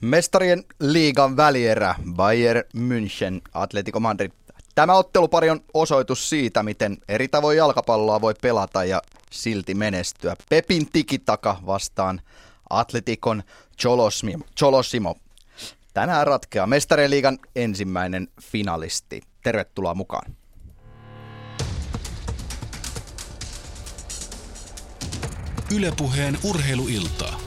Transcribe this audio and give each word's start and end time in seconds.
Mestarien 0.00 0.64
liigan 0.80 1.36
välierä 1.36 1.94
Bayern 2.12 2.62
München, 2.76 3.40
Atletico 3.54 4.00
Madrid. 4.00 4.30
Tämä 4.74 4.94
ottelupari 4.94 5.50
on 5.50 5.60
osoitus 5.74 6.28
siitä, 6.28 6.62
miten 6.62 6.98
eri 7.08 7.28
tavoin 7.28 7.56
jalkapalloa 7.58 8.20
voi 8.20 8.34
pelata 8.42 8.84
ja 8.84 9.02
silti 9.30 9.74
menestyä. 9.74 10.36
Pepin 10.48 10.90
tikitaka 10.92 11.56
vastaan 11.66 12.20
Atletikon 12.70 13.42
Cholosimo. 14.58 15.16
Tänään 15.94 16.26
ratkeaa 16.26 16.66
Mestarien 16.66 17.10
liigan 17.10 17.38
ensimmäinen 17.56 18.28
finalisti. 18.42 19.20
Tervetuloa 19.42 19.94
mukaan. 19.94 20.36
Ylepuheen 25.74 26.38
urheiluiltaa. 26.44 27.39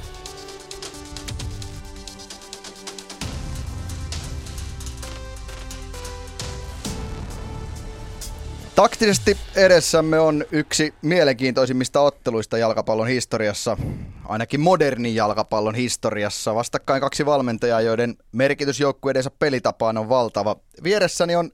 Taktisesti 8.76 9.38
edessämme 9.56 10.20
on 10.20 10.46
yksi 10.52 10.94
mielenkiintoisimmista 11.02 12.02
otteluista 12.02 12.58
jalkapallon 12.58 13.08
historiassa, 13.08 13.78
ainakin 14.26 14.60
modernin 14.60 15.16
jalkapallon 15.16 15.76
historiassa. 15.76 16.56
Vastakkain 16.56 17.02
kaksi 17.02 17.26
valmentajaa, 17.26 17.82
joiden 17.82 18.18
merkitys 18.32 18.80
joukkueidensa 18.80 19.32
pelitapaan 19.40 19.98
on 19.98 20.10
valtava. 20.10 20.56
Vieressäni 20.84 21.36
on 21.36 21.52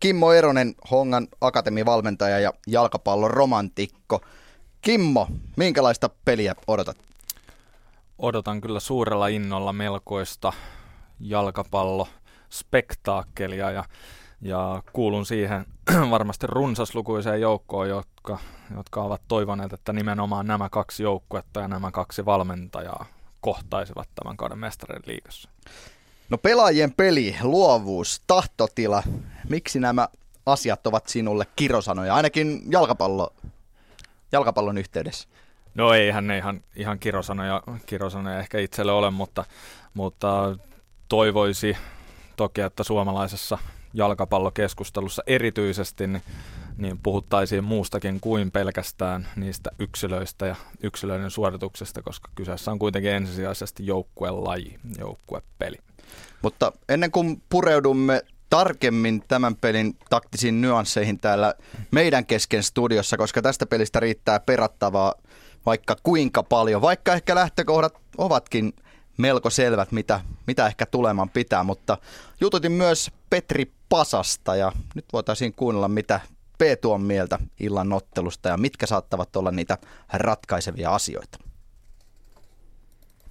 Kimmo 0.00 0.32
Eronen, 0.32 0.74
Hongan 0.90 1.28
akatemivalmentaja 1.40 2.38
ja 2.38 2.52
jalkapallon 2.66 3.30
romantikko. 3.30 4.20
Kimmo, 4.82 5.26
minkälaista 5.56 6.10
peliä 6.24 6.54
odotat? 6.66 6.96
Odotan 8.18 8.60
kyllä 8.60 8.80
suurella 8.80 9.28
innolla 9.28 9.72
melkoista 9.72 10.52
jalkapallo 11.20 12.08
spektaakkelia 12.50 13.70
ja 13.70 13.84
ja 14.40 14.82
kuulun 14.92 15.26
siihen 15.26 15.66
varmasti 16.10 16.46
runsaslukuiseen 16.46 17.40
joukkoon, 17.40 17.88
jotka, 17.88 18.38
jotka 18.76 19.02
ovat 19.02 19.22
toivoneet, 19.28 19.72
että 19.72 19.92
nimenomaan 19.92 20.46
nämä 20.46 20.68
kaksi 20.68 21.02
joukkuetta 21.02 21.60
ja 21.60 21.68
nämä 21.68 21.90
kaksi 21.90 22.24
valmentajaa 22.24 23.06
kohtaisivat 23.40 24.08
tämän 24.14 24.36
kauden 24.36 24.58
mestarien 24.58 25.02
liigassa. 25.06 25.50
No 26.30 26.38
pelaajien 26.38 26.92
peli, 26.92 27.36
luovuus, 27.42 28.22
tahtotila, 28.26 29.02
miksi 29.48 29.80
nämä 29.80 30.08
asiat 30.46 30.86
ovat 30.86 31.06
sinulle 31.06 31.46
kirosanoja, 31.56 32.14
ainakin 32.14 32.62
jalkapallo, 32.70 33.34
jalkapallon 34.32 34.78
yhteydessä? 34.78 35.28
No 35.74 35.92
eihän 35.92 36.26
ne 36.26 36.38
ihan, 36.38 36.60
ihan 36.76 36.98
kirosanoja, 36.98 37.62
kirosanoja 37.86 38.38
ehkä 38.38 38.58
itselle 38.58 38.92
ole, 38.92 39.10
mutta, 39.10 39.44
mutta 39.94 40.56
toivoisi 41.08 41.76
toki, 42.36 42.60
että 42.60 42.84
suomalaisessa 42.84 43.58
jalkapallokeskustelussa 43.94 45.22
erityisesti, 45.26 46.06
niin, 46.06 46.22
niin 46.76 46.98
puhuttaisiin 47.02 47.64
muustakin 47.64 48.20
kuin 48.20 48.50
pelkästään 48.50 49.28
niistä 49.36 49.70
yksilöistä 49.78 50.46
ja 50.46 50.56
yksilöiden 50.82 51.30
suorituksesta, 51.30 52.02
koska 52.02 52.30
kyseessä 52.34 52.70
on 52.70 52.78
kuitenkin 52.78 53.12
ensisijaisesti 53.12 53.86
joukkuelaji, 53.86 54.78
joukkuepeli. 54.98 55.76
Mutta 56.42 56.72
ennen 56.88 57.10
kuin 57.10 57.42
pureudumme 57.48 58.22
tarkemmin 58.50 59.22
tämän 59.28 59.56
pelin 59.56 59.96
taktisiin 60.10 60.60
nyansseihin 60.60 61.18
täällä 61.18 61.54
meidän 61.90 62.26
kesken 62.26 62.62
studiossa, 62.62 63.16
koska 63.16 63.42
tästä 63.42 63.66
pelistä 63.66 64.00
riittää 64.00 64.40
perattavaa 64.40 65.14
vaikka 65.66 65.96
kuinka 66.02 66.42
paljon, 66.42 66.82
vaikka 66.82 67.12
ehkä 67.12 67.34
lähtökohdat 67.34 67.94
ovatkin 68.18 68.72
melko 69.18 69.50
selvät, 69.50 69.92
mitä, 69.92 70.20
mitä 70.46 70.66
ehkä 70.66 70.86
tuleman 70.86 71.30
pitää, 71.30 71.64
mutta 71.64 71.98
jututin 72.40 72.72
myös 72.72 73.10
Petri 73.30 73.72
Pasasta 73.88 74.56
ja 74.56 74.72
nyt 74.94 75.04
voitaisiin 75.12 75.54
kuunnella, 75.54 75.88
mitä 75.88 76.20
Peetu 76.58 76.92
on 76.92 77.02
mieltä 77.02 77.38
illan 77.60 77.92
ottelusta 77.92 78.48
ja 78.48 78.56
mitkä 78.56 78.86
saattavat 78.86 79.36
olla 79.36 79.50
niitä 79.50 79.78
ratkaisevia 80.12 80.94
asioita. 80.94 81.38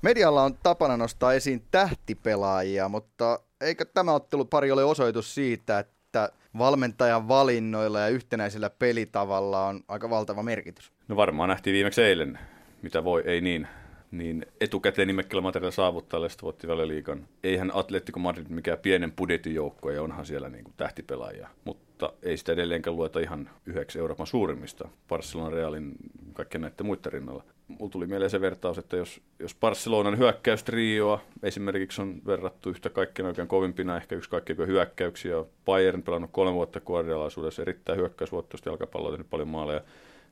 Medialla 0.01 0.43
on 0.43 0.57
tapana 0.63 0.97
nostaa 0.97 1.33
esiin 1.33 1.63
tähtipelaajia, 1.71 2.89
mutta 2.89 3.39
eikö 3.61 3.85
tämä 3.85 4.13
ottelupari 4.13 4.71
ole 4.71 4.83
osoitus 4.83 5.35
siitä, 5.35 5.79
että 5.79 6.29
valmentajan 6.57 7.27
valinnoilla 7.27 7.99
ja 7.99 8.07
yhtenäisellä 8.07 8.69
pelitavalla 8.69 9.65
on 9.65 9.83
aika 9.87 10.09
valtava 10.09 10.43
merkitys? 10.43 10.91
No 11.07 11.15
varmaan 11.15 11.49
nähtiin 11.49 11.73
viimeksi 11.73 12.01
eilen, 12.01 12.39
mitä 12.81 13.03
voi, 13.03 13.23
ei 13.25 13.41
niin 13.41 13.67
niin 14.11 14.45
etukäteen 14.61 15.07
nimekkeellä 15.07 15.41
materiaalilla 15.41 15.75
saavuttajalle 15.75 16.27
voitti 16.41 16.67
liikan. 16.67 17.27
Eihän 17.43 17.71
Atletico 17.73 18.19
Madrid 18.19 18.45
mikään 18.49 18.77
pienen 18.77 19.11
budjetin 19.11 19.55
joukko 19.55 19.91
ja 19.91 20.03
onhan 20.03 20.25
siellä 20.25 20.49
niin 20.49 20.63
kuin 20.63 20.73
tähtipelaajia, 20.77 21.49
mutta 21.65 22.13
ei 22.23 22.37
sitä 22.37 22.51
edelleenkään 22.51 22.95
lueta 22.95 23.19
ihan 23.19 23.49
yhdeksi 23.65 23.99
Euroopan 23.99 24.27
suurimmista 24.27 24.89
Barcelona 25.09 25.49
Realin 25.49 25.91
kaikkien 26.33 26.61
näiden 26.61 26.85
muiden 26.85 27.13
rinnalla. 27.13 27.43
Mulla 27.67 27.91
tuli 27.91 28.07
mieleen 28.07 28.29
se 28.29 28.41
vertaus, 28.41 28.77
että 28.77 28.97
jos, 28.97 29.21
jos 29.39 29.55
Barcelonan 29.55 30.17
hyökkäystrioa 30.17 31.21
esimerkiksi 31.43 32.01
on 32.01 32.21
verrattu 32.25 32.69
yhtä 32.69 32.89
kaikkein 32.89 33.25
oikein 33.25 33.47
kovimpina, 33.47 33.97
ehkä 33.97 34.15
yksi 34.15 34.29
kaikkein 34.29 34.67
hyökkäyksiä, 34.67 35.35
Bayern 35.65 36.03
pelannut 36.03 36.31
kolme 36.33 36.53
vuotta 36.53 36.79
kuorialaisuudessa, 36.79 37.61
erittäin 37.61 37.99
hyökkäysvoittoista 37.99 38.69
jalkapalloa, 38.69 39.11
tehnyt 39.11 39.29
paljon 39.29 39.47
maaleja, 39.47 39.81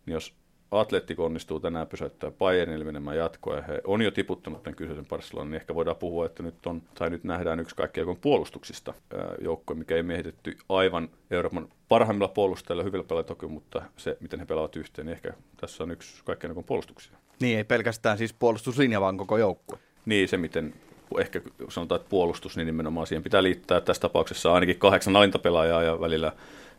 niin 0.06 0.14
jos 0.14 0.34
Atletico 0.80 1.26
onnistuu 1.26 1.60
tänään 1.60 1.88
pysäyttää 1.88 2.32
Bayernille 2.32 2.86
menemään 2.86 3.18
jatkoa 3.18 3.56
ja 3.56 3.62
he 3.62 3.82
on 3.84 4.02
jo 4.02 4.12
tiputtanut 4.12 4.64
tämän 4.64 4.76
kyseisen 4.76 5.06
Barcelonan, 5.06 5.52
niin 5.52 5.62
ehkä 5.62 5.76
voidaan 5.76 5.98
puhua, 5.98 6.26
että 6.26 6.44
nyt 6.44 6.66
on, 6.66 6.82
tai 6.94 7.10
nyt 7.10 7.24
nähdään 7.24 7.60
yksi 7.60 7.76
kaikkein 7.76 8.18
puolustuksista 8.22 8.94
joukko, 9.42 9.76
mikä 9.76 9.96
ei 9.96 10.04
miehitetty 10.04 10.58
aivan 10.70 11.10
Euroopan 11.32 11.68
parhaimmilla 11.90 12.28
puolustajilla, 12.28 12.84
hyvillä 12.84 13.04
pelaajilla 13.04 13.28
toki, 13.28 13.48
mutta 13.48 13.82
se, 13.98 14.18
miten 14.20 14.40
he 14.40 14.46
pelaavat 14.46 14.76
yhteen, 14.76 15.06
niin 15.06 15.14
ehkä 15.14 15.34
tässä 15.58 15.84
on 15.84 15.92
yksi 15.92 16.24
kaikkein 16.26 16.64
puolustuksia. 16.64 17.18
Niin, 17.40 17.58
ei 17.58 17.64
pelkästään 17.64 18.18
siis 18.18 18.34
puolustuslinja, 18.34 19.02
vaan 19.02 19.18
koko 19.18 19.38
joukkue. 19.38 19.80
Niin, 20.06 20.28
se 20.28 20.38
miten 20.38 20.74
ehkä 21.20 21.42
sanotaan, 21.70 22.02
että 22.02 22.10
puolustus, 22.10 22.58
niin 22.58 22.66
nimenomaan 22.66 23.08
siihen 23.08 23.24
pitää 23.24 23.44
liittää 23.44 23.82
tässä 23.82 24.02
tapauksessa 24.02 24.54
ainakin 24.54 24.80
kahdeksan 24.80 25.16
alintapelaajaa 25.16 25.84
ja 25.84 26.00
välillä 26.00 26.32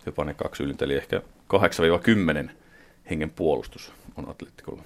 jopa 0.06 0.25
ne 0.25 0.35
kaksi 0.35 0.62
ylintä, 0.62 0.85
eli 0.85 0.95
ehkä 0.95 1.23
8-10 2.47 2.51
hengen 3.11 3.31
puolustus 3.31 3.93
on 4.17 4.28
Atletikolla. 4.28 4.83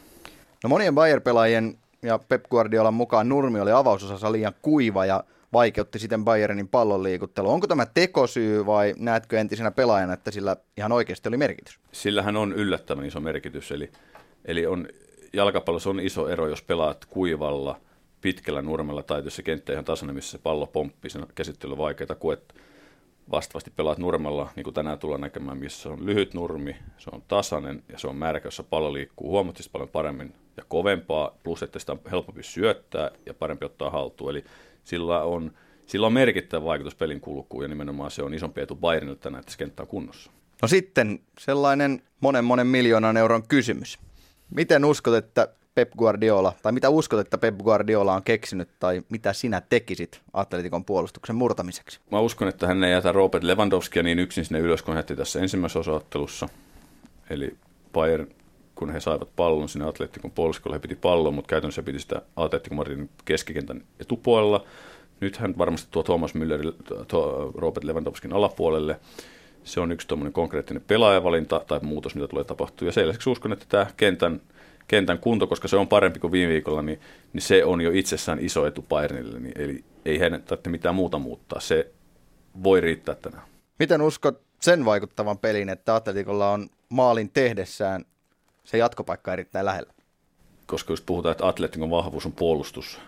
No 0.65 0.69
monien 0.69 0.95
Bayer-pelaajien 0.95 1.79
ja 2.03 2.19
Pep 2.19 2.43
Guardiolan 2.51 2.95
mukaan 2.95 3.29
Nurmi 3.29 3.61
oli 3.61 3.73
avausosassa 3.73 4.33
liian 4.33 4.55
kuiva 4.63 5.07
ja 5.07 5.25
vaikeutti 5.53 5.99
siten 5.99 6.25
Bayernin 6.25 6.69
pallon 6.69 7.03
liikuttelu. 7.03 7.51
Onko 7.51 7.67
tämä 7.67 7.87
tekosyy 7.87 8.67
vai 8.67 8.95
näetkö 8.99 9.41
entisenä 9.41 9.71
pelaajana, 9.71 10.13
että 10.13 10.31
sillä 10.31 10.57
ihan 10.77 10.93
oikeasti 10.93 11.29
oli 11.29 11.37
merkitys? 11.37 11.79
Sillähän 11.93 12.37
on 12.37 12.53
yllättävän 12.53 13.05
iso 13.05 13.21
merkitys, 13.21 13.71
eli, 13.71 13.91
eli 14.45 14.67
on, 14.67 14.89
jalkapallossa 15.33 15.91
on 15.91 16.01
iso 16.01 16.29
ero, 16.29 16.49
jos 16.49 16.63
pelaat 16.63 17.05
kuivalla, 17.05 17.81
pitkällä 18.21 18.63
nurmella 18.63 19.03
tai 19.03 19.25
jos 19.25 19.37
se 19.37 19.43
kenttä 19.43 19.73
ihan 19.73 19.85
tasainen, 19.85 20.15
missä 20.15 20.31
se 20.31 20.39
pallo 20.39 20.67
pomppii, 20.67 21.11
sen 21.11 21.27
käsittely 21.35 21.73
on 21.73 21.79
vaikeaa 21.79 22.15
kuin 22.19 22.39
että 22.39 22.55
vastaavasti 23.31 23.73
pelaat 23.77 23.99
nurmella, 23.99 24.51
niin 24.57 24.65
kuin 24.65 24.75
tänään 24.75 24.99
tullaan 24.99 25.21
näkemään, 25.21 25.59
missä 25.59 25.89
on 25.89 26.07
lyhyt 26.07 26.35
nurmi, 26.35 26.77
se 26.99 27.11
on 27.13 27.23
tasainen 27.29 27.83
ja 27.89 27.99
se 27.99 28.09
on 28.09 28.17
märkä, 28.17 28.47
jossa 28.47 28.63
pallo 28.63 28.93
liikkuu 28.93 29.31
huomattavasti 29.31 29.71
paljon 29.73 29.89
paremmin 29.89 30.35
ja 30.57 30.63
kovempaa, 30.69 31.35
plus 31.43 31.63
että 31.63 31.79
sitä 31.79 31.93
on 31.93 32.01
helpompi 32.11 32.43
syöttää 32.43 33.11
ja 33.27 33.35
parempi 33.35 33.65
ottaa 33.65 33.91
haltuun. 33.91 34.31
Eli 34.31 34.45
sillä 34.85 35.23
on, 35.23 35.53
sillä 35.87 36.07
on 36.07 36.13
merkittävä 36.13 36.65
vaikutus 36.65 36.95
pelin 36.95 37.21
kulkuun 37.21 37.63
ja 37.65 37.69
nimenomaan 37.69 38.11
se 38.11 38.23
on 38.23 38.35
isompi 38.35 38.61
etu 38.61 38.77
Bayernille 38.77 39.19
tänään, 39.19 39.41
että 39.41 39.53
se 39.53 39.59
kenttä 39.59 39.83
on 39.83 39.89
kunnossa. 39.89 40.31
No 40.63 40.69
sitten 40.69 41.21
sellainen 41.39 42.03
monen 42.21 42.45
monen 42.45 42.67
miljoonan 42.67 43.17
euron 43.17 43.49
kysymys. 43.49 43.99
Miten 44.55 44.85
uskot, 44.85 45.15
että 45.15 45.49
Pep 45.81 45.93
Guardiola, 45.99 46.53
tai 46.63 46.73
mitä 46.73 46.89
uskot, 46.89 47.21
että 47.21 47.39
Pep 47.39 47.59
Guardiola 47.59 48.15
on 48.15 48.23
keksinyt, 48.23 48.69
tai 48.79 49.03
mitä 49.09 49.33
sinä 49.33 49.63
tekisit 49.69 50.21
Atletikon 50.33 50.85
puolustuksen 50.85 51.37
murtamiseksi? 51.37 52.01
Mä 52.11 52.21
uskon, 52.21 52.49
että 52.49 52.67
hän 52.67 52.85
ei 52.85 52.93
jätä 52.93 53.13
Robert 53.13 53.45
Lewandowskia 53.45 54.03
niin 54.03 54.19
yksin 54.19 54.45
sinne 54.45 54.61
ylös, 54.61 54.83
kun 54.83 54.95
hän 54.95 55.05
tässä 55.05 55.41
ensimmäisessä 55.41 55.79
osaottelussa. 55.79 56.49
Eli 57.31 57.57
Bayern, 57.93 58.29
kun 58.75 58.91
he 58.91 59.01
saivat 59.01 59.29
pallon 59.37 59.69
sinne 59.69 59.89
Atletikon 59.89 60.31
puolustukselle, 60.31 60.77
he 60.77 60.81
piti 60.81 60.97
pallon, 60.97 61.35
mutta 61.35 61.49
käytännössä 61.49 61.83
piti 61.83 61.99
sitä 61.99 62.23
Atletikon 62.37 62.77
Madridin 62.77 63.11
keskikentän 63.25 63.83
etupuolella. 64.01 64.65
Nyt 65.21 65.37
hän 65.37 65.59
varmasti 65.59 65.89
tuo 65.91 66.03
Thomas 66.03 66.35
Müller 66.35 66.73
tuo 67.09 67.53
Robert 67.55 67.85
Lewandowskin 67.85 68.33
alapuolelle. 68.33 69.01
Se 69.65 69.81
on 69.81 69.93
yksi 69.93 70.09
konkreettinen 70.33 70.83
pelaajavalinta 70.87 71.65
tai 71.67 71.81
muutos, 71.83 72.15
mitä 72.15 72.29
tulee 72.29 72.45
tapahtua. 72.45 72.89
Ja 72.89 72.93
sen 72.93 73.15
uskon, 73.27 73.53
että 73.53 73.67
tämä 73.69 73.87
kentän 73.97 74.41
kentän 74.89 75.19
kunto, 75.19 75.47
koska 75.47 75.69
se 75.69 75.77
on 75.77 75.89
parempi 75.89 76.19
kuin 76.19 76.33
viime 76.33 76.53
viikolla, 76.53 76.83
niin, 76.83 77.01
niin 77.33 77.43
se 77.43 77.65
on 77.65 77.81
jo 77.81 77.91
itsessään 77.95 78.39
iso 78.41 78.67
etu 78.67 78.83
Bayernille. 78.89 79.41
Niin, 79.41 79.53
eli 79.57 79.85
ei 80.05 80.21
heidän 80.21 80.43
tarvitse 80.43 80.71
mitään 80.71 80.95
muuta 80.95 81.19
muuttaa. 81.19 81.61
Se 81.61 81.91
voi 82.63 82.81
riittää 82.81 83.15
tänään. 83.15 83.43
Miten 83.79 84.03
uskot 84.03 84.43
sen 84.61 84.85
vaikuttavan 84.85 85.39
pelin, 85.39 85.69
että 85.69 85.95
Atletikolla 85.95 86.51
on 86.51 86.69
maalin 86.89 87.31
tehdessään 87.31 88.05
se 88.65 88.79
jatkopaikka 88.79 89.33
erittäin 89.33 89.67
lähellä? 89.67 89.93
Koska 90.67 90.93
jos 90.93 91.01
puhutaan, 91.01 91.33
että 91.33 91.49
Atletikon 91.49 91.91
vahvuus 91.91 92.27
on 92.27 92.33
puolustus, 92.33 93.01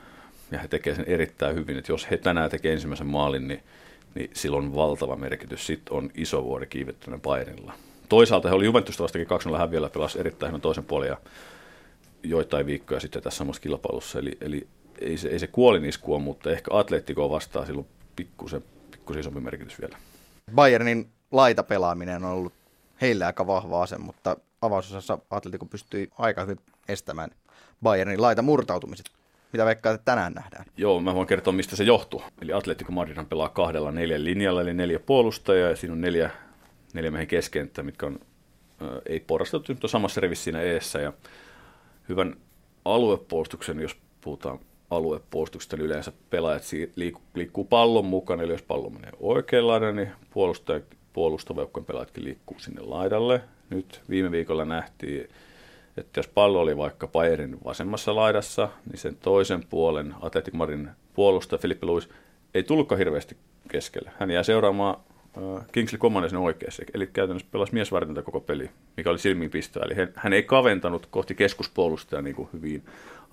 ja 0.50 0.58
he 0.58 0.68
tekevät 0.68 0.96
sen 0.96 1.04
erittäin 1.08 1.56
hyvin, 1.56 1.78
että 1.78 1.92
jos 1.92 2.10
he 2.10 2.16
tänään 2.16 2.50
tekevät 2.50 2.72
ensimmäisen 2.72 3.06
maalin, 3.06 3.48
niin, 3.48 3.62
niin 4.14 4.30
silloin 4.34 4.64
on 4.64 4.74
valtava 4.74 5.16
merkitys. 5.16 5.66
Sitten 5.66 5.94
on 5.94 6.10
iso 6.14 6.44
vuori 6.44 6.66
kiivettynä 6.66 7.18
Bayernilla. 7.18 7.72
Toisaalta 8.08 8.48
he 8.48 8.54
oli 8.54 8.64
Juventusta 8.64 9.02
vastakin 9.02 9.26
2-0 9.54 9.58
häviöllä, 9.58 9.88
pelasi 9.88 10.20
erittäin 10.20 10.50
hyvän 10.50 10.60
toisen 10.60 10.84
puolen 10.84 11.08
ja 11.08 11.16
joitain 12.22 12.66
viikkoja 12.66 13.00
sitten 13.00 13.22
tässä 13.22 13.38
samassa 13.38 13.62
kilpailussa. 13.62 14.18
Eli, 14.18 14.38
eli 14.40 14.66
ei 15.00 15.16
se, 15.16 15.28
ei 15.28 15.38
se 15.38 15.46
kuolinisku 15.46 16.14
ole, 16.14 16.22
mutta 16.22 16.50
ehkä 16.50 16.70
Atletico 16.74 17.30
vastaa 17.30 17.66
silloin 17.66 17.86
pikkusen, 18.16 18.64
pikkusen 18.90 19.20
isompi 19.20 19.40
merkitys 19.40 19.80
vielä. 19.80 19.98
Bayernin 20.54 21.08
laitapelaaminen 21.30 22.24
on 22.24 22.30
ollut 22.30 22.52
heille 23.00 23.24
aika 23.24 23.46
vahva 23.46 23.82
ase, 23.82 23.98
mutta 23.98 24.36
avausosassa 24.62 25.18
Atletico 25.30 25.66
pystyi 25.66 26.10
aika 26.18 26.40
hyvin 26.40 26.58
estämään 26.88 27.30
Bayernin 27.82 28.22
laita 28.22 28.42
murtautumiset. 28.42 29.06
Mitä 29.52 29.64
veikkaa, 29.64 29.92
että 29.92 30.04
tänään 30.04 30.32
nähdään? 30.32 30.64
Joo, 30.76 31.00
mä 31.00 31.14
voin 31.14 31.26
kertoa, 31.26 31.52
mistä 31.52 31.76
se 31.76 31.84
johtuu. 31.84 32.22
Eli 32.42 32.52
Atletico 32.52 32.92
Madrid 32.92 33.24
pelaa 33.24 33.48
kahdella 33.48 33.92
neljän 33.92 34.24
linjalla, 34.24 34.60
eli 34.60 34.74
neljä 34.74 34.98
puolustajaa, 34.98 35.70
ja 35.70 35.76
siinä 35.76 35.92
on 35.92 36.00
neljä, 36.00 36.30
neljä 36.94 37.10
miehen 37.10 37.26
keskenttä, 37.26 37.82
mitkä 37.82 38.06
on, 38.06 38.20
äh, 38.82 38.88
ei 39.06 39.20
porrastettu, 39.20 39.72
mutta 39.72 39.84
on 39.84 39.90
samassa 39.90 40.20
rivissä 40.20 40.44
siinä 40.44 40.60
eessä, 40.60 41.00
ja 41.00 41.12
hyvän 42.08 42.36
aluepuolustuksen, 42.84 43.80
jos 43.80 43.96
puhutaan 44.20 44.58
aluepuolustuksesta, 44.90 45.76
niin 45.76 45.86
yleensä 45.86 46.12
pelaajat 46.30 46.62
liikkuu 47.34 47.64
pallon 47.64 48.04
mukana, 48.04 48.42
eli 48.42 48.52
jos 48.52 48.62
pallo 48.62 48.90
menee 48.90 49.10
oikealle 49.20 49.92
niin 49.92 50.12
puolustaja, 50.30 50.80
puolustava 51.12 51.66
pelaajatkin 51.86 52.24
liikkuu 52.24 52.58
sinne 52.58 52.80
laidalle. 52.80 53.40
Nyt 53.70 54.00
viime 54.10 54.30
viikolla 54.30 54.64
nähtiin, 54.64 55.28
että 55.96 56.18
jos 56.20 56.28
pallo 56.28 56.60
oli 56.60 56.76
vaikka 56.76 57.06
Bayernin 57.06 57.58
vasemmassa 57.64 58.14
laidassa, 58.14 58.68
niin 58.90 58.98
sen 58.98 59.16
toisen 59.16 59.64
puolen 59.70 60.14
Atletico 60.20 60.56
Marin 60.56 60.90
puolustaja 61.14 61.58
Filippe 61.58 61.86
Luis 61.86 62.08
ei 62.54 62.62
tullutkaan 62.62 62.98
hirveästi 62.98 63.36
keskelle. 63.68 64.10
Hän 64.18 64.30
jää 64.30 64.42
seuraamaan 64.42 64.96
Kingsley 65.72 65.98
Coman 65.98 66.28
sinne 66.28 66.38
oikeassa, 66.38 66.82
eli 66.94 67.06
käytännössä 67.06 67.48
pelasi 67.50 67.74
miesvartinta 67.74 68.22
koko 68.22 68.40
peli, 68.40 68.70
mikä 68.96 69.10
oli 69.10 69.18
silmiinpistoa. 69.18 69.84
Eli 69.84 69.94
hän, 70.14 70.32
ei 70.32 70.42
kaventanut 70.42 71.06
kohti 71.06 71.34
keskuspuolustajaa 71.34 72.22
niin 72.22 72.36
kuin 72.36 72.48
hyvin 72.52 72.84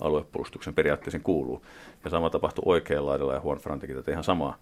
aluepuolustuksen 0.01 0.73
periaatteeseen 0.73 1.23
kuuluu. 1.23 1.65
Ja 2.03 2.09
sama 2.09 2.29
tapahtui 2.29 2.63
oikealla 2.65 3.09
laidalla 3.09 3.33
ja 3.33 3.41
Juan 3.43 3.57
Fran 3.57 3.79
teki 3.79 3.93
tätä 3.93 4.11
ihan 4.11 4.23
samaa. 4.23 4.57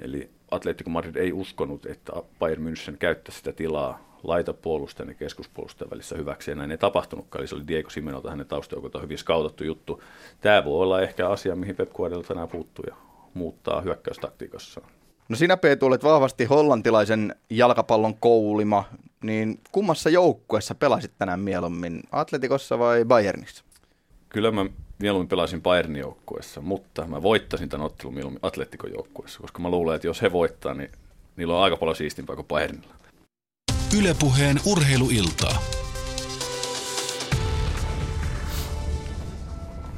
Eli 0.00 0.30
Atletico 0.50 0.90
Madrid 0.90 1.16
ei 1.16 1.32
uskonut, 1.32 1.86
että 1.86 2.12
Bayern 2.38 2.66
München 2.66 2.96
käyttäisi 2.98 3.38
sitä 3.38 3.52
tilaa 3.52 4.18
laitapuolustajan 4.22 5.08
ja 5.08 5.14
keskuspuolustajan 5.14 5.90
välissä 5.90 6.16
hyväksi, 6.16 6.50
ja 6.50 6.54
näin 6.54 6.70
ei 6.70 6.78
tapahtunutkaan. 6.78 7.40
Eli 7.40 7.48
se 7.48 7.54
oli 7.54 7.66
Diego 7.68 7.90
Simenolta 7.90 8.30
hänen 8.30 8.46
taustajoukolta 8.46 9.00
hyvin 9.00 9.18
skautattu 9.18 9.64
juttu. 9.64 10.02
Tämä 10.40 10.64
voi 10.64 10.82
olla 10.82 11.00
ehkä 11.00 11.28
asia, 11.28 11.56
mihin 11.56 11.76
Pep 11.76 11.92
Guardiola 11.92 12.24
tänään 12.24 12.48
puuttuu 12.48 12.84
ja 12.88 12.96
muuttaa 13.34 13.80
hyökkäystaktiikassaan. 13.80 14.86
No 15.28 15.36
sinä 15.36 15.56
Peetu 15.56 15.86
olet 15.86 16.04
vahvasti 16.04 16.44
hollantilaisen 16.44 17.34
jalkapallon 17.50 18.14
koulima, 18.14 18.84
niin 19.22 19.60
kummassa 19.72 20.10
joukkueessa 20.10 20.74
pelasit 20.74 21.12
tänään 21.18 21.40
mieluummin, 21.40 22.02
Atletikossa 22.12 22.78
vai 22.78 23.04
Bayernissa? 23.04 23.64
Kyllä 24.28 24.50
mä 24.50 24.66
mieluummin 24.98 25.28
pelasin 25.28 25.62
Bayernin 25.62 26.00
joukkueessa, 26.00 26.60
mutta 26.60 27.06
mä 27.06 27.22
voittasin 27.22 27.68
tämän 27.68 27.86
ottelun 27.86 28.14
mieluummin 28.14 28.40
Atletikon 28.42 28.92
joukkueessa, 28.92 29.40
koska 29.40 29.62
mä 29.62 29.70
luulen, 29.70 29.94
että 29.94 30.06
jos 30.06 30.22
he 30.22 30.32
voittaa, 30.32 30.74
niin 30.74 30.90
niillä 31.36 31.56
on 31.56 31.62
aika 31.62 31.76
paljon 31.76 31.96
siistimpää 31.96 32.36
kuin 32.36 32.46
Bayernilla. 32.46 32.94
Ylepuheen 33.98 34.60
urheiluiltaa. 34.66 35.62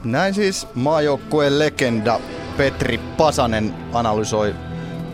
Näin 0.05 0.34
siis 0.34 0.67
maajoukkueen 0.75 1.58
legenda 1.58 2.20
Petri 2.56 2.99
Pasanen 2.99 3.75
analysoi 3.93 4.55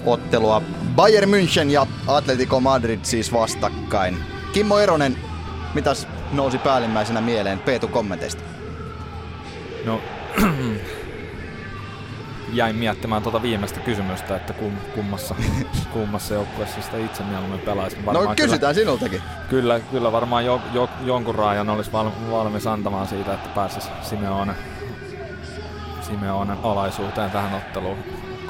ottelua 0.06 0.62
Bayern 0.96 1.30
München 1.30 1.70
ja 1.70 1.86
Atletico 2.06 2.60
Madrid 2.60 3.00
siis 3.02 3.32
vastakkain. 3.32 4.16
Kimmo 4.52 4.78
Eronen, 4.78 5.18
mitäs 5.74 6.08
nousi 6.32 6.58
päällimmäisenä 6.58 7.20
mieleen 7.20 7.58
Peetu 7.58 7.88
kommenteista? 7.88 8.42
No, 9.84 10.00
jäin 12.52 12.76
miettimään 12.76 13.22
tuota 13.22 13.42
viimeistä 13.42 13.80
kysymystä, 13.80 14.36
että 14.36 14.52
kum, 14.52 14.72
kummassa, 14.94 15.34
kummassa 15.92 16.34
joukkueessa 16.34 16.82
sitä 16.82 16.96
itse 16.96 17.22
mieluummin 17.22 17.60
pelaisin. 17.60 18.06
Varmaan 18.06 18.26
no 18.26 18.34
kysytään 18.34 18.74
kyllä, 18.74 18.84
sinultakin. 18.84 19.22
Kyllä, 19.48 19.80
kyllä 19.80 20.12
varmaan 20.12 20.44
jo, 20.44 20.60
jo, 20.72 20.88
jonkun 21.04 21.34
raajan 21.34 21.70
olisi 21.70 21.92
val, 21.92 22.10
valmis 22.30 22.66
antamaan 22.66 23.08
siitä, 23.08 23.34
että 23.34 23.48
pääsisi 23.48 23.88
Simeone, 24.02 24.54
Simeonen 26.00 26.58
alaisuuteen 26.62 27.30
tähän 27.30 27.54
otteluun 27.54 27.98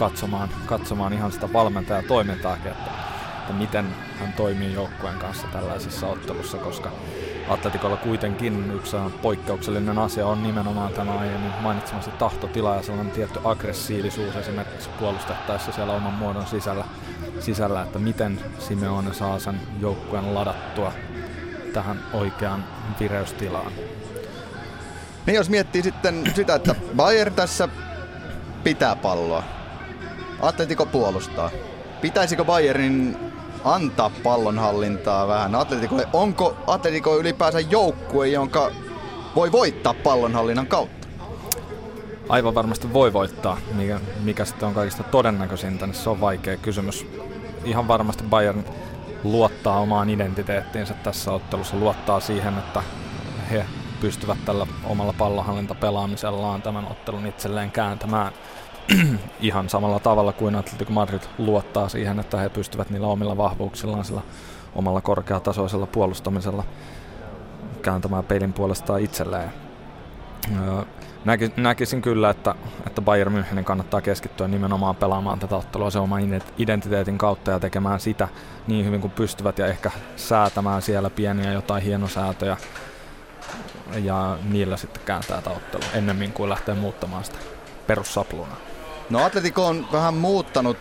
katsomaan, 0.02 0.48
katsomaan 0.66 1.12
ihan 1.12 1.32
sitä 1.32 1.52
valmentajatoimintaakin, 1.52 2.70
että, 2.70 2.90
että 3.40 3.52
miten 3.52 3.86
hän 4.20 4.32
toimii 4.32 4.72
joukkueen 4.72 5.18
kanssa 5.18 5.46
tällaisessa 5.46 6.06
ottelussa, 6.06 6.58
koska 6.58 6.90
Atletikolla 7.48 7.96
kuitenkin 7.96 8.72
yksi 8.74 8.96
poikkeuksellinen 9.22 9.98
asia 9.98 10.26
on 10.26 10.42
nimenomaan 10.42 10.92
tämä 10.92 11.18
aiemmin 11.18 11.52
mainitsemasi 11.60 12.10
tahtotila 12.10 12.76
ja 12.76 12.82
sellainen 12.82 13.12
tietty 13.12 13.40
aggressiivisuus 13.44 14.36
esimerkiksi 14.36 14.90
puolustettaessa 14.98 15.72
siellä 15.72 15.92
oman 15.92 16.14
muodon 16.14 16.46
sisällä, 16.46 16.84
sisällä 17.40 17.82
että 17.82 17.98
miten 17.98 18.40
Simeone 18.58 19.14
saa 19.14 19.38
sen 19.38 19.60
joukkueen 19.80 20.34
ladattua 20.34 20.92
tähän 21.72 22.00
oikeaan 22.12 22.64
vireystilaan. 23.00 23.72
Niin 25.26 25.34
jos 25.34 25.50
miettii 25.50 25.82
sitten 25.82 26.32
sitä, 26.34 26.54
että 26.54 26.74
Bayern 26.96 27.34
tässä 27.34 27.68
pitää 28.64 28.96
palloa, 28.96 29.61
Atletico 30.42 30.86
puolustaa. 30.86 31.50
Pitäisikö 32.00 32.44
Bayernin 32.44 33.16
antaa 33.64 34.10
pallonhallintaa 34.22 35.28
vähän 35.28 35.54
Atletikolle. 35.54 36.08
Onko 36.12 36.56
Atletico 36.66 37.18
ylipäänsä 37.18 37.60
joukkue, 37.60 38.28
jonka 38.28 38.70
voi 39.36 39.52
voittaa 39.52 39.94
pallonhallinnan 39.94 40.66
kautta? 40.66 41.08
Aivan 42.28 42.54
varmasti 42.54 42.92
voi 42.92 43.12
voittaa, 43.12 43.58
mikä, 43.74 44.00
mikä 44.22 44.44
sitten 44.44 44.68
on 44.68 44.74
kaikista 44.74 45.02
todennäköisintä, 45.02 45.86
niin 45.86 45.94
se 45.94 46.10
on 46.10 46.20
vaikea 46.20 46.56
kysymys. 46.56 47.06
Ihan 47.64 47.88
varmasti 47.88 48.24
Bayern 48.24 48.64
luottaa 49.24 49.80
omaan 49.80 50.10
identiteettiinsä 50.10 50.94
tässä 50.94 51.32
ottelussa, 51.32 51.76
luottaa 51.76 52.20
siihen, 52.20 52.58
että 52.58 52.82
he 53.50 53.66
pystyvät 54.00 54.44
tällä 54.44 54.66
omalla 54.84 55.14
pallonhallintapelaamisellaan 55.18 56.62
tämän 56.62 56.86
ottelun 56.90 57.26
itselleen 57.26 57.70
kääntämään. 57.70 58.32
ihan 59.40 59.68
samalla 59.68 60.00
tavalla 60.00 60.32
kuin 60.32 60.54
Atletico 60.54 60.92
Madrid 60.92 61.22
luottaa 61.38 61.88
siihen, 61.88 62.20
että 62.20 62.38
he 62.38 62.48
pystyvät 62.48 62.90
niillä 62.90 63.06
omilla 63.06 63.36
vahvuuksillaan 63.36 64.04
sillä 64.04 64.20
omalla 64.74 65.00
korkeatasoisella 65.00 65.86
puolustamisella 65.86 66.64
kääntämään 67.82 68.24
pelin 68.24 68.52
puolestaan 68.52 69.00
itselleen. 69.00 69.52
näkisin 71.56 72.02
kyllä, 72.02 72.30
että, 72.30 72.54
että 72.86 73.02
Bayern 73.02 73.34
Münchenin 73.34 73.64
kannattaa 73.64 74.00
keskittyä 74.00 74.48
nimenomaan 74.48 74.96
pelaamaan 74.96 75.38
tätä 75.38 75.56
ottelua 75.56 75.90
se 75.90 75.98
oman 75.98 76.42
identiteetin 76.58 77.18
kautta 77.18 77.50
ja 77.50 77.60
tekemään 77.60 78.00
sitä 78.00 78.28
niin 78.66 78.86
hyvin 78.86 79.00
kuin 79.00 79.10
pystyvät 79.10 79.58
ja 79.58 79.66
ehkä 79.66 79.90
säätämään 80.16 80.82
siellä 80.82 81.10
pieniä 81.10 81.52
jotain 81.52 81.82
hienosäätöjä 81.82 82.56
ja 84.02 84.38
niillä 84.50 84.76
sitten 84.76 85.02
kääntää 85.04 85.36
tätä 85.36 85.50
ottelua 85.50 85.86
ennemmin 85.94 86.32
kuin 86.32 86.50
lähtee 86.50 86.74
muuttamaan 86.74 87.24
sitä 87.24 87.38
perussaplunaa. 87.86 88.71
No 89.10 89.24
Atletico 89.24 89.66
on 89.66 89.86
vähän 89.92 90.14
muuttanut 90.14 90.76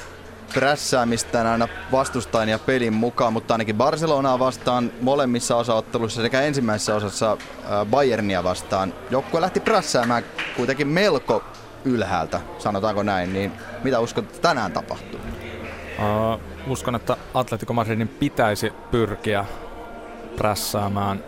prässäämistään 0.54 1.48
aina 1.48 1.68
vastustajan 1.92 2.50
ja 2.50 2.60
pelin 2.60 2.94
mukaan, 2.94 3.34
mutta 3.34 3.54
ainakin 3.54 3.76
Barcelonaa 3.76 4.40
vastaan 4.40 4.92
molemmissa 5.02 5.56
osaotteluissa 5.56 6.22
sekä 6.22 6.42
ensimmäisessä 6.42 6.96
osassa 6.96 7.38
Bayernia 7.90 8.44
vastaan. 8.44 8.94
Joukkue 9.10 9.42
lähti 9.42 9.60
prässäämään 9.60 10.24
kuitenkin 10.56 10.88
melko 10.88 11.44
ylhäältä, 11.86 12.42
sanotaanko 12.60 13.04
näin, 13.04 13.34
niin 13.34 13.52
mitä 13.84 14.00
uskot, 14.00 14.26
että 14.26 14.40
tänään 14.42 14.72
tapahtuu? 14.72 15.20
Uh, 16.00 16.72
uskon, 16.72 16.96
että 16.96 17.18
Atletico 17.34 17.74
Madridin 17.74 18.08
pitäisi 18.08 18.74
pyrkiä 18.92 19.46
prässäämään 20.38 21.24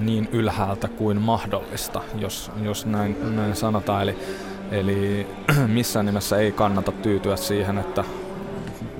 niin 0.00 0.28
ylhäältä 0.32 0.88
kuin 0.88 1.20
mahdollista, 1.20 2.00
jos, 2.14 2.50
jos 2.62 2.86
näin, 2.86 3.36
näin 3.36 3.56
sanotaan. 3.56 4.02
Eli 4.02 4.18
Eli 4.72 5.26
missään 5.66 6.06
nimessä 6.06 6.38
ei 6.38 6.52
kannata 6.52 6.92
tyytyä 6.92 7.36
siihen, 7.36 7.78
että 7.78 8.04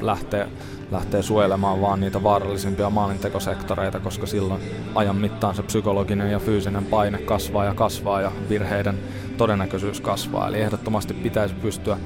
lähtee, 0.00 0.49
lähtee 0.91 1.23
suojelemaan 1.23 1.81
vaan 1.81 2.00
niitä 2.00 2.23
vaarallisimpia 2.23 2.91
maalintekosektoreita, 2.91 4.00
koska 4.00 4.26
silloin 4.26 4.61
ajan 4.95 5.17
mittaan 5.17 5.55
se 5.55 5.62
psykologinen 5.62 6.31
ja 6.31 6.38
fyysinen 6.38 6.85
paine 6.85 7.19
kasvaa 7.19 7.64
ja 7.64 7.75
kasvaa 7.75 8.21
ja 8.21 8.33
virheiden 8.49 8.99
todennäköisyys 9.37 10.00
kasvaa. 10.00 10.49
Eli 10.49 10.61
ehdottomasti 10.61 11.14
pitäisi 11.14 11.55
pystyä 11.55 11.97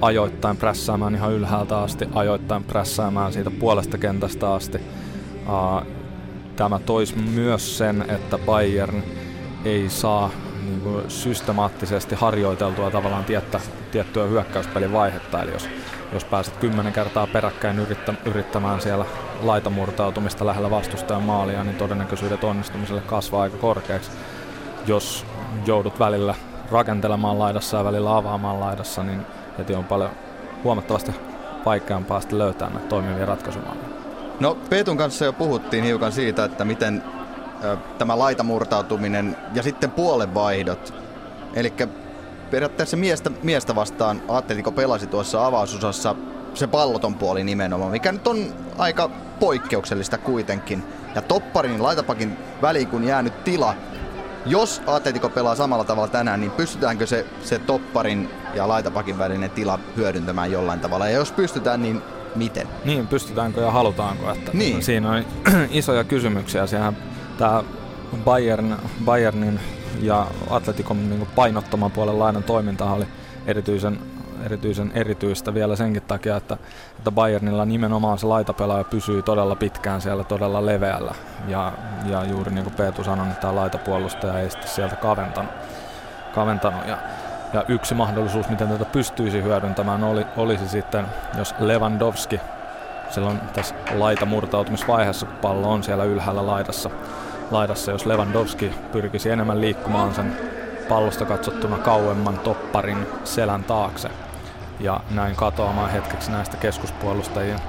ajoittain 0.00 0.56
prässäämään 0.56 1.14
ihan 1.14 1.32
ylhäältä 1.32 1.78
asti, 1.78 2.08
ajoittain 2.14 2.64
prässäämään 2.64 3.32
siitä 3.32 3.50
puolesta 3.50 3.98
kentästä 3.98 4.54
asti. 4.54 4.78
Tämä 6.56 6.78
toisi 6.78 7.16
myös 7.16 7.78
sen, 7.78 8.04
että 8.08 8.38
Bayern 8.38 9.02
ei 9.64 9.88
saa 9.88 10.30
niin 10.64 10.80
kuin 10.80 11.10
systemaattisesti 11.10 12.14
harjoiteltua 12.14 12.90
tavallaan 12.90 13.24
tiettä, 13.24 13.60
tiettyä 13.90 14.26
hyökkäyspelin 14.26 14.92
vaihetta. 14.92 15.42
Eli 15.42 15.52
jos, 15.52 15.68
jos 16.12 16.24
pääset 16.24 16.56
kymmenen 16.56 16.92
kertaa 16.92 17.26
peräkkäin 17.26 17.78
yrittä, 17.78 18.14
yrittämään 18.24 18.80
siellä 18.80 19.04
laitamurtautumista 19.42 20.46
lähellä 20.46 20.70
vastustajan 20.70 21.22
maalia, 21.22 21.64
niin 21.64 21.76
todennäköisyydet 21.76 22.44
onnistumiselle 22.44 23.00
kasvaa 23.00 23.42
aika 23.42 23.56
korkeaksi. 23.56 24.10
Jos 24.86 25.26
joudut 25.66 25.98
välillä 25.98 26.34
rakentelemaan 26.70 27.38
laidassa 27.38 27.76
ja 27.76 27.84
välillä 27.84 28.16
avaamaan 28.16 28.60
laidassa, 28.60 29.02
niin 29.02 29.26
heti 29.58 29.74
on 29.74 29.84
paljon 29.84 30.10
huomattavasti 30.64 31.12
vaikeampaa 31.66 32.20
sitten 32.20 32.38
löytää 32.38 32.70
näitä 32.70 32.88
toimivia 32.88 33.26
ratkaisumalleja. 33.26 33.88
No 34.40 34.58
Peetun 34.70 34.96
kanssa 34.96 35.24
jo 35.24 35.32
puhuttiin 35.32 35.84
hiukan 35.84 36.12
siitä, 36.12 36.44
että 36.44 36.64
miten 36.64 37.02
tämä 37.98 38.18
laitamurtautuminen 38.18 39.36
ja 39.54 39.62
sitten 39.62 39.90
puolenvaihdot, 39.90 40.94
eli 41.54 41.72
periaatteessa 42.50 42.96
miestä, 42.96 43.30
miestä 43.42 43.74
vastaan 43.74 44.22
Atletico 44.28 44.72
pelasi 44.72 45.06
tuossa 45.06 45.46
avausosassa 45.46 46.14
se 46.54 46.66
palloton 46.66 47.14
puoli 47.14 47.44
nimenomaan, 47.44 47.90
mikä 47.90 48.12
nyt 48.12 48.26
on 48.26 48.54
aika 48.78 49.10
poikkeuksellista 49.40 50.18
kuitenkin. 50.18 50.82
Ja 51.14 51.22
topparin 51.22 51.82
laitapakin 51.82 52.36
väliin 52.62 52.88
kun 52.88 53.04
jäänyt 53.04 53.44
tila, 53.44 53.74
jos 54.46 54.82
Atletico 54.86 55.28
pelaa 55.28 55.54
samalla 55.54 55.84
tavalla 55.84 56.08
tänään, 56.08 56.40
niin 56.40 56.50
pystytäänkö 56.50 57.06
se, 57.06 57.26
se 57.42 57.58
topparin 57.58 58.30
ja 58.54 58.68
laitapakin 58.68 59.18
välinen 59.18 59.50
tila 59.50 59.78
hyödyntämään 59.96 60.52
jollain 60.52 60.80
tavalla? 60.80 61.08
Ja 61.08 61.16
jos 61.16 61.32
pystytään, 61.32 61.82
niin 61.82 62.02
miten? 62.34 62.68
Niin, 62.84 63.06
pystytäänkö 63.06 63.60
ja 63.60 63.70
halutaanko? 63.70 64.30
Että 64.30 64.50
niin. 64.54 64.82
Siinä 64.82 65.10
on 65.10 65.24
isoja 65.70 66.04
kysymyksiä. 66.04 66.66
Sehän 66.66 66.96
tämä 67.38 67.62
Bayern, 68.24 68.76
Bayernin 69.04 69.60
ja 70.00 70.26
Atletikon 70.50 71.10
niin 71.10 71.28
painottaman 71.34 71.90
puolen 71.90 72.18
lainan 72.18 72.42
toiminta 72.42 72.90
oli 72.90 73.06
erityisen, 73.46 73.98
erityisen 74.44 74.92
erityistä 74.94 75.54
vielä 75.54 75.76
senkin 75.76 76.02
takia, 76.02 76.36
että, 76.36 76.56
että 76.98 77.10
Bayernilla 77.10 77.64
nimenomaan 77.64 78.18
se 78.18 78.26
laitapelaaja 78.26 78.84
pysyy 78.84 79.22
todella 79.22 79.56
pitkään 79.56 80.00
siellä 80.00 80.24
todella 80.24 80.66
leveällä. 80.66 81.14
Ja, 81.48 81.72
ja 82.06 82.24
juuri 82.24 82.52
niin 82.52 82.64
kuin 82.64 82.74
Peetu 82.74 83.04
sanoi, 83.04 83.26
niin 83.26 83.36
tämä 83.36 83.54
laitapuolustaja 83.54 84.40
ei 84.40 84.50
sitten 84.50 84.70
sieltä 84.70 84.96
kaventanut. 84.96 85.52
kaventanut. 86.34 86.86
Ja, 86.86 86.98
ja 87.52 87.64
yksi 87.68 87.94
mahdollisuus, 87.94 88.48
miten 88.48 88.68
tätä 88.68 88.84
pystyisi 88.84 89.42
hyödyntämään, 89.42 90.04
oli, 90.04 90.26
olisi 90.36 90.68
sitten, 90.68 91.06
jos 91.38 91.54
Lewandowski 91.58 92.40
silloin 93.10 93.40
tässä 93.52 93.74
laitamurtautumisvaiheessa, 93.94 95.26
kun 95.26 95.36
pallo 95.36 95.72
on 95.72 95.82
siellä 95.82 96.04
ylhäällä 96.04 96.46
laidassa, 96.46 96.90
laidassa, 97.50 97.90
jos 97.90 98.06
Lewandowski 98.06 98.70
pyrkisi 98.92 99.30
enemmän 99.30 99.60
liikkumaan 99.60 100.14
sen 100.14 100.36
pallosta 100.88 101.24
katsottuna 101.24 101.78
kauemman 101.78 102.38
topparin 102.38 103.06
selän 103.24 103.64
taakse 103.64 104.10
ja 104.80 105.00
näin 105.10 105.36
katoamaan 105.36 105.90
hetkeksi 105.90 106.30
näistä 106.30 106.56
keskuspuolustajien 106.56 107.60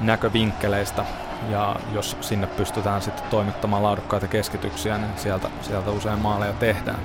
näkövinkkeleistä. 0.00 1.04
Ja 1.50 1.76
jos 1.92 2.16
sinne 2.20 2.46
pystytään 2.46 3.02
sitten 3.02 3.24
toimittamaan 3.30 3.82
laadukkaita 3.82 4.28
keskityksiä, 4.28 4.98
niin 4.98 5.10
sieltä, 5.16 5.48
sieltä 5.62 5.90
usein 5.90 6.18
maaleja 6.18 6.52
tehdään. 6.52 6.98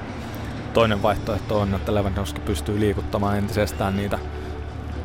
Toinen 0.73 1.03
vaihtoehto 1.03 1.59
on, 1.59 1.75
että 1.75 1.95
Lewandowski 1.95 2.39
pystyy 2.39 2.79
liikuttamaan 2.79 3.37
entisestään 3.37 3.95
niitä 3.95 4.19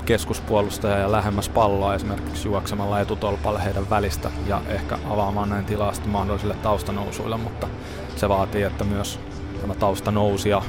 keskuspuolustajia 0.06 0.98
ja 0.98 1.12
lähemmäs 1.12 1.48
palloa 1.48 1.94
esimerkiksi 1.94 2.48
juoksemalla 2.48 3.00
etutolpalle 3.00 3.64
heidän 3.64 3.90
välistä 3.90 4.30
ja 4.46 4.62
ehkä 4.68 4.98
avaamaan 5.08 5.48
näin 5.48 5.64
tilaa 5.64 5.92
sitten 5.92 6.12
mahdollisille 6.12 6.54
taustanousuille, 6.54 7.36
mutta 7.36 7.68
se 8.16 8.28
vaatii, 8.28 8.62
että 8.62 8.84
myös 8.84 9.20
tämä 9.60 9.74
taustanousia 9.74 10.62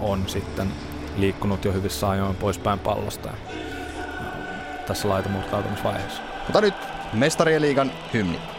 on 0.00 0.24
sitten 0.26 0.68
liikkunut 1.16 1.64
jo 1.64 1.72
hyvissä 1.72 2.10
ajoin 2.10 2.36
poispäin 2.36 2.78
pallosta 2.78 3.30
tässä 4.86 5.08
laitamurtautumisvaiheessa. 5.08 6.22
Mutta 6.46 6.60
nyt 6.60 6.74
mestarien 7.12 7.62
liigan 7.62 7.92
hymni. 8.14 8.53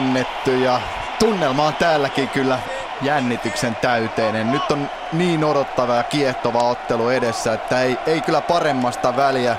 Himmennetty 0.00 0.58
ja 0.58 0.80
tunnelma 1.18 1.66
on 1.66 1.74
täälläkin 1.74 2.28
kyllä 2.28 2.58
jännityksen 3.02 3.76
täyteinen. 3.76 4.52
Nyt 4.52 4.70
on 4.70 4.90
niin 5.12 5.44
odottava 5.44 5.94
ja 5.94 6.02
kiehtova 6.02 6.58
ottelu 6.58 7.08
edessä, 7.08 7.52
että 7.52 7.82
ei, 7.82 7.98
ei 8.06 8.20
kyllä 8.20 8.40
paremmasta 8.40 9.16
väliä. 9.16 9.56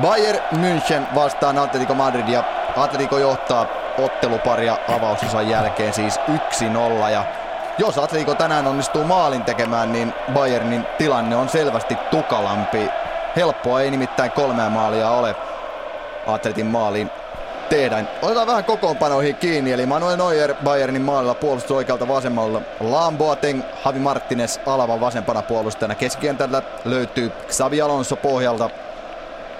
Bayern 0.00 0.38
München 0.52 1.14
vastaan 1.14 1.58
Atletico 1.58 1.94
Madrid 1.94 2.28
ja 2.28 2.44
Atletico 2.76 3.18
johtaa 3.18 3.66
otteluparia 3.98 4.76
avausosan 4.96 5.48
jälkeen 5.48 5.92
siis 5.92 6.20
1-0 7.04 7.10
ja 7.10 7.24
jos 7.78 7.98
Atletico 7.98 8.34
tänään 8.34 8.66
onnistuu 8.66 9.04
maalin 9.04 9.44
tekemään, 9.44 9.92
niin 9.92 10.14
Bayernin 10.32 10.86
tilanne 10.98 11.36
on 11.36 11.48
selvästi 11.48 11.96
tukalampi. 12.10 12.90
Helppoa 13.36 13.80
ei 13.80 13.90
nimittäin 13.90 14.30
kolmea 14.30 14.70
maalia 14.70 15.10
ole. 15.10 15.36
Atletin 16.26 16.66
maaliin 16.66 17.10
tehdään. 17.72 18.08
Otetaan 18.22 18.46
vähän 18.46 18.64
kokoonpanoihin 18.64 19.36
kiinni, 19.36 19.72
eli 19.72 19.86
Manuel 19.86 20.16
Neuer 20.16 20.54
Bayernin 20.64 21.02
maalilla 21.02 21.34
puolustus 21.34 21.76
oikealta 21.76 22.08
vasemmalla. 22.08 22.60
Lamboateng, 22.80 23.62
Javi 23.84 23.98
Martinez 23.98 24.58
Alavan 24.66 25.00
vasempana 25.00 25.42
puolustajana. 25.42 25.94
Keskikentällä 25.94 26.62
löytyy 26.84 27.32
Xavi 27.48 27.80
Alonso 27.80 28.16
pohjalta, 28.16 28.70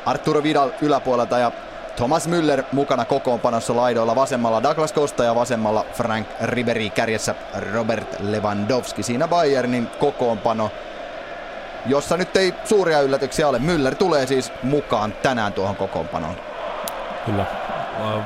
Arturo 0.06 0.42
Vidal 0.42 0.70
yläpuolelta 0.82 1.38
ja 1.38 1.52
Thomas 1.96 2.28
Müller 2.28 2.62
mukana 2.72 3.04
kokoonpanossa 3.04 3.76
laidoilla 3.76 4.14
vasemmalla 4.14 4.62
Douglas 4.62 4.94
Costa 4.94 5.24
ja 5.24 5.34
vasemmalla 5.34 5.84
Frank 5.92 6.26
Ribery 6.42 6.90
kärjessä 6.90 7.34
Robert 7.72 8.20
Lewandowski. 8.20 9.02
Siinä 9.02 9.28
Bayernin 9.28 9.86
kokoonpano 9.86 10.70
jossa 11.86 12.16
nyt 12.16 12.36
ei 12.36 12.54
suuria 12.64 13.00
yllätyksiä 13.00 13.48
ole. 13.48 13.58
Müller 13.58 13.94
tulee 13.94 14.26
siis 14.26 14.52
mukaan 14.62 15.12
tänään 15.22 15.52
tuohon 15.52 15.76
kokoonpanoon. 15.76 16.36
Kyllä. 17.26 17.71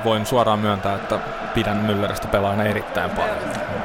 Voin 0.04 0.26
suoraan 0.26 0.58
myöntää, 0.58 0.94
että 0.94 1.18
pidän 1.54 1.86
Mülleristä 1.86 2.26
pelaajana 2.26 2.64
erittäin 2.64 3.10
paljon. 3.10 3.36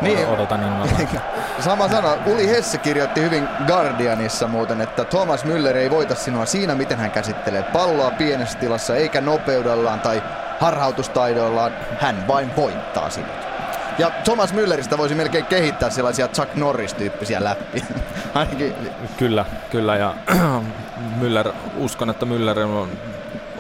Niin. 0.01 0.27
Odotan 0.27 0.63
innolla. 0.63 1.21
Sama 1.59 1.87
sana. 1.87 2.09
Uli 2.25 2.49
Hesse 2.49 2.77
kirjoitti 2.77 3.21
hyvin 3.21 3.47
Guardianissa 3.67 4.47
muuten, 4.47 4.81
että 4.81 5.05
Thomas 5.05 5.45
Müller 5.45 5.75
ei 5.75 5.91
voita 5.91 6.15
sinua 6.15 6.45
siinä, 6.45 6.75
miten 6.75 6.97
hän 6.97 7.11
käsittelee 7.11 7.63
palloa 7.63 8.11
pienessä 8.11 8.59
tilassa, 8.59 8.95
eikä 8.95 9.21
nopeudellaan 9.21 9.99
tai 9.99 10.23
harhautustaidoillaan. 10.59 11.71
Hän 11.99 12.27
vain 12.27 12.55
voittaa 12.55 13.09
sinut. 13.09 13.51
Ja 13.97 14.11
Thomas 14.23 14.53
Mülleristä 14.53 14.97
voisi 14.97 15.15
melkein 15.15 15.45
kehittää 15.45 15.89
sellaisia 15.89 16.27
Chuck 16.27 16.55
Norris-tyyppisiä 16.55 17.43
läppiä. 17.43 17.85
Ainakin. 18.35 18.75
Kyllä, 19.17 19.45
kyllä. 19.69 19.95
Ja 19.95 20.13
Müller, 21.21 21.53
uskon, 21.77 22.09
että 22.09 22.25
Müller 22.25 22.59
on, 22.59 22.89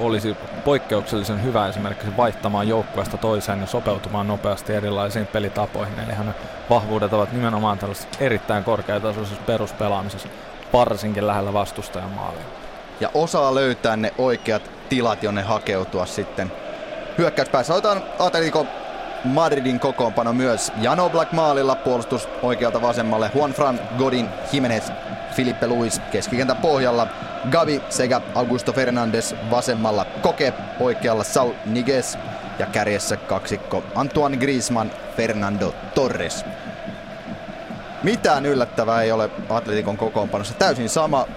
olisi 0.01 0.37
poikkeuksellisen 0.65 1.43
hyvä 1.43 1.67
esimerkiksi 1.67 2.17
vaihtamaan 2.17 2.67
joukkueesta 2.67 3.17
toiseen 3.17 3.61
ja 3.61 3.67
sopeutumaan 3.67 4.27
nopeasti 4.27 4.73
erilaisiin 4.73 5.27
pelitapoihin. 5.27 5.99
Eli 5.99 6.13
hänen 6.13 6.35
vahvuudet 6.69 7.13
ovat 7.13 7.31
nimenomaan 7.31 7.77
tällaisessa 7.77 8.09
erittäin 8.19 8.63
korkeatasoisessa 8.63 9.43
peruspelaamisessa, 9.45 10.29
varsinkin 10.73 11.27
lähellä 11.27 11.53
vastustajan 11.53 12.09
maalia. 12.09 12.43
Ja 12.99 13.09
osaa 13.13 13.55
löytää 13.55 13.97
ne 13.97 14.13
oikeat 14.17 14.71
tilat, 14.89 15.23
jonne 15.23 15.41
hakeutua 15.41 16.05
sitten 16.05 16.51
hyökkäyspäässä. 17.17 17.73
Otetaan 17.73 18.03
Atletico 18.19 18.65
Madridin 19.23 19.79
kokoonpano 19.79 20.33
myös. 20.33 20.73
Jano 20.81 21.09
Black 21.09 21.31
maalilla 21.31 21.75
puolustus 21.75 22.29
oikealta 22.41 22.81
vasemmalle. 22.81 23.31
Juan 23.35 23.51
Fran, 23.51 23.79
Godin, 23.97 24.29
Jimenez, 24.51 24.91
Filippe 25.35 25.67
Luis 25.67 26.01
keskikentän 26.11 26.57
pohjalla. 26.57 27.07
Gavi 27.51 27.81
sekä 27.89 28.21
Augusto 28.35 28.73
Fernandes 28.73 29.35
vasemmalla. 29.51 30.05
Koke 30.21 30.53
oikealla 30.79 31.23
Saul 31.23 31.53
Niguez 31.65 32.17
ja 32.59 32.65
kärjessä 32.65 33.17
kaksikko 33.17 33.83
Antoine 33.95 34.37
Griezmann, 34.37 34.91
Fernando 35.17 35.73
Torres. 35.95 36.45
Mitään 38.03 38.45
yllättävää 38.45 39.01
ei 39.01 39.11
ole 39.11 39.29
Atletikon 39.49 39.97
kokoonpanossa. 39.97 40.53
Täysin 40.53 40.89
sama 40.89 41.27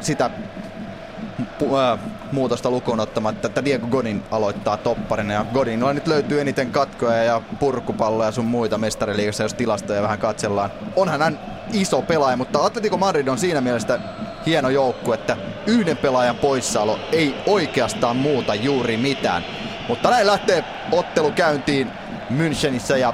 sitä 0.00 0.24
äh, 0.24 1.98
muutosta 2.34 2.70
lukuun 2.70 3.00
ottamatta, 3.00 3.46
että 3.46 3.64
Diego 3.64 3.86
Godin 3.86 4.22
aloittaa 4.30 4.76
topparina. 4.76 5.32
Ja 5.32 5.46
Godinilla 5.52 5.92
nyt 5.92 6.06
löytyy 6.06 6.40
eniten 6.40 6.70
katkoja 6.70 7.22
ja 7.24 7.42
purkupalloja 7.60 8.32
sun 8.32 8.44
muita 8.44 8.78
mestariliigassa, 8.78 9.42
jos 9.42 9.54
tilastoja 9.54 10.02
vähän 10.02 10.18
katsellaan. 10.18 10.70
Onhan 10.96 11.22
hän 11.22 11.38
iso 11.72 12.02
pelaaja, 12.02 12.36
mutta 12.36 12.64
Atletico 12.64 12.96
Madrid 12.96 13.28
on 13.28 13.38
siinä 13.38 13.60
mielessä 13.60 13.98
hieno 14.46 14.70
joukku, 14.70 15.12
että 15.12 15.36
yhden 15.66 15.96
pelaajan 15.96 16.36
poissaolo 16.36 16.98
ei 17.12 17.34
oikeastaan 17.46 18.16
muuta 18.16 18.54
juuri 18.54 18.96
mitään. 18.96 19.44
Mutta 19.88 20.10
näin 20.10 20.26
lähtee 20.26 20.64
ottelu 20.92 21.30
käyntiin 21.30 21.90
Münchenissä 22.30 22.96
ja 22.96 23.12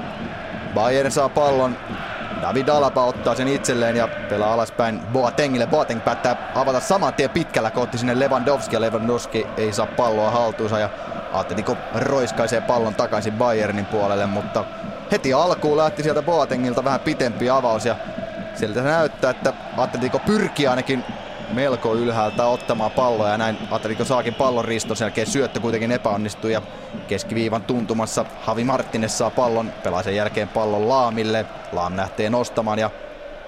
Bayern 0.74 1.10
saa 1.10 1.28
pallon 1.28 1.76
David 2.42 2.68
Alaba 2.68 3.04
ottaa 3.04 3.34
sen 3.34 3.48
itselleen 3.48 3.96
ja 3.96 4.08
pelaa 4.08 4.52
alaspäin 4.52 5.00
Boatengille. 5.12 5.66
Boateng 5.66 6.04
päättää 6.04 6.52
avata 6.54 6.80
saman 6.80 7.14
tien 7.14 7.30
pitkällä 7.30 7.70
kohti 7.70 7.98
sinne 7.98 8.18
Lewandowski 8.18 8.76
ja 8.76 8.80
Lewandowski 8.80 9.46
ei 9.56 9.72
saa 9.72 9.86
palloa 9.86 10.30
haltuunsa 10.30 10.78
ja 10.78 10.90
Atletico 11.32 11.76
roiskaisee 11.94 12.60
pallon 12.60 12.94
takaisin 12.94 13.32
Bayernin 13.32 13.86
puolelle, 13.86 14.26
mutta 14.26 14.64
heti 15.12 15.34
alkuun 15.34 15.76
lähti 15.76 16.02
sieltä 16.02 16.22
Boatengilta 16.22 16.84
vähän 16.84 17.00
pitempi 17.00 17.50
avaus 17.50 17.86
ja 17.86 17.96
sieltä 18.54 18.80
se 18.80 18.88
näyttää, 18.88 19.30
että 19.30 19.52
Atletico 19.76 20.18
pyrkii 20.18 20.66
ainakin 20.66 21.04
melko 21.52 21.94
ylhäältä 21.94 22.46
ottamaan 22.46 22.90
palloa 22.90 23.28
ja 23.28 23.38
näin 23.38 23.58
Atletico 23.70 24.04
saakin 24.04 24.34
pallon 24.34 24.64
riston. 24.64 24.96
Sen 24.96 25.04
jälkeen 25.04 25.26
syöttö 25.26 25.60
kuitenkin 25.60 25.92
epäonnistui 25.92 26.52
ja 26.52 26.62
keskiviivan 27.08 27.62
tuntumassa 27.62 28.24
Havi 28.42 28.64
Martinez 28.64 29.12
saa 29.12 29.30
pallon, 29.30 29.72
pelaa 29.82 30.02
sen 30.02 30.16
jälkeen 30.16 30.48
pallon 30.48 30.88
Laamille. 30.88 31.46
Laam 31.72 31.92
nähtee 31.92 32.30
nostamaan 32.30 32.78
ja 32.78 32.90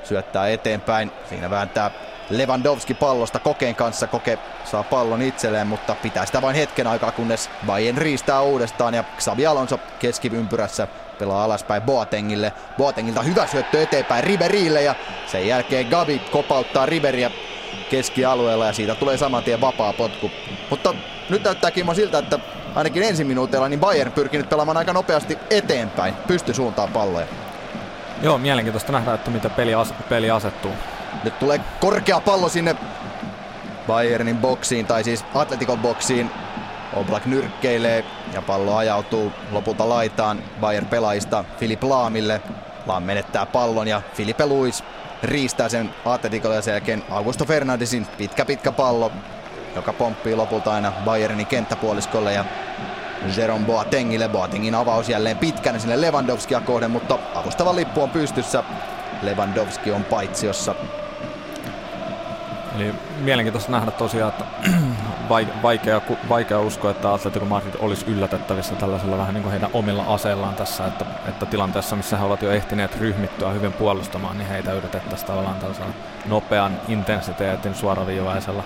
syöttää 0.05 0.49
eteenpäin. 0.49 1.13
Siinä 1.29 1.51
vääntää 1.51 1.91
Lewandowski 2.31 2.95
pallosta 2.95 3.39
Kokeen 3.39 3.75
kanssa. 3.75 4.07
Koke 4.07 4.39
saa 4.65 4.83
pallon 4.83 5.23
itselleen, 5.23 5.67
mutta 5.67 5.97
pitää 6.03 6.27
sitä 6.27 6.43
vain 6.43 6.57
hetken 6.57 6.87
aikaa, 6.87 7.13
kunnes 7.13 7.51
Bayern 7.67 7.99
riistää 7.99 8.41
uudestaan 8.41 8.95
ja 8.95 9.05
Xabi 9.19 9.47
Alonso 9.47 9.79
keskiympyrässä 9.99 10.89
pelaa 11.19 11.45
alaspäin 11.45 11.83
Boatengille. 11.83 12.53
Boatengilta 12.79 13.23
hyvä 13.23 13.47
syöttö 13.47 13.83
eteenpäin 13.83 14.25
Riberille 14.25 14.83
ja 14.83 14.95
sen 15.27 15.47
jälkeen 15.49 15.87
Gabi 15.87 16.19
kopauttaa 16.19 16.87
Riberia 16.87 17.31
keskialueella 17.91 18.67
ja 18.67 18.73
siitä 18.73 18.95
tulee 18.95 19.17
saman 19.17 19.43
tien 19.43 19.61
vapaa 19.61 19.93
potku. 19.93 20.31
Mutta 20.71 20.95
nyt 21.31 21.45
näyttää 21.45 21.71
Kimmo 21.71 21.95
siltä, 21.95 22.19
että 22.19 22.39
ainakin 22.75 23.03
ensi 23.03 23.25
minuuteilla 23.25 23.69
niin 23.69 23.81
Bayern 23.81 24.13
pyrkii 24.13 24.41
nyt 24.41 24.49
pelaamaan 24.49 24.77
aika 24.77 24.93
nopeasti 24.93 25.39
eteenpäin, 25.51 26.15
pysty 26.15 26.55
suuntaan 26.55 26.89
palloja. 26.89 27.27
Joo, 28.23 28.39
mielenkiintoista 28.39 28.93
nähdä, 28.93 29.15
että 29.15 29.31
mitä 29.31 29.51
peli, 29.51 29.75
as- 29.75 29.95
peli 30.09 30.31
asettuu. 30.31 30.73
Nyt 31.25 31.39
tulee 31.39 31.61
korkea 31.81 32.21
pallo 32.21 32.49
sinne 32.49 32.77
Bayernin 33.87 34.37
boksiin, 34.39 34.87
tai 34.87 35.05
siis 35.05 35.25
Atletikon 35.35 35.79
boksiin. 35.79 36.31
Oblak 36.97 37.27
nyrkkeilee 37.27 38.05
ja 38.33 38.43
pallo 38.43 38.77
ajautuu 38.77 39.33
lopulta 39.53 39.89
laitaan 39.89 40.43
Bayern 40.61 40.87
pelaajista 40.87 41.45
Filip 41.59 41.85
Laamille. 41.85 42.41
Laam 42.87 43.03
menettää 43.03 43.47
pallon 43.47 43.89
ja 43.89 44.03
Filipe 44.15 44.47
Luis 44.47 44.85
riistää 45.23 45.69
sen 45.69 45.95
Atleticolle 46.05 46.57
ja 46.57 46.63
sen 46.63 46.73
jälkeen 46.73 47.03
Augusto 47.11 47.45
Fernandesin 47.45 48.07
pitkä 48.19 48.45
pitkä 48.45 48.73
pallo, 48.73 49.13
joka 49.77 49.93
pomppii 49.93 50.35
lopulta 50.35 50.73
aina 50.73 50.93
Bayernin 51.05 51.47
kenttäpuoliskolle 51.47 52.33
ja 52.33 52.45
Jerome 53.37 53.67
Boatengille. 53.67 54.29
Boatengin 54.29 54.75
avaus 54.75 55.09
jälleen 55.09 55.39
pitkänä 55.39 55.79
sinne 55.79 56.01
Lewandowskia 56.01 56.61
kohden, 56.61 56.91
mutta 56.91 57.19
avustava 57.35 57.77
lippu 57.77 58.03
on 58.03 58.11
pystyssä. 58.11 58.65
Lewandowski 59.23 59.93
on 59.93 60.05
paitsiossa. 60.05 60.75
Eli 62.77 62.95
mielenkiintoista 63.21 63.73
nähdä 63.73 63.91
tosiaan, 63.91 64.33
että 64.33 64.45
vaikea, 65.63 66.01
vaikea 66.29 66.61
uskoa, 66.61 66.91
että 66.91 67.13
Atletico 67.13 67.45
Madrid 67.45 67.75
olisi 67.79 68.07
yllätettävissä 68.07 68.75
tällaisella 68.75 69.19
vähän 69.19 69.35
niin 69.35 69.43
kuin 69.43 69.53
heidän 69.53 69.71
omilla 69.73 70.05
aseillaan 70.05 70.55
tässä, 70.55 70.87
että, 70.87 71.05
että 71.29 71.47
tilanteessa, 71.47 71.97
missä 71.97 72.17
he 72.17 72.25
ovat 72.25 72.43
jo 72.43 72.51
ehtineet 72.51 73.01
ryhmittyä 73.01 73.51
hyvin 73.51 73.73
puolustamaan, 73.73 74.39
niin 74.39 74.49
heitä 74.49 74.73
yritettäisiin 74.73 75.27
tavallaan 75.27 75.57
tällaisella 75.57 75.93
nopean 76.27 76.73
intensiteetin 76.89 77.75
suoraviivaisella 77.75 78.65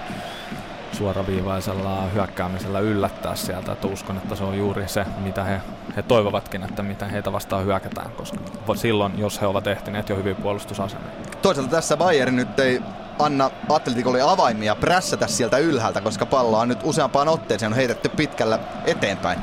suoraviivaisella 0.92 2.02
hyökkäämisellä 2.14 2.80
yllättää 2.80 3.34
sieltä, 3.34 3.72
että 3.72 3.86
uskon, 3.86 4.16
että 4.16 4.34
se 4.34 4.44
on 4.44 4.58
juuri 4.58 4.88
se, 4.88 5.06
mitä 5.18 5.44
he, 5.44 5.60
he 5.96 6.02
toivovatkin, 6.02 6.62
että 6.62 6.82
miten 6.82 7.10
heitä 7.10 7.32
vastaan 7.32 7.64
hyökätään, 7.64 8.10
koska 8.10 8.38
silloin, 8.74 9.18
jos 9.18 9.40
he 9.40 9.46
ovat 9.46 9.66
ehtineet 9.66 10.08
jo 10.08 10.16
hyvin 10.16 10.36
puolustusasemia. 10.36 11.08
Toisaalta 11.42 11.70
tässä 11.70 11.96
Bayern 11.96 12.36
nyt 12.36 12.60
ei 12.60 12.82
anna 13.18 13.50
Atleticolle 13.68 14.22
avaimia 14.22 14.74
prässätä 14.74 15.26
sieltä 15.26 15.58
ylhäältä, 15.58 16.00
koska 16.00 16.26
palloa 16.26 16.60
on 16.60 16.68
nyt 16.68 16.78
useampaan 16.82 17.28
otteeseen 17.28 17.72
on 17.72 17.76
heitetty 17.76 18.08
pitkällä 18.08 18.58
eteenpäin. 18.84 19.38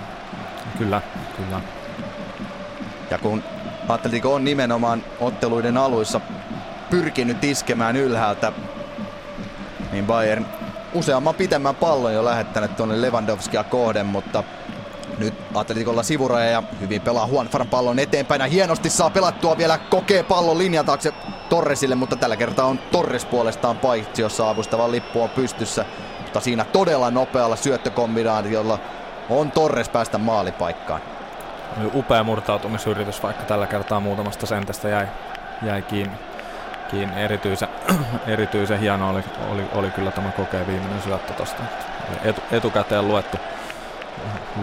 Kyllä, 0.78 1.02
kyllä. 1.38 1.62
Ja 3.12 3.18
kun 3.18 3.44
Atletico 3.90 4.34
on 4.34 4.44
nimenomaan 4.46 5.04
otteluiden 5.20 5.78
aluissa 5.78 6.22
pyrkinyt 6.90 7.44
iskemään 7.44 7.96
ylhäältä, 7.96 8.52
niin 9.92 10.06
Bayern 10.06 10.46
useamman 10.94 11.36
pitemmän 11.36 11.76
pallon 11.76 12.14
jo 12.14 12.26
lähettänyt 12.26 12.76
tuonne 12.76 13.02
Lewandowskia 13.02 13.64
kohden, 13.64 14.06
mutta 14.06 14.44
nyt 15.18 15.34
Atletikolla 15.54 16.04
sivuraja 16.04 16.50
ja 16.50 16.64
hyvin 16.82 17.02
pelaa 17.02 17.28
Juanfran 17.32 17.68
pallon 17.68 18.00
eteenpäin 18.00 18.42
ja 18.42 18.48
hienosti 18.48 18.90
saa 18.90 19.10
pelattua 19.10 19.58
vielä 19.58 19.78
kokee 19.78 20.24
pallon 20.24 20.58
linjan 20.58 20.86
taakse 20.86 21.14
Torresille, 21.50 21.96
mutta 21.96 22.16
tällä 22.16 22.38
kertaa 22.38 22.66
on 22.66 22.80
Torres 22.92 23.26
puolestaan 23.26 23.80
jossa 24.18 24.50
avustava 24.50 24.92
lippu 24.92 25.22
on 25.22 25.30
pystyssä. 25.30 25.86
Mutta 26.22 26.40
siinä 26.40 26.66
todella 26.66 27.12
nopealla 27.12 27.56
syöttökombinaatiolla 27.56 28.80
on 29.30 29.52
Torres 29.52 29.90
päästä 29.90 30.18
maalipaikkaan. 30.18 31.02
Upea 31.94 32.24
murtautumisyritys, 32.24 33.24
vaikka 33.24 33.44
tällä 33.44 33.68
kertaa 33.68 34.00
muutamasta 34.00 34.46
sentestä 34.46 34.90
jäi, 34.90 35.08
jäi 35.62 35.82
kiinni. 35.82 36.18
kiinni. 36.92 37.22
Erityisen, 37.22 37.70
erityisen 38.28 38.80
hieno 38.80 39.10
oli, 39.10 39.24
oli, 39.50 39.64
oli 39.74 39.92
kyllä 39.92 40.12
tämä 40.12 40.32
kokeen 40.32 40.68
viimeinen 40.68 41.02
syöttö 41.02 41.34
tuosta. 41.34 41.64
Etu, 42.24 42.42
etukäteen 42.52 43.08
luettu, 43.08 43.38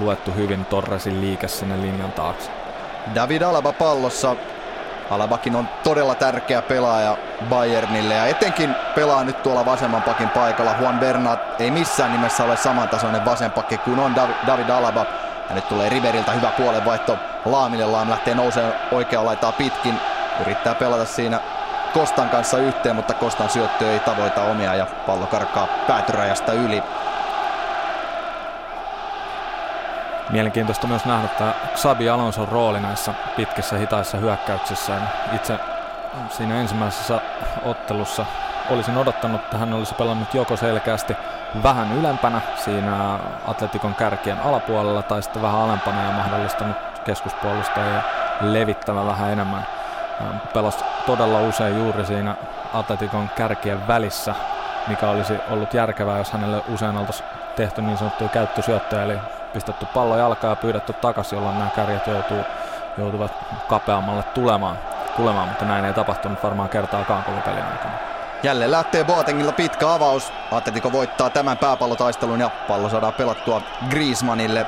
luettu 0.00 0.30
hyvin 0.30 0.64
Torresin 0.64 1.20
liike 1.20 1.48
sinne 1.48 1.80
linjan 1.80 2.12
taakse. 2.12 2.50
David 3.14 3.42
Alaba 3.42 3.72
pallossa 3.72 4.36
Alabakin 5.10 5.56
on 5.56 5.68
todella 5.82 6.14
tärkeä 6.14 6.62
pelaaja 6.62 7.16
Bayernille 7.48 8.14
ja 8.14 8.26
etenkin 8.26 8.74
pelaa 8.94 9.24
nyt 9.24 9.42
tuolla 9.42 9.66
vasemman 9.66 10.02
pakin 10.02 10.28
paikalla. 10.28 10.74
Juan 10.80 10.98
Bernat 10.98 11.60
ei 11.60 11.70
missään 11.70 12.12
nimessä 12.12 12.44
ole 12.44 12.56
samantasoinen 12.56 13.24
vasenpakki 13.24 13.78
kuin 13.78 13.98
on 13.98 14.16
David 14.46 14.68
Alaba. 14.68 15.06
Ja 15.48 15.54
nyt 15.54 15.68
tulee 15.68 15.88
Riberiltä 15.88 16.32
hyvä 16.32 16.50
puolenvaihto 16.56 17.18
Laamille. 17.44 17.86
Laam 17.86 18.10
lähtee 18.10 18.34
nousee 18.34 18.72
oikea 18.92 19.24
laitaa 19.24 19.52
pitkin. 19.52 20.00
Yrittää 20.40 20.74
pelata 20.74 21.04
siinä 21.04 21.40
Kostan 21.94 22.28
kanssa 22.28 22.58
yhteen, 22.58 22.96
mutta 22.96 23.14
Kostan 23.14 23.50
syöttö 23.50 23.92
ei 23.92 24.00
tavoita 24.00 24.42
omia 24.42 24.74
ja 24.74 24.86
pallo 25.06 25.26
karkaa 25.26 25.66
päätyrajasta 25.86 26.52
yli. 26.52 26.82
Mielenkiintoista 30.32 30.86
myös 30.86 31.04
nähdä 31.04 31.28
tämä 31.28 31.54
Xabi 31.74 32.10
Alonson 32.10 32.48
rooli 32.48 32.80
näissä 32.80 33.14
pitkissä 33.36 33.78
hitaissa 33.78 34.18
hyökkäyksissä. 34.18 34.92
Itse 35.32 35.58
siinä 36.28 36.60
ensimmäisessä 36.60 37.20
ottelussa 37.64 38.26
olisin 38.70 38.96
odottanut, 38.96 39.40
että 39.40 39.58
hän 39.58 39.72
olisi 39.72 39.94
pelannut 39.94 40.34
joko 40.34 40.56
selkeästi 40.56 41.16
vähän 41.62 41.98
ylempänä 41.98 42.40
siinä 42.64 43.18
Atletikon 43.46 43.94
kärkien 43.94 44.40
alapuolella 44.40 45.02
tai 45.02 45.22
sitten 45.22 45.42
vähän 45.42 45.60
alempana 45.60 46.02
ja 46.02 46.12
mahdollistanut 46.12 46.76
keskuspuolustajia 47.04 48.02
levittämään 48.40 49.06
vähän 49.06 49.30
enemmän. 49.30 49.66
Pelas 50.54 50.84
todella 51.06 51.40
usein 51.40 51.78
juuri 51.78 52.06
siinä 52.06 52.34
Atletikon 52.74 53.30
kärkien 53.36 53.88
välissä, 53.88 54.34
mikä 54.86 55.08
olisi 55.08 55.34
ollut 55.50 55.74
järkevää, 55.74 56.18
jos 56.18 56.32
hänelle 56.32 56.62
usein 56.68 56.96
oltaisiin 56.96 57.28
tehty 57.56 57.82
niin 57.82 57.98
sanottuja 57.98 58.30
käyttösyöttöjä, 58.30 59.02
eli 59.02 59.18
pistetty 59.52 59.86
pallo 59.94 60.16
jalkaan 60.16 60.52
ja 60.52 60.56
pyydetty 60.56 60.92
takaisin, 60.92 61.36
jolloin 61.36 61.58
nämä 61.58 61.70
kärjet 61.70 62.06
joutuu, 62.06 62.44
joutuvat 62.98 63.32
kapeammalle 63.68 64.22
tulemaan, 64.22 64.78
tulemaan, 65.16 65.48
mutta 65.48 65.64
näin 65.64 65.84
ei 65.84 65.92
tapahtunut 65.92 66.42
varmaan 66.42 66.68
kertaakaan 66.68 67.24
koko 67.24 67.40
pelin 67.40 67.64
aikana. 67.64 67.94
Jälleen 68.42 68.70
lähtee 68.70 69.04
Boatengilla 69.04 69.52
pitkä 69.52 69.94
avaus. 69.94 70.32
Atletico 70.52 70.92
voittaa 70.92 71.30
tämän 71.30 71.58
pääpallotaistelun 71.58 72.40
ja 72.40 72.50
pallo 72.68 72.88
saadaan 72.88 73.12
pelattua 73.12 73.62
Griezmannille. 73.90 74.66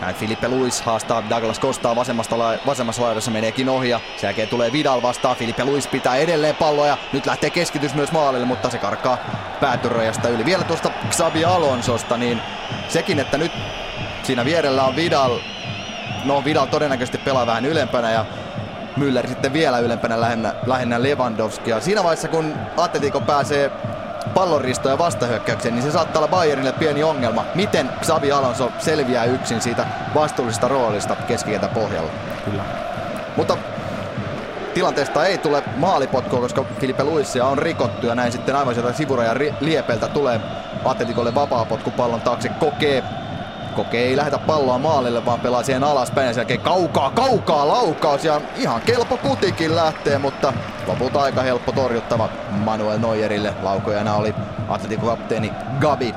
Näin 0.00 0.14
Filippe 0.14 0.48
Luis 0.48 0.82
haastaa 0.82 1.22
Douglas 1.30 1.58
Kostaa 1.58 1.96
vasemmasta 1.96 2.38
la- 2.38 2.58
vasemmassa 2.66 3.02
laidassa 3.02 3.30
meneekin 3.30 3.68
ohi 3.68 3.88
ja 3.88 4.00
sen 4.16 4.28
jälkeen 4.28 4.48
tulee 4.48 4.72
Vidal 4.72 5.02
vastaan. 5.02 5.36
Filippe 5.36 5.64
Luis 5.64 5.86
pitää 5.86 6.16
edelleen 6.16 6.56
palloa 6.56 6.86
ja 6.86 6.96
nyt 7.12 7.26
lähtee 7.26 7.50
keskitys 7.50 7.94
myös 7.94 8.12
maalille, 8.12 8.46
mutta 8.46 8.70
se 8.70 8.78
karkaa 8.78 9.18
päätyrajasta 9.60 10.28
yli. 10.28 10.44
Vielä 10.44 10.64
tuosta 10.64 10.90
Xabi 11.10 11.44
Alonsosta, 11.44 12.16
niin 12.16 12.42
sekin, 12.88 13.18
että 13.18 13.38
nyt 13.38 13.52
Siinä 14.22 14.44
vierellä 14.44 14.84
on 14.84 14.96
Vidal. 14.96 15.38
No 16.24 16.44
Vidal 16.44 16.66
todennäköisesti 16.66 17.18
pelaa 17.18 17.46
vähän 17.46 17.64
ylempänä 17.64 18.10
ja 18.10 18.24
Müller 18.96 19.28
sitten 19.28 19.52
vielä 19.52 19.78
ylempänä 19.78 20.20
lähinnä, 20.20 20.54
lähinnä 20.66 21.02
Lewandowskia. 21.02 21.80
Siinä 21.80 22.02
vaiheessa 22.02 22.28
kun 22.28 22.54
Atletico 22.76 23.20
pääsee 23.20 23.70
pallonristoja 24.34 24.98
vastahyökkäykseen, 24.98 25.74
niin 25.74 25.82
se 25.82 25.90
saattaa 25.90 26.20
olla 26.20 26.30
Bayernille 26.30 26.72
pieni 26.72 27.02
ongelma. 27.02 27.44
Miten 27.54 27.90
Xavi 28.02 28.32
Alonso 28.32 28.72
selviää 28.78 29.24
yksin 29.24 29.60
siitä 29.60 29.86
vastuullisesta 30.14 30.68
roolista 30.68 31.16
keskikentä 31.16 31.68
pohjalla? 31.68 32.10
Kyllä. 32.44 32.62
Mutta 33.36 33.56
tilanteesta 34.74 35.26
ei 35.26 35.38
tule 35.38 35.62
maalipotkua, 35.76 36.40
koska 36.40 36.64
Filipe 36.80 37.04
Luissia 37.04 37.46
on 37.46 37.58
rikottu 37.58 38.06
ja 38.06 38.14
näin 38.14 38.32
sitten 38.32 38.56
aivan 38.56 38.74
sieltä 38.74 38.92
sivurajan 38.92 39.38
liepeltä 39.60 40.08
tulee 40.08 40.40
Atletikolle 40.84 41.34
vapaapotku 41.34 41.90
pallon 41.90 42.20
taakse 42.20 42.48
kokee. 42.48 43.04
Kokee 43.76 44.04
ei 44.04 44.16
lähetä 44.16 44.38
palloa 44.38 44.78
maalille, 44.78 45.24
vaan 45.26 45.40
pelaa 45.40 45.62
siihen 45.62 45.84
alaspäin 45.84 46.26
ja 46.26 46.32
sen 46.32 46.40
jälkeen 46.40 46.60
kaukaa, 46.60 47.10
kaukaa 47.10 47.68
laukaus 47.68 48.24
ja 48.24 48.40
ihan 48.56 48.80
kelpo 48.80 49.16
putikin 49.16 49.76
lähtee, 49.76 50.18
mutta 50.18 50.52
lopulta 50.86 51.22
aika 51.22 51.42
helppo 51.42 51.72
torjuttava 51.72 52.28
Manuel 52.50 52.98
Neuerille. 52.98 53.54
Laukojana 53.62 54.14
oli 54.14 54.34
Atletikon 54.68 55.08
kapteeni 55.08 55.52
Gabi. 55.80 56.14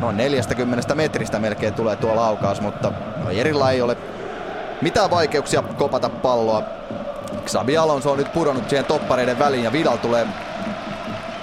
Noin 0.00 0.16
40 0.16 0.94
metristä 0.94 1.38
melkein 1.38 1.74
tulee 1.74 1.96
tuo 1.96 2.16
laukaus, 2.16 2.60
mutta 2.60 2.92
Neuerilla 3.24 3.70
ei 3.70 3.82
ole 3.82 3.96
mitään 4.82 5.10
vaikeuksia 5.10 5.62
kopata 5.62 6.08
palloa. 6.08 6.62
Xabi 7.46 7.78
Alonso 7.78 8.12
on 8.12 8.18
nyt 8.18 8.32
pudonnut 8.32 8.68
siihen 8.68 8.84
toppareiden 8.84 9.38
väliin 9.38 9.64
ja 9.64 9.72
Vidal 9.72 9.96
tulee 9.96 10.26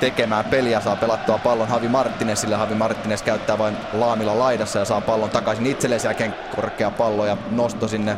tekemään 0.04 0.46
peliä, 0.46 0.82
saa 0.82 0.96
pelattua 0.96 1.38
pallon 1.38 1.68
Havi 1.68 1.88
Martinezille. 1.88 2.56
Havi 2.56 2.76
Martinez 2.76 3.22
käyttää 3.22 3.58
vain 3.58 3.78
laamilla 3.94 4.40
laidassa 4.40 4.80
ja 4.80 4.86
saa 4.86 5.02
pallon 5.02 5.30
takaisin 5.30 5.66
itselleen. 5.66 6.00
Sen 6.00 6.10
jälkeen 6.10 6.36
korkea 6.56 6.92
pallo 6.92 7.26
ja 7.26 7.38
nosto 7.52 7.88
sinne 7.88 8.18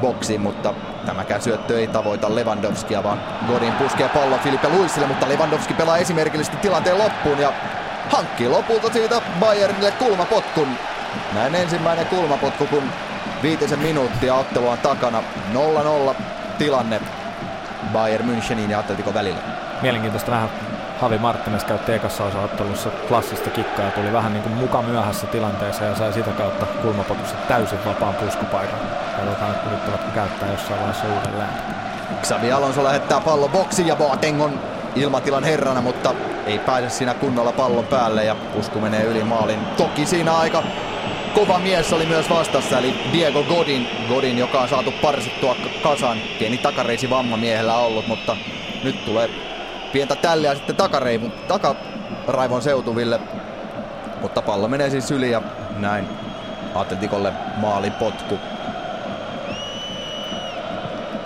boksiin, 0.00 0.40
mutta 0.40 0.74
tämäkään 1.06 1.42
syöttö 1.42 1.80
ei 1.80 1.86
tavoita 1.86 2.34
Lewandowskia, 2.34 3.02
vaan 3.02 3.20
Godin 3.48 3.72
puskee 3.72 4.08
pallon 4.08 4.38
Filipe 4.40 4.68
Luisille, 4.68 5.06
mutta 5.06 5.28
Lewandowski 5.28 5.74
pelaa 5.74 5.96
esimerkillisesti 5.96 6.56
tilanteen 6.56 6.98
loppuun 6.98 7.38
ja 7.38 7.52
hankkii 8.10 8.48
lopulta 8.48 8.92
siitä 8.92 9.22
Bayernille 9.40 9.90
kulmapotkun. 9.90 10.68
Näin 11.34 11.54
ensimmäinen 11.54 12.06
kulmapotku, 12.06 12.66
kun 12.66 12.82
viitisen 13.42 13.78
minuuttia 13.78 14.34
ottelua 14.34 14.72
on 14.72 14.78
takana. 14.78 15.22
0-0 16.10 16.14
tilanne 16.58 17.00
Bayern 17.92 18.28
Münchenin 18.28 18.70
ja 18.70 18.78
Atletico 18.78 19.14
välillä. 19.14 19.40
Mielenkiintoista 19.82 20.30
nähdä 20.30 20.75
Havi 21.00 21.18
Martinez 21.18 21.64
käytti 21.64 21.92
ekassa 21.92 22.24
osaottelussa 22.24 22.90
klassista 23.08 23.50
kikkaa 23.50 23.84
ja 23.84 23.90
tuli 23.90 24.12
vähän 24.12 24.32
niin 24.32 24.42
kuin 24.42 24.54
muka 24.54 24.82
myöhässä 24.82 25.26
tilanteeseen 25.26 25.90
ja 25.90 25.96
sai 25.96 26.12
sitä 26.12 26.30
kautta 26.30 26.66
kulmapotussa 26.66 27.36
täysin 27.48 27.78
vapaan 27.86 28.14
puskupaikan. 28.14 28.78
Katsotaan, 29.16 29.50
että 29.50 29.70
yrittävätkö 29.70 30.10
käyttää 30.14 30.50
jossain 30.50 30.80
vaiheessa 30.80 31.06
uudelleen. 31.06 31.48
Xavi 32.22 32.52
Alonso 32.52 32.84
lähettää 32.84 33.20
pallon 33.20 33.50
boksiin 33.50 33.88
ja 33.88 33.96
Boateng 33.96 34.42
on 34.42 34.60
ilmatilan 34.94 35.44
herrana, 35.44 35.80
mutta 35.80 36.14
ei 36.46 36.58
pääse 36.58 36.90
siinä 36.90 37.14
kunnolla 37.14 37.52
pallon 37.52 37.86
päälle 37.86 38.24
ja 38.24 38.34
pusku 38.34 38.80
menee 38.80 39.04
yli 39.04 39.24
maalin. 39.24 39.66
Toki 39.76 40.06
siinä 40.06 40.36
aika 40.36 40.62
kova 41.34 41.58
mies 41.58 41.92
oli 41.92 42.06
myös 42.06 42.30
vastassa, 42.30 42.78
eli 42.78 42.94
Diego 43.12 43.42
Godin, 43.42 43.88
Godin 44.08 44.38
joka 44.38 44.60
on 44.60 44.68
saatu 44.68 44.92
parsittua 45.02 45.56
kasan. 45.82 46.18
Pieni 46.38 46.58
takareisi 46.58 47.10
vamma 47.10 47.36
miehellä 47.36 47.74
ollut, 47.74 48.08
mutta 48.08 48.36
nyt 48.84 49.04
tulee 49.04 49.30
pientä 49.92 50.16
tälliä 50.16 50.54
sitten 50.54 50.76
takaraivon, 50.76 51.32
takaraivon 51.48 52.62
seutuville. 52.62 53.20
Mutta 54.20 54.42
pallo 54.42 54.68
menee 54.68 54.90
siis 54.90 55.10
yli 55.10 55.30
ja 55.30 55.42
näin 55.76 56.08
Atletikolle 56.74 57.32
maalipotku. 57.56 58.38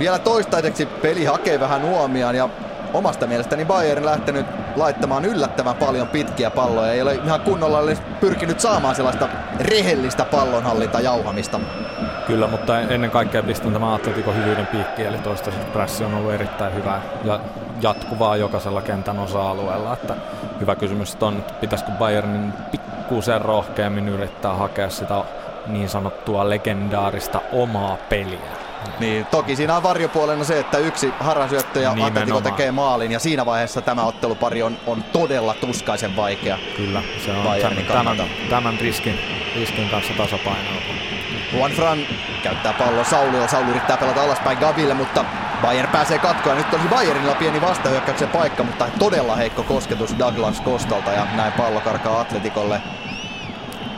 Vielä 0.00 0.18
toistaiseksi 0.18 0.86
peli 0.86 1.24
hakee 1.24 1.60
vähän 1.60 1.82
huomiaan 1.82 2.34
ja 2.34 2.48
omasta 2.94 3.26
mielestäni 3.26 3.64
Bayern 3.64 4.04
lähtenyt 4.04 4.46
laittamaan 4.76 5.24
yllättävän 5.24 5.76
paljon 5.76 6.08
pitkiä 6.08 6.50
palloja. 6.50 6.92
Ei 6.92 7.02
ole 7.02 7.14
ihan 7.14 7.40
kunnolla 7.40 7.78
pyrkinyt 8.20 8.60
saamaan 8.60 8.94
sellaista 8.94 9.28
rehellistä 9.60 10.24
pallonhallinta 10.24 11.00
jauhamista. 11.00 11.60
Kyllä, 12.26 12.46
mutta 12.46 12.80
ennen 12.80 13.10
kaikkea 13.10 13.42
pistän 13.42 13.72
tämä 13.72 13.94
Atletikon 13.94 14.36
hyvyyden 14.36 14.66
piikki, 14.66 15.02
eli 15.02 15.18
toistaiseksi 15.18 15.68
pressi 15.68 16.04
on 16.04 16.14
ollut 16.14 16.32
erittäin 16.32 16.74
hyvä 16.74 17.00
ja 17.24 17.40
jatkuvaa 17.82 18.36
jokaisella 18.36 18.82
kentän 18.82 19.18
osa-alueella. 19.18 19.92
Että 19.92 20.14
hyvä 20.60 20.76
kysymys 20.76 21.16
on, 21.20 21.36
että 21.36 21.52
pitäisikö 21.52 21.90
Bayernin 21.98 22.52
pikkusen 22.70 23.40
rohkeammin 23.40 24.08
yrittää 24.08 24.54
hakea 24.54 24.90
sitä 24.90 25.24
niin 25.66 25.88
sanottua 25.88 26.50
legendaarista 26.50 27.40
omaa 27.52 27.96
peliä. 28.08 28.60
Niin, 29.00 29.26
toki 29.26 29.56
siinä 29.56 29.76
on 29.76 29.82
varjopuolena 29.82 30.44
se, 30.44 30.58
että 30.58 30.78
yksi 30.78 31.12
harasyöttö 31.20 31.80
ja 31.80 31.90
Atletico 31.90 32.40
tekee 32.40 32.72
maalin 32.72 33.12
ja 33.12 33.18
siinä 33.18 33.46
vaiheessa 33.46 33.80
tämä 33.80 34.04
ottelupari 34.04 34.62
on, 34.62 34.76
on 34.86 35.04
todella 35.12 35.54
tuskaisen 35.54 36.16
vaikea. 36.16 36.58
Kyllä, 36.76 37.02
se 37.24 37.32
on 37.32 37.60
tämän, 37.60 37.86
tämän, 37.86 38.28
tämän 38.50 38.78
riskin, 38.80 39.18
riskin 39.56 39.88
kanssa 39.88 40.12
tasapainoa. 40.16 40.80
Juan 41.52 41.70
Fran 41.70 41.98
käyttää 42.42 42.72
pallon 42.72 43.04
Saulilla. 43.04 43.48
Sauli 43.48 43.70
yrittää 43.70 43.96
pelata 43.96 44.22
alaspäin 44.22 44.58
Gabille, 44.58 44.94
mutta 44.94 45.24
Bayern 45.62 45.88
pääsee 45.88 46.18
katkoon. 46.18 46.56
Nyt 46.56 46.74
olisi 46.74 46.88
Bayernilla 46.88 47.34
pieni 47.34 47.60
vastahyökkäyksen 47.60 48.28
paikka, 48.28 48.62
mutta 48.62 48.88
todella 48.98 49.36
heikko 49.36 49.62
kosketus 49.62 50.18
Douglas 50.18 50.60
Kostalta 50.60 51.12
ja 51.12 51.26
näin 51.36 51.52
pallo 51.52 51.80
karkaa 51.80 52.20
Atletikolle. 52.20 52.82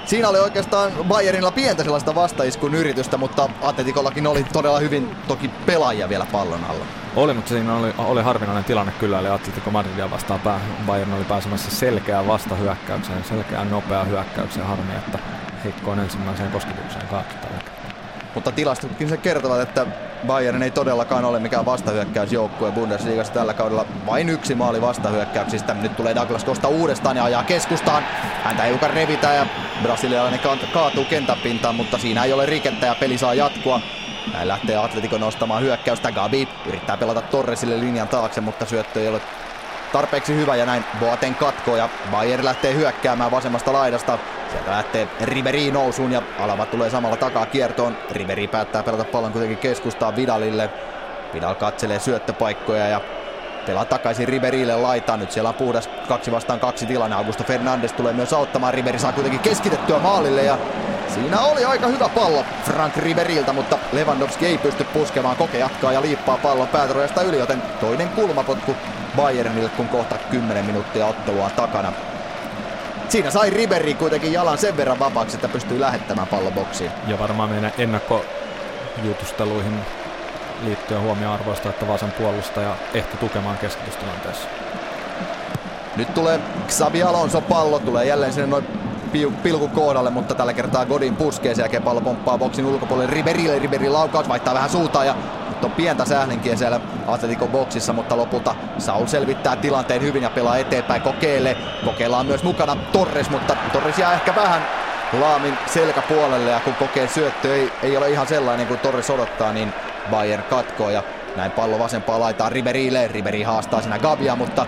Siinä 0.05 0.29
oli 0.29 0.39
oikeastaan 0.39 0.93
Bayernilla 1.09 1.51
pientä 1.51 1.85
sellaista 1.85 2.15
vastaiskun 2.15 2.75
yritystä, 2.75 3.17
mutta 3.17 3.49
Atletikollakin 3.63 4.27
oli 4.27 4.45
todella 4.53 4.79
hyvin 4.79 5.17
toki 5.29 5.49
pelaajia 5.67 6.09
vielä 6.09 6.27
pallon 6.33 6.65
alla. 6.71 6.85
Oli, 7.17 7.35
mutta 7.35 7.49
siinä 7.49 7.75
oli, 7.75 7.95
oli 7.99 8.23
harvinainen 8.23 8.65
tilanne 8.65 8.93
kyllä, 8.93 9.19
eli 9.19 9.29
Atletico 9.29 9.71
Madridia 9.71 10.11
vastaan 10.11 10.41
pää, 10.41 10.61
Bayern 10.87 11.13
oli 11.13 11.25
pääsemässä 11.25 11.71
selkeään 11.71 12.27
vastahyökkäykseen, 12.27 13.25
selkeään 13.25 13.71
nopea 13.71 14.05
hyökkäykseen. 14.05 14.67
Harmi, 14.67 14.93
että 14.95 15.19
heikkoon 15.65 16.01
ensimmäiseen 16.01 16.53
kosketukseen 16.53 17.07
kaattu 17.07 17.47
Mutta 18.35 18.53
tilastotkin 18.53 19.09
se 19.09 19.17
kertovat, 19.17 19.61
että 19.61 19.87
Bayern 20.27 20.63
ei 20.63 20.71
todellakaan 20.71 21.25
ole 21.25 21.39
mikään 21.39 21.67
vastahyökkäysjoukkue 21.67 22.73
Bundesliigassa 22.73 23.33
tällä 23.33 23.55
kaudella. 23.55 23.87
Vain 24.07 24.29
yksi 24.29 24.55
maali 24.55 24.81
vastahyökkäyksistä. 24.81 25.75
Nyt 25.75 25.97
tulee 25.97 26.15
Douglas 26.15 26.45
Costa 26.45 26.69
uudestaan 26.69 27.17
ja 27.17 27.25
ajaa 27.25 27.45
keskustaan. 27.45 28.03
Häntä 28.45 28.63
hiukan 28.63 28.91
revitään 28.91 29.37
ja 29.37 29.47
brasilialainen 29.83 30.41
kaatuu 30.73 31.05
kentän 31.05 31.39
pintaan, 31.43 31.75
mutta 31.75 31.99
siinä 31.99 32.25
ei 32.25 32.33
ole 32.33 32.47
rikettä 32.47 32.87
ja 32.87 32.95
peli 32.95 33.19
saa 33.19 33.35
jatkua. 33.35 33.81
Näin 34.33 34.49
lähtee 34.49 34.77
Atletico 34.77 35.19
nostamaan 35.19 35.63
hyökkäystä. 35.63 36.13
Gabi 36.13 36.49
yrittää 36.67 36.97
pelata 36.97 37.23
Torresille 37.23 37.81
linjan 37.81 38.09
taakse, 38.09 38.41
mutta 38.41 38.67
syöttö 38.67 39.01
ei 39.01 39.09
ole 39.09 39.21
tarpeeksi 39.93 40.35
hyvä 40.35 40.57
ja 40.57 40.67
näin 40.67 40.85
Boaten 41.01 41.35
katkoo 41.35 41.77
ja 41.77 41.89
Bayer 42.11 42.45
lähtee 42.45 42.75
hyökkäämään 42.75 43.31
vasemmasta 43.31 43.73
laidasta. 43.73 44.19
Sieltä 44.53 44.71
lähtee 44.71 45.09
Riberi 45.21 45.71
nousuun 45.71 46.13
ja 46.13 46.23
Alava 46.39 46.67
tulee 46.67 46.91
samalla 46.91 47.17
takaa 47.17 47.47
kiertoon. 47.47 47.97
Riberi 48.11 48.49
päättää 48.49 48.83
pelata 48.83 49.05
pallon 49.05 49.33
kuitenkin 49.33 49.59
keskustaa 49.59 50.17
Vidalille. 50.17 50.71
Vidal 51.35 51.55
katselee 51.55 51.99
syöttöpaikkoja 51.99 52.89
ja 52.89 53.01
pelaa 53.67 53.85
takaisin 53.85 54.29
Riberille 54.29 54.77
laitaan. 54.77 55.21
Nyt 55.21 55.33
siellä 55.33 55.49
on 55.49 55.55
puhdas 55.55 55.89
kaksi 56.09 56.33
vastaan 56.33 56.61
kaksi 56.61 56.87
tilanne. 56.87 57.17
Augusto 57.17 57.45
Fernandes 57.45 57.93
tulee 57.93 58.13
myös 58.13 58.33
auttamaan. 58.33 58.75
Riberi 58.75 58.99
saa 58.99 59.13
kuitenkin 59.13 59.41
keskitettyä 59.41 59.99
maalille 59.99 60.43
ja 60.43 60.59
Siinä 61.15 61.41
oli 61.41 61.65
aika 61.65 61.87
hyvä 61.87 62.09
pallo 62.09 62.45
Frank 62.65 62.97
Riberiltä, 62.97 63.53
mutta 63.53 63.79
Lewandowski 63.93 64.47
ei 64.47 64.59
pysty 64.59 64.85
puskemaan. 64.85 65.37
Koke 65.37 65.59
jatkaa 65.59 65.93
ja 65.93 66.03
liippaa 66.03 66.39
pallon 66.39 66.69
päätärojasta 66.69 67.23
yli, 67.23 67.39
joten 67.39 67.63
toinen 67.81 68.09
kulmapotku 68.09 68.77
Bayernille, 69.17 69.71
kun 69.77 69.89
kohta 69.89 70.19
10 70.31 70.65
minuuttia 70.65 71.07
ottelua 71.07 71.51
takana. 71.51 71.93
Siinä 73.13 73.31
sai 73.31 73.51
Riberi 73.51 73.95
kuitenkin 73.95 74.33
jalan 74.33 74.59
sen 74.59 74.77
verran 74.77 74.99
vapaaksi, 74.99 75.37
että 75.37 75.49
pystyy 75.49 75.81
lähettämään 75.81 76.29
pallon 76.29 76.53
boksiin. 76.53 76.91
Ja 77.07 77.19
varmaan 77.19 77.51
meidän 77.51 77.73
ennakkojutusteluihin 77.79 79.81
liittyen 80.65 81.01
huomioarvoista, 81.01 81.69
että 81.69 81.89
vasen 81.89 82.13
puolustaja 82.13 82.77
ehti 82.95 83.17
tukemaan 83.17 83.59
keskitystilanteessa. 83.59 84.49
Nyt 85.97 86.15
tulee 86.15 86.41
Xabi 86.69 87.03
Alonso 87.03 87.41
pallo, 87.41 87.79
tulee 87.79 88.05
jälleen 88.05 88.33
sinne 88.33 88.47
noin 88.47 88.67
pilkun 89.43 89.71
kohdalle, 89.71 90.11
mutta 90.11 90.35
tällä 90.35 90.53
kertaa 90.53 90.87
Godin 90.87 91.17
puskee, 91.17 91.55
sen 91.55 91.63
jälkeen 91.63 91.83
pallo 91.83 92.01
pomppaa 92.01 92.39
boksin 92.39 92.67
ulkopuolelle 92.67 93.15
Riberille, 93.15 93.59
Riberi 93.59 93.89
laukaus, 93.89 94.29
vaihtaa 94.29 94.55
vähän 94.55 94.71
suuntaan 94.71 95.07
ja 95.07 95.15
nyt 95.63 95.71
on 95.71 95.77
pientä 95.77 96.05
sählinkiä 96.05 96.57
siellä 96.57 96.81
Atletico 97.07 97.47
boksissa, 97.47 97.93
mutta 97.93 98.17
lopulta 98.17 98.55
Saul 98.79 99.07
selvittää 99.07 99.57
tilanteen 99.57 100.03
hyvin 100.03 100.23
ja 100.23 100.31
pelaa 100.31 100.57
eteenpäin 100.57 101.03
kokeelle. 101.03 101.57
Kokeilla 101.85 102.19
on 102.19 102.27
myös 102.27 102.43
mukana 102.43 102.77
Torres, 102.77 103.31
mutta 103.31 103.57
Torres 103.73 103.99
jää 103.99 104.13
ehkä 104.13 104.35
vähän 104.35 104.63
Laamin 105.21 105.59
selkäpuolelle 105.67 106.51
ja 106.51 106.61
kun 106.61 106.75
kokee 106.75 107.09
syöttö 107.09 107.55
ei, 107.55 107.73
ei 107.83 107.97
ole 107.97 108.11
ihan 108.11 108.27
sellainen 108.27 108.67
kuin 108.67 108.81
Torres 108.81 109.11
odottaa, 109.11 109.53
niin 109.53 109.73
Bayern 110.11 110.43
katkoo 110.43 110.91
ja 110.91 111.03
näin 111.37 111.51
pallo 111.51 111.79
vasempaa 111.79 112.21
laitaa 112.21 112.49
Riberille. 112.49 113.09
Riberi 113.09 113.43
haastaa 113.43 113.81
siinä 113.81 113.99
Gabia, 113.99 114.37
mutta 114.37 114.67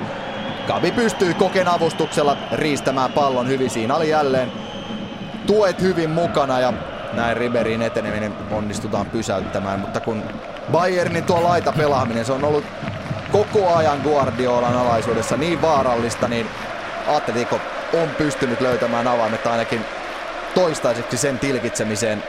Gabi 0.67 0.93
pystyy 0.93 1.35
koken 1.35 1.69
avustuksella 1.69 2.37
riistämään 2.53 3.13
pallon 3.13 3.49
hyvin. 3.49 3.71
Siinä 3.71 3.95
oli 3.95 4.09
jälleen 4.11 4.53
tuet 5.47 5.81
hyvin 5.83 6.11
mukana 6.11 6.61
ja 6.61 6.73
näin 7.13 7.37
Riberin 7.37 7.83
eteneminen 7.83 8.35
onnistutaan 8.51 9.07
pysäyttämään. 9.07 9.81
Mutta 9.81 10.01
kun 10.01 10.23
Bayernin 10.73 11.25
tuo 11.25 11.43
laita 11.43 11.73
pelaaminen, 11.73 12.25
se 12.25 12.33
on 12.33 12.45
ollut 12.45 12.65
koko 13.33 13.75
ajan 13.75 14.01
Guardiolan 14.01 14.77
alaisuudessa 14.77 15.37
niin 15.37 15.63
vaarallista, 15.63 16.29
niin 16.29 16.47
Atletico 17.09 17.61
on 18.03 18.09
pystynyt 18.09 18.61
löytämään 18.61 19.09
avaimet 19.09 19.47
ainakin 19.47 19.85
toistaiseksi 20.55 21.17
sen 21.17 21.39
tilkitsemiseen. 21.39 22.23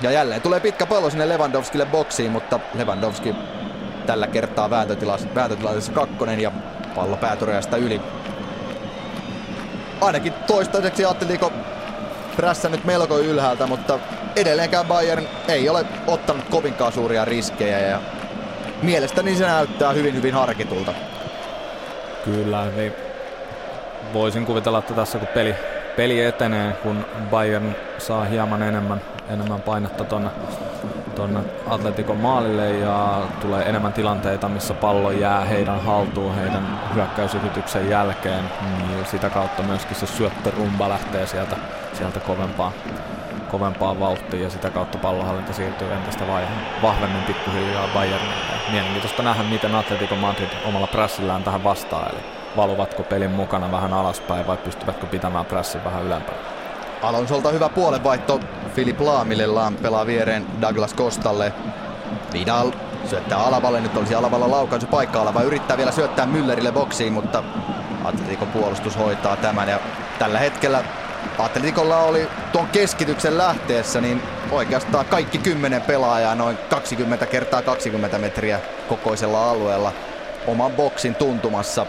Ja 0.00 0.10
jälleen 0.10 0.42
tulee 0.42 0.60
pitkä 0.60 0.86
pallo 0.86 1.10
sinne 1.10 1.28
Lewandowskille 1.28 1.86
boksiin, 1.86 2.30
mutta 2.30 2.60
Lewandowski 2.74 3.34
tällä 4.06 4.26
kertaa 4.26 4.70
vääntötilanteessa 4.70 5.92
kakkonen 5.92 6.40
ja 6.40 6.52
pallo 6.94 7.16
päätyrajasta 7.16 7.76
yli. 7.76 8.00
Ainakin 10.00 10.32
toistaiseksi 10.32 11.04
Atletico 11.04 11.52
nyt 12.68 12.84
melko 12.84 13.18
ylhäältä, 13.18 13.66
mutta 13.66 13.98
edelleenkään 14.36 14.86
Bayern 14.86 15.26
ei 15.48 15.68
ole 15.68 15.86
ottanut 16.06 16.44
kovinkaan 16.50 16.92
suuria 16.92 17.24
riskejä 17.24 17.78
ja 17.78 18.00
mielestäni 18.82 19.36
se 19.36 19.46
näyttää 19.46 19.92
hyvin 19.92 20.14
hyvin 20.14 20.34
harkitulta. 20.34 20.94
Kyllä, 22.24 22.66
niin 22.76 22.92
voisin 24.12 24.46
kuvitella, 24.46 24.78
että 24.78 24.94
tässä 24.94 25.18
kun 25.18 25.28
peli, 25.28 25.54
peli 25.96 26.24
etenee, 26.24 26.72
kun 26.72 27.06
Bayern 27.30 27.76
saa 27.98 28.24
hieman 28.24 28.62
enemmän, 28.62 29.00
enemmän 29.28 29.60
painetta 29.60 30.04
tuonne 30.04 30.30
tonne 31.20 31.40
Atletikon 31.66 32.16
maalille 32.16 32.70
ja 32.70 33.22
tulee 33.40 33.68
enemmän 33.68 33.92
tilanteita, 33.92 34.48
missä 34.48 34.74
pallo 34.74 35.10
jää 35.10 35.44
heidän 35.44 35.80
haltuun 35.80 36.34
heidän 36.34 36.80
hyökkäysyrityksen 36.94 37.90
jälkeen, 37.90 38.44
niin 38.78 39.06
sitä 39.06 39.30
kautta 39.30 39.62
myöskin 39.62 39.96
se 39.96 40.06
syöttörumba 40.06 40.88
lähtee 40.88 41.26
sieltä, 41.26 41.56
sieltä 41.92 42.20
kovempaan, 42.20 42.72
kovempaan 43.50 44.00
vauhtiin 44.00 44.42
ja 44.42 44.50
sitä 44.50 44.70
kautta 44.70 44.98
pallohallinta 44.98 45.52
siirtyy 45.52 45.92
entistä 45.92 46.24
vahvemmin 46.82 47.22
pikkuhiljaa 47.22 47.88
Bayernille. 47.94 48.34
Mielenkiintoista 48.70 49.22
nähdä, 49.22 49.42
miten 49.42 49.74
Atletico 49.74 50.16
Madrid 50.16 50.50
omalla 50.68 50.86
prässillään 50.86 51.42
tähän 51.42 51.64
vastaa, 51.64 52.10
eli 52.12 52.20
valuvatko 52.56 53.02
pelin 53.02 53.30
mukana 53.30 53.72
vähän 53.72 53.92
alaspäin 53.92 54.46
vai 54.46 54.56
pystyvätkö 54.56 55.06
pitämään 55.06 55.46
pressin 55.46 55.84
vähän 55.84 56.04
ylempää. 56.04 56.59
Alonsolta 57.02 57.50
hyvä 57.50 57.68
puolenvaihto. 57.68 58.40
Filip 58.74 59.00
Laamille 59.00 59.46
Laam 59.46 59.76
pelaa 59.76 60.06
viereen 60.06 60.46
Douglas 60.60 60.94
Kostalle. 60.94 61.52
Vidal 62.32 62.72
syöttää 63.10 63.38
Alavalle. 63.38 63.80
Nyt 63.80 63.96
olisi 63.96 64.14
Alavalla 64.14 64.50
laukaisu 64.50 64.86
paikka. 64.86 65.20
Alava 65.20 65.42
yrittää 65.42 65.76
vielä 65.76 65.92
syöttää 65.92 66.26
Müllerille 66.26 66.72
boksiin, 66.72 67.12
mutta 67.12 67.44
Atletico 68.04 68.46
puolustus 68.46 68.98
hoitaa 68.98 69.36
tämän. 69.36 69.68
Ja 69.68 69.80
tällä 70.18 70.38
hetkellä 70.38 70.84
Atletikolla 71.38 71.98
oli 71.98 72.28
tuon 72.52 72.66
keskityksen 72.66 73.38
lähteessä, 73.38 74.00
niin 74.00 74.22
oikeastaan 74.50 75.06
kaikki 75.06 75.38
kymmenen 75.38 75.82
pelaajaa 75.82 76.34
noin 76.34 76.58
20 76.70 77.26
kertaa 77.26 77.62
20 77.62 78.18
metriä 78.18 78.60
kokoisella 78.88 79.50
alueella 79.50 79.92
oman 80.46 80.72
boksin 80.72 81.14
tuntumassa. 81.14 81.86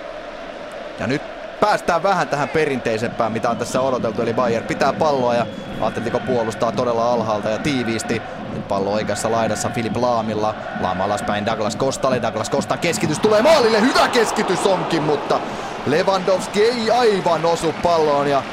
Ja 1.00 1.08
nyt 1.08 1.22
päästään 1.62 2.04
vähän 2.04 2.28
tähän 2.28 2.50
perinteisempään, 2.50 3.32
mitä 3.32 3.50
on 3.50 3.58
tässä 3.58 3.82
odoteltu. 3.82 4.22
Eli 4.22 4.34
Bayern 4.34 4.68
pitää 4.68 4.94
palloa 4.94 5.36
ja 5.36 5.46
Atletico 5.82 6.20
puolustaa 6.20 6.72
todella 6.72 7.14
alhaalta 7.14 7.50
ja 7.50 7.58
tiiviisti. 7.58 8.22
Nyt 8.54 8.68
pallo 8.68 8.92
oikeassa 8.92 9.32
laidassa 9.32 9.70
Filip 9.70 9.98
Laamilla. 9.98 10.56
Laama 10.82 11.04
alaspäin 11.04 11.46
Douglas 11.46 11.76
Kostalle. 11.76 12.22
Douglas 12.22 12.50
Kostan 12.50 12.80
keskitys 12.80 13.20
tulee 13.20 13.42
maalille. 13.42 13.82
Hyvä 13.82 14.08
keskitys 14.08 14.66
onkin, 14.66 15.04
mutta 15.04 15.40
Lewandowski 15.86 16.64
ei 16.64 16.92
aivan 16.92 17.46
osu 17.46 17.74
palloon 17.84 18.28
ja 18.30 18.44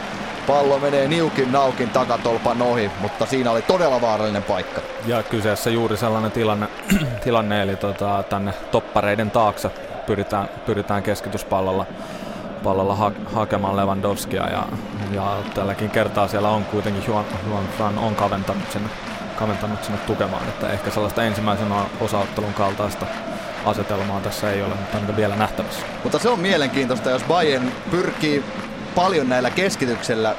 pallo 0.46 0.78
menee 0.78 1.08
niukin 1.08 1.52
naukin 1.52 1.90
takatolpan 1.90 2.62
ohi, 2.62 2.90
mutta 3.00 3.26
siinä 3.26 3.50
oli 3.50 3.62
todella 3.62 4.00
vaarallinen 4.00 4.42
paikka. 4.42 4.80
Ja 5.06 5.22
kyseessä 5.22 5.70
juuri 5.70 5.96
sellainen 5.96 6.32
tilanne, 6.32 6.68
tilanne 7.24 7.62
eli 7.62 7.76
tota, 7.76 8.24
tänne 8.28 8.54
toppareiden 8.70 9.30
taakse 9.30 9.70
pyritään, 10.06 10.48
pyritään 10.66 11.02
keskityspallolla 11.02 11.86
pallolla 12.58 12.94
ha- 12.94 13.12
hakemaan 13.34 13.76
Lewandowskia 13.76 14.48
ja, 14.50 14.66
ja 15.12 15.36
tälläkin 15.54 15.90
kertaa 15.90 16.28
siellä 16.28 16.48
on 16.48 16.64
kuitenkin 16.64 17.04
Juan, 17.06 17.24
Juan 17.48 17.64
Fran 17.76 17.98
on 17.98 18.14
kaventanut 18.14 18.72
sinne, 18.72 18.88
kaventanut 19.36 19.84
sinne 19.84 19.98
tukemaan, 20.06 20.48
että 20.48 20.68
ehkä 20.68 20.90
sellaista 20.90 21.22
ensimmäisen 21.22 21.72
osaottelun 22.00 22.54
kaltaista 22.54 23.06
asetelmaa 23.64 24.20
tässä 24.20 24.50
ei 24.50 24.62
ole, 24.62 24.74
mutta 24.92 25.16
vielä 25.16 25.36
nähtävissä. 25.36 25.86
Mutta 26.02 26.18
se 26.18 26.28
on 26.28 26.40
mielenkiintoista, 26.40 27.10
jos 27.10 27.24
Bayern 27.24 27.72
pyrkii 27.90 28.44
paljon 28.94 29.28
näillä 29.28 29.50
keskityksellä 29.50 30.34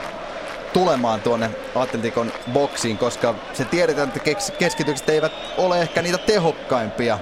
tulemaan 0.73 1.21
tuonne 1.21 1.49
Atletikon 1.75 2.31
boksiin, 2.53 2.97
koska 2.97 3.35
se 3.53 3.65
tiedetään, 3.65 4.07
että 4.07 4.19
keskitykset 4.59 5.09
eivät 5.09 5.31
ole 5.57 5.81
ehkä 5.81 6.01
niitä 6.01 6.17
tehokkaimpia 6.17 7.19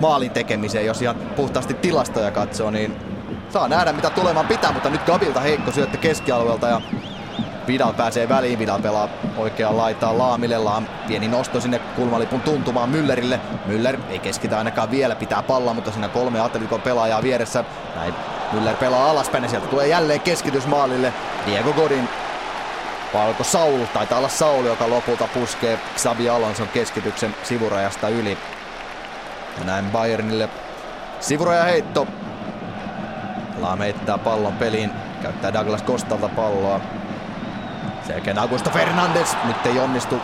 maalin 0.00 0.30
tekemiseen, 0.30 0.86
jos 0.86 1.02
ihan 1.02 1.16
puhtaasti 1.16 1.74
tilastoja 1.74 2.30
katsoo, 2.30 2.70
niin 2.70 2.96
saa 3.50 3.68
nähdä 3.68 3.92
mitä 3.92 4.10
tulemaan 4.10 4.46
pitää, 4.46 4.72
mutta 4.72 4.90
nyt 4.90 5.04
Gabilta 5.04 5.40
heikko 5.40 5.72
syöttö 5.72 5.96
keskialueelta 5.96 6.68
ja 6.68 6.80
Vidal 7.66 7.92
pääsee 7.92 8.28
väliin, 8.28 8.58
Vidal 8.58 8.80
pelaa 8.80 9.08
oikeaan 9.36 9.76
laitaan 9.76 10.18
Laamille, 10.18 10.58
Laam 10.58 10.86
pieni 11.06 11.28
nosto 11.28 11.60
sinne 11.60 11.78
kulmalipun 11.78 12.40
tuntumaan 12.40 12.90
Müllerille. 12.90 13.40
Müller 13.66 13.98
ei 14.10 14.18
keskitä 14.18 14.58
ainakaan 14.58 14.90
vielä, 14.90 15.14
pitää 15.14 15.42
palloa, 15.42 15.74
mutta 15.74 15.90
siinä 15.90 16.08
kolme 16.08 16.40
Atletikon 16.40 16.80
pelaajaa 16.80 17.22
vieressä. 17.22 17.64
Näin 17.96 18.14
Müller 18.52 18.76
pelaa 18.76 19.10
alaspäin 19.10 19.44
ja 19.44 19.50
sieltä 19.50 19.66
tulee 19.66 19.88
jälleen 19.88 20.20
keskitys 20.20 20.66
maalille. 20.66 21.12
Diego 21.46 21.72
Godin 21.72 22.08
Palko 23.12 23.44
Saul, 23.44 23.84
taitaa 23.94 24.18
olla 24.18 24.28
Saul, 24.28 24.64
joka 24.64 24.90
lopulta 24.90 25.28
puskee 25.34 25.78
Xabi 25.96 26.30
Alonson 26.30 26.68
keskityksen 26.68 27.34
sivurajasta 27.42 28.08
yli. 28.08 28.38
Ja 29.58 29.64
näin 29.64 29.90
Bayernille 29.90 30.48
sivuraja 31.20 31.64
heitto 31.64 32.06
Laam 33.60 33.78
heittää 33.78 34.18
pallon 34.18 34.52
peliin, 34.52 34.90
käyttää 35.22 35.52
Douglas 35.52 35.82
Kostalta 35.82 36.28
palloa. 36.28 36.80
Sen 38.06 38.14
jälkeen 38.14 38.38
Augusto 38.38 38.70
Fernandes, 38.70 39.36
nyt 39.44 39.66
ei 39.66 39.78
onnistu 39.78 40.20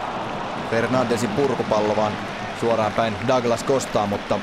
Fernandesin 0.70 1.30
purkupallo, 1.30 1.96
vaan 1.96 2.12
suoraan 2.60 2.92
päin 2.92 3.16
Douglas 3.28 3.62
Kostaa, 3.64 4.06
mutta 4.06 4.38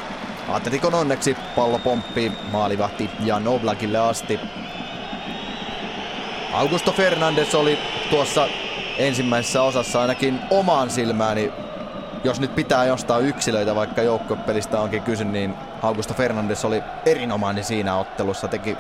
Atletikon 0.50 0.94
onneksi 0.94 1.38
pallo 1.56 1.80
pomppii 1.80 2.32
maalivahti 2.52 3.10
Jan 3.20 3.48
Oblakille 3.48 3.98
asti. 3.98 4.40
Augusto 6.54 6.92
Fernandes 6.92 7.56
oli 7.56 7.80
tuossa 8.10 8.48
ensimmäisessä 8.98 9.62
osassa 9.62 10.02
ainakin 10.02 10.40
omaan 10.50 10.90
silmääni 10.90 11.52
jos 12.24 12.40
nyt 12.40 12.56
pitää 12.56 12.86
jostain 12.86 13.26
yksilöitä, 13.26 13.76
vaikka 13.76 14.02
joukkopelistä 14.02 14.80
onkin 14.80 15.04
kysy, 15.04 15.26
niin 15.26 15.54
Augusto 15.82 16.14
Fernandes 16.14 16.66
oli 16.66 16.84
erinomainen 17.06 17.64
siinä 17.64 17.96
ottelussa. 17.96 18.48
Teki 18.48 18.78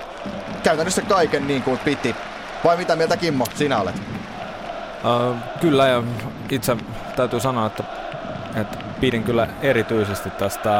käytännössä 0.64 1.02
kaiken 1.02 1.48
niin 1.48 1.64
kuin 1.64 1.80
piti. 1.80 2.16
Vai 2.64 2.78
mitä 2.78 2.96
mieltä 2.96 3.18
Kimmo 3.18 3.46
sinä 3.56 3.78
olet? 3.78 3.96
Uh, 3.96 5.36
kyllä 5.62 5.88
ja 5.88 6.04
itse 6.50 6.78
täytyy 7.16 7.40
sanoa, 7.40 7.66
että, 7.66 7.84
että 8.56 8.78
pidin 9.00 9.24
kyllä 9.24 9.48
erityisesti 9.62 10.30
tästä 10.30 10.72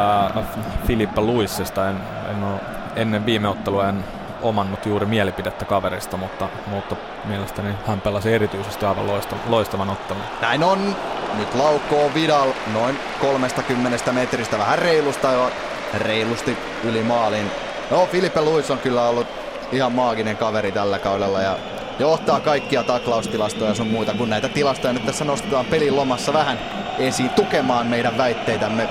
Filippa 0.88 1.21
Luissista. 1.21 1.89
En, 1.89 1.97
en 2.30 2.43
ole 2.43 2.60
ennen 2.95 3.26
viime 3.26 3.47
ottelua 3.47 3.89
en 3.89 4.04
omannut 4.41 4.86
juuri 4.86 5.06
mielipidettä 5.06 5.65
kaverista, 5.65 6.17
mutta, 6.17 6.50
mutta 6.67 6.95
mielestäni 7.26 7.69
hän 7.88 8.02
pelasi 8.02 8.34
erityisesti 8.34 8.86
aivan 8.86 9.08
loistavan, 9.08 9.43
loistavan 9.47 9.89
ottelun. 9.89 10.24
Näin 10.41 10.63
on. 10.63 10.95
Nyt 11.37 11.55
laukoo 11.55 12.11
Vidal 12.13 12.49
noin 12.73 12.99
30 13.21 14.11
metristä, 14.11 14.57
vähän 14.57 14.79
reilusta 14.79 15.31
jo 15.31 15.51
reilusti 15.97 16.57
yli 16.83 17.03
maalin. 17.03 17.51
No, 17.91 18.05
Filipe 18.05 18.41
Luis 18.41 18.71
on 18.71 18.79
kyllä 18.79 19.07
ollut 19.07 19.27
ihan 19.71 19.91
maaginen 19.91 20.37
kaveri 20.37 20.71
tällä 20.71 20.99
kaudella 20.99 21.41
ja 21.41 21.57
johtaa 21.99 22.39
kaikkia 22.39 22.83
taklaustilastoja 22.83 23.73
sun 23.73 23.87
muita, 23.87 24.13
kun 24.13 24.29
näitä 24.29 24.49
tilastoja 24.49 24.93
nyt 24.93 25.05
tässä 25.05 25.25
nostetaan 25.25 25.65
pelin 25.65 25.95
lomassa 25.95 26.33
vähän 26.33 26.59
esiin 26.99 27.29
tukemaan 27.29 27.87
meidän 27.87 28.17
väitteitämme. 28.17 28.89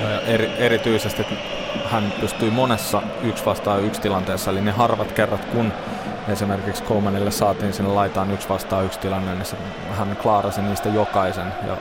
Ja 0.00 0.20
eri, 0.20 0.50
erityisesti 0.58 1.26
hän 1.84 2.12
pystyi 2.20 2.50
monessa 2.50 3.02
yksi 3.22 3.44
vastaan 3.44 3.84
yksi 3.84 4.00
tilanteessa, 4.00 4.50
eli 4.50 4.60
ne 4.60 4.70
harvat 4.70 5.12
kerrat, 5.12 5.44
kun 5.44 5.72
esimerkiksi 6.30 6.82
Komanille 6.82 7.30
saatiin 7.30 7.72
sinne 7.72 7.92
laitaan 7.92 8.30
yksi 8.30 8.48
vastaan 8.48 8.84
yksi 8.84 8.98
tilanne, 8.98 9.34
niin 9.34 9.44
se, 9.44 9.56
hän 9.90 10.16
klaarasi 10.22 10.62
niistä 10.62 10.88
jokaisen 10.88 11.52
ja, 11.66 11.76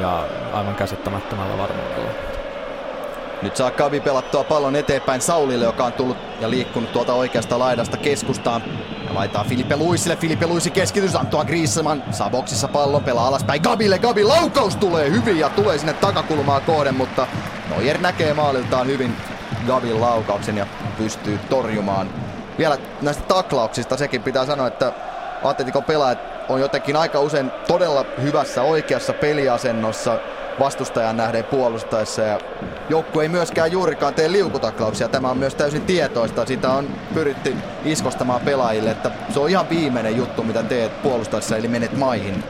ja 0.00 0.24
aivan 0.52 0.74
käsittämättömällä 0.74 1.58
varmuudella. 1.58 2.10
Nyt 3.42 3.56
saa 3.56 3.70
Kavi 3.70 4.00
pelattua 4.00 4.44
pallon 4.44 4.76
eteenpäin 4.76 5.20
Saulille, 5.20 5.64
joka 5.64 5.84
on 5.84 5.92
tullut 5.92 6.16
ja 6.40 6.50
liikkunut 6.50 6.92
tuolta 6.92 7.14
oikeasta 7.14 7.58
laidasta 7.58 7.96
keskustaan. 7.96 8.62
Ja 9.08 9.14
laitaa 9.14 9.44
Filipe 9.44 9.76
Luisille. 9.76 10.16
Filipe 10.16 10.46
Luisi 10.46 10.70
keskitys. 10.70 11.16
Antoine 11.16 11.48
Griezmann 11.48 12.02
saa 12.10 12.30
boksissa 12.30 12.68
pallon, 12.68 13.04
pelaa 13.04 13.26
alaspäin. 13.26 13.62
Gabille, 13.62 13.98
Gabi 13.98 14.24
laukaus 14.24 14.76
tulee 14.76 15.10
hyvin 15.10 15.38
ja 15.38 15.48
tulee 15.48 15.78
sinne 15.78 15.92
takakulmaa 15.92 16.60
kohden, 16.60 16.94
mutta 16.94 17.26
Neuer 17.70 17.98
näkee 18.00 18.34
maaliltaan 18.34 18.86
hyvin 18.86 19.16
Gabin 19.66 20.00
laukauksen 20.00 20.56
ja 20.56 20.66
pystyy 20.98 21.38
torjumaan. 21.38 22.10
Vielä 22.60 22.78
näistä 23.02 23.22
taklauksista 23.22 23.96
sekin 23.96 24.22
pitää 24.22 24.46
sanoa, 24.46 24.66
että 24.66 24.92
Atletico 25.44 25.82
pelaajat 25.82 26.18
on 26.48 26.60
jotenkin 26.60 26.96
aika 26.96 27.20
usein 27.20 27.50
todella 27.66 28.04
hyvässä 28.22 28.62
oikeassa 28.62 29.12
peliasennossa 29.12 30.18
vastustajan 30.60 31.16
nähden 31.16 31.44
puolustaessa 31.44 32.22
ja 32.22 32.38
joukku 32.88 33.20
ei 33.20 33.28
myöskään 33.28 33.72
juurikaan 33.72 34.14
tee 34.14 34.32
liukutaklauksia. 34.32 35.08
Tämä 35.08 35.30
on 35.30 35.38
myös 35.38 35.54
täysin 35.54 35.82
tietoista. 35.82 36.46
Sitä 36.46 36.70
on 36.70 36.88
pyritty 37.14 37.56
iskostamaan 37.84 38.40
pelaajille, 38.40 38.90
että 38.90 39.10
se 39.28 39.40
on 39.40 39.50
ihan 39.50 39.70
viimeinen 39.70 40.16
juttu, 40.16 40.42
mitä 40.42 40.62
teet 40.62 41.02
puolustaessa, 41.02 41.56
eli 41.56 41.68
menet 41.68 41.96
maihin, 41.96 42.44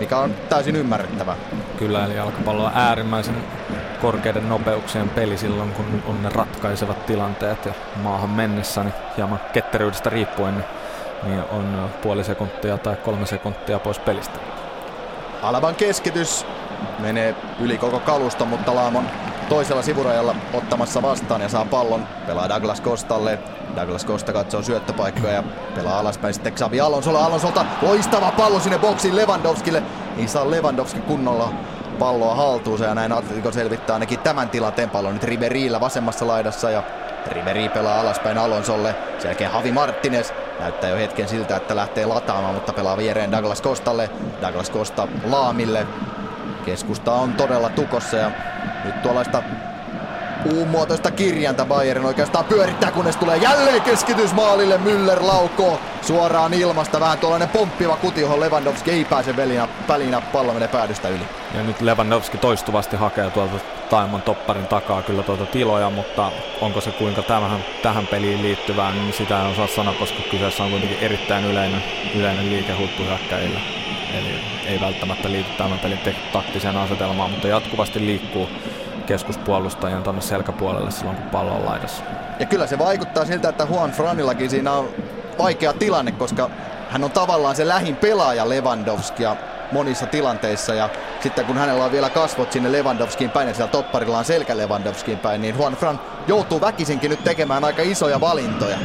mikä 0.00 0.18
on 0.18 0.34
täysin 0.48 0.76
ymmärrettävä. 0.76 1.36
Kyllä, 1.78 2.04
eli 2.04 2.16
jalkapallo 2.16 2.64
on 2.64 2.72
äärimmäisen 2.74 3.34
korkeiden 4.04 4.48
nopeuksien 4.48 5.08
peli 5.08 5.38
silloin, 5.38 5.72
kun 5.72 6.02
on 6.06 6.22
ne 6.22 6.28
ratkaisevat 6.28 7.06
tilanteet 7.06 7.66
ja 7.66 7.72
maahan 8.02 8.30
mennessä, 8.30 8.84
niin 8.84 8.94
hieman 9.16 9.40
ketteryydestä 9.52 10.10
riippuen, 10.10 10.54
niin, 10.54 10.66
niin 11.22 11.44
on 11.50 11.90
puoli 12.02 12.24
sekuntia 12.24 12.78
tai 12.78 12.96
kolme 12.96 13.26
sekuntia 13.26 13.78
pois 13.78 13.98
pelistä. 13.98 14.38
Alaban 15.42 15.74
keskitys 15.74 16.46
menee 16.98 17.34
yli 17.60 17.78
koko 17.78 18.00
kalusta, 18.00 18.44
mutta 18.44 18.74
Laamon 18.74 19.04
toisella 19.48 19.82
sivurajalla 19.82 20.34
ottamassa 20.52 21.02
vastaan 21.02 21.40
ja 21.40 21.48
saa 21.48 21.64
pallon. 21.64 22.06
Pelaa 22.26 22.48
Douglas 22.48 22.80
Kostalle. 22.80 23.38
Douglas 23.76 24.06
Costa 24.06 24.32
katsoo 24.32 24.62
syöttöpaikkoja 24.62 25.32
ja 25.32 25.42
pelaa 25.74 25.98
alaspäin 25.98 26.34
sitten 26.34 26.52
Xavi 26.52 26.80
Alonsolla. 26.80 27.24
Alonsolta 27.24 27.64
loistava 27.82 28.30
pallo 28.30 28.60
sinne 28.60 28.78
boksiin 28.78 29.16
Lewandowskille. 29.16 29.82
Niin 30.16 30.28
saa 30.28 30.50
Lewandowski 30.50 31.00
kunnolla 31.00 31.52
palloa 31.94 32.34
haltuunsa 32.34 32.84
ja 32.84 32.94
näin 32.94 33.12
Atletico 33.12 33.52
selvittää 33.52 33.94
ainakin 33.94 34.18
tämän 34.18 34.48
tilanteen 34.48 34.90
pallon 34.90 35.14
nyt 35.14 35.24
Riberillä 35.24 35.80
vasemmassa 35.80 36.26
laidassa 36.26 36.70
ja 36.70 36.82
Riberi 37.26 37.68
pelaa 37.68 38.00
alaspäin 38.00 38.38
Alonsolle. 38.38 38.94
Sen 39.18 39.28
jälkeen 39.28 39.50
Havi 39.50 39.72
Martinez 39.72 40.32
näyttää 40.60 40.90
jo 40.90 40.96
hetken 40.96 41.28
siltä, 41.28 41.56
että 41.56 41.76
lähtee 41.76 42.06
lataamaan, 42.06 42.54
mutta 42.54 42.72
pelaa 42.72 42.96
viereen 42.96 43.32
Douglas 43.32 43.62
Costalle. 43.62 44.10
Douglas 44.42 44.70
Costa 44.70 45.08
Laamille. 45.24 45.86
Keskusta 46.64 47.12
on 47.12 47.32
todella 47.32 47.68
tukossa 47.68 48.16
ja 48.16 48.30
nyt 48.84 49.02
tuollaista 49.02 49.42
U-muotoista 50.52 51.10
kirjainta 51.10 51.64
Bayern 51.64 52.04
oikeastaan 52.04 52.44
pyörittää, 52.44 52.90
kunnes 52.90 53.16
tulee 53.16 53.36
jälleen 53.36 53.82
keskitys 53.82 54.32
maalille. 54.32 54.76
Müller 54.76 55.18
laukoo 55.20 55.80
suoraan 56.02 56.54
ilmasta. 56.54 57.00
Vähän 57.00 57.18
tuollainen 57.18 57.48
pomppiva 57.48 57.96
kuti, 57.96 58.20
johon 58.20 58.40
Lewandowski 58.40 58.90
ei 58.90 59.04
pääse 59.04 59.36
välinä, 59.36 59.68
välinä 59.88 60.20
pallo 60.20 60.52
menee 60.52 60.68
päädystä 60.68 61.08
yli. 61.08 61.24
Ja 61.54 61.62
nyt 61.62 61.80
Lewandowski 61.80 62.38
toistuvasti 62.38 62.96
hakee 62.96 63.30
tuolta 63.30 63.58
Taimon 63.90 64.22
topparin 64.22 64.66
takaa 64.66 65.02
kyllä 65.02 65.22
tuota 65.22 65.46
tiloja, 65.46 65.90
mutta 65.90 66.32
onko 66.60 66.80
se 66.80 66.90
kuinka 66.90 67.22
tämähän, 67.22 67.64
tähän 67.82 68.06
peliin 68.06 68.42
liittyvää, 68.42 68.90
niin 68.90 69.12
sitä 69.12 69.40
en 69.40 69.46
osaa 69.46 69.66
sanoa, 69.66 69.94
koska 69.94 70.22
kyseessä 70.30 70.64
on 70.64 70.70
kuitenkin 70.70 70.98
erittäin 71.00 71.44
yleinen, 71.44 71.82
yleinen 72.14 72.50
liike 72.50 72.72
huippuhyökkäillä. 72.72 73.60
Eli 74.14 74.40
ei 74.66 74.80
välttämättä 74.80 75.30
liity 75.30 75.50
tämän 75.58 75.78
pelin 75.78 75.98
taktiseen 76.32 76.76
asetelmaan, 76.76 77.30
mutta 77.30 77.48
jatkuvasti 77.48 78.06
liikkuu 78.06 78.48
keskuspuolustajan 79.06 80.02
tuonne 80.02 80.22
selkäpuolelle 80.22 80.90
silloin, 80.90 81.16
kun 81.16 81.30
pallo 81.30 81.54
on 81.54 81.66
laidassa. 81.66 82.04
Ja 82.40 82.46
kyllä 82.46 82.66
se 82.66 82.78
vaikuttaa 82.78 83.24
siltä, 83.24 83.48
että 83.48 83.66
Juan 83.70 83.90
Franillakin 83.90 84.50
siinä 84.50 84.72
on 84.72 84.88
vaikea 85.38 85.72
tilanne, 85.72 86.12
koska 86.12 86.50
hän 86.90 87.04
on 87.04 87.10
tavallaan 87.10 87.56
se 87.56 87.68
lähin 87.68 87.96
pelaaja 87.96 88.48
Lewandowskia 88.48 89.36
monissa 89.72 90.06
tilanteissa 90.06 90.74
ja 90.74 90.88
sitten 91.20 91.44
kun 91.44 91.56
hänellä 91.56 91.84
on 91.84 91.92
vielä 91.92 92.10
kasvot 92.10 92.52
sinne 92.52 92.72
Lewandowskiin 92.72 93.30
päin 93.30 93.48
ja 93.48 93.54
siellä 93.54 93.72
topparilla 93.72 94.18
on 94.18 94.24
selkä 94.24 94.56
Lewandowskiin 94.56 95.18
päin, 95.18 95.42
niin 95.42 95.54
Juan 95.58 95.76
Fran 95.76 96.00
joutuu 96.28 96.60
väkisinkin 96.60 97.10
nyt 97.10 97.24
tekemään 97.24 97.64
aika 97.64 97.82
isoja 97.82 98.20
valintoja. 98.20 98.78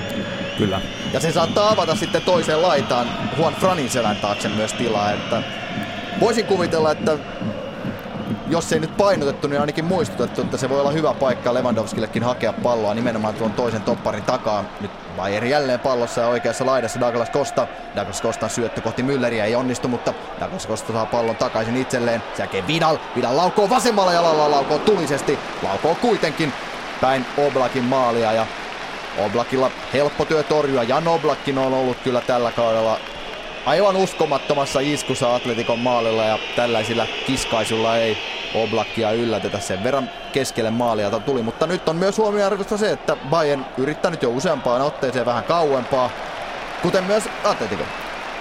Kyllä. 0.57 0.81
Ja 1.13 1.19
se 1.19 1.31
saattaa 1.31 1.69
avata 1.69 1.95
sitten 1.95 2.21
toiseen 2.21 2.61
laitaan 2.61 3.07
Juan 3.37 3.53
Franin 3.53 3.89
selän 3.89 4.15
taakse 4.15 4.49
myös 4.49 4.73
tilaa, 4.73 5.11
että 5.11 5.43
voisin 6.19 6.45
kuvitella, 6.45 6.91
että 6.91 7.17
jos 8.49 8.73
ei 8.73 8.79
nyt 8.79 8.97
painotettu, 8.97 9.47
niin 9.47 9.61
ainakin 9.61 9.85
muistutettu, 9.85 10.41
että 10.41 10.57
se 10.57 10.69
voi 10.69 10.79
olla 10.79 10.91
hyvä 10.91 11.13
paikka 11.13 11.53
Lewandowskillekin 11.53 12.23
hakea 12.23 12.53
palloa 12.53 12.93
nimenomaan 12.93 13.33
tuon 13.33 13.53
toisen 13.53 13.81
topparin 13.81 14.23
takaa. 14.23 14.63
Nyt 14.81 14.91
Bayern 15.17 15.49
jälleen 15.49 15.79
pallossa 15.79 16.21
ja 16.21 16.27
oikeassa 16.27 16.65
laidassa 16.65 16.99
Douglas 16.99 17.31
Costa. 17.31 17.67
Douglas 17.95 18.21
Costan 18.21 18.49
syöttö 18.49 18.81
kohti 18.81 19.03
Mülleriä 19.03 19.45
ei 19.45 19.55
onnistu, 19.55 19.87
mutta 19.87 20.13
Douglas 20.39 20.67
Costa 20.67 20.93
saa 20.93 21.05
pallon 21.05 21.35
takaisin 21.35 21.77
itselleen. 21.77 22.23
Sen 22.33 22.43
jälkeen 22.43 22.67
Vidal. 22.67 22.97
Vidal 23.15 23.37
laukoo 23.37 23.69
vasemmalla 23.69 24.13
jalalla, 24.13 24.51
laukoo 24.51 24.79
tulisesti. 24.79 25.39
Laukoo 25.63 25.95
kuitenkin 25.95 26.53
päin 27.01 27.25
Oblakin 27.37 27.83
maalia 27.83 28.31
ja 28.31 28.45
Oblakilla 29.25 29.71
helppo 29.93 30.25
työ 30.25 30.43
torjua. 30.43 30.83
Jan 30.83 31.07
Oblakkin 31.07 31.57
on 31.57 31.73
ollut 31.73 31.97
kyllä 32.03 32.21
tällä 32.21 32.51
kaudella 32.51 32.99
aivan 33.65 33.95
uskomattomassa 33.95 34.79
iskussa 34.79 35.35
Atletikon 35.35 35.79
maalilla 35.79 36.23
ja 36.23 36.39
tällaisilla 36.55 37.07
kiskaisulla 37.27 37.97
ei 37.97 38.38
Oblakia 38.55 39.11
yllätetä 39.11 39.59
sen 39.59 39.83
verran 39.83 40.09
keskelle 40.31 40.71
maalia 40.71 41.19
tuli, 41.19 41.41
mutta 41.41 41.67
nyt 41.67 41.89
on 41.89 41.95
myös 41.95 42.17
huomioarvoista 42.17 42.77
se, 42.77 42.91
että 42.91 43.17
Bayern 43.29 43.65
yrittänyt 43.77 44.23
jo 44.23 44.29
useampaan 44.29 44.81
otteeseen 44.81 45.25
vähän 45.25 45.43
kauempaa, 45.43 46.09
kuten 46.81 47.03
myös 47.03 47.29
Atletico. 47.43 47.83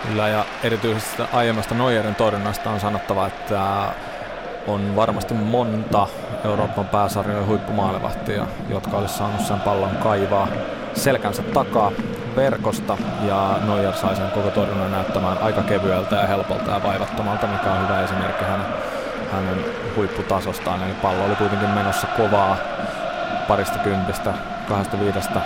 Kyllä 0.07 0.29
ja 0.29 0.44
erityisesti 0.62 1.23
aiemmasta 1.33 1.75
Neuerin 1.75 2.14
torjunnasta 2.14 2.71
on 2.71 2.81
sanottava, 2.81 3.27
että 3.27 3.92
on 4.66 4.97
varmasti 4.97 5.35
monta 5.35 6.07
Euroopan 6.44 6.88
pääsarjojen 6.88 7.47
huippumaalivahtia, 7.47 8.47
jotka 8.68 8.97
olisi 8.97 9.14
saanut 9.14 9.40
sen 9.40 9.61
pallon 9.61 9.97
kaivaa 9.97 10.49
selkänsä 10.94 11.42
takaa 11.42 11.92
verkosta 12.37 12.99
ja 13.23 13.59
Neuer 13.66 13.94
sai 13.94 14.16
sen 14.16 14.31
koko 14.31 14.51
torjunnan 14.51 14.92
näyttämään 14.92 15.38
aika 15.38 15.62
kevyeltä 15.62 16.16
ja 16.16 16.27
helpolta 16.27 16.71
ja 16.71 16.83
vaivattomalta, 16.83 17.47
mikä 17.47 17.73
on 17.73 17.83
hyvä 17.83 18.05
esimerkki 18.05 18.44
hänen, 18.44 18.66
hänen 19.33 19.64
huipputasostaan. 19.99 20.83
Eli 20.83 20.93
pallo 21.03 21.25
oli 21.25 21.37
kuitenkin 21.37 21.69
menossa 21.69 22.07
kovaa 22.07 22.57
parista 23.49 23.79
kympistä, 23.79 24.33
kahdesta 24.69 25.01
viidestä 25.01 25.41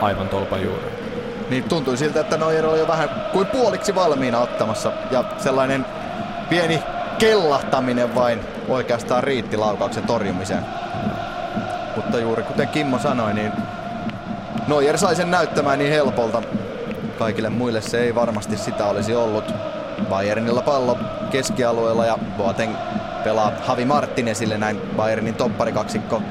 aivan 0.00 0.28
tolpan 0.28 0.62
juuri. 0.62 1.02
Niin 1.50 1.64
tuntui 1.64 1.96
siltä, 1.96 2.20
että 2.20 2.36
Neuer 2.36 2.66
oli 2.66 2.78
jo 2.78 2.88
vähän 2.88 3.08
kuin 3.32 3.46
puoliksi 3.46 3.94
valmiina 3.94 4.38
ottamassa 4.38 4.92
ja 5.10 5.24
sellainen 5.38 5.86
pieni 6.48 6.82
kellahtaminen 7.18 8.14
vain 8.14 8.40
oikeastaan 8.68 9.24
riitti 9.24 9.56
laukauksen 9.56 10.06
torjumiseen. 10.06 10.64
Mutta 11.96 12.18
juuri 12.18 12.42
kuten 12.42 12.68
Kimmo 12.68 12.98
sanoi, 12.98 13.34
niin 13.34 13.52
Neuer 14.68 14.98
sai 14.98 15.16
sen 15.16 15.30
näyttämään 15.30 15.78
niin 15.78 15.92
helpolta. 15.92 16.42
Kaikille 17.18 17.50
muille 17.50 17.80
se 17.80 18.00
ei 18.00 18.14
varmasti 18.14 18.56
sitä 18.56 18.86
olisi 18.86 19.14
ollut. 19.14 19.54
Bayernilla 20.08 20.62
pallo 20.62 20.98
keskialueella 21.30 22.06
ja 22.06 22.18
Boateng 22.38 22.76
pelaa 23.24 23.52
Havi 23.66 23.84
Martinezille 23.84 24.58
näin 24.58 24.80
Bayernin 24.96 25.34
topparikaksikko 25.34 26.22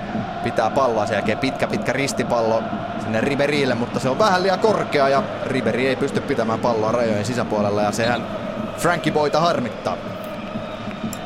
pitää 0.44 0.70
palloa 0.70 1.06
sen 1.06 1.16
jälkeen 1.16 1.38
pitkä 1.38 1.68
pitkä 1.68 1.94
ristipallo 1.94 2.64
sinne 3.04 3.22
Riberille, 3.22 3.76
mutta 3.76 4.00
se 4.00 4.10
on 4.10 4.20
vähän 4.20 4.44
liian 4.44 4.60
korkea 4.60 5.10
ja 5.10 5.24
Riberi 5.46 5.88
ei 5.88 5.96
pysty 5.96 6.22
pitämään 6.22 6.60
palloa 6.60 6.92
rajojen 6.92 7.26
sisäpuolella 7.26 7.82
ja 7.82 7.92
sehän 7.92 8.28
Frankie 8.78 9.14
Boyta 9.14 9.40
harmittaa. 9.40 9.98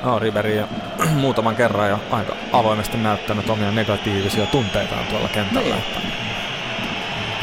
No, 0.03 0.19
Riberi 0.19 0.61
muutaman 1.21 1.55
kerran 1.55 1.89
jo 1.89 1.99
aika 2.11 2.35
avoimesti 2.53 2.97
näyttänyt 2.97 3.49
omia 3.49 3.71
negatiivisia 3.71 4.45
tunteitaan 4.45 5.05
tuolla 5.05 5.27
kentällä. 5.27 5.75
Niin 5.75 6.13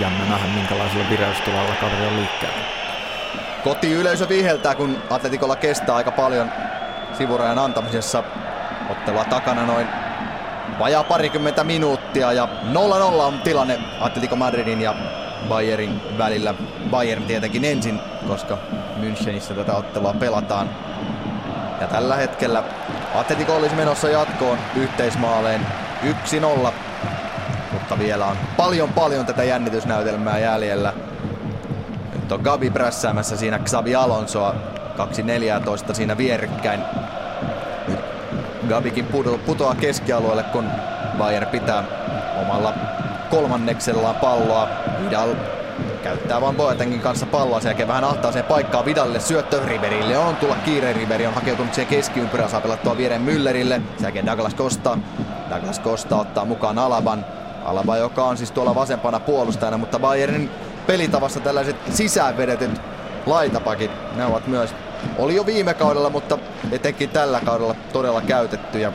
jännä 0.00 0.24
nähdä, 0.24 0.46
minkälaisella 0.54 1.04
vireystilalla 1.10 1.74
kaveri 1.80 2.06
on 2.06 2.16
liikkeellä. 2.16 2.58
Kotiyleisö 3.64 4.28
viheltää, 4.28 4.74
kun 4.74 4.96
Atletikolla 5.10 5.56
kestää 5.56 5.94
aika 5.94 6.10
paljon 6.10 6.50
sivurajan 7.22 7.58
antamisessa. 7.58 8.22
Ottelua 8.90 9.24
takana 9.24 9.66
noin 9.66 9.86
vajaa 10.78 11.04
parikymmentä 11.04 11.64
minuuttia 11.64 12.32
ja 12.32 12.48
0-0 12.72 12.76
on 13.22 13.40
tilanne 13.40 13.78
Atletico 14.00 14.36
Madridin 14.36 14.80
ja 14.80 14.94
Bayernin 15.48 16.00
välillä. 16.18 16.54
Bayern 16.90 17.22
tietenkin 17.22 17.64
ensin, 17.64 18.00
koska 18.28 18.58
Münchenissä 19.00 19.54
tätä 19.54 19.74
ottelua 19.74 20.14
pelataan. 20.14 20.70
Ja 21.80 21.86
tällä 21.86 22.16
hetkellä 22.16 22.62
Atletico 23.14 23.56
olisi 23.56 23.74
menossa 23.74 24.08
jatkoon 24.08 24.58
yhteismaaleen 24.76 25.66
1-0 26.66 26.72
mutta 27.72 27.98
vielä 27.98 28.26
on 28.26 28.36
paljon 28.56 28.88
paljon 28.88 29.26
tätä 29.26 29.44
jännitysnäytelmää 29.44 30.38
jäljellä. 30.38 30.92
Nyt 32.14 32.32
on 32.32 32.40
Gabi 32.40 32.70
prässäämässä 32.70 33.36
siinä 33.36 33.58
Xabi 33.58 33.94
Alonsoa, 33.94 34.54
2.14 35.88 35.94
siinä 35.94 36.16
vierekkäin. 36.16 36.80
Gabikin 38.72 39.06
putoaa 39.46 39.74
keskialueelle, 39.74 40.42
kun 40.42 40.64
Bayern 41.18 41.46
pitää 41.46 41.84
omalla 42.42 42.74
kolmanneksellaan 43.30 44.14
palloa. 44.14 44.68
Vidal 45.04 45.34
käyttää 46.02 46.40
vaan 46.40 46.56
Boatengin 46.56 47.00
kanssa 47.00 47.26
palloa, 47.26 47.60
sen 47.60 47.68
jälkeen 47.68 47.88
vähän 47.88 48.04
ahtaa 48.04 48.32
sen 48.32 48.44
paikkaa 48.44 48.84
Vidalille, 48.84 49.20
syöttö 49.20 49.60
Riverille 49.66 50.18
on 50.18 50.36
tulla 50.36 50.54
kiire, 50.64 50.92
Riveri 50.92 51.26
on 51.26 51.34
hakeutunut 51.34 51.74
siihen 51.74 51.96
keskiympyrään, 51.96 52.50
saa 52.50 52.60
pelattua 52.60 52.96
viereen 52.96 53.22
Müllerille, 53.22 53.80
sen 53.96 54.02
jälkeen 54.02 54.26
Douglas 54.26 54.56
Costa, 54.56 54.98
Douglas 55.50 55.80
Costa 55.80 56.16
ottaa 56.16 56.44
mukaan 56.44 56.78
Alaban, 56.78 57.24
Alaba, 57.64 57.96
joka 57.96 58.24
on 58.24 58.36
siis 58.36 58.50
tuolla 58.50 58.74
vasempana 58.74 59.20
puolustajana, 59.20 59.78
mutta 59.78 59.98
Bayernin 59.98 60.50
pelitavassa 60.86 61.40
tällaiset 61.40 61.76
sisäänvedetyt 61.90 62.80
laitapakit, 63.26 63.90
ne 64.16 64.24
ovat 64.24 64.46
myös 64.46 64.74
oli 65.18 65.34
jo 65.34 65.46
viime 65.46 65.74
kaudella, 65.74 66.10
mutta 66.10 66.38
etenkin 66.72 67.08
tällä 67.08 67.40
kaudella 67.44 67.74
todella 67.92 68.20
käytetty. 68.20 68.78
Ja, 68.78 68.92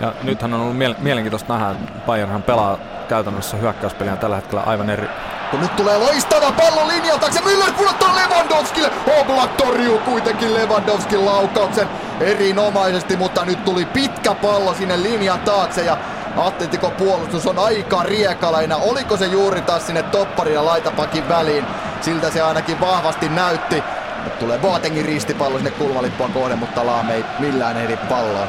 ja 0.00 0.12
nythän 0.22 0.54
on 0.54 0.60
ollut 0.60 0.76
mielenkiintoista 0.76 1.58
nähdä, 1.58 1.74
Bayernhan 2.06 2.42
pelaa 2.42 2.78
käytännössä 3.08 3.56
hyökkäyspeliä 3.56 4.16
tällä 4.16 4.36
hetkellä 4.36 4.62
aivan 4.62 4.90
eri 4.90 5.08
kun 5.50 5.60
nyt 5.60 5.76
tulee 5.76 5.98
loistava 5.98 6.52
pallo 6.52 6.88
linjalta, 6.88 7.32
se 7.32 7.40
Müller 7.40 7.72
pudottaa 7.72 8.14
Lewandowskille. 8.16 8.90
Oblak 9.20 9.56
torjuu 9.56 9.98
kuitenkin 9.98 10.54
Lewandowskin 10.54 11.26
laukauksen 11.26 11.88
erinomaisesti, 12.20 13.16
mutta 13.16 13.44
nyt 13.44 13.64
tuli 13.64 13.84
pitkä 13.84 14.34
pallo 14.34 14.74
sinne 14.74 15.02
linjan 15.02 15.40
taakse 15.40 15.84
ja 15.84 15.96
Atletico 16.36 16.90
puolustus 16.90 17.46
on 17.46 17.58
aika 17.58 18.02
riekalaina. 18.02 18.76
Oliko 18.76 19.16
se 19.16 19.26
juuri 19.26 19.60
taas 19.60 19.86
sinne 19.86 20.02
topparin 20.02 20.54
ja 20.54 20.64
laitapakin 20.64 21.28
väliin? 21.28 21.64
Siltä 22.00 22.30
se 22.30 22.42
ainakin 22.42 22.80
vahvasti 22.80 23.28
näytti. 23.28 23.82
Tulee 24.30 24.58
Boatengin 24.58 25.06
ristipallo 25.06 25.58
sinne 25.58 25.70
kulmalippua 25.70 26.28
kohden, 26.34 26.58
mutta 26.58 26.86
Laam 26.86 27.10
ei 27.10 27.24
millään 27.38 27.76
ehdi 27.76 27.96
palloon. 27.96 28.48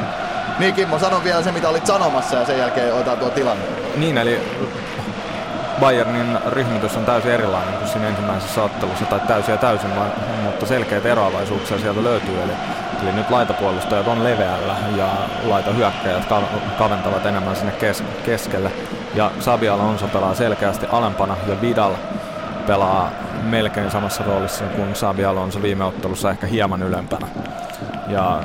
Niin 0.60 0.74
Kimmo, 0.74 1.00
sano 1.00 1.24
vielä 1.24 1.44
se 1.44 1.52
mitä 1.52 1.70
olit 1.70 1.86
sanomassa 1.86 2.36
ja 2.36 2.46
sen 2.46 2.58
jälkeen 2.58 2.94
otetaan 2.94 3.18
tuo 3.18 3.30
tilanne. 3.30 3.64
Niin, 3.96 4.18
eli 4.18 4.42
Bayernin 5.80 6.40
ryhmitys 6.48 6.98
on 6.98 7.06
täysin 7.06 7.32
erilainen 7.32 7.74
kuin 7.74 7.88
siinä 7.88 8.08
ensimmäisessä 8.08 8.64
ottelussa, 8.64 9.06
tai 9.06 9.20
täysin 9.20 9.52
ja 9.52 9.58
täysin, 9.58 9.90
mutta 10.44 10.66
selkeitä 10.66 11.10
eroavaisuuksia 11.10 11.80
sieltä 11.80 12.04
löytyy. 12.04 12.42
Eli, 12.44 12.52
eli 13.04 13.12
nyt 13.12 13.30
laitapuolustajat 13.30 14.08
on 14.08 14.24
leveällä 14.24 14.76
ja 14.96 15.08
laitahyökkäjät 15.44 16.24
kaventavat 16.78 17.26
enemmän 17.26 17.56
sinne 17.56 17.72
kes- 17.72 18.04
keskelle. 18.26 18.72
Ja 19.16 19.32
Xabi 19.40 19.70
Alonso 19.70 20.08
pelaa 20.08 20.36
selkeästi 20.36 20.86
alempana 20.92 21.36
ja 21.48 21.62
Vidal 21.62 21.94
pelaa 22.70 23.12
melkein 23.44 23.92
samassa 23.92 24.24
roolissa 24.24 24.64
kuin 24.64 24.94
Xabi 24.94 25.26
Alonso 25.26 25.62
viime 25.62 25.84
ottelussa 25.84 26.32
ehkä 26.32 26.48
hieman 26.48 26.84
ylempänä. 26.84 27.28
Ja 28.08 28.44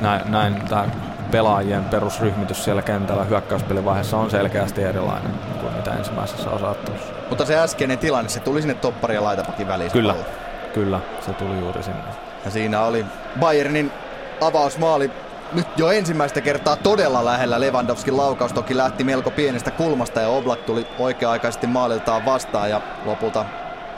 näin, 0.00 0.30
näin 0.30 0.62
tämä 0.68 0.86
pelaajien 1.30 1.84
perusryhmitys 1.84 2.64
siellä 2.64 2.82
kentällä 2.82 3.24
hyökkäyspelivaiheessa 3.24 4.16
on 4.16 4.30
selkeästi 4.30 4.82
erilainen 4.82 5.32
kuin 5.60 5.72
mitä 5.72 5.90
ensimmäisessä 5.94 6.50
osaattelussa. 6.50 7.14
Mutta 7.28 7.44
se 7.44 7.58
äskeinen 7.58 7.98
tilanne, 7.98 8.28
se 8.28 8.40
tuli 8.40 8.60
sinne 8.60 8.74
toppari 8.74 9.14
ja 9.14 9.24
laitapakin 9.24 9.68
väliin. 9.68 9.90
Kyllä, 9.90 10.12
pallo. 10.12 10.26
kyllä, 10.74 11.00
se 11.20 11.32
tuli 11.32 11.58
juuri 11.58 11.82
sinne. 11.82 12.10
Ja 12.44 12.50
siinä 12.50 12.80
oli 12.80 13.06
Bayernin 13.40 13.92
avausmaali 14.40 15.10
nyt 15.54 15.78
jo 15.78 15.90
ensimmäistä 15.90 16.40
kertaa 16.40 16.76
todella 16.76 17.24
lähellä. 17.24 17.60
Lewandowskin 17.60 18.16
laukaus 18.16 18.52
toki 18.52 18.76
lähti 18.76 19.04
melko 19.04 19.30
pienestä 19.30 19.70
kulmasta 19.70 20.20
ja 20.20 20.28
Oblak 20.28 20.60
tuli 20.60 20.86
oikea-aikaisesti 20.98 21.66
maaliltaan 21.66 22.24
vastaan 22.24 22.70
ja 22.70 22.80
lopulta 23.04 23.44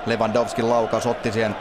Lewandowskin 0.07 0.71
laukaus 0.71 1.07
otti 1.07 1.33
siihen 1.33 1.57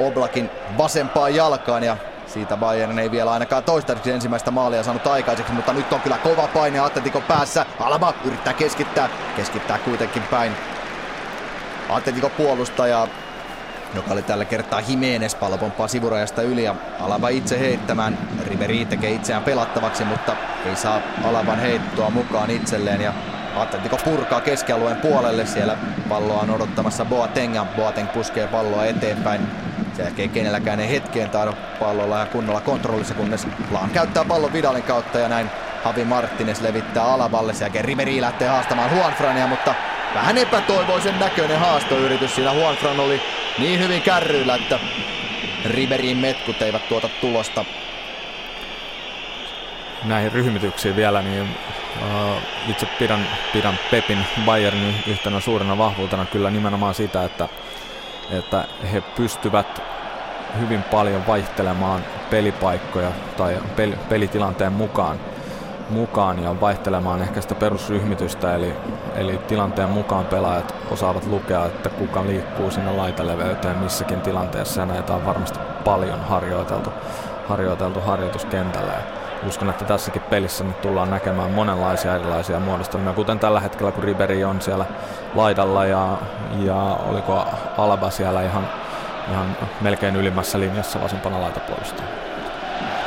Oblakin 0.00 0.50
vasempaan 0.78 1.34
jalkaan 1.34 1.82
ja 1.82 1.96
siitä 2.26 2.56
Bayern 2.56 2.98
ei 2.98 3.10
vielä 3.10 3.32
ainakaan 3.32 3.64
toistaiseksi 3.64 4.10
ensimmäistä 4.10 4.50
maalia 4.50 4.82
saanut 4.82 5.06
aikaiseksi, 5.06 5.52
mutta 5.52 5.72
nyt 5.72 5.92
on 5.92 6.00
kyllä 6.00 6.18
kova 6.18 6.48
paine 6.54 6.78
Atletico 6.78 7.20
päässä. 7.20 7.66
Alaba 7.80 8.14
yrittää 8.24 8.52
keskittää, 8.52 9.08
keskittää 9.36 9.78
kuitenkin 9.78 10.22
päin 10.22 10.52
Atletico 11.88 12.30
puolustaja, 12.30 13.08
joka 13.96 14.12
oli 14.12 14.22
tällä 14.22 14.44
kertaa 14.44 14.80
Jimenez 14.88 15.34
pallo 15.34 15.58
pomppaa 15.58 15.88
sivurajasta 15.88 16.42
yli 16.42 16.64
ja 16.64 16.74
Alaba 17.00 17.28
itse 17.28 17.60
heittämään. 17.60 18.18
Riveri 18.46 18.84
tekee 18.84 19.10
itseään 19.10 19.42
pelattavaksi, 19.42 20.04
mutta 20.04 20.36
ei 20.66 20.76
saa 20.76 21.00
Alaban 21.24 21.58
heittoa 21.58 22.10
mukaan 22.10 22.50
itselleen 22.50 23.00
ja 23.00 23.12
Atletico 23.56 23.96
purkaa 23.96 24.40
keskialueen 24.40 24.96
puolelle. 24.96 25.46
Siellä 25.46 25.76
palloa 26.08 26.40
on 26.40 26.50
odottamassa 26.50 27.04
Boateng 27.04 27.54
ja 27.54 27.66
Boateng 27.76 28.12
puskee 28.12 28.46
palloa 28.46 28.84
eteenpäin. 28.84 29.40
Sen 29.96 30.04
jälkeen 30.04 30.30
kenelläkään 30.30 30.80
ei 30.80 30.90
hetkeen 30.90 31.30
taida 31.30 31.52
pallolla 31.80 32.18
ja 32.18 32.26
kunnolla 32.26 32.60
kontrollissa, 32.60 33.14
kunnes 33.14 33.46
Laan 33.70 33.90
käyttää 33.90 34.24
pallon 34.24 34.52
Vidalin 34.52 34.82
kautta 34.82 35.18
ja 35.18 35.28
näin 35.28 35.50
Havi 35.84 36.04
Martinez 36.04 36.60
levittää 36.60 37.04
alaballe. 37.04 37.54
Sen 37.54 37.64
jälkeen 37.64 37.84
Riveri 37.84 38.20
lähtee 38.20 38.48
haastamaan 38.48 38.96
Juanfrania, 38.96 39.46
mutta 39.46 39.74
vähän 40.14 40.38
epätoivoisen 40.38 41.18
näköinen 41.18 41.58
haastoyritys. 41.58 42.34
Siinä 42.34 42.52
Juanfran 42.52 43.00
oli 43.00 43.20
niin 43.58 43.80
hyvin 43.80 44.02
kärryillä, 44.02 44.54
että 44.54 44.78
Riberin 45.64 46.18
metkut 46.18 46.62
eivät 46.62 46.88
tuota 46.88 47.08
tulosta. 47.20 47.64
Näihin 50.04 50.32
ryhmityksiin 50.32 50.96
vielä, 50.96 51.22
niin 51.22 51.42
uh, 51.42 52.36
itse 52.68 52.86
pidän, 52.86 53.28
pidän 53.52 53.78
Pepin 53.90 54.26
Bayernin 54.44 54.94
yhtenä 55.06 55.40
suurena 55.40 55.78
vahvuutena 55.78 56.26
kyllä 56.26 56.50
nimenomaan 56.50 56.94
sitä, 56.94 57.24
että 57.24 57.48
että 58.30 58.64
he 58.92 59.00
pystyvät 59.00 59.82
hyvin 60.60 60.82
paljon 60.82 61.26
vaihtelemaan 61.26 62.04
pelipaikkoja 62.30 63.10
tai 63.36 63.58
pel- 63.76 63.96
pelitilanteen 64.08 64.72
mukaan, 64.72 65.20
mukaan 65.90 66.42
ja 66.42 66.60
vaihtelemaan 66.60 67.22
ehkä 67.22 67.40
sitä 67.40 67.54
perusryhmitystä, 67.54 68.54
eli, 68.54 68.72
eli 69.14 69.38
tilanteen 69.38 69.90
mukaan 69.90 70.26
pelaajat 70.26 70.74
osaavat 70.90 71.26
lukea, 71.26 71.66
että 71.66 71.88
kuka 71.88 72.26
liikkuu 72.26 72.70
sinne 72.70 72.92
laitaleveyteen 72.92 73.78
missäkin 73.78 74.20
tilanteessa, 74.20 74.80
ja 74.80 74.86
näitä 74.86 75.14
on 75.14 75.26
varmasti 75.26 75.58
paljon 75.84 76.20
harjoiteltu, 76.20 76.90
harjoiteltu 77.48 78.00
harjoituskentällä. 78.00 78.92
Ja 78.92 79.00
uskon, 79.48 79.70
että 79.70 79.84
tässäkin 79.84 80.22
pelissä 80.22 80.64
nyt 80.64 80.80
tullaan 80.80 81.10
näkemään 81.10 81.50
monenlaisia 81.50 82.16
erilaisia 82.16 82.60
muodostelmia, 82.60 83.12
kuten 83.12 83.38
tällä 83.38 83.60
hetkellä, 83.60 83.92
kun 83.92 84.04
Riberi 84.04 84.44
on 84.44 84.60
siellä 84.60 84.84
laidalla 85.34 85.86
ja, 85.86 86.18
ja 86.58 86.98
oliko 87.08 87.44
Alba 87.78 88.10
siellä 88.10 88.42
ihan, 88.42 88.68
ihan 89.30 89.56
melkein 89.80 90.16
ylimmässä 90.16 90.60
linjassa 90.60 91.00
vasempana 91.00 91.40
laitapuolustajana. 91.40 92.25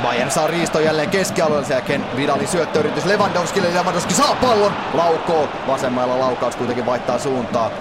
Bayern 0.04 0.32
saa 0.32 0.48
riisto 0.48 0.80
jälleen 0.80 1.10
keskialueella, 1.10 1.68
sen 1.68 1.76
jälkeen 1.76 2.06
Vidalin 2.16 2.48
syöttöyritys 2.48 3.06
Lewandowskille. 3.06 3.74
Lewandowski 3.74 4.14
saa 4.14 4.36
pallon, 4.42 4.74
laukoo. 4.94 5.50
Vasemmalla 5.68 6.20
laukaus 6.20 6.56
kuitenkin 6.56 6.86
vaihtaa 6.86 7.20
suuntaa 7.20 7.72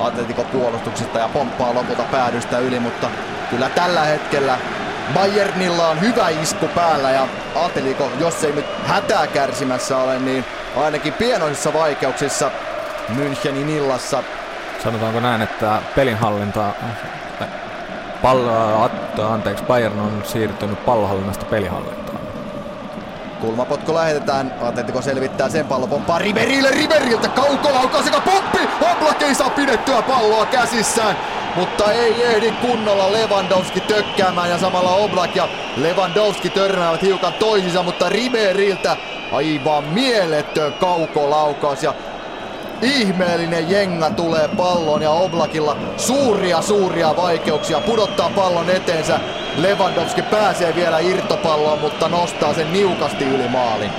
Atletico 0.00 0.44
puolustuksesta 0.44 1.18
ja 1.18 1.28
pomppaa 1.28 1.74
lopulta 1.74 2.02
päädystä 2.02 2.58
yli, 2.58 2.80
mutta 2.80 3.10
kyllä 3.50 3.68
tällä 3.68 4.00
hetkellä 4.00 4.58
Bayernilla 5.14 5.88
on 5.88 6.00
hyvä 6.00 6.28
isku 6.28 6.68
päällä 6.68 7.10
ja 7.10 7.28
Atletico, 7.64 8.10
jos 8.20 8.44
ei 8.44 8.52
nyt 8.52 8.66
hätää 8.86 9.26
kärsimässä 9.26 9.96
ole, 9.96 10.18
niin 10.18 10.44
ainakin 10.76 11.12
pienoisissa 11.12 11.72
vaikeuksissa 11.72 12.50
Münchenin 13.08 13.68
illassa. 13.68 14.22
Sanotaanko 14.82 15.20
näin, 15.20 15.42
että 15.42 15.82
pelinhallinta 15.96 16.64
pallo, 18.22 18.90
anteeksi, 19.28 19.64
Bayern 19.64 20.00
on 20.00 20.22
siirtynyt 20.24 20.84
pallohallinnasta 20.84 21.44
pelihallintaan. 21.44 22.20
Kulmapotku 23.40 23.94
lähetetään, 23.94 24.54
Atletico 24.62 25.02
selvittää 25.02 25.48
sen 25.48 25.66
pallo, 25.66 25.86
pomppaa 25.86 26.18
Riverille, 26.18 26.70
Riveriltä. 26.70 27.28
Kaukolaukaus 27.28 28.04
sekä 28.04 28.20
poppi, 28.20 28.58
Oblak 28.92 29.22
ei 29.22 29.34
saa 29.34 29.50
pidettyä 29.50 30.02
palloa 30.02 30.46
käsissään. 30.46 31.16
Mutta 31.56 31.92
ei 31.92 32.24
ehdi 32.24 32.52
kunnolla 32.52 33.12
Lewandowski 33.12 33.80
tökkäämään 33.80 34.50
ja 34.50 34.58
samalla 34.58 34.90
Oblak 34.90 35.36
ja 35.36 35.48
Lewandowski 35.76 36.50
törmäävät 36.50 37.02
hiukan 37.02 37.32
toisiinsa, 37.32 37.82
mutta 37.82 38.08
Riberiltä 38.08 38.96
aivan 39.32 39.84
mieletön 39.84 40.72
kaukolaukaus 40.72 41.82
ja 41.82 41.94
ihmeellinen 42.82 43.70
jenga 43.70 44.10
tulee 44.10 44.48
pallon 44.48 45.02
ja 45.02 45.10
Oblakilla 45.10 45.76
suuria 45.96 46.62
suuria 46.62 47.16
vaikeuksia 47.16 47.80
pudottaa 47.80 48.30
pallon 48.34 48.70
eteensä. 48.70 49.20
Lewandowski 49.56 50.22
pääsee 50.22 50.74
vielä 50.74 50.98
irtopalloon, 50.98 51.78
mutta 51.78 52.08
nostaa 52.08 52.54
sen 52.54 52.72
niukasti 52.72 53.24
yli 53.24 53.48
maalin. 53.48 53.90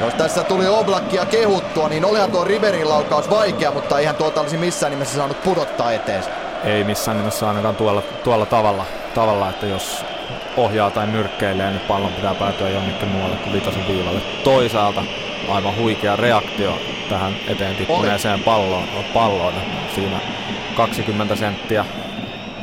Jos 0.00 0.14
tässä 0.14 0.44
tuli 0.44 0.68
Oblakia 0.68 1.26
kehuttua, 1.26 1.88
niin 1.88 2.04
olihan 2.04 2.30
tuo 2.30 2.44
Riverin 2.44 2.88
laukaus 2.88 3.30
vaikea, 3.30 3.70
mutta 3.70 3.98
eihän 3.98 4.16
tuota 4.16 4.40
olisi 4.40 4.56
missään 4.56 4.92
nimessä 4.92 5.16
saanut 5.16 5.42
pudottaa 5.42 5.92
eteen. 5.92 6.24
Ei 6.64 6.84
missään 6.84 7.16
nimessä 7.16 7.48
ainakaan 7.48 7.76
tuolla, 7.76 8.02
tuolla 8.24 8.46
tavalla, 8.46 8.84
tavalla, 9.14 9.48
että 9.48 9.66
jos 9.66 10.04
ohjaa 10.56 10.90
tai 10.90 11.06
nyrkkeilee, 11.06 11.70
niin 11.70 11.80
pallon 11.80 12.12
pitää 12.12 12.34
päätyä 12.34 12.68
jonnekin 12.68 13.08
muualle 13.08 13.36
kuin 13.36 13.52
vitosen 13.52 13.88
viivalle. 13.88 14.20
Toisaalta 14.44 15.02
aivan 15.48 15.76
huikea 15.76 16.16
reaktio 16.16 16.78
tähän 17.08 17.32
eteen 17.48 17.76
tippuneeseen 17.76 18.40
palloon, 18.40 18.88
palloon. 19.14 19.54
Siinä 19.94 20.20
20 20.76 21.36
senttiä 21.36 21.84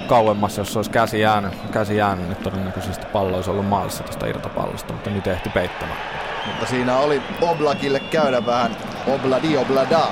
kauemmas, 0.08 0.58
jos 0.58 0.78
olisi 0.78 0.92
käsi 0.92 1.20
jäänyt, 1.20 1.54
käsi 1.72 1.98
jäänyt 1.98 2.28
niin 2.28 2.44
todennäköisesti 2.44 3.06
pallo 3.06 3.36
olisi 3.36 3.50
ollut 3.50 3.68
maalissa 3.68 4.04
tuosta 4.04 4.26
irtopallosta, 4.26 4.94
mutta 4.94 5.10
nyt 5.10 5.28
ehti 5.28 5.50
peittämään. 5.50 6.00
Mutta 6.46 6.66
siinä 6.66 6.98
oli 6.98 7.22
Oblakille 7.42 8.00
käydä 8.00 8.46
vähän 8.46 8.78
obladi 9.08 9.58
oblada. 9.58 10.08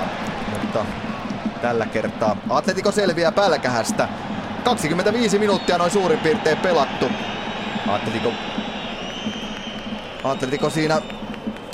Mutta 0.62 0.84
tällä 1.62 1.86
kertaa 1.86 2.36
Atletico 2.50 2.92
selviää 2.92 3.32
pälkähästä. 3.32 4.08
25 4.64 5.38
minuuttia 5.38 5.78
noin 5.78 5.90
suurin 5.90 6.18
piirtein 6.18 6.58
pelattu. 6.58 7.06
Atletico, 7.88 8.32
Atletico 10.24 10.70
siinä 10.70 11.00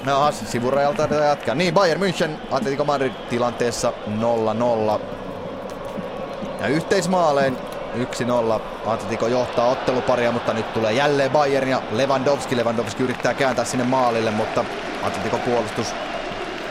Jaha, 0.06 0.32
sivurajalta 0.32 1.02
jatkaa. 1.02 1.54
Niin, 1.54 1.74
Bayern 1.74 2.02
München, 2.02 2.30
Atletico 2.50 2.84
Madrid 2.84 3.12
tilanteessa 3.30 3.92
0-0. 4.96 5.00
Ja 6.60 6.66
yhteismaaleen 6.68 7.58
1-0. 7.96 8.60
Atletico 8.86 9.26
johtaa 9.26 9.68
otteluparia, 9.68 10.32
mutta 10.32 10.52
nyt 10.52 10.72
tulee 10.72 10.92
jälleen 10.92 11.30
Bayern 11.30 11.68
ja 11.68 11.82
Lewandowski. 11.90 12.56
Lewandowski 12.56 13.02
yrittää 13.02 13.34
kääntää 13.34 13.64
sinne 13.64 13.84
maalille, 13.84 14.30
mutta 14.30 14.64
Atletico 15.02 15.38
puolustus 15.38 15.94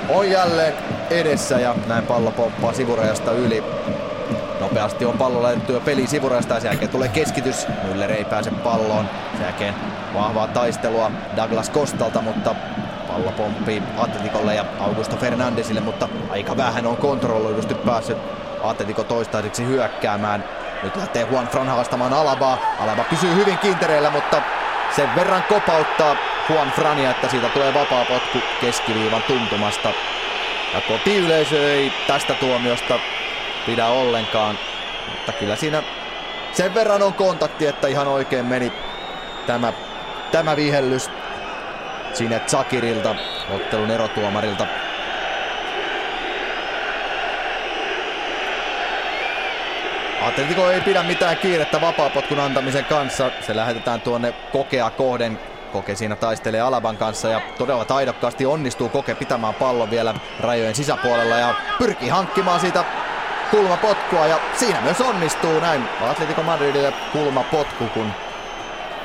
on 0.10 0.32
jälleen 0.32 0.74
edessä 1.10 1.60
ja 1.60 1.76
näin 1.88 2.06
pallo 2.06 2.32
pomppaa 2.32 2.74
sivurajasta 2.74 3.32
yli. 3.32 3.64
Nopeasti 4.60 5.06
on 5.06 5.18
pallo 5.18 5.44
laitettu 5.44 5.74
jo 5.74 5.80
peli 5.80 6.08
sivurajasta 6.08 6.54
ja 6.54 6.60
sen 6.60 6.70
jälkeen 6.70 6.92
tulee 6.92 7.08
keskitys. 7.08 7.68
Müller 7.68 8.12
ei 8.12 8.26
pääse 8.26 8.52
palloon. 8.52 9.10
Sen 9.34 9.44
jälkeen 9.44 9.74
vahvaa 10.14 10.48
taistelua 10.48 11.12
Douglas 11.36 11.70
Kostalta, 11.70 12.22
mutta 12.22 12.56
pallo 13.14 13.32
pomppii 13.32 13.84
Atletikolle 13.97 14.55
ja 14.55 14.66
Augusto 14.80 15.16
Fernandesille, 15.16 15.82
mutta 15.82 16.09
aika 16.30 16.57
vähän 16.57 16.88
on 16.88 16.97
kontrolloidusti 16.97 17.74
päässyt 17.74 18.18
Atletico 18.64 19.03
toistaiseksi 19.03 19.66
hyökkäämään. 19.66 20.43
Nyt 20.84 20.95
lähtee 20.95 21.28
Juan 21.32 21.47
Fran 21.47 21.68
haastamaan 21.68 22.14
Alabaa. 22.14 22.57
Alaba 22.80 23.03
pysyy 23.03 23.36
hyvin 23.36 23.57
kintereillä, 23.57 24.09
mutta 24.09 24.41
sen 24.95 25.16
verran 25.16 25.43
kopauttaa 25.43 26.16
Juan 26.49 26.72
Frania, 26.72 27.11
että 27.11 27.30
siitä 27.30 27.49
tulee 27.49 27.74
vapaa 27.74 28.05
potku 28.05 28.38
keskiviivan 28.61 29.24
tuntumasta. 29.24 29.89
Ja 30.74 30.82
kotiyleisö 30.88 31.74
ei 31.74 31.91
tästä 32.07 32.34
tuomiosta 32.34 32.99
pidä 33.66 33.88
ollenkaan, 33.88 34.59
mutta 35.11 35.32
kyllä 35.32 35.55
siinä 35.55 35.84
sen 36.51 36.74
verran 36.74 37.01
on 37.01 37.14
kontakti, 37.14 37.68
että 37.68 37.88
ihan 37.88 38.07
oikein 38.07 38.45
meni 38.45 38.74
tämä, 39.47 39.74
tämä 40.32 40.55
vihellys 40.55 41.09
sinne 42.16 42.41
Zakirilta, 42.47 43.16
ottelun 43.49 43.91
erotuomarilta. 43.91 44.68
Atletico 50.22 50.72
ei 50.72 50.82
pidä 50.82 51.03
mitään 51.03 51.38
kiirettä 51.38 51.82
vapaapotkun 51.82 52.39
antamisen 52.39 52.86
kanssa. 52.86 53.32
Se 53.41 53.55
lähetetään 53.55 54.01
tuonne 54.01 54.34
kokea 54.51 54.89
kohden. 54.89 55.39
Koke 55.72 55.95
siinä 55.95 56.16
taistelee 56.16 56.61
Alaban 56.61 56.97
kanssa 56.97 57.28
ja 57.28 57.41
todella 57.57 57.86
taidokkaasti 57.86 58.45
onnistuu 58.45 58.89
Koke 58.89 59.16
pitämään 59.16 59.53
pallon 59.53 59.91
vielä 59.91 60.14
rajojen 60.39 60.76
sisäpuolella 60.76 61.36
ja 61.36 61.55
pyrkii 61.78 62.09
hankkimaan 62.09 62.59
siitä 62.59 62.86
kulmapotkua 63.51 64.28
ja 64.28 64.39
siinä 64.55 64.82
myös 64.82 65.01
onnistuu 65.01 65.59
näin 65.59 65.89
Atletico 66.09 66.43
Madridille 66.43 66.93
kulmapotku, 67.11 67.88
kun 67.93 68.11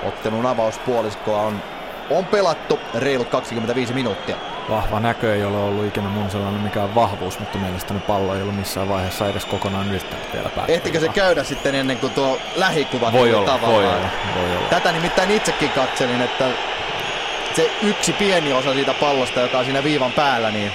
ottelun 0.02 0.46
avauspuoliskoa 0.46 1.40
on, 1.40 1.62
on 2.10 2.24
pelattu 2.26 2.78
reilut 2.94 3.28
25 3.28 3.92
minuuttia. 3.92 4.36
Vahva 4.70 5.00
näkö 5.00 5.34
ei 5.34 5.44
ole 5.44 5.56
ollut 5.56 5.86
ikinä 5.86 6.08
mun 6.08 6.30
sellainen 6.30 6.60
mikään 6.60 6.94
vahvuus, 6.94 7.38
mutta 7.38 7.58
mielestäni 7.58 8.00
pallo 8.00 8.34
ei 8.34 8.42
ollut 8.42 8.56
missään 8.56 8.88
vaiheessa 8.88 9.28
edes 9.28 9.44
kokonaan 9.44 9.88
yrittänyt 9.88 10.32
vielä 10.32 10.48
päästä. 10.48 10.72
Ehtikö 10.72 11.00
se 11.00 11.08
käydä 11.08 11.44
sitten 11.44 11.74
ennen 11.74 11.98
kuin 11.98 12.12
tuo 12.12 12.38
lähikuva 12.56 13.12
voi 13.12 13.34
olla, 13.34 13.46
tavallaan? 13.46 13.72
voi 13.72 13.86
olla, 13.86 14.08
voi 14.34 14.56
olla. 14.56 14.68
Tätä 14.70 14.92
nimittäin 14.92 15.30
itsekin 15.30 15.70
katselin, 15.70 16.22
että 16.22 16.44
se 17.56 17.70
yksi 17.82 18.12
pieni 18.12 18.52
osa 18.52 18.72
siitä 18.74 18.94
pallosta, 18.94 19.40
joka 19.40 19.58
on 19.58 19.64
siinä 19.64 19.84
viivan 19.84 20.12
päällä, 20.12 20.50
niin 20.50 20.72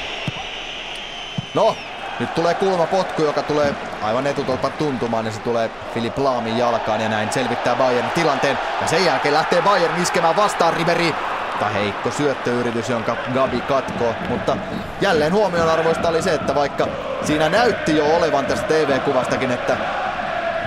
No, 1.54 1.76
nyt 2.20 2.36
tulee 2.36 2.54
kulmapotku, 2.54 3.22
joka 3.22 3.42
tulee 3.44 3.76
aivan 4.04 4.28
etutolpan 4.28 4.72
tuntumaan 4.72 5.26
ja 5.26 5.32
se 5.32 5.40
tulee 5.40 5.70
Filip 5.94 6.18
Laamin 6.18 6.58
jalkaan 6.58 7.02
ja 7.02 7.10
näin 7.10 7.32
selvittää 7.32 7.76
Bayern 7.76 8.10
tilanteen. 8.10 8.58
Ja 8.82 8.88
sen 8.88 9.06
jälkeen 9.06 9.34
lähtee 9.34 9.62
Bayern 9.62 10.02
iskemään 10.02 10.36
vastaan 10.36 10.74
Riberi. 10.74 11.16
Tai 11.60 11.74
heikko 11.74 12.12
syöttöyritys, 12.12 12.90
jonka 12.90 13.18
Gabi 13.34 13.62
katkoo. 13.62 14.16
Mutta 14.30 14.58
jälleen 15.02 15.34
huomionarvoista 15.34 16.10
oli 16.10 16.22
se, 16.22 16.34
että 16.34 16.56
vaikka 16.56 16.88
siinä 17.24 17.50
näytti 17.50 17.98
jo 17.98 18.16
olevan 18.16 18.46
tästä 18.46 18.68
TV-kuvastakin, 18.68 19.52
että 19.52 19.78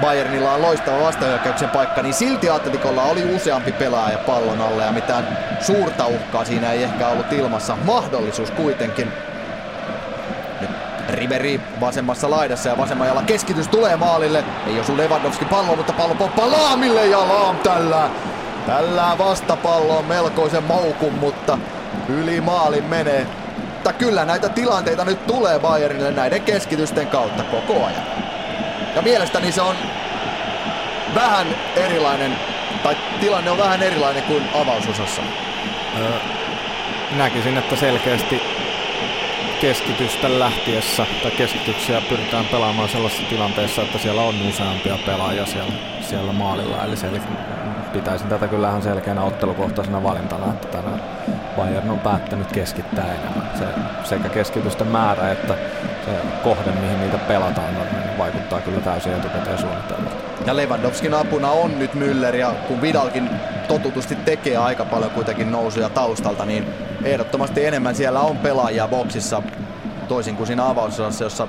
Bayernilla 0.01 0.53
on 0.53 0.63
loistava 0.63 1.01
vastahyökkäyksen 1.01 1.71
paikka, 1.71 2.03
niin 2.03 2.15
silti 2.15 2.51
Atletikolla 2.51 3.03
oli 3.03 3.35
useampi 3.37 3.73
pelaaja 3.73 4.19
pallon 4.19 4.61
alle 4.61 4.85
ja 4.85 4.93
mitään 4.93 5.39
suurta 5.61 6.07
uhkaa 6.07 6.45
siinä 6.45 6.73
ei 6.73 6.83
ehkä 6.83 7.09
ollut 7.09 7.33
ilmassa. 7.33 7.77
Mahdollisuus 7.85 8.51
kuitenkin 8.51 9.13
Riberi 11.27 11.61
vasemmassa 11.81 12.31
laidassa 12.31 12.69
ja 12.69 12.79
vasemmalla 12.79 13.23
keskitys 13.23 13.69
tulee 13.69 13.97
maalille. 13.97 14.45
Ei 14.67 14.81
osu 14.81 14.97
Lewandowski 14.97 15.45
pallo, 15.45 15.77
mutta 15.77 15.93
pallo 15.93 16.15
poppaa 16.15 16.51
Laamille 16.51 17.07
ja 17.07 17.19
Laam 17.19 17.57
tällä. 17.57 18.11
Tällä 18.67 19.17
vastapallo 19.19 19.99
on 19.99 20.05
melkoisen 20.05 20.63
maukun, 20.63 21.15
mutta 21.15 21.59
yli 22.09 22.41
maalin 22.41 22.85
menee. 22.85 23.27
Mutta 23.75 23.93
kyllä 23.93 24.25
näitä 24.25 24.49
tilanteita 24.49 25.05
nyt 25.05 25.27
tulee 25.27 25.59
Bayernille 25.59 26.11
näiden 26.11 26.43
keskitysten 26.43 27.07
kautta 27.07 27.43
koko 27.43 27.87
ajan. 27.87 28.03
Ja 28.97 29.03
mielestäni 29.03 29.53
se 29.53 29.63
on 29.63 29.77
vähän 31.15 31.47
erilainen, 31.77 32.37
tai 32.83 32.97
tilanne 33.21 33.51
on 33.51 33.59
vähän 33.59 33.83
erilainen 33.83 34.23
kuin 34.23 34.49
avausosassa. 34.55 35.23
Näkisin, 37.17 37.59
että 37.59 37.77
selkeästi 37.77 38.43
keskitystä 39.61 40.39
lähtiessä 40.39 41.07
tai 41.23 41.31
keskityksiä 41.31 42.01
pyritään 42.09 42.45
pelaamaan 42.45 42.89
sellaisessa 42.89 43.29
tilanteessa, 43.29 43.83
että 43.83 43.99
siellä 43.99 44.23
on 44.23 44.35
useampia 44.49 44.99
pelaajia 45.07 45.47
siellä, 45.47 45.73
siellä 46.01 46.33
maalilla. 46.33 46.85
Eli 46.85 46.97
se, 46.97 47.07
pitäisin 47.93 48.29
tätä 48.29 48.49
kyllä 48.49 48.69
ihan 48.69 48.83
selkeänä 48.83 49.23
ottelukohtaisena 49.23 50.03
valintana, 50.03 50.53
että 50.53 50.69
tänään 50.69 51.03
Bayern 51.57 51.91
on 51.91 51.99
päättänyt 51.99 52.53
keskittää 52.53 53.05
enemmän. 53.05 53.51
Se, 53.59 53.65
sekä 54.05 54.29
keskitysten 54.29 54.87
määrä 54.87 55.33
että 55.33 55.55
se 56.05 56.11
kohde, 56.43 56.71
mihin 56.71 57.01
niitä 57.01 57.19
pelataan, 57.19 57.75
niin 57.75 58.19
vaikuttaa 58.19 58.61
kyllä 58.61 58.81
täysin 58.81 59.13
etukäteen 59.13 59.59
suunnitelmalta. 59.59 60.17
Ja 60.47 60.57
Lewandowskin 60.57 61.15
apuna 61.15 61.51
on 61.51 61.79
nyt 61.79 61.95
Müller 61.95 62.37
ja 62.37 62.51
kun 62.69 62.83
Vidalkin 62.83 63.31
totutusti 63.69 64.17
tekee 64.17 64.57
aika 64.57 64.85
paljon 64.85 65.11
kuitenkin 65.11 65.53
nousuja 65.53 65.89
taustalta, 65.89 66.45
niin 66.45 66.67
ehdottomasti 67.07 67.65
enemmän 67.65 67.95
siellä 67.95 68.21
on 68.21 68.37
pelaajia 68.37 68.89
boksissa, 68.89 69.43
toisin 70.09 70.37
kuin 70.37 70.47
siinä 70.47 70.69
avausosassa, 70.69 71.25
jossa 71.25 71.49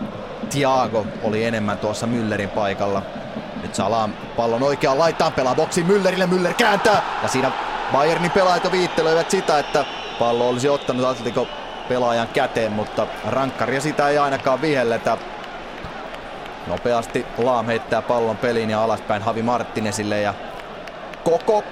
Thiago 0.49 1.05
oli 1.23 1.43
enemmän 1.43 1.77
tuossa 1.77 2.07
Müllerin 2.07 2.49
paikalla. 2.49 3.01
Nyt 3.61 3.75
saa 3.75 4.09
pallon 4.35 4.63
oikeaan 4.63 4.99
laittaa 4.99 5.31
pelaa 5.31 5.55
boksi 5.55 5.83
Müllerille, 5.83 6.27
Müller 6.27 6.53
kääntää 6.53 7.01
ja 7.23 7.27
siinä 7.27 7.51
Bayernin 7.91 8.31
pelaajat 8.31 8.71
viittelöivät 8.71 9.31
sitä, 9.31 9.59
että 9.59 9.85
pallo 10.19 10.49
olisi 10.49 10.69
ottanut 10.69 11.05
Atletico 11.05 11.47
pelaajan 11.89 12.27
käteen, 12.27 12.71
mutta 12.71 13.07
rankkaria 13.27 13.81
sitä 13.81 14.09
ei 14.09 14.17
ainakaan 14.17 14.61
vihelletä. 14.61 15.17
Nopeasti 16.67 17.25
Laam 17.37 17.65
heittää 17.65 18.01
pallon 18.01 18.37
peliin 18.37 18.69
ja 18.69 18.83
alaspäin 18.83 19.21
Havi 19.21 19.41
Martinesille 19.41 20.21
ja 20.21 20.33
koko 21.23 21.63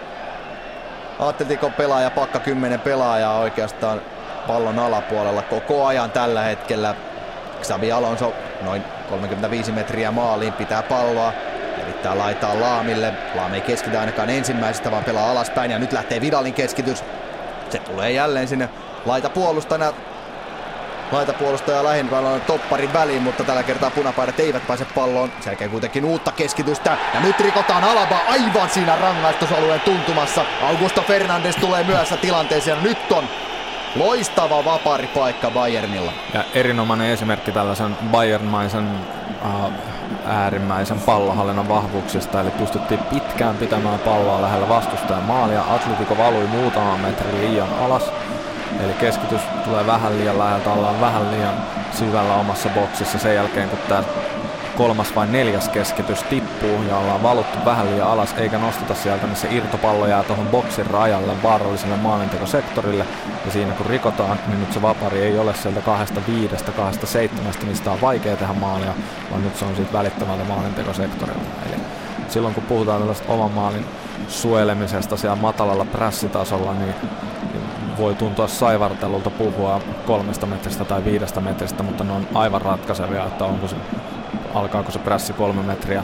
Atletico 1.19 1.69
pelaaja, 1.69 2.11
pakka 2.11 2.39
10 2.39 2.79
pelaajaa 2.79 3.39
oikeastaan 3.39 4.01
pallon 4.47 4.79
alapuolella 4.79 5.41
koko 5.41 5.85
ajan 5.85 6.11
tällä 6.11 6.41
hetkellä. 6.41 6.95
Xabi 7.61 7.91
Alonso 7.91 8.33
noin 8.61 8.83
35 9.09 9.71
metriä 9.71 10.11
maaliin, 10.11 10.53
pitää 10.53 10.83
palloa, 10.83 11.33
yrittää 11.83 12.17
laitaa 12.17 12.61
Laamille. 12.61 13.13
Laam 13.35 13.53
ei 13.53 13.61
keskitä 13.61 13.99
ainakaan 13.99 14.29
ensimmäisestä, 14.29 14.91
vaan 14.91 15.03
pelaa 15.03 15.31
alaspäin 15.31 15.71
ja 15.71 15.79
nyt 15.79 15.93
lähtee 15.93 16.21
Vidalin 16.21 16.53
keskitys. 16.53 17.03
Se 17.69 17.79
tulee 17.79 18.11
jälleen 18.11 18.47
sinne 18.47 18.69
laita 19.05 19.29
puolustajana 19.29 19.93
laitapuolustaja 21.11 21.83
lähimpänä 21.83 22.39
topparin 22.39 22.93
väliin, 22.93 23.21
mutta 23.21 23.43
tällä 23.43 23.63
kertaa 23.63 23.89
punapaidat 23.89 24.39
eivät 24.39 24.67
pääse 24.67 24.85
palloon. 24.85 25.31
Selkeä 25.39 25.69
kuitenkin 25.69 26.05
uutta 26.05 26.31
keskitystä. 26.31 26.97
Ja 27.13 27.19
nyt 27.19 27.39
rikotaan 27.39 27.83
Alaba 27.83 28.19
aivan 28.29 28.69
siinä 28.69 28.95
rangaistusalueen 28.95 29.81
tuntumassa. 29.81 30.45
Augusto 30.63 31.01
Fernandes 31.01 31.55
tulee 31.55 31.83
myöhässä 31.83 32.17
tilanteeseen. 32.17 32.83
Nyt 32.83 33.11
on 33.11 33.23
loistava 33.95 34.65
vaparipaikka 34.65 35.51
Bayernilla. 35.51 36.11
Ja 36.33 36.43
erinomainen 36.53 37.09
esimerkki 37.09 37.51
tällaisen 37.51 37.97
Bayernmaisen 38.11 38.89
uh, 39.45 39.71
äärimmäisen 40.25 40.99
pallohallinnan 40.99 41.69
vahvuuksista, 41.69 42.41
eli 42.41 42.51
pystyttiin 42.51 42.99
pitkään 42.99 43.57
pitämään 43.57 43.99
palloa 43.99 44.41
lähellä 44.41 44.69
vastustajan 44.69 45.23
maalia. 45.23 45.63
Atletico 45.69 46.17
valui 46.17 46.47
muutaman 46.47 46.99
metrin 46.99 47.41
liian 47.41 47.73
alas 47.85 48.11
Eli 48.83 48.93
keskitys 48.93 49.41
tulee 49.65 49.87
vähän 49.87 50.17
liian 50.17 50.39
läheltä, 50.39 50.73
ollaan 50.73 51.01
vähän 51.01 51.31
liian 51.31 51.53
syvällä 51.91 52.35
omassa 52.35 52.69
boksissa 52.69 53.19
sen 53.19 53.35
jälkeen, 53.35 53.69
kun 53.69 53.79
tämä 53.89 54.03
kolmas 54.77 55.15
vai 55.15 55.27
neljäs 55.27 55.69
keskitys 55.69 56.23
tippuu 56.23 56.83
ja 56.89 56.97
ollaan 56.97 57.23
valuttu 57.23 57.57
vähän 57.65 57.91
liian 57.91 58.07
alas 58.07 58.35
eikä 58.37 58.57
nosteta 58.57 58.95
sieltä, 58.95 59.27
se 59.33 59.47
irtopallo 59.51 60.07
jää 60.07 60.23
tuohon 60.23 60.47
boksin 60.47 60.85
rajalle 60.85 61.43
vaaralliselle 61.43 61.97
maalintekosektorille 61.97 63.05
ja 63.45 63.51
siinä 63.51 63.73
kun 63.73 63.85
rikotaan, 63.85 64.39
niin 64.47 64.59
nyt 64.59 64.73
se 64.73 64.81
vapari 64.81 65.21
ei 65.21 65.39
ole 65.39 65.53
sieltä 65.53 65.81
kahdesta 65.81 66.21
viidestä, 66.27 66.71
kahdesta 66.71 67.07
seitsemästä, 67.07 67.65
mistä 67.65 67.91
on 67.91 68.01
vaikea 68.01 68.37
tehdä 68.37 68.53
maalia, 68.53 68.93
vaan 69.31 69.43
nyt 69.43 69.55
se 69.55 69.65
on 69.65 69.75
siitä 69.75 69.93
välittävältä 69.93 70.43
maalintekosektorilta. 70.43 71.49
Eli 71.65 71.75
silloin 72.29 72.53
kun 72.53 72.63
puhutaan 72.63 72.99
tällaista 72.99 73.33
oman 73.33 73.51
maalin 73.51 73.85
suojelemisesta 74.27 75.17
siellä 75.17 75.35
matalalla 75.35 75.85
prässitasolla, 75.85 76.73
niin 76.73 76.95
voi 77.97 78.15
tuntua 78.15 78.47
saivartelulta 78.47 79.29
puhua 79.29 79.81
kolmesta 80.05 80.45
metristä 80.45 80.85
tai 80.85 81.05
viidestä 81.05 81.41
metristä, 81.41 81.83
mutta 81.83 82.03
ne 82.03 82.11
on 82.11 82.27
aivan 82.33 82.61
ratkaisevia, 82.61 83.25
että 83.25 83.45
onko 83.45 83.67
se, 83.67 83.75
alkaako 84.53 84.91
se 84.91 84.99
prässi 84.99 85.33
kolme 85.33 85.63
metriä 85.63 86.03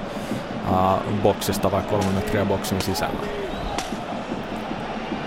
uh, 0.69 1.21
boksista 1.23 1.71
vai 1.71 1.83
kolme 1.83 2.11
metriä 2.15 2.45
boksin 2.45 2.81
sisällä. 2.81 3.19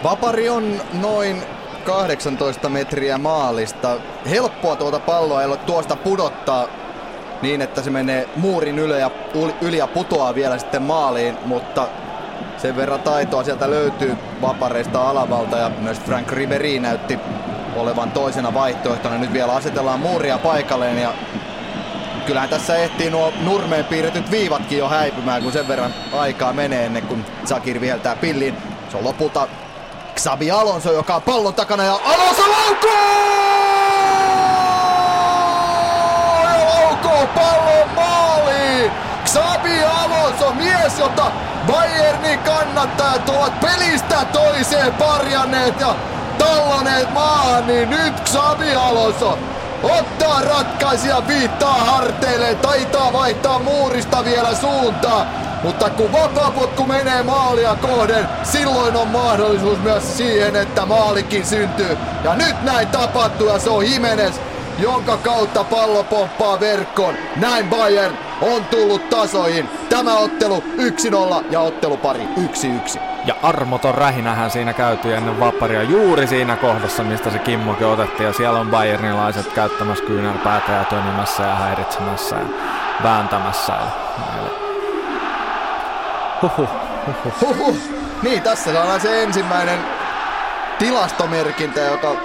Vapari 0.05 0.49
on 0.49 0.81
noin 0.93 1.43
18 1.85 2.69
metriä 2.69 3.19
maalista. 3.19 3.97
Helppoa 4.31 4.77
tuota 4.77 5.01
palloa 5.01 5.41
ei 5.41 5.47
ole 5.47 5.57
tuosta 5.57 5.97
pudottaa 5.97 6.69
niin, 7.43 7.63
että 7.63 7.83
se 7.83 7.91
menee 7.91 8.29
muurin 8.37 8.79
yli 8.79 9.01
ja, 9.01 9.11
yli 9.61 9.79
ja 9.79 9.87
putoaa 9.87 10.35
vielä 10.35 10.59
sitten 10.59 10.83
maaliin, 10.83 11.37
mutta 11.47 11.89
sen 12.59 12.77
verran 12.77 13.01
taitoa 13.01 13.45
sieltä 13.45 13.71
löytyy 13.71 14.17
vapareista 14.43 15.11
alavalta 15.11 15.57
ja 15.57 15.71
myös 15.81 16.01
Frank 16.01 16.33
Ribéry 16.33 16.81
näytti 16.81 17.19
olevan 17.77 18.11
toisena 18.11 18.55
vaihtoehtona. 18.55 19.19
Nyt 19.19 19.33
vielä 19.33 19.55
asetellaan 19.55 20.01
muuria 20.01 20.39
paikalleen 20.39 20.99
ja 20.99 21.15
kyllähän 22.27 22.49
tässä 22.49 22.77
ehtii 22.77 23.11
nuo 23.11 23.33
nurmeen 23.41 23.85
piirretyt 23.85 24.31
viivatkin 24.31 24.79
jo 24.79 24.89
häipymään, 24.89 25.43
kun 25.43 25.53
sen 25.53 25.69
verran 25.69 25.95
aikaa 26.13 26.53
menee 26.53 26.87
ennen 26.87 27.03
kuin 27.03 27.25
Zakir 27.47 27.81
viheltää 27.81 28.17
pilliin. 28.17 28.57
Se 28.91 28.97
on 28.97 29.05
lopulta 29.05 29.49
Xabi 30.17 30.51
Alonso, 30.51 30.93
joka 30.93 31.15
on 31.15 31.23
pallon 31.23 31.55
takana 31.55 31.85
ja 31.85 32.01
Alonso 32.05 32.43
laukoo! 32.43 33.25
laukoo 36.65 37.27
pallon 37.35 37.89
maaliin! 37.95 38.91
Xabi 39.25 39.85
Alonso, 39.85 40.53
mies, 40.53 40.99
jota 40.99 41.33
Bayernin 41.67 42.39
kannattajat 42.39 43.29
ovat 43.29 43.61
pelistä 43.61 44.25
toiseen 44.33 44.93
parjanneet 44.93 45.81
ja 45.81 45.95
talloneet 46.39 47.13
maahan, 47.15 47.67
niin 47.67 47.91
nyt 47.91 48.15
Xabi 48.25 48.75
Alonso 48.75 49.39
ottaa 49.83 50.41
ratkaisia, 50.41 51.27
viittaa 51.27 51.75
harteille, 51.75 52.55
taitaa 52.55 53.13
vaihtaa 53.13 53.59
muurista 53.59 54.25
vielä 54.25 54.55
suuntaa. 54.55 55.27
Mutta 55.63 55.91
kun 55.91 56.13
vapapotku 56.13 56.87
menee 56.87 57.23
maalia 57.23 57.75
kohden, 57.75 58.29
silloin 58.43 58.97
on 58.97 59.09
mahdollisuus 59.09 59.79
myös 59.79 60.17
siihen, 60.17 60.57
että 60.57 60.87
maalikin 60.87 61.47
syntyy. 61.47 61.99
Ja 62.25 62.35
nyt 62.35 62.63
näin 62.63 62.89
tapahtuu 62.89 63.49
ja 63.49 63.59
se 63.59 63.71
on 63.71 63.91
Jimenez, 63.91 64.35
jonka 64.79 65.17
kautta 65.17 65.65
pallo 65.65 66.05
pomppaa 66.05 66.61
verkkoon. 66.61 67.15
Näin 67.37 67.71
Bayern 67.71 68.19
on 68.45 68.65
tullut 68.65 69.11
tasoihin. 69.11 69.69
Tämä 69.89 70.17
ottelu 70.17 70.65
1-0 71.41 71.45
ja 71.51 71.61
ottelupari 71.61 72.29
1-1. 72.37 72.99
Ja 73.25 73.35
armoton 73.43 73.95
rähinähän 73.95 74.51
siinä 74.51 74.73
käyty 74.73 75.15
ennen 75.15 75.41
vapparia 75.41 75.83
juuri 75.83 76.27
siinä 76.27 76.57
kohdassa, 76.57 77.03
mistä 77.03 77.31
se 77.31 77.39
kimmoke 77.39 77.87
otettiin. 77.87 78.27
Ja 78.27 78.33
siellä 78.33 78.61
on 78.61 78.71
Bayernilaiset 78.71 79.53
käyttämässä 79.53 80.05
kyynärpäätä 80.05 80.73
ja 80.73 80.85
tönimässä 80.85 81.43
ja 81.43 81.55
häiritsemässä 81.55 82.37
ja 82.37 82.47
vääntämässä. 83.03 83.73
Ja... 83.73 83.89
Huhhuh. 86.43 86.69
Huhhuh. 87.41 87.77
Niin, 88.23 88.43
tässä 88.43 88.73
saadaan 88.73 89.01
se 89.01 89.23
ensimmäinen 89.23 89.79
tilastomerkintä, 90.79 91.81
joka 91.81 92.17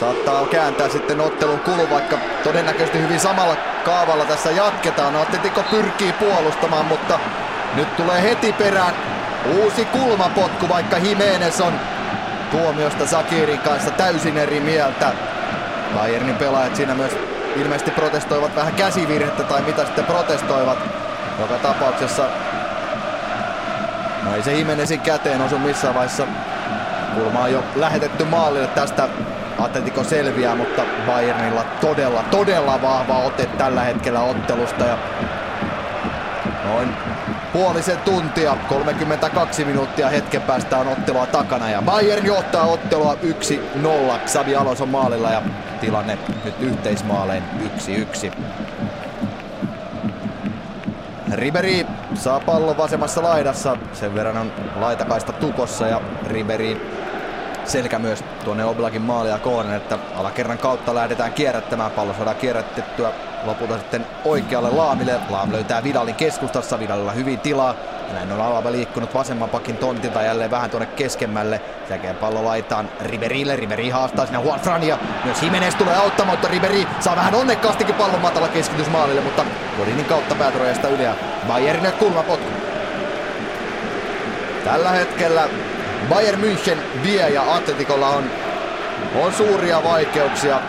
saattaa 0.00 0.46
kääntää 0.46 0.88
sitten 0.88 1.20
ottelun 1.20 1.60
kulu, 1.60 1.90
vaikka 1.90 2.18
todennäköisesti 2.44 2.98
hyvin 3.00 3.20
samalla 3.20 3.56
kaavalla 3.88 4.24
tässä 4.24 4.50
jatketaan. 4.50 5.16
Atletico 5.16 5.62
pyrkii 5.70 6.12
puolustamaan, 6.12 6.86
mutta 6.86 7.18
nyt 7.74 7.96
tulee 7.96 8.22
heti 8.22 8.52
perään 8.52 8.94
uusi 9.56 9.84
kulmapotku, 9.84 10.68
vaikka 10.68 10.98
Jimenez 10.98 11.60
on 11.60 11.72
tuomiosta 12.50 13.06
Sakirin 13.06 13.58
kanssa 13.58 13.90
täysin 13.90 14.38
eri 14.38 14.60
mieltä. 14.60 15.12
Bayernin 15.94 16.36
pelaajat 16.36 16.76
siinä 16.76 16.94
myös 16.94 17.12
ilmeisesti 17.56 17.90
protestoivat 17.90 18.56
vähän 18.56 18.74
käsivirhettä 18.74 19.42
tai 19.42 19.62
mitä 19.62 19.84
sitten 19.84 20.04
protestoivat. 20.04 20.78
Joka 21.40 21.54
tapauksessa 21.54 22.22
no 24.22 24.34
ei 24.34 24.42
se 24.42 24.54
Jimenezin 24.54 25.00
käteen 25.00 25.40
osu 25.40 25.58
missään 25.58 25.94
vaiheessa. 25.94 26.26
Kulma 27.14 27.40
on 27.40 27.52
jo 27.52 27.64
lähetetty 27.76 28.24
maalille 28.24 28.66
tästä 28.66 29.08
Atletico 29.58 30.04
selviää, 30.04 30.54
mutta 30.54 30.82
Bayernilla 31.06 31.64
todella, 31.80 32.22
todella 32.22 32.82
vahva 32.82 33.18
ote 33.18 33.46
tällä 33.46 33.80
hetkellä 33.80 34.20
ottelusta. 34.20 34.84
Ja 34.84 34.98
noin 36.64 36.88
puolisen 37.52 37.98
tuntia, 37.98 38.56
32 38.68 39.64
minuuttia 39.64 40.08
hetken 40.08 40.42
päästä 40.42 40.78
on 40.78 40.88
ottelua 40.88 41.26
takana 41.26 41.70
ja 41.70 41.82
Bayern 41.82 42.26
johtaa 42.26 42.64
ottelua 42.64 43.16
1-0 43.84 44.18
Xabi 44.26 44.56
Alonson 44.56 44.88
maalilla 44.88 45.30
ja 45.30 45.42
tilanne 45.80 46.18
nyt 46.44 46.54
yhteismaalein 46.60 47.42
1-1. 48.28 48.32
Riberi 51.32 51.86
saa 52.14 52.40
pallon 52.40 52.76
vasemmassa 52.76 53.22
laidassa, 53.22 53.76
sen 53.92 54.14
verran 54.14 54.36
on 54.36 54.52
laitakaista 54.76 55.32
tukossa 55.32 55.86
ja 55.86 56.00
Riberi 56.26 56.97
selkä 57.68 57.98
myös 57.98 58.24
tuonne 58.44 58.64
Oblakin 58.64 59.02
maalia 59.02 59.38
koonen, 59.38 59.74
että 59.74 59.98
alakerran 60.16 60.58
kautta 60.58 60.94
lähdetään 60.94 61.32
kierrättämään. 61.32 61.90
Pallo 61.90 62.14
saadaan 62.14 62.36
kierrätettyä 62.36 63.12
lopulta 63.44 63.78
sitten 63.78 64.06
oikealle 64.24 64.70
Laamille. 64.70 65.20
Laam 65.30 65.52
löytää 65.52 65.84
Vidalin 65.84 66.14
keskustassa, 66.14 66.78
Vidalilla 66.78 67.12
hyvin 67.12 67.40
tilaa. 67.40 67.74
Ja 68.08 68.14
näin 68.14 68.32
on 68.32 68.40
Alaba 68.40 68.72
liikkunut 68.72 69.14
vasemman 69.14 69.48
pakin 69.48 69.76
tontilta 69.76 70.22
jälleen 70.22 70.50
vähän 70.50 70.70
tuonne 70.70 70.86
keskemmälle. 70.86 71.60
Sen 71.88 72.16
pallo 72.16 72.44
laitaan 72.44 72.88
Riberille. 73.00 73.56
Riberi 73.56 73.90
haastaa 73.90 74.26
sinne 74.26 74.40
Juan 74.42 74.60
Frania. 74.60 74.98
Myös 75.24 75.42
Jimenez 75.42 75.74
tulee 75.74 75.96
auttamaan, 75.96 76.38
mutta 76.38 76.48
Riberi 76.48 76.86
saa 77.00 77.16
vähän 77.16 77.34
onnekkaastikin 77.34 77.94
pallon 77.94 78.20
matala 78.20 78.48
keskitys 78.48 78.90
maalille, 78.90 79.20
mutta 79.20 79.44
Godinin 79.78 80.04
kautta 80.04 80.34
päätyrajasta 80.34 80.88
yli 80.88 81.04
ja 81.04 81.14
Bayernin 81.48 81.92
kulmapotku. 81.92 82.50
Tällä 84.64 84.90
hetkellä 84.90 85.48
Bayern 86.08 86.40
München 86.40 86.78
vie 87.02 87.28
ja 87.28 87.54
Atletikolla 87.54 88.08
on, 88.08 88.30
on 89.14 89.32
suuria 89.32 89.84
vaikeuksia. 89.84 90.60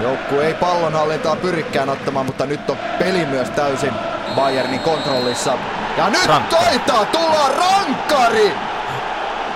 Joukku 0.00 0.40
ei 0.40 0.54
pallonhallintaa 0.54 1.36
pyrikään 1.36 1.88
ottamaan, 1.88 2.26
mutta 2.26 2.46
nyt 2.46 2.70
on 2.70 2.76
peli 2.98 3.26
myös 3.26 3.50
täysin 3.50 3.92
Bayernin 4.34 4.80
kontrollissa. 4.80 5.52
Ja 5.96 6.10
nyt 6.10 6.26
Rankka. 6.26 6.56
taitaa 6.56 7.04
tulla 7.04 7.48
rankkari! 7.48 8.52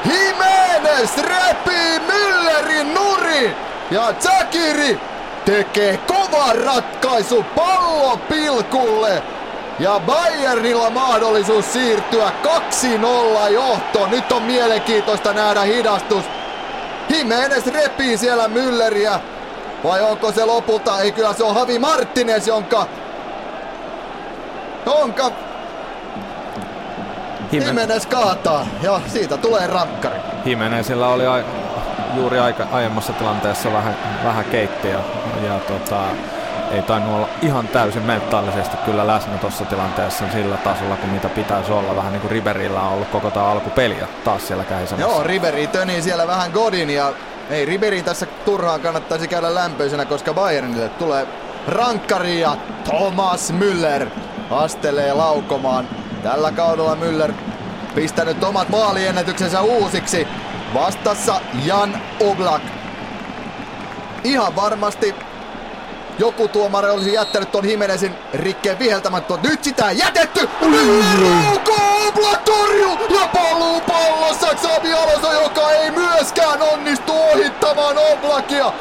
Jimenez 0.04 1.16
repii 1.16 2.00
Müllerin 2.00 2.94
nuri! 2.94 3.56
Ja 3.90 4.14
Zakiri 4.20 5.00
tekee 5.44 5.96
kovan 5.96 6.56
ratkaisu 6.56 7.44
pallopilkulle! 7.54 9.22
Ja 9.80 10.00
Bayernilla 10.06 10.90
mahdollisuus 10.90 11.72
siirtyä 11.72 12.32
2-0 13.46 13.50
johto. 13.50 14.06
Nyt 14.06 14.32
on 14.32 14.42
mielenkiintoista 14.42 15.32
nähdä 15.32 15.60
hidastus. 15.60 16.24
Jimenez 17.08 17.66
repii 17.66 18.18
siellä 18.18 18.46
Mülleriä. 18.46 19.20
Vai 19.84 20.02
onko 20.02 20.32
se 20.32 20.44
lopulta? 20.44 21.00
Ei 21.00 21.12
kyllä 21.12 21.32
se 21.32 21.44
on 21.44 21.54
Havi 21.54 21.78
Martinez, 21.78 22.46
jonka... 22.46 22.86
Jonka... 24.86 25.30
Jimenez 27.52 28.06
kaataa 28.06 28.66
ja 28.82 29.00
siitä 29.06 29.36
tulee 29.36 29.66
rankkari. 29.66 30.18
Jimenezillä 30.44 31.08
oli 31.08 31.26
a- 31.26 31.42
juuri 32.16 32.38
aika, 32.38 32.66
aiemmassa 32.72 33.12
tilanteessa 33.12 33.72
vähän, 33.72 33.96
vähän 34.24 34.44
keitti 34.44 34.88
ja, 34.88 35.00
ja 35.46 35.58
tota, 35.58 36.00
ei 36.70 36.82
tainnut 36.82 37.14
olla 37.14 37.28
ihan 37.42 37.68
täysin 37.68 38.02
mentaalisesti 38.02 38.76
kyllä 38.76 39.06
läsnä 39.06 39.38
tuossa 39.38 39.64
tilanteessa 39.64 40.24
sillä 40.32 40.56
tasolla 40.56 40.96
kuin 40.96 41.10
mitä 41.10 41.28
pitäisi 41.28 41.72
olla. 41.72 41.96
Vähän 41.96 42.12
niin 42.12 42.20
kuin 42.20 42.30
Riberillä 42.30 42.80
on 42.80 42.92
ollut 42.92 43.08
koko 43.08 43.30
tämä 43.30 43.46
alkupeliä 43.46 44.06
taas 44.24 44.48
siellä 44.48 44.64
kähisemmässä. 44.64 45.12
Joo, 45.12 45.22
Riberi 45.22 45.66
töni 45.66 46.02
siellä 46.02 46.26
vähän 46.26 46.50
Godin 46.50 46.90
ja 46.90 47.12
ei 47.50 47.64
Riberin 47.64 48.04
tässä 48.04 48.26
turhaan 48.26 48.80
kannattaisi 48.80 49.28
käydä 49.28 49.54
lämpöisenä, 49.54 50.04
koska 50.04 50.34
Bayernille 50.34 50.88
tulee 50.88 51.26
rankkari 51.68 52.40
ja 52.40 52.56
Thomas 52.84 53.52
Müller 53.52 54.06
astelee 54.50 55.12
laukomaan. 55.12 55.88
Tällä 56.22 56.52
kaudella 56.52 56.94
Müller 56.94 57.32
pistänyt 57.94 58.44
omat 58.44 58.68
maaliennätyksensä 58.68 59.60
uusiksi. 59.60 60.28
Vastassa 60.74 61.40
Jan 61.64 62.00
Oblak. 62.20 62.62
Ihan 64.24 64.56
varmasti 64.56 65.14
joku 66.20 66.48
tuomari 66.48 66.90
olisi 66.90 67.12
jättänyt 67.12 67.52
ton 67.52 67.64
Himenezin 67.64 68.14
rikkeen 68.34 68.78
viheltämättä. 68.78 69.34
Nyt 69.42 69.64
sitä 69.64 69.90
ei 69.90 69.98
jätetty! 69.98 70.48
Oblak 72.08 72.42
torjuu 72.44 72.98
ja 73.20 73.28
paluu 73.28 73.80
pallossa 73.80 74.46
Xabi 74.54 74.92
Alonso, 74.92 75.32
joka 75.32 75.70
ei 75.70 75.90
myöskään 75.90 76.62
onnistu 76.62 77.12
ohittamaan 77.32 77.96
Oblakia. 78.12 78.72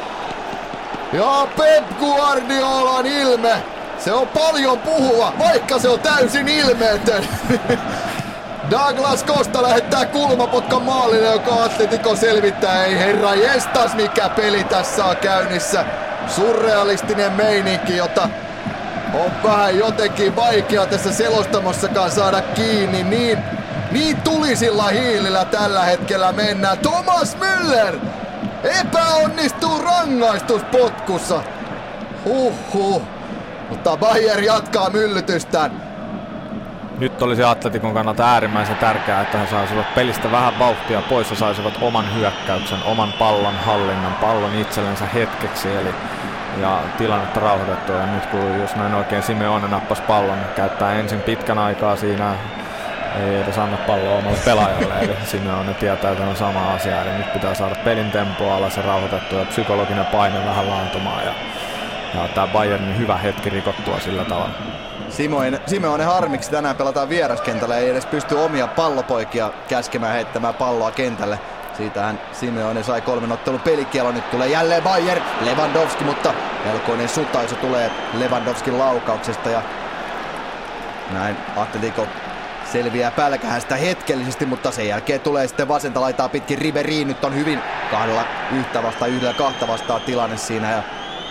Ja 1.12 1.46
Pep 1.56 1.98
Guardiolan 1.98 3.06
ilme. 3.06 3.62
Se 3.98 4.12
on 4.12 4.28
paljon 4.28 4.78
puhua, 4.78 5.32
vaikka 5.38 5.78
se 5.78 5.88
on 5.88 6.00
täysin 6.00 6.48
ilmeetön. 6.48 7.28
Douglas 8.70 9.24
Costa 9.24 9.62
lähettää 9.62 10.06
kulmapotkan 10.06 10.82
maalille, 10.82 11.28
joka 11.28 11.64
Atletico 11.64 12.16
selvittää. 12.16 12.84
Ei 12.84 12.98
herra 12.98 13.34
jestas, 13.34 13.94
mikä 13.94 14.28
peli 14.28 14.64
tässä 14.64 15.04
on 15.04 15.16
käynnissä 15.16 15.84
surrealistinen 16.26 17.32
meininki, 17.32 17.96
jota 17.96 18.28
on 19.14 19.30
vähän 19.44 19.78
jotenkin 19.78 20.36
vaikea 20.36 20.86
tässä 20.86 21.12
selostamossakaan 21.12 22.10
saada 22.10 22.42
kiinni. 22.42 23.02
Niin, 23.02 23.38
niin 23.90 24.22
tulisilla 24.22 24.88
hiilillä 24.88 25.44
tällä 25.44 25.84
hetkellä 25.84 26.32
mennään. 26.32 26.78
Thomas 26.78 27.36
Müller 27.36 27.96
epäonnistuu 28.80 29.78
rangaistuspotkussa. 29.78 31.42
Huhhuh. 32.24 33.02
Mutta 33.68 33.96
Bayer 33.96 34.40
jatkaa 34.40 34.90
myllytystään. 34.90 35.89
Nyt 37.00 37.22
olisi 37.22 37.44
Atletikon 37.44 37.94
kannalta 37.94 38.24
äärimmäisen 38.24 38.76
tärkeää, 38.76 39.22
että 39.22 39.38
he 39.38 39.46
saisivat 39.46 39.94
pelistä 39.94 40.32
vähän 40.32 40.58
vauhtia 40.58 41.02
pois 41.02 41.30
ja 41.30 41.36
saisivat 41.36 41.78
oman 41.80 42.14
hyökkäyksen, 42.14 42.78
oman 42.84 43.12
pallon 43.12 43.54
hallinnan, 43.54 44.14
pallon 44.14 44.54
itsellensä 44.54 45.06
hetkeksi. 45.06 45.68
Eli 45.68 45.94
ja 46.60 46.80
tilannetta 46.98 47.40
rauhoitettua. 47.40 47.96
Ja 47.96 48.06
nyt 48.06 48.26
kun 48.26 48.60
jos 48.60 48.76
näin 48.76 48.94
oikein 48.94 49.22
Simeone 49.22 49.68
nappasi 49.68 50.02
pallon, 50.02 50.38
niin 50.38 50.54
käyttää 50.56 50.92
ensin 50.92 51.20
pitkän 51.20 51.58
aikaa 51.58 51.96
siinä 51.96 52.34
ei 53.20 53.36
edes 53.36 53.58
anna 53.58 53.76
palloa 53.76 54.18
omalle 54.18 54.38
pelaajalle, 54.44 54.94
eli 55.00 55.16
Simeone 55.24 55.74
tietää 55.74 56.14
tämän 56.14 56.36
sama 56.36 56.72
asia, 56.72 57.02
eli 57.02 57.18
nyt 57.18 57.32
pitää 57.32 57.54
saada 57.54 57.74
pelin 57.84 58.10
tempoa 58.10 58.56
alas 58.56 58.76
ja 58.76 58.82
rauhoitettua 58.82 59.38
ja 59.38 59.46
psykologinen 59.46 60.06
paine 60.06 60.46
vähän 60.46 60.70
laantumaan 60.70 61.24
ja, 61.24 61.32
ja 62.14 62.28
tämä 62.28 62.46
Bayernin 62.46 62.98
hyvä 62.98 63.16
hetki 63.16 63.50
rikottua 63.50 64.00
sillä 64.00 64.24
tavalla. 64.24 64.89
Simoinen, 65.10 65.60
Simeone 65.66 66.04
harmiksi 66.04 66.50
tänään 66.50 66.76
pelataan 66.76 67.08
vieraskentällä, 67.08 67.76
ei 67.76 67.90
edes 67.90 68.06
pysty 68.06 68.34
omia 68.34 68.66
pallopoikia 68.66 69.50
käskemään 69.68 70.12
heittämään 70.12 70.54
palloa 70.54 70.90
kentälle. 70.90 71.38
Siitähän 71.76 72.20
Simeone 72.32 72.82
sai 72.82 73.00
kolmen 73.00 73.32
ottelun 73.32 73.60
pelikielon. 73.60 74.14
Nyt 74.14 74.30
tulee 74.30 74.48
jälleen 74.48 74.82
Bayer, 74.82 75.20
Lewandowski, 75.40 76.04
mutta 76.04 76.34
melkoinen 76.64 77.08
sutaisu 77.08 77.54
tulee 77.54 77.90
Lewandowskin 78.14 78.78
laukauksesta. 78.78 79.50
Ja 79.50 79.62
näin 81.10 81.36
Atletico 81.56 82.06
selviää 82.72 83.10
pälkähästä 83.10 83.76
hetkellisesti, 83.76 84.46
mutta 84.46 84.70
sen 84.70 84.88
jälkeen 84.88 85.20
tulee 85.20 85.46
sitten 85.46 85.68
vasenta 85.68 86.00
laitaa 86.00 86.28
pitkin 86.28 86.58
Riberiin. 86.58 87.08
Nyt 87.08 87.24
on 87.24 87.34
hyvin 87.34 87.62
kahdella 87.90 88.24
yhtä 88.52 88.82
vastaan, 88.82 89.10
yhdellä 89.10 89.34
kahta 89.34 89.68
vastaan 89.68 90.00
tilanne 90.00 90.36
siinä. 90.36 90.70
Ja 90.70 90.82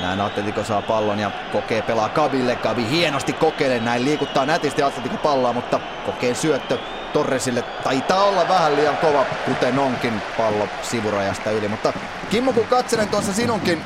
näin 0.02 0.22
Atletico 0.22 0.64
saa 0.64 0.82
pallon 0.82 1.20
ja 1.20 1.32
kokee 1.52 1.82
pelaa 1.82 2.10
Kaville. 2.10 2.56
Kavi 2.56 2.90
hienosti 2.90 3.34
kokeilee, 3.34 3.80
näin 3.80 4.06
liikuttaa 4.06 4.46
nätisti 4.46 4.84
Atletico 4.84 5.18
palloa, 5.18 5.54
mutta 5.54 5.80
kokee 6.06 6.36
syöttö 6.36 6.78
Torresille 7.14 7.62
taitaa 7.62 8.24
olla 8.24 8.50
vähän 8.50 8.76
liian 8.76 8.98
kova, 8.98 9.26
kuten 9.46 9.80
onkin 9.80 10.22
pallo 10.38 10.68
sivurajasta 10.82 11.52
yli. 11.52 11.68
Mutta 11.68 11.94
Kimmo, 12.30 12.54
kun 12.54 12.66
katselen 12.66 13.08
tuossa 13.08 13.34
sinunkin 13.34 13.82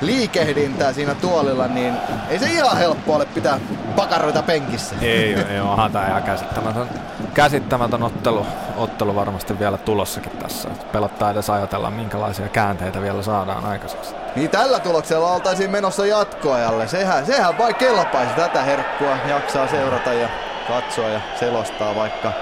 liikehdintää 0.00 0.92
siinä 0.92 1.14
tuolilla, 1.14 1.66
niin 1.66 1.94
ei 2.28 2.38
se 2.38 2.46
ihan 2.46 2.76
helppo 2.76 3.14
ole 3.14 3.26
pitää 3.26 3.60
pakaroita 3.96 4.42
penkissä. 4.42 4.94
Ei, 5.00 5.34
ei 5.34 5.60
onhan 5.60 5.92
tämä 5.92 6.06
ihan 6.06 6.22
käsittämätön, 6.22 6.88
käsittämätön 7.34 8.02
ottelu, 8.02 8.46
ottelu 8.76 9.14
varmasti 9.14 9.58
vielä 9.58 9.78
tulossakin 9.78 10.32
tässä. 10.32 10.68
Pelottaa 10.92 11.30
edes 11.30 11.50
ajatella, 11.50 11.90
minkälaisia 11.90 12.48
käänteitä 12.48 13.02
vielä 13.02 13.22
saadaan 13.22 13.64
aikaiseksi. 13.64 14.14
Niin 14.36 14.50
tällä 14.50 14.80
tuloksella 14.80 15.32
oltaisiin 15.32 15.70
menossa 15.70 16.06
jatkoajalle. 16.06 16.88
Sehän, 16.88 17.26
sehän 17.26 17.58
vai 17.58 17.74
kelpaisi 17.74 18.34
tätä 18.34 18.62
herkkua, 18.62 19.16
jaksaa 19.28 19.68
seurata 19.68 20.12
ja 20.12 20.28
katsoa 20.68 21.08
ja 21.08 21.20
selostaa 21.38 21.94
vaikka, 21.94 22.32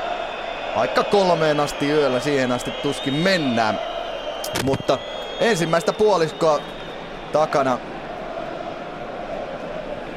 vaikka 0.76 1.04
kolmeen 1.04 1.60
asti 1.60 1.90
yöllä 1.90 2.20
siihen 2.20 2.52
asti 2.52 2.70
tuskin 2.70 3.14
mennään. 3.14 3.78
Mutta 4.64 4.98
ensimmäistä 5.40 5.92
puoliskoa 5.92 6.60
takana 7.32 7.78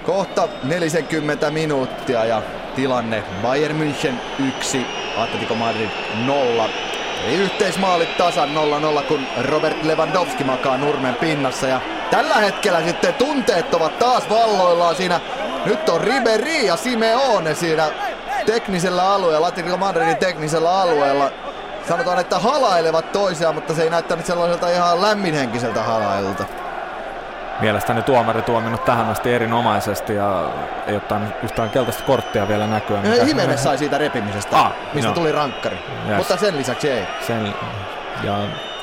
kohta 0.05 0.47
40 0.63 1.51
minuuttia 1.51 2.25
ja 2.25 2.41
tilanne 2.75 3.23
Bayern 3.41 3.81
München 3.81 4.43
1, 4.59 4.85
Atletico 5.17 5.55
Madrid 5.55 5.89
0. 6.25 6.69
Eli 7.23 7.35
yhteismaalit 7.35 8.17
tasan 8.17 8.49
0-0, 8.99 9.03
kun 9.03 9.27
Robert 9.41 9.83
Lewandowski 9.83 10.43
makaa 10.43 10.77
nurmen 10.77 11.15
pinnassa. 11.15 11.67
Ja 11.67 11.81
tällä 12.11 12.35
hetkellä 12.35 12.81
sitten 12.83 13.13
tunteet 13.13 13.73
ovat 13.73 13.99
taas 13.99 14.29
valloillaan 14.29 14.95
siinä 14.95 15.19
nyt 15.65 15.89
on 15.89 16.01
Ribery 16.01 16.65
ja 16.65 16.75
Simeone 16.75 17.55
siinä 17.55 17.91
teknisellä 18.45 19.13
alueella, 19.13 19.47
Atletico 19.47 19.77
Madridin 19.77 20.17
teknisellä 20.17 20.81
alueella. 20.81 21.31
Sanotaan, 21.87 22.19
että 22.19 22.39
halailevat 22.39 23.11
toisiaan, 23.11 23.55
mutta 23.55 23.73
se 23.73 23.83
ei 23.83 23.89
näyttänyt 23.89 24.25
sellaiselta 24.25 24.69
ihan 24.69 25.01
lämminhenkiseltä 25.01 25.83
halailulta. 25.83 26.43
Mielestäni 27.59 28.01
tuomari 28.01 28.41
tuominut 28.41 28.85
tähän 28.85 29.09
asti 29.09 29.33
erinomaisesti 29.33 30.15
ja 30.15 30.49
ei 30.87 30.95
ottanut 30.95 31.29
yhtään 31.43 31.69
keltaista 31.69 32.03
korttia 32.03 32.47
vielä 32.47 32.67
näkyä. 32.67 33.01
Himenes 33.25 33.63
sai 33.63 33.77
siitä 33.77 33.97
repimisestä, 33.97 34.59
ah, 34.59 34.71
mistä 34.93 35.09
no. 35.09 35.15
tuli 35.15 35.31
rankkari. 35.31 35.77
Yes. 36.09 36.17
Mutta 36.17 36.37
sen 36.37 36.57
lisäksi 36.57 36.89
ei. 36.89 37.07
Sen, 37.27 37.53
ja 38.23 38.37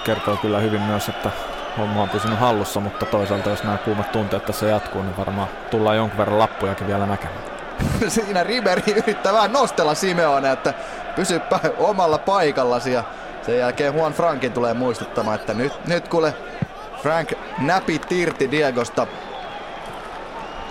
kertoo 0.05 0.37
kyllä 0.37 0.59
hyvin 0.59 0.81
myös, 0.83 1.09
että 1.09 1.31
homma 1.79 2.03
on 2.03 2.09
pysynyt 2.09 2.39
hallussa, 2.39 2.81
mutta 2.81 3.07
toisaalta 3.07 3.51
jos 3.51 3.64
nämä 3.64 3.77
kuumat 3.77 4.12
tunteet 4.12 4.47
tässä 4.47 4.66
jatkuu, 4.66 5.03
niin 5.03 5.16
varmaan 5.16 5.49
tullaan 5.70 5.97
jonkun 5.97 6.18
verran 6.18 6.39
lappujakin 6.39 6.87
vielä 6.87 7.07
näkemään. 7.07 7.43
Siinä 8.09 8.43
Riberi 8.43 8.83
yrittää 8.97 9.33
vähän 9.33 9.53
nostella 9.53 9.95
Simeone, 9.95 10.53
että 10.53 10.75
pysypä 11.16 11.61
omalla 11.79 12.18
paikallasi 12.18 12.93
ja 12.93 13.05
sen 13.43 13.59
jälkeen 13.59 13.95
Juan 13.95 14.12
Frankin 14.12 14.53
tulee 14.53 14.75
muistuttamaan, 14.75 15.41
että 15.41 15.55
nyt, 15.55 15.87
nyt 15.87 16.09
kuule 16.09 16.35
Frank 17.03 17.32
näpit 17.59 18.12
irti 18.12 18.50
Diegosta. 18.50 19.07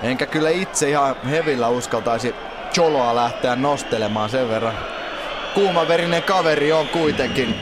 Enkä 0.04 0.26
kyllä 0.26 0.50
itse 0.50 0.90
ihan 0.90 1.16
hevillä 1.30 1.68
uskaltaisi 1.68 2.36
Choloa 2.74 3.16
lähteä 3.16 3.56
nostelemaan 3.56 4.30
sen 4.30 4.50
verran. 4.50 4.74
Kuumaverinen 5.54 6.24
kaveri 6.24 6.72
on 6.72 6.88
kuitenkin. 6.88 7.56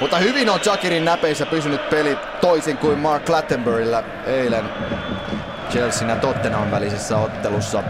Mutta 0.00 0.18
hyvin 0.18 0.50
on 0.50 0.60
Jakirin 0.66 1.04
näpeissä 1.04 1.46
pysynyt 1.46 1.90
peli 1.90 2.18
toisin 2.40 2.76
kuin 2.76 2.98
Mark 2.98 3.24
Clattenburgilla 3.24 4.02
eilen 4.26 4.64
Chelsea 5.70 6.08
ja 6.08 6.16
Tottenham 6.16 6.70
välisessä 6.70 7.18
ottelussa. 7.18 7.82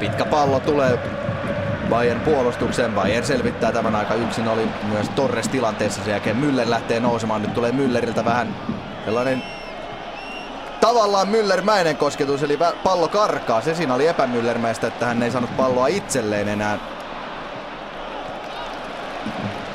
Pitkä 0.00 0.24
pallo 0.24 0.60
tulee 0.60 0.98
Bayern 1.92 2.20
puolustukseen. 2.20 2.92
Bayern 2.92 3.26
selvittää 3.26 3.72
tämän 3.72 3.96
aika 3.96 4.14
yksin. 4.14 4.48
Oli 4.48 4.68
myös 4.92 5.08
Torres 5.08 5.48
tilanteessa. 5.48 6.04
Sen 6.04 6.10
jälkeen 6.10 6.36
Müller 6.36 6.70
lähtee 6.70 7.00
nousemaan. 7.00 7.42
Nyt 7.42 7.54
tulee 7.54 7.72
Mülleriltä 7.72 8.24
vähän 8.24 8.56
sellainen 9.04 9.42
tavallaan 10.80 11.28
Müllermäinen 11.28 11.96
kosketus, 11.96 12.42
eli 12.42 12.58
pallo 12.84 13.08
karkaa. 13.08 13.60
Se 13.60 13.74
siinä 13.74 13.94
oli 13.94 14.06
epämüllermäistä, 14.06 14.86
että 14.86 15.06
hän 15.06 15.22
ei 15.22 15.30
saanut 15.30 15.56
palloa 15.56 15.86
itselleen 15.86 16.48
enää. 16.48 16.78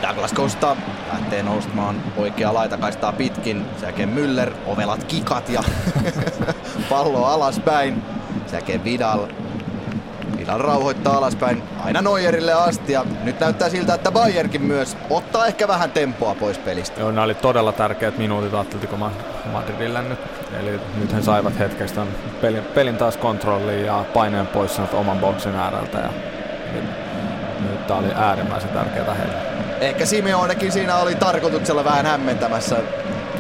Douglas 0.02 0.34
Costa 0.34 0.78
lähtee 1.12 1.44
noustamaan 1.44 2.04
oikea 2.18 2.54
laitakaistaa 2.54 3.12
pitkin. 3.12 3.66
Sen 3.78 3.88
jälkeen 3.88 4.10
Müller, 4.10 4.52
ovelat 4.66 5.04
kikat 5.04 5.50
ja 5.50 5.64
pallo 6.90 7.26
alaspäin. 7.26 8.04
Sen 8.46 8.58
jälkeen 8.58 8.84
Vidal. 8.84 9.28
Vidal 10.48 10.62
rauhoittaa 10.62 11.18
alaspäin 11.18 11.64
aina 11.84 12.02
Neuerille 12.02 12.54
asti 12.54 12.94
ja 12.94 13.06
nyt 13.24 13.40
näyttää 13.40 13.70
siltä, 13.70 13.94
että 13.94 14.12
Bayernkin 14.12 14.62
myös 14.62 14.98
ottaa 15.10 15.46
ehkä 15.48 15.68
vähän 15.68 15.92
tempoa 15.92 16.36
pois 16.36 16.58
pelistä. 16.58 17.00
Joo, 17.00 17.12
nämä 17.12 17.24
oli 17.24 17.36
todella 17.36 17.72
tärkeät 17.72 18.18
minuutit 18.18 18.54
Atletico 18.54 18.98
Madridille 19.52 20.02
nyt. 20.02 20.20
Eli 20.60 20.80
nyt 20.98 21.14
he 21.14 21.22
saivat 21.22 21.60
hetkestä 21.60 22.02
pelin, 22.42 22.64
pelin 22.64 22.98
taas 22.98 23.18
kontrolliin 23.18 23.86
ja 23.86 24.06
paineen 24.14 24.48
pois 24.48 24.82
oman 24.94 25.20
boksin 25.20 25.56
ääreltä. 25.56 25.98
Ja 25.98 26.10
nyt, 26.74 26.84
nyt 27.70 27.88
tämä 27.88 28.00
oli 28.00 28.12
äärimmäisen 28.16 28.70
tärkeää 28.70 29.14
heille. 29.14 29.38
Ehkä 29.82 30.06
Simeonekin 30.06 30.72
siinä 30.72 30.96
oli 30.96 31.16
tarkoituksella 31.16 31.84
vähän 31.84 32.06
hämmentämässä. 32.06 32.76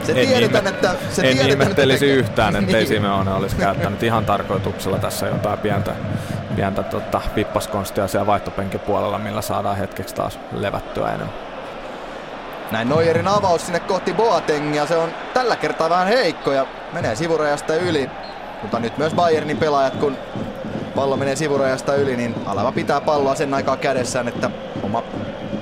Se 0.03 0.11
en 0.11 0.27
tiedetään, 0.27 0.63
ihme- 0.63 0.69
että... 0.69 0.95
Se 1.09 1.21
en 1.21 1.37
tiedetään, 1.37 1.61
ihmettelisi 1.61 2.09
että 2.11 2.19
yhtään, 2.19 2.55
ettei 2.55 2.75
niin. 2.79 2.87
Simeone 2.87 3.33
olisi 3.33 3.55
käyttänyt 3.55 4.03
ihan 4.03 4.25
tarkoituksella 4.25 4.97
tässä 4.97 5.27
jotain 5.27 5.59
pientä, 5.59 5.95
pientä 6.57 6.83
tota, 6.83 7.21
pippaskonstia 7.35 8.07
siellä 8.07 8.27
vaihtopenkin 8.27 8.79
puolella, 8.79 9.19
millä 9.19 9.41
saadaan 9.41 9.77
hetkeksi 9.77 10.15
taas 10.15 10.39
levättyä 10.51 11.07
enemmän. 11.07 11.33
Näin 12.71 12.89
Neuerin 12.89 13.27
avaus 13.27 13.65
sinne 13.65 13.79
kohti 13.79 14.13
Boatengia, 14.13 14.85
se 14.85 14.97
on 14.97 15.09
tällä 15.33 15.55
kertaa 15.55 15.89
vähän 15.89 16.07
heikko 16.07 16.51
ja 16.51 16.65
menee 16.93 17.15
sivurajasta 17.15 17.75
yli. 17.75 18.09
Mutta 18.61 18.79
nyt 18.79 18.97
myös 18.97 19.13
Bayernin 19.13 19.57
pelaajat, 19.57 19.95
kun 19.95 20.17
pallo 20.95 21.17
menee 21.17 21.35
sivurajasta 21.35 21.95
yli, 21.95 22.17
niin 22.17 22.35
Alava 22.45 22.71
pitää 22.71 23.01
palloa 23.01 23.35
sen 23.35 23.53
aikaa 23.53 23.77
kädessään, 23.77 24.27
että 24.27 24.49
oma 24.83 25.03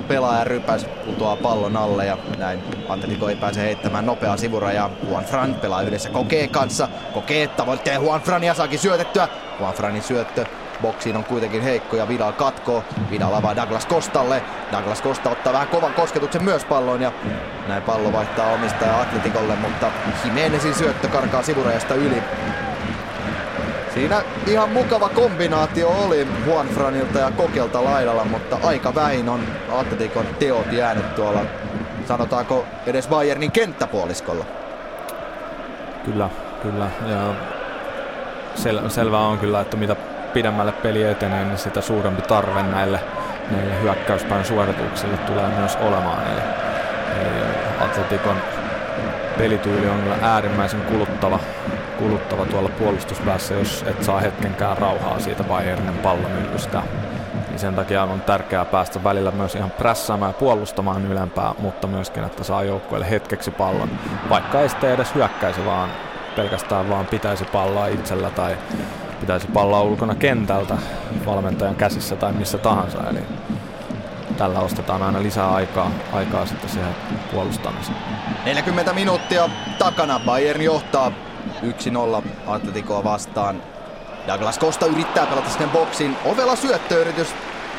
pelaaja 0.08 0.44
rypäs 0.44 0.86
putoaa 1.04 1.36
pallon 1.36 1.76
alle 1.76 2.06
ja 2.06 2.18
näin 2.38 2.62
Atletico 2.88 3.28
ei 3.28 3.36
pääse 3.36 3.60
heittämään 3.60 4.06
nopeaa 4.06 4.36
sivurajaa. 4.36 4.90
Juan 5.08 5.24
Fran 5.24 5.54
pelaa 5.54 5.82
yhdessä 5.82 6.10
Kokeen 6.10 6.50
kanssa. 6.50 6.88
Kokee 7.14 7.48
tavoittelee 7.48 7.98
Juan 7.98 8.20
Frania 8.20 8.54
saakin 8.54 8.78
syötettyä. 8.78 9.28
Juan 9.60 9.74
Franin 9.74 10.02
syöttö 10.02 10.46
Boksiin 10.82 11.16
on 11.16 11.24
kuitenkin 11.24 11.62
heikko 11.62 11.96
ja 11.96 12.08
Vidal 12.08 12.32
katkoo. 12.32 12.84
Vidal 13.10 13.34
avaa 13.34 13.56
Douglas 13.56 13.86
Kostalle. 13.86 14.42
Douglas 14.72 15.02
Kosta 15.02 15.30
ottaa 15.30 15.52
vähän 15.52 15.68
kovan 15.68 15.94
kosketuksen 15.94 16.44
myös 16.44 16.64
palloon 16.64 17.00
ja 17.02 17.12
näin 17.68 17.82
pallo 17.82 18.12
vaihtaa 18.12 18.52
omistaja 18.52 19.00
Atletikolle, 19.00 19.56
mutta 19.56 19.86
Jimenezin 20.24 20.74
syöttö 20.74 21.08
karkaa 21.08 21.42
sivurajasta 21.42 21.94
yli. 21.94 22.22
Siinä 23.94 24.22
ihan 24.46 24.70
mukava 24.70 25.08
kombinaatio 25.08 25.88
oli 25.88 26.26
Juanfranilta 26.46 27.18
ja 27.18 27.30
Kokelta 27.30 27.84
laidalla, 27.84 28.24
mutta 28.24 28.58
aika 28.64 28.94
vähin 28.94 29.28
on 29.28 29.40
Atletikon 29.72 30.26
teot 30.38 30.72
jäänyt 30.72 31.14
tuolla, 31.14 31.40
sanotaanko 32.08 32.66
edes 32.86 33.08
Bayernin 33.08 33.52
kenttäpuoliskolla. 33.52 34.44
Kyllä, 36.04 36.30
kyllä. 36.62 36.90
Ja 37.06 37.34
sel- 38.56 38.90
selvää 38.90 39.20
on 39.20 39.38
kyllä, 39.38 39.60
että 39.60 39.76
mitä 39.76 39.96
pidemmälle 40.36 40.72
peli 40.72 41.02
etenee, 41.02 41.44
niin 41.44 41.58
sitä 41.58 41.80
suurempi 41.80 42.22
tarve 42.22 42.62
näille, 42.62 43.00
näille 43.50 43.80
hyökkäyspäin 43.82 44.44
suorituksille 44.44 45.16
tulee 45.16 45.48
myös 45.48 45.76
olemaan. 45.76 46.22
Eli, 46.32 46.40
eli 47.20 47.44
Atletikon 47.80 48.36
pelityyli 49.38 49.88
on 49.88 50.00
kyllä 50.02 50.16
äärimmäisen 50.22 50.80
kuluttava, 50.80 51.38
kuluttava 51.98 52.46
tuolla 52.46 52.68
puolustuspäässä, 52.68 53.54
jos 53.54 53.84
et 53.88 54.04
saa 54.04 54.20
hetkenkään 54.20 54.78
rauhaa 54.78 55.18
siitä 55.18 55.44
Bayernin 55.44 55.98
pallomyllystä. 55.98 56.82
Niin 57.48 57.58
sen 57.58 57.74
takia 57.74 58.02
on 58.02 58.20
tärkeää 58.20 58.64
päästä 58.64 59.04
välillä 59.04 59.30
myös 59.30 59.54
ihan 59.54 59.70
prässäämään 59.70 60.30
ja 60.30 60.38
puolustamaan 60.38 61.06
ylempää, 61.06 61.54
mutta 61.58 61.86
myöskin, 61.86 62.24
että 62.24 62.44
saa 62.44 62.62
joukkueelle 62.62 63.10
hetkeksi 63.10 63.50
pallon. 63.50 63.90
Vaikka 64.28 64.60
ei 64.60 64.68
sitten 64.68 64.90
edes 64.90 65.14
hyökkäisi, 65.14 65.66
vaan 65.66 65.90
pelkästään 66.36 66.90
vaan 66.90 67.06
pitäisi 67.06 67.44
palloa 67.44 67.86
itsellä 67.86 68.30
tai 68.30 68.56
pitäisi 69.26 69.46
palloa 69.46 69.82
ulkona 69.82 70.14
kentältä 70.14 70.78
valmentajan 71.26 71.74
käsissä 71.74 72.16
tai 72.16 72.32
missä 72.32 72.58
tahansa. 72.58 72.98
Eli 73.10 73.18
tällä 74.36 74.60
ostetaan 74.60 75.02
aina 75.02 75.22
lisää 75.22 75.54
aikaa, 75.54 75.90
aikaa 76.12 76.46
sitten 76.46 76.70
siihen 76.70 76.96
puolustamiseen. 77.32 77.96
40 78.44 78.92
minuuttia 78.92 79.48
takana. 79.78 80.20
Bayern 80.26 80.62
johtaa 80.62 81.12
1-0 82.22 82.28
Atleticoa 82.46 83.04
vastaan. 83.04 83.62
Douglas 84.26 84.58
Costa 84.58 84.86
yrittää 84.86 85.26
pelata 85.26 85.50
sinne 85.50 85.66
boksin. 85.66 86.16
Ovela 86.24 86.56
syöttöyritys 86.56 87.34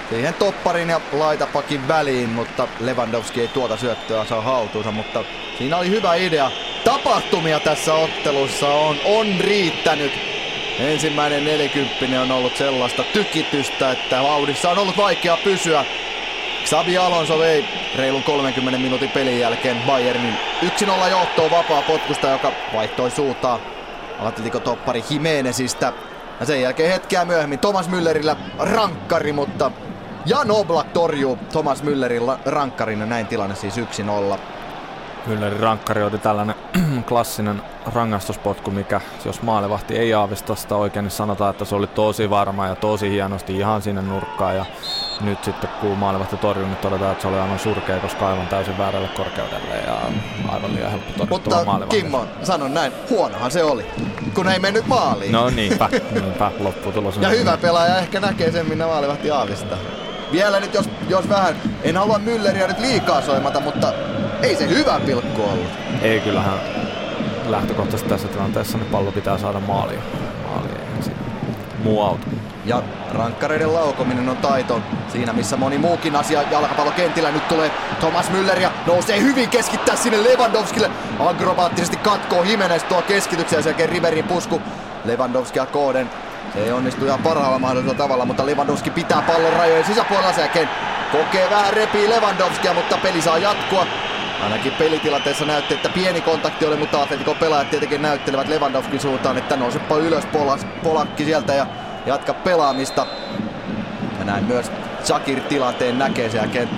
siihen 0.09 0.33
topparin 0.33 0.89
ja 0.89 1.01
laitapakin 1.11 1.87
väliin, 1.87 2.29
mutta 2.29 2.67
Lewandowski 2.79 3.41
ei 3.41 3.47
tuota 3.47 3.77
syöttöä 3.77 4.25
saa 4.25 4.41
haltuunsa, 4.41 4.91
mutta 4.91 5.23
siinä 5.57 5.77
oli 5.77 5.89
hyvä 5.89 6.15
idea. 6.15 6.51
Tapahtumia 6.83 7.59
tässä 7.59 7.93
ottelussa 7.93 8.67
on, 8.67 8.95
on 9.05 9.27
riittänyt. 9.39 10.26
Ensimmäinen 10.79 11.45
40 11.45 12.21
on 12.21 12.31
ollut 12.31 12.57
sellaista 12.57 13.03
tykitystä, 13.03 13.91
että 13.91 14.23
vauhdissa 14.23 14.69
on 14.69 14.77
ollut 14.77 14.97
vaikea 14.97 15.37
pysyä. 15.43 15.85
Xabi 16.65 16.97
Alonso 16.97 17.39
vei 17.39 17.65
reilun 17.95 18.23
30 18.23 18.79
minuutin 18.79 19.09
pelin 19.09 19.39
jälkeen 19.39 19.77
Bayernin 19.87 20.37
1-0 20.63 21.09
johtoon 21.11 21.51
vapaa 21.51 21.81
potkusta, 21.81 22.27
joka 22.27 22.51
vaihtoi 22.73 23.11
suutaa 23.11 23.59
Atletico 24.19 24.59
toppari 24.59 25.03
Jimenezistä. 25.09 25.93
Ja 26.39 26.45
sen 26.45 26.61
jälkeen 26.61 26.91
hetkeä 26.91 27.25
myöhemmin 27.25 27.59
Thomas 27.59 27.89
Müllerillä 27.89 28.35
rankkari, 28.59 29.33
mutta 29.33 29.71
Jan 30.25 30.51
Oblak 30.51 30.87
torjuu 30.93 31.37
Thomas 31.51 31.83
Müllerin 31.83 32.37
rankkarin 32.45 32.99
ja 32.99 33.05
näin 33.05 33.27
tilanne 33.27 33.55
siis 33.55 33.77
1-0. 33.77 33.81
Müllerin 35.27 35.59
rankkari 35.59 36.03
oli 36.03 36.17
tällainen 36.17 36.55
klassinen 37.09 37.61
rangaistuspotku, 37.93 38.71
mikä 38.71 39.01
jos 39.25 39.41
maalevahti 39.41 39.97
ei 39.97 40.13
aavista 40.13 40.55
sitä 40.55 40.75
oikein, 40.75 41.03
niin 41.03 41.11
sanotaan, 41.11 41.51
että 41.51 41.65
se 41.65 41.75
oli 41.75 41.87
tosi 41.87 42.29
varma 42.29 42.67
ja 42.67 42.75
tosi 42.75 43.09
hienosti 43.09 43.57
ihan 43.57 43.81
sinne 43.81 44.01
nurkkaan. 44.01 44.55
Ja 44.55 44.65
nyt 45.21 45.43
sitten 45.43 45.69
kun 45.81 45.97
maalevahti 45.97 46.37
torjui, 46.37 46.65
niin 46.65 46.77
todetaan, 46.77 47.11
että 47.11 47.21
se 47.21 47.27
oli 47.27 47.39
aivan 47.39 47.59
surkea, 47.59 47.99
koska 47.99 48.29
aivan 48.29 48.47
täysin 48.47 48.77
väärälle 48.77 49.07
korkeudelle 49.07 49.75
ja 49.87 49.95
aivan 50.49 50.75
liian 50.75 50.91
helppo 50.91 51.25
Mutta 51.29 51.65
Kimmo, 51.89 52.25
sanon 52.43 52.73
näin, 52.73 52.91
huonohan 53.09 53.51
se 53.51 53.63
oli, 53.63 53.85
kun 54.33 54.47
ei 54.47 54.59
mennyt 54.59 54.87
maaliin. 54.87 55.31
No 55.31 55.49
niinpä, 55.49 55.89
niinpä 56.11 56.51
lopputulos. 56.59 57.17
ja 57.17 57.29
hyvä 57.29 57.57
pelaaja 57.57 57.97
ehkä 57.97 58.19
näkee 58.19 58.51
sen, 58.51 58.65
minne 58.69 58.85
maalevahti 58.85 59.31
aavistaa. 59.31 59.77
Vielä 60.31 60.59
nyt, 60.59 60.73
jos, 60.73 60.89
jos 61.09 61.29
vähän, 61.29 61.55
en 61.83 61.97
halua 61.97 62.17
Mülleriä 62.17 62.67
nyt 62.67 62.79
liikaa 62.79 63.21
soimata, 63.21 63.59
mutta 63.59 63.93
ei 64.43 64.55
se 64.55 64.69
hyvä 64.69 64.99
pilkku 65.05 65.41
ollut. 65.41 65.71
Ei 66.01 66.19
kyllähän 66.19 66.59
lähtökohtaisesti 67.47 68.09
tässä 68.09 68.27
tilanteessa 68.27 68.77
niin 68.77 68.91
pallo 68.91 69.11
pitää 69.11 69.37
saada 69.37 69.59
maaliin. 69.59 70.01
maaliin 70.49 70.77
muu 71.83 72.01
auto. 72.01 72.27
Ja 72.65 72.83
rankkareiden 73.11 73.73
laukominen 73.73 74.29
on 74.29 74.37
taito 74.37 74.81
siinä, 75.11 75.33
missä 75.33 75.57
moni 75.57 75.77
muukin 75.77 76.15
asia 76.15 76.41
jalkapallokentillä. 76.51 77.31
Nyt 77.31 77.47
tulee 77.47 77.71
Thomas 77.99 78.31
Müller 78.31 78.59
ja 78.59 78.71
nousee 78.87 79.21
hyvin 79.21 79.49
keskittää 79.49 79.95
sinne 79.95 80.23
Lewandowskille. 80.23 80.91
Agrobaattisesti 81.19 81.97
katkoo 81.97 82.43
Jimenez 82.43 82.83
tuo 82.83 83.01
keskityksen 83.01 83.57
ja 83.57 83.63
sen 83.63 83.69
jälkeen 83.69 83.89
Riberin 83.89 84.27
pusku 84.27 84.61
Lewandowskia 85.05 85.65
kooden. 85.65 86.09
Se 86.53 86.63
ei 86.63 86.71
onnistu 86.71 87.05
ihan 87.05 87.23
parhaalla 87.23 87.59
mahdollisella 87.59 87.97
tavalla, 87.97 88.25
mutta 88.25 88.45
Lewandowski 88.45 88.89
pitää 88.89 89.21
pallon 89.21 89.53
rajojen 89.53 89.85
sisäpuolella 89.85 90.33
sen 90.33 90.41
jälkeen 90.41 90.69
kokee 91.11 91.49
vähän 91.49 91.73
repii 91.73 92.09
Lewandowskia, 92.09 92.73
mutta 92.73 92.97
peli 92.97 93.21
saa 93.21 93.37
jatkua. 93.37 93.85
Ainakin 94.43 94.71
pelitilanteessa 94.71 95.45
näytti, 95.45 95.73
että 95.73 95.89
pieni 95.89 96.21
kontakti 96.21 96.65
oli, 96.65 96.75
mutta 96.75 97.01
Atletico 97.01 97.35
pelaajat 97.35 97.69
tietenkin 97.69 98.01
näyttelevät 98.01 98.47
Lewandowskin 98.47 98.99
suuntaan, 98.99 99.37
että 99.37 99.55
nousepa 99.55 99.97
ylös 99.97 100.25
polas, 100.25 100.67
polakki 100.83 101.25
sieltä 101.25 101.53
ja 101.53 101.67
jatka 102.05 102.33
pelaamista. 102.33 103.07
Ja 104.19 104.25
näin 104.25 104.43
myös 104.43 104.71
Shakir 105.03 105.39
tilanteen 105.41 105.97
näkee 105.99 106.29
sen 106.29 106.37
jälkeen. 106.37 106.69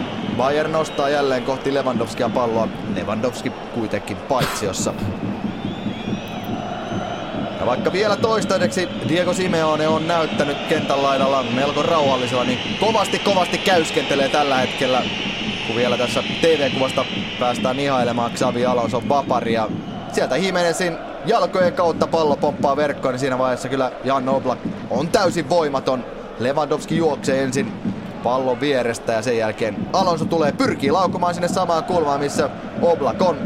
Nostaa 0.67 1.09
jälleen 1.09 1.43
kohti 1.43 1.73
Lewandowskia 1.73 2.29
palloa. 2.29 2.67
Lewandowski 2.95 3.49
kuitenkin 3.49 4.17
paitsiossa. 4.17 4.93
Ja 7.59 7.65
vaikka 7.65 7.91
vielä 7.91 8.15
toistaiseksi 8.15 8.89
Diego 9.09 9.33
Simeone 9.33 9.87
on 9.87 10.07
näyttänyt 10.07 10.57
kentän 10.69 11.03
laidalla 11.03 11.43
melko 11.43 11.83
rauhallisella, 11.83 12.43
niin 12.43 12.59
kovasti 12.79 13.19
kovasti 13.19 13.57
käyskentelee 13.57 14.29
tällä 14.29 14.57
hetkellä 14.57 15.01
kun 15.69 15.75
vielä 15.75 15.97
tässä 15.97 16.23
TV-kuvasta 16.41 17.05
päästään 17.39 17.79
ihailemaan 17.79 18.31
Xavi 18.31 18.65
Alonso 18.65 19.03
vaparia. 19.09 19.67
Sieltä 20.11 20.37
Jimenezin 20.37 20.97
jalkojen 21.25 21.73
kautta 21.73 22.07
pallo 22.07 22.35
pomppaa 22.35 22.75
verkkoon, 22.75 23.13
niin 23.13 23.19
siinä 23.19 23.37
vaiheessa 23.37 23.69
kyllä 23.69 23.91
Jan 24.03 24.29
Oblak 24.29 24.59
on 24.89 25.07
täysin 25.07 25.49
voimaton. 25.49 26.05
Lewandowski 26.39 26.97
juoksee 26.97 27.43
ensin 27.43 27.73
pallon 28.23 28.59
vierestä 28.59 29.13
ja 29.13 29.21
sen 29.21 29.37
jälkeen 29.37 29.87
Alonso 29.93 30.25
tulee 30.25 30.51
pyrkii 30.51 30.91
laukomaan 30.91 31.33
sinne 31.33 31.47
samaan 31.47 31.83
kulmaan, 31.83 32.19
missä 32.19 32.49
Oblak 32.81 33.21
on. 33.21 33.37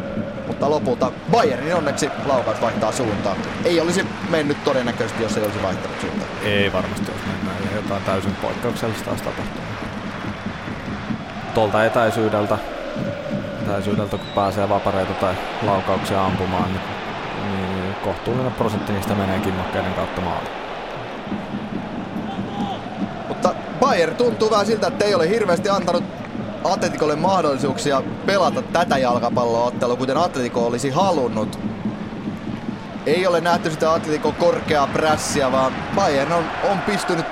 Mutta 0.47 0.69
lopulta 0.69 1.11
Bayernin 1.31 1.75
onneksi 1.75 2.09
laukaus 2.25 2.61
vaihtaa 2.61 2.91
suuntaa. 2.91 3.35
Ei 3.65 3.79
olisi 3.79 4.05
mennyt 4.29 4.63
todennäköisesti, 4.63 5.23
jos 5.23 5.37
ei 5.37 5.43
olisi 5.43 5.63
vaihtanut 5.63 6.01
suuntaa. 6.01 6.27
Ei 6.43 6.73
varmasti 6.73 7.11
olisi 7.11 7.25
mennyt. 7.25 7.75
Jotain 7.75 8.03
täysin 8.03 8.35
poikkeuksellista 8.35 9.09
olisi 9.09 9.23
tapahtunut 9.23 9.72
tuolta 11.53 11.85
etäisyydeltä, 11.85 12.57
etäisyydeltä, 13.61 14.17
kun 14.17 14.27
pääsee 14.35 14.69
vapareita 14.69 15.13
tai 15.13 15.33
laukauksia 15.65 16.25
ampumaan, 16.25 16.69
niin, 16.73 16.81
niin 17.51 17.95
kohtuullinen 18.03 18.51
prosentti 18.51 18.93
niistä 18.93 19.15
menee 19.15 19.39
kimmokkeiden 19.39 19.93
kautta 19.93 20.21
maaliin. 20.21 20.53
Mutta 23.27 23.55
Bayern 23.79 24.15
tuntuu 24.15 24.51
vähän 24.51 24.65
siltä, 24.65 24.87
että 24.87 25.05
ei 25.05 25.15
ole 25.15 25.29
hirveästi 25.29 25.69
antanut 25.69 26.03
Atletikolle 26.63 27.15
mahdollisuuksia 27.15 28.03
pelata 28.25 28.61
tätä 28.61 28.97
jalkapalloottelua, 28.97 29.95
kuten 29.95 30.17
Atletico 30.17 30.65
olisi 30.65 30.89
halunnut. 30.89 31.59
Ei 33.05 33.27
ole 33.27 33.41
nähty 33.41 33.71
sitä 33.71 33.93
Atletico 33.93 34.31
korkeaa 34.31 34.87
prässiä, 34.87 35.51
vaan 35.51 35.73
Bayern 35.95 36.31
on, 36.31 36.43
on 36.71 36.79
pystynyt 36.79 37.25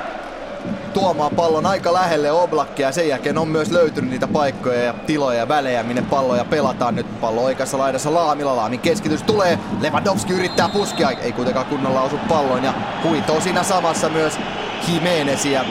tuomaan 0.93 1.35
pallon 1.35 1.65
aika 1.65 1.93
lähelle 1.93 2.31
Oblakia 2.31 2.91
sen 2.91 3.07
jälkeen 3.07 3.37
on 3.37 3.47
myös 3.47 3.71
löytynyt 3.71 4.09
niitä 4.09 4.27
paikkoja 4.27 4.83
ja 4.83 4.93
tiloja 4.93 5.37
ja 5.37 5.47
välejä, 5.47 5.83
minne 5.83 6.01
palloja 6.01 6.45
pelataan. 6.45 6.95
Nyt 6.95 7.21
pallo 7.21 7.43
oikeassa 7.43 7.77
laidassa 7.77 8.13
Laamilla. 8.13 8.55
Laamin 8.55 8.79
keskitys 8.79 9.23
tulee. 9.23 9.59
Lewandowski 9.81 10.33
yrittää 10.33 10.69
puskea, 10.69 11.11
ei 11.11 11.31
kuitenkaan 11.31 11.65
kunnolla 11.65 12.01
osu 12.01 12.19
palloon 12.27 12.63
ja 12.63 12.73
huitoo 13.03 13.41
siinä 13.41 13.63
samassa 13.63 14.09
myös 14.09 14.39
Jimenezia. 14.87 15.65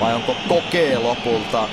Vai 0.00 0.14
onko 0.14 0.34
kokee 0.48 0.98
lopulta? 0.98 1.68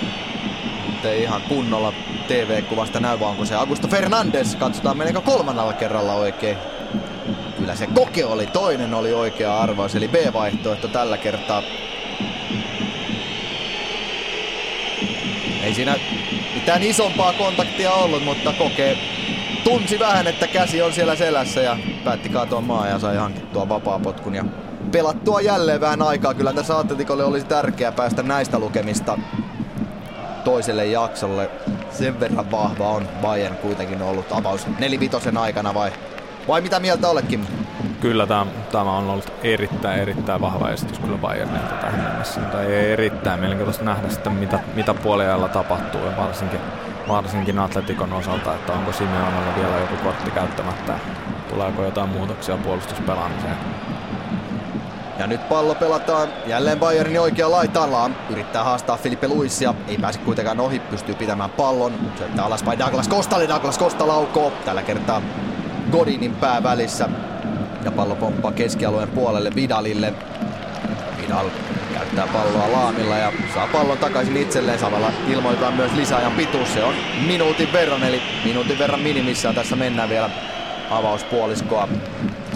Nyt 0.88 1.06
ei 1.06 1.24
ihan 1.24 1.42
kunnolla 1.42 1.94
TV-kuvasta 2.28 3.00
näy, 3.00 3.20
vaan 3.20 3.32
onko 3.32 3.46
se 3.46 3.56
Augusto 3.56 3.88
Fernandes. 3.88 4.56
Katsotaan 4.56 4.98
meneekö 4.98 5.22
kolmannella 5.22 5.74
kerralla 5.74 6.14
oikein. 6.14 6.58
Kyllä 7.58 7.76
se 7.76 7.88
koke 7.88 8.26
oli, 8.26 8.46
toinen 8.46 8.94
oli 8.94 9.14
oikea 9.14 9.60
arvaus, 9.60 9.96
eli 9.96 10.08
B-vaihtoehto 10.08 10.88
tällä 10.88 11.18
kertaa. 11.18 11.64
Ei 15.66 15.74
siinä 15.74 15.96
mitään 16.56 16.84
isompaa 16.84 17.34
kontaktia 17.34 17.92
ollut, 17.92 18.24
mutta 18.24 18.54
kokee 18.54 18.98
tunsi 19.64 20.00
vähän, 20.00 20.28
että 20.28 20.48
käsi 20.48 20.82
on 20.82 20.94
siellä 20.94 21.16
selässä 21.16 21.62
ja 21.62 21.78
päätti 22.04 22.30
katoa 22.30 22.62
maa 22.62 22.88
ja 22.88 23.00
sai 23.00 23.18
hankittua 23.18 23.70
vapaapotkun 23.70 24.36
ja 24.36 24.46
pelattua 24.92 25.42
jälleen 25.42 25.82
vähän 25.82 26.02
aikaa. 26.02 26.34
Kyllä 26.34 26.54
tässä 26.54 26.78
Atletikolle 26.78 27.24
olisi 27.24 27.46
tärkeää 27.46 27.92
päästä 27.92 28.24
näistä 28.24 28.60
lukemista 28.60 29.18
toiselle 30.44 30.86
jaksolle. 30.86 31.50
Sen 31.92 32.20
verran 32.20 32.52
vahva 32.52 32.90
on 32.90 33.08
Bayern 33.22 33.58
kuitenkin 33.58 34.02
ollut 34.02 34.32
avaus 34.32 34.68
nelivitosen 34.80 35.38
aikana 35.38 35.74
vai, 35.74 35.92
vai 36.48 36.62
mitä 36.62 36.80
mieltä 36.80 37.10
oletkin? 37.10 37.48
Kyllä 38.02 38.28
tämä, 38.28 38.46
tämä 38.72 38.98
on 38.98 39.10
ollut 39.10 39.34
erittäin, 39.44 40.00
erittäin 40.00 40.42
vahva 40.42 40.70
esitys 40.70 41.00
kyllä 41.00 41.18
Bayernilta 41.18 41.76
tähän 41.76 42.02
mennessä. 42.02 42.40
Mutta 42.40 42.64
ei 42.64 42.92
erittäin 42.92 43.40
mielenkiintoista 43.40 43.84
nähdä 43.84 44.10
sitten, 44.10 44.34
mitä, 44.34 44.60
mitä 44.76 44.94
puoliajalla 44.94 45.48
tapahtuu 45.48 46.02
ja 46.06 46.18
varsinkin, 46.18 46.60
varsinkin 47.08 47.60
Atletikon 47.60 48.14
osalta, 48.14 48.54
että 48.54 48.74
onko 48.74 48.92
Simeonella 48.92 49.56
vielä 49.56 49.78
joku 49.78 49.96
kortti 50.04 50.32
käyttämättä, 50.32 51.00
tuleeko 51.50 51.84
jotain 51.84 52.10
muutoksia 52.10 52.58
puolustuspelaamiseen. 52.58 53.58
Ja 55.20 55.28
nyt 55.28 55.50
pallo 55.50 55.76
pelataan 55.76 56.30
jälleen 56.46 56.80
Bayernin 56.80 57.22
oikea 57.22 57.52
laitaan. 57.52 58.16
yrittää 58.30 58.64
haastaa 58.64 58.98
Filipe 58.98 59.28
Luisia. 59.28 59.74
Ei 59.88 59.98
pääse 59.98 60.20
kuitenkaan 60.20 60.60
ohi, 60.60 60.80
pystyy 60.80 61.16
pitämään 61.16 61.50
pallon. 61.50 61.94
Syöttää 62.18 62.46
alaspäin 62.46 62.80
Douglas 62.80 63.08
Kostalle. 63.08 63.48
Douglas 63.48 63.78
Kosta 63.78 64.08
laukoo. 64.08 64.52
Tällä 64.66 64.82
kertaa 64.82 65.22
Godinin 65.92 66.36
pää 66.36 66.64
välissä. 66.64 67.10
Ja 67.86 67.92
pallo 67.92 68.16
pomppaa 68.16 68.52
keskialueen 68.52 69.10
puolelle 69.10 69.52
Vidalille. 69.56 70.14
Vidal 71.22 71.50
käyttää 71.94 72.28
palloa 72.28 72.72
Laamilla 72.72 73.18
ja 73.18 73.32
saa 73.54 73.68
pallon 73.68 73.98
takaisin 73.98 74.38
itselleen. 74.38 74.80
Samalla 74.80 75.12
ilmoitetaan 75.28 75.74
myös 75.74 75.92
lisäajan 75.94 76.32
pituus. 76.32 76.74
Se 76.74 76.84
on 76.84 76.94
minuutin 77.28 77.74
verran, 77.74 78.04
eli 78.04 78.22
minuutin 78.46 78.80
verran 78.80 79.00
minimissään. 79.00 79.56
Tässä 79.56 79.76
mennään 79.76 80.10
vielä 80.10 80.30
avauspuoliskoa. 80.90 81.88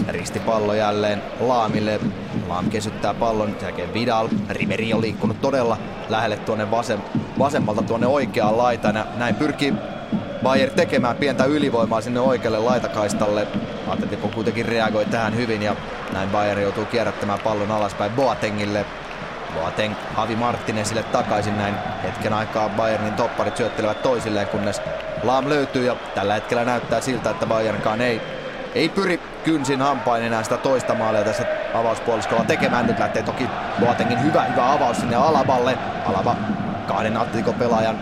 Ristipallo 0.08 0.74
jälleen 0.74 1.22
Laamille. 1.40 2.00
Laam 2.48 2.70
kesyttää 2.70 3.14
pallon, 3.14 3.56
jälkeen 3.62 3.94
Vidal. 3.94 4.28
Riveri 4.48 4.94
on 4.94 5.00
liikkunut 5.00 5.40
todella 5.40 5.76
lähelle 6.08 6.36
tuonne 6.36 6.70
vasem, 6.70 7.00
vasemmalta 7.38 7.82
tuonne 7.82 8.06
oikeaan 8.06 8.58
laitaan. 8.58 9.04
Näin 9.16 9.34
pyrkii 9.34 9.74
Bayer 10.42 10.70
tekemään 10.70 11.16
pientä 11.16 11.44
ylivoimaa 11.44 12.00
sinne 12.00 12.20
oikealle 12.20 12.58
laitakaistalle. 12.58 13.46
Atletico 13.88 14.28
kuitenkin 14.28 14.66
reagoi 14.66 15.04
tähän 15.04 15.36
hyvin 15.36 15.62
ja 15.62 15.76
näin 16.12 16.30
Bayer 16.30 16.58
joutuu 16.58 16.84
kierrättämään 16.84 17.38
pallon 17.38 17.70
alaspäin 17.70 18.12
Boatengille. 18.12 18.86
Boateng 19.54 19.94
Havi 20.14 20.36
Martinesille 20.36 21.02
takaisin 21.02 21.58
näin 21.58 21.74
hetken 22.02 22.32
aikaa 22.32 22.68
Bayernin 22.68 23.12
topparit 23.12 23.56
syöttelevät 23.56 24.02
toisilleen 24.02 24.46
kunnes 24.46 24.82
Laam 25.22 25.48
löytyy 25.48 25.86
ja 25.86 25.96
tällä 26.14 26.34
hetkellä 26.34 26.64
näyttää 26.64 27.00
siltä, 27.00 27.30
että 27.30 27.46
Bayernkaan 27.46 28.00
ei, 28.00 28.20
ei 28.74 28.88
pyri 28.88 29.20
kynsin 29.44 29.82
hampain 29.82 30.24
enää 30.24 30.42
sitä 30.42 30.56
toista 30.56 30.94
maalia 30.94 31.24
tässä 31.24 31.44
avauspuoliskolla 31.74 32.44
tekemään. 32.44 32.86
Nyt 32.86 32.98
lähtee 32.98 33.22
toki 33.22 33.48
Boatengin 33.80 34.22
hyvä 34.24 34.42
hyvä 34.42 34.72
avaus 34.72 34.96
sinne 34.96 35.16
Alaballe. 35.16 35.78
Alaba 36.06 36.36
kahden 36.86 37.16
Atletico-pelaajan 37.16 37.98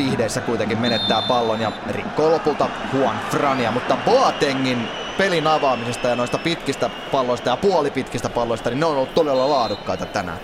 pihdeissä 0.00 0.40
kuitenkin 0.40 0.78
menettää 0.78 1.22
pallon 1.22 1.60
ja 1.60 1.72
rikkoo 1.90 2.30
lopulta 2.30 2.68
Juan 2.94 3.20
Frania, 3.30 3.70
mutta 3.70 3.96
Boatengin 3.96 4.88
pelin 5.18 5.46
avaamisesta 5.46 6.08
ja 6.08 6.16
noista 6.16 6.38
pitkistä 6.38 6.90
palloista 7.12 7.48
ja 7.48 7.56
puolipitkistä 7.56 8.28
palloista, 8.28 8.70
niin 8.70 8.80
ne 8.80 8.86
on 8.86 8.96
ollut 8.96 9.14
todella 9.14 9.50
laadukkaita 9.50 10.06
tänään. 10.06 10.38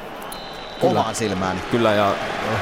Kyllä. 0.81 1.01
Omaan 1.01 1.15
silmään. 1.15 1.61
Kyllä 1.71 1.93
ja 1.93 2.11
eh, 2.53 2.61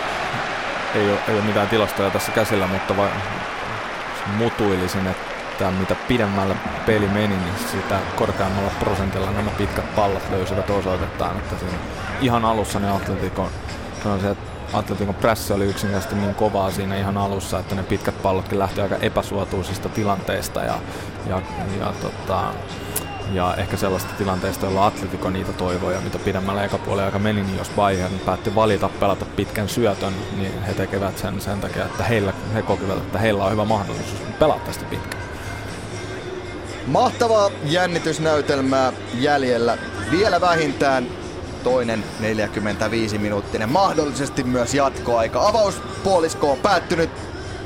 ei 1.01 1.11
ole, 1.11 1.19
ei 1.29 1.35
ole 1.35 1.43
mitään 1.43 1.69
tilastoja 1.69 2.11
tässä 2.11 2.33
käsillä, 2.33 2.67
mutta 2.67 2.97
vai, 2.97 3.09
mutuilisin, 4.37 5.07
että 5.07 5.71
mitä 5.71 5.95
pidemmällä 6.09 6.55
peli 6.87 7.09
meni, 7.09 7.37
niin 7.37 7.55
sitä 7.71 7.99
korkeammalla 8.17 8.71
prosentilla 8.81 9.31
nämä 9.31 9.51
pitkät 9.51 9.95
pallot 9.97 10.31
löysivät 10.31 10.71
osoitettaan, 10.71 11.37
että 11.37 11.57
siinä 11.59 11.79
ihan 12.21 12.45
alussa 12.45 12.79
ne 12.79 12.91
Atletico, 12.91 13.51
on 14.05 14.21
se, 14.21 14.37
että 14.81 14.93
Atletikon 14.93 15.15
pressi 15.15 15.53
oli 15.53 15.65
yksinkertaisesti 15.65 16.15
niin 16.15 16.35
kovaa 16.35 16.71
siinä 16.71 16.97
ihan 16.97 17.19
alussa, 17.19 17.59
että 17.59 17.75
ne 17.75 17.83
pitkät 17.83 18.23
pallotkin 18.23 18.59
lähti 18.59 18.81
aika 18.81 18.97
epäsuotuisista 18.97 19.89
tilanteista 19.89 20.61
ja, 20.61 20.79
ja, 21.29 21.43
ja, 21.81 21.93
tota, 22.03 22.43
ja 23.33 23.55
ehkä 23.55 23.77
sellaista 23.77 24.15
tilanteista, 24.19 24.67
joilla 24.67 24.87
Atletico 24.87 25.31
niitä 25.31 25.53
toivoi 25.53 25.95
ja 25.95 26.01
mitä 26.01 26.19
pidemmällä 26.19 26.65
eka 26.65 26.79
aika 27.05 27.19
meni, 27.19 27.43
niin 27.43 27.59
jos 27.59 27.71
Bayern 27.71 28.19
päätti 28.19 28.55
valita 28.55 28.89
pelata 29.01 29.25
pitkän 29.25 29.69
syötön, 29.69 30.13
niin 30.37 30.63
he 30.63 30.75
tekevät 30.75 31.19
sen 31.19 31.41
sen 31.41 31.61
takia, 31.61 31.85
että 31.85 32.05
heillä, 32.05 32.33
he 32.55 32.63
kokivat, 32.63 32.99
että 32.99 33.19
heillä 33.19 33.45
on 33.45 33.53
hyvä 33.53 33.65
mahdollisuus 33.65 34.21
pelata 34.39 34.61
tästä 34.67 34.85
pitkään. 34.85 35.25
Mahtavaa 36.87 37.51
jännitysnäytelmää 37.65 38.93
jäljellä. 39.15 39.79
Vielä 40.11 40.41
vähintään 40.41 41.07
toinen 41.65 42.05
45 42.21 43.19
minuuttinen, 43.19 43.69
mahdollisesti 43.69 44.45
myös 44.45 44.75
jatkoaika. 44.75 45.49
Avauspuolisko 45.49 46.53
on 46.53 46.59
päättynyt, 46.59 47.11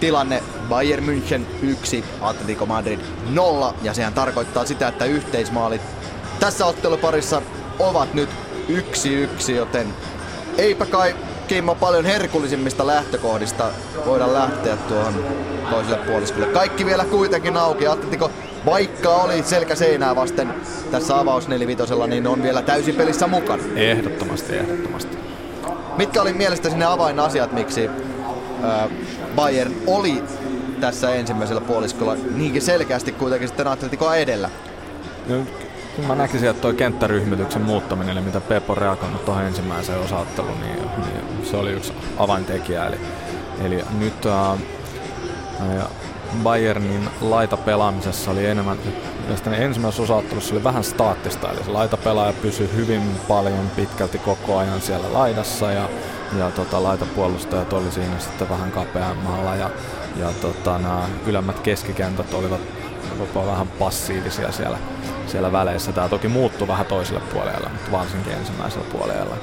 tilanne 0.00 0.42
Bayern 0.68 1.04
München 1.04 1.46
1, 1.62 2.04
Atletico 2.20 2.66
Madrid 2.66 3.00
0 3.30 3.74
ja 3.82 3.94
sehän 3.94 4.14
tarkoittaa 4.14 4.64
sitä, 4.64 4.88
että 4.88 5.04
yhteismaalit 5.04 5.82
tässä 6.40 6.66
otteluparissa 6.66 7.42
ovat 7.78 8.14
nyt 8.14 8.28
1-1, 8.68 9.50
joten 9.52 9.94
eipä 10.58 10.86
kai 10.86 11.14
Kimmo 11.48 11.74
paljon 11.74 12.04
herkullisimmista 12.04 12.86
lähtökohdista 12.86 13.70
voida 14.06 14.32
lähteä 14.32 14.76
tuohon 14.76 15.24
toiselle 15.70 15.96
puoliskolle. 15.96 16.46
Kaikki 16.46 16.86
vielä 16.86 17.04
kuitenkin 17.04 17.56
auki. 17.56 17.86
Atletico 17.86 18.30
vaikka 18.66 19.08
oli 19.08 19.42
selkä 19.42 19.74
seinää 19.74 20.16
vasten 20.16 20.54
tässä 20.90 21.18
avaus 21.18 21.48
4 21.48 21.66
niin 22.06 22.26
on 22.26 22.42
vielä 22.42 22.62
täysin 22.62 22.94
pelissä 22.94 23.26
mukana. 23.26 23.62
Ehdottomasti, 23.76 24.56
ehdottomasti. 24.56 25.18
Mitkä 25.96 26.22
oli 26.22 26.32
mielestäsi 26.32 26.76
ne 26.76 26.84
avainasiat, 26.84 27.52
miksi 27.52 27.88
äh, 27.88 28.90
Bayern 29.36 29.74
oli 29.86 30.22
tässä 30.80 31.14
ensimmäisellä 31.14 31.60
puoliskolla 31.60 32.16
niinkin 32.34 32.62
selkeästi 32.62 33.12
kuitenkin 33.12 33.48
sitten 33.48 33.66
Atleticoa 33.66 34.16
edellä? 34.16 34.50
No, 35.28 35.36
mä 36.06 36.14
näkisin, 36.14 36.48
että 36.48 36.62
tuo 36.62 36.72
kenttäryhmityksen 36.72 37.62
muuttaminen, 37.62 38.16
eli 38.16 38.24
mitä 38.24 38.40
Pep 38.40 38.70
on 38.70 38.76
reagoinut 38.76 39.24
tuohon 39.24 39.44
ensimmäiseen 39.44 40.00
osaatteluun, 40.00 40.60
niin, 40.60 40.78
niin 40.78 41.46
se 41.46 41.56
oli 41.56 41.70
yksi 41.70 41.92
avaintekijä. 42.18 42.86
Eli, 42.86 42.96
eli 43.64 43.84
nyt 43.98 44.26
äh, 44.26 44.58
Bayernin 46.42 47.10
laitapelaamisessa 47.20 48.30
oli 48.30 48.46
enemmän, 48.46 48.78
mielestäni 49.20 49.64
ensimmäisessä 49.64 50.02
osaattelussa 50.02 50.54
oli 50.54 50.64
vähän 50.64 50.84
staattista, 50.84 51.52
eli 51.52 51.64
se 51.64 51.70
laitapelaaja 51.70 52.32
pysyi 52.32 52.70
hyvin 52.76 53.02
paljon 53.28 53.70
pitkälti 53.76 54.18
koko 54.18 54.58
ajan 54.58 54.80
siellä 54.80 55.12
laidassa 55.12 55.72
ja, 55.72 55.88
ja 56.38 56.50
tota, 56.50 56.82
laitapuolustajat 56.82 57.72
oli 57.72 57.90
siinä 57.90 58.18
sitten 58.18 58.48
vähän 58.48 58.72
kapeammalla 58.72 59.56
ja, 59.56 59.70
ja 60.16 60.30
tota, 60.40 60.78
nämä 60.78 61.08
ylemmät 61.26 61.60
keskikentät 61.60 62.34
olivat 62.34 62.60
jopa 63.18 63.46
vähän 63.46 63.68
passiivisia 63.68 64.52
siellä, 64.52 64.78
siellä 65.26 65.52
väleissä. 65.52 65.92
Tämä 65.92 66.08
toki 66.08 66.28
muuttui 66.28 66.68
vähän 66.68 66.86
toiselle 66.86 67.20
puolelle, 67.20 67.68
mutta 67.68 67.92
varsinkin 67.92 68.32
ensimmäisellä 68.32 68.86
puolella. 68.92 69.36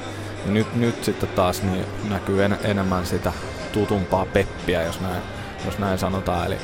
Ja 0.45 0.51
nyt, 0.51 0.75
nyt 0.75 1.03
sitten 1.03 1.29
taas 1.29 1.63
niin 1.63 1.86
näkyy 2.09 2.43
en, 2.43 2.57
enemmän 2.63 3.05
sitä 3.05 3.33
tutumpaa 3.71 4.25
peppiä, 4.25 4.83
jos 4.83 5.01
näin, 5.01 5.21
jos 5.65 5.79
näin 5.79 5.97
sanotaan. 5.97 6.45
Eli, 6.45 6.57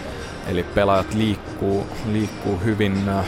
eli 0.48 0.64
pelaajat 0.64 1.14
liikkuu, 1.14 1.88
liikkuu 2.12 2.60
hyvin 2.66 3.10
äh, 3.10 3.26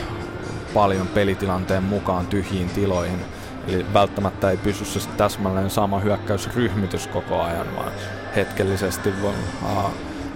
paljon 0.74 1.06
pelitilanteen 1.06 1.82
mukaan 1.82 2.26
tyhjiin 2.26 2.68
tiloihin. 2.70 3.24
Eli 3.68 3.86
välttämättä 3.94 4.50
ei 4.50 4.56
pysy 4.56 4.84
se 4.84 5.08
täsmälleen 5.16 5.70
sama 5.70 6.00
hyökkäysryhmitys 6.00 7.06
koko 7.06 7.42
ajan, 7.42 7.76
vaan 7.76 7.92
hetkellisesti, 8.36 9.12
voi, 9.22 9.32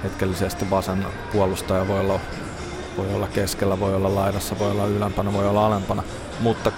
hetkellisesti 0.04 0.70
vasen 0.70 1.06
puolustaja 1.32 1.88
voi 1.88 2.00
olla, 2.00 2.20
voi 2.96 3.14
olla 3.14 3.26
keskellä, 3.26 3.80
voi 3.80 3.94
olla 3.94 4.14
laidassa, 4.14 4.58
voi 4.58 4.70
olla 4.70 4.86
ylempänä, 4.86 5.32
voi 5.32 5.48
olla 5.48 5.66
alempana, 5.66 6.02
mutta 6.40 6.72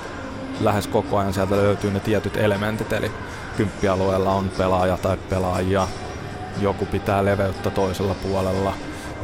lähes 0.61 0.87
koko 0.87 1.19
ajan 1.19 1.35
sieltä 1.35 1.57
löytyy 1.57 1.91
ne 1.91 2.01
tietyt 2.01 2.37
elementit, 2.37 2.93
eli 2.93 3.11
kymppialueella 3.57 4.33
on 4.33 4.49
pelaaja 4.49 4.99
tai 4.99 5.17
pelaajia, 5.17 5.89
joku 6.61 6.87
pitää 6.87 7.25
leveyttä 7.25 7.71
toisella 7.71 8.15
puolella, 8.15 8.75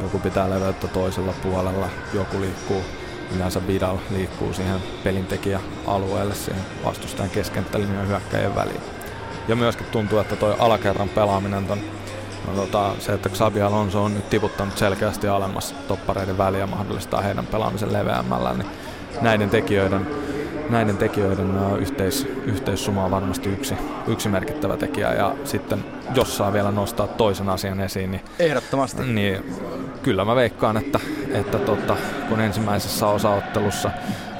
joku 0.01 0.19
pitää 0.19 0.49
leveyttä 0.49 0.87
toisella 0.87 1.33
puolella, 1.43 1.89
joku 2.13 2.41
liikkuu, 2.41 2.81
yleensä 3.35 3.67
Vidal 3.67 3.97
liikkuu 4.09 4.53
siihen 4.53 4.79
pelintekijäalueelle 5.03 6.35
siihen 6.35 6.63
vastustajan 6.85 7.29
keskenttälinjan 7.29 8.07
hyökkäjien 8.07 8.55
väliin. 8.55 8.81
Ja 9.47 9.55
myöskin 9.55 9.87
tuntuu, 9.91 10.19
että 10.19 10.35
toi 10.35 10.55
alakerran 10.59 11.09
pelaaminen 11.09 11.65
ton, 11.65 11.79
no 12.47 12.53
tota, 12.53 12.91
se, 12.99 13.13
että 13.13 13.29
Xabi 13.29 13.61
Alonso 13.61 14.03
on 14.03 14.13
nyt 14.13 14.29
tiputtanut 14.29 14.77
selkeästi 14.77 15.27
alemmas 15.27 15.75
toppareiden 15.87 16.37
väliä 16.37 16.67
mahdollistaa 16.67 17.21
heidän 17.21 17.47
pelaamisen 17.47 17.93
leveämmällä, 17.93 18.53
niin 18.53 18.67
näiden 19.21 19.49
tekijöiden 19.49 20.07
näiden 20.69 20.97
tekijöiden 20.97 21.51
yhteis, 21.79 22.27
yhteissuma 22.45 23.05
on 23.05 23.11
varmasti 23.11 23.49
yksi, 23.49 23.75
yksi 24.07 24.29
merkittävä 24.29 24.77
tekijä. 24.77 25.13
Ja 25.13 25.35
sitten 25.43 25.85
jos 26.15 26.37
saa 26.37 26.53
vielä 26.53 26.71
nostaa 26.71 27.07
toisen 27.07 27.49
asian 27.49 27.79
esiin, 27.79 28.11
niin, 28.11 28.21
Ehdottomasti. 28.39 29.03
niin 29.03 29.43
kyllä 30.03 30.25
mä 30.25 30.35
veikkaan, 30.35 30.77
että, 30.77 30.99
että 31.31 31.59
tota, 31.59 31.95
kun 32.29 32.39
ensimmäisessä 32.39 33.07
osaottelussa 33.07 33.91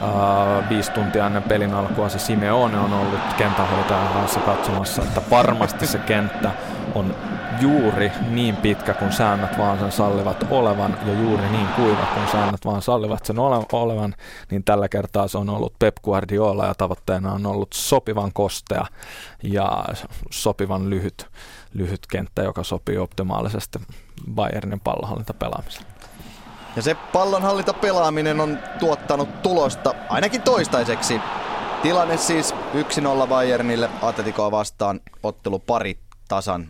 ää, 0.01 0.69
viisi 0.69 0.91
tuntia 0.91 1.25
ennen 1.27 1.43
pelin 1.43 1.73
alkua 1.73 2.09
se 2.09 2.19
Simeone 2.19 2.79
on 2.79 2.93
ollut 2.93 3.33
kenttähoitajan 3.37 4.13
kanssa 4.13 4.39
katsomassa, 4.39 5.01
että 5.01 5.21
varmasti 5.31 5.87
se 5.87 5.97
kenttä 5.97 6.51
on 6.95 7.15
juuri 7.61 8.11
niin 8.29 8.55
pitkä 8.55 8.93
kuin 8.93 9.11
säännöt 9.11 9.57
vaan 9.57 9.79
sen 9.79 9.91
sallivat 9.91 10.47
olevan 10.49 10.97
ja 11.05 11.13
juuri 11.13 11.49
niin 11.49 11.67
kuiva 11.67 12.05
kuin 12.13 12.27
säännöt 12.31 12.65
vaan 12.65 12.81
sallivat 12.81 13.25
sen 13.25 13.39
ole- 13.39 13.65
olevan, 13.71 14.15
niin 14.51 14.63
tällä 14.63 14.89
kertaa 14.89 15.27
se 15.27 15.37
on 15.37 15.49
ollut 15.49 15.73
Pep 15.79 15.95
Guardiola 16.03 16.65
ja 16.65 16.73
tavoitteena 16.75 17.33
on 17.33 17.45
ollut 17.45 17.73
sopivan 17.73 18.33
kostea 18.33 18.85
ja 19.43 19.85
sopivan 20.31 20.89
lyhyt, 20.89 21.27
lyhyt 21.73 22.07
kenttä, 22.11 22.41
joka 22.41 22.63
sopii 22.63 22.97
optimaalisesti 22.97 23.79
Bayernin 24.35 24.81
pelaamiseen. 25.39 25.96
Ja 26.77 26.83
se 26.83 26.95
pallonhallinta 27.13 27.73
pelaaminen 27.73 28.39
on 28.39 28.59
tuottanut 28.79 29.41
tulosta 29.41 29.95
ainakin 30.09 30.41
toistaiseksi. 30.41 31.19
Tilanne 31.81 32.17
siis 32.17 32.53
1-0 32.53 33.27
Bayernille 33.27 33.89
Atleticoa 34.01 34.51
vastaan 34.51 35.01
ottelu 35.23 35.59
pari 35.59 35.97
tasan 36.27 36.67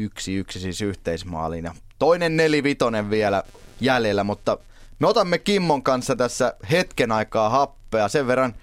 1-1 0.00 0.04
siis 0.48 0.82
yhteismaaliin. 0.82 1.70
Toinen 1.98 2.36
nelivitonen 2.36 3.10
vielä 3.10 3.42
jäljellä, 3.80 4.24
mutta 4.24 4.58
me 4.98 5.06
otamme 5.06 5.38
Kimmon 5.38 5.82
kanssa 5.82 6.16
tässä 6.16 6.54
hetken 6.70 7.12
aikaa 7.12 7.48
happea. 7.48 8.08
Sen 8.08 8.26
verran 8.26 8.54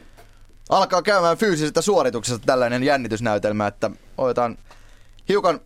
alkaa 0.69 1.01
käymään 1.01 1.37
fyysisestä 1.37 1.81
suorituksesta 1.81 2.45
tällainen 2.45 2.83
jännitysnäytelmä, 2.83 3.67
että 3.67 3.91
otetaan 4.17 4.57
hiukan 5.29 5.59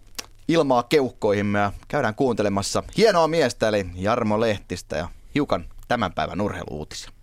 ilmaa 0.47 0.83
keuhkoihimme 0.83 1.59
ja 1.59 1.71
käydään 1.87 2.15
kuuntelemassa 2.15 2.83
hienoa 2.97 3.27
miestä 3.27 3.67
eli 3.67 3.85
Jarmo 3.95 4.39
Lehtistä 4.39 4.97
ja 4.97 5.09
hiukan 5.35 5.65
tämän 5.87 6.13
päivän 6.13 6.41
urheiluutisia. 6.41 7.14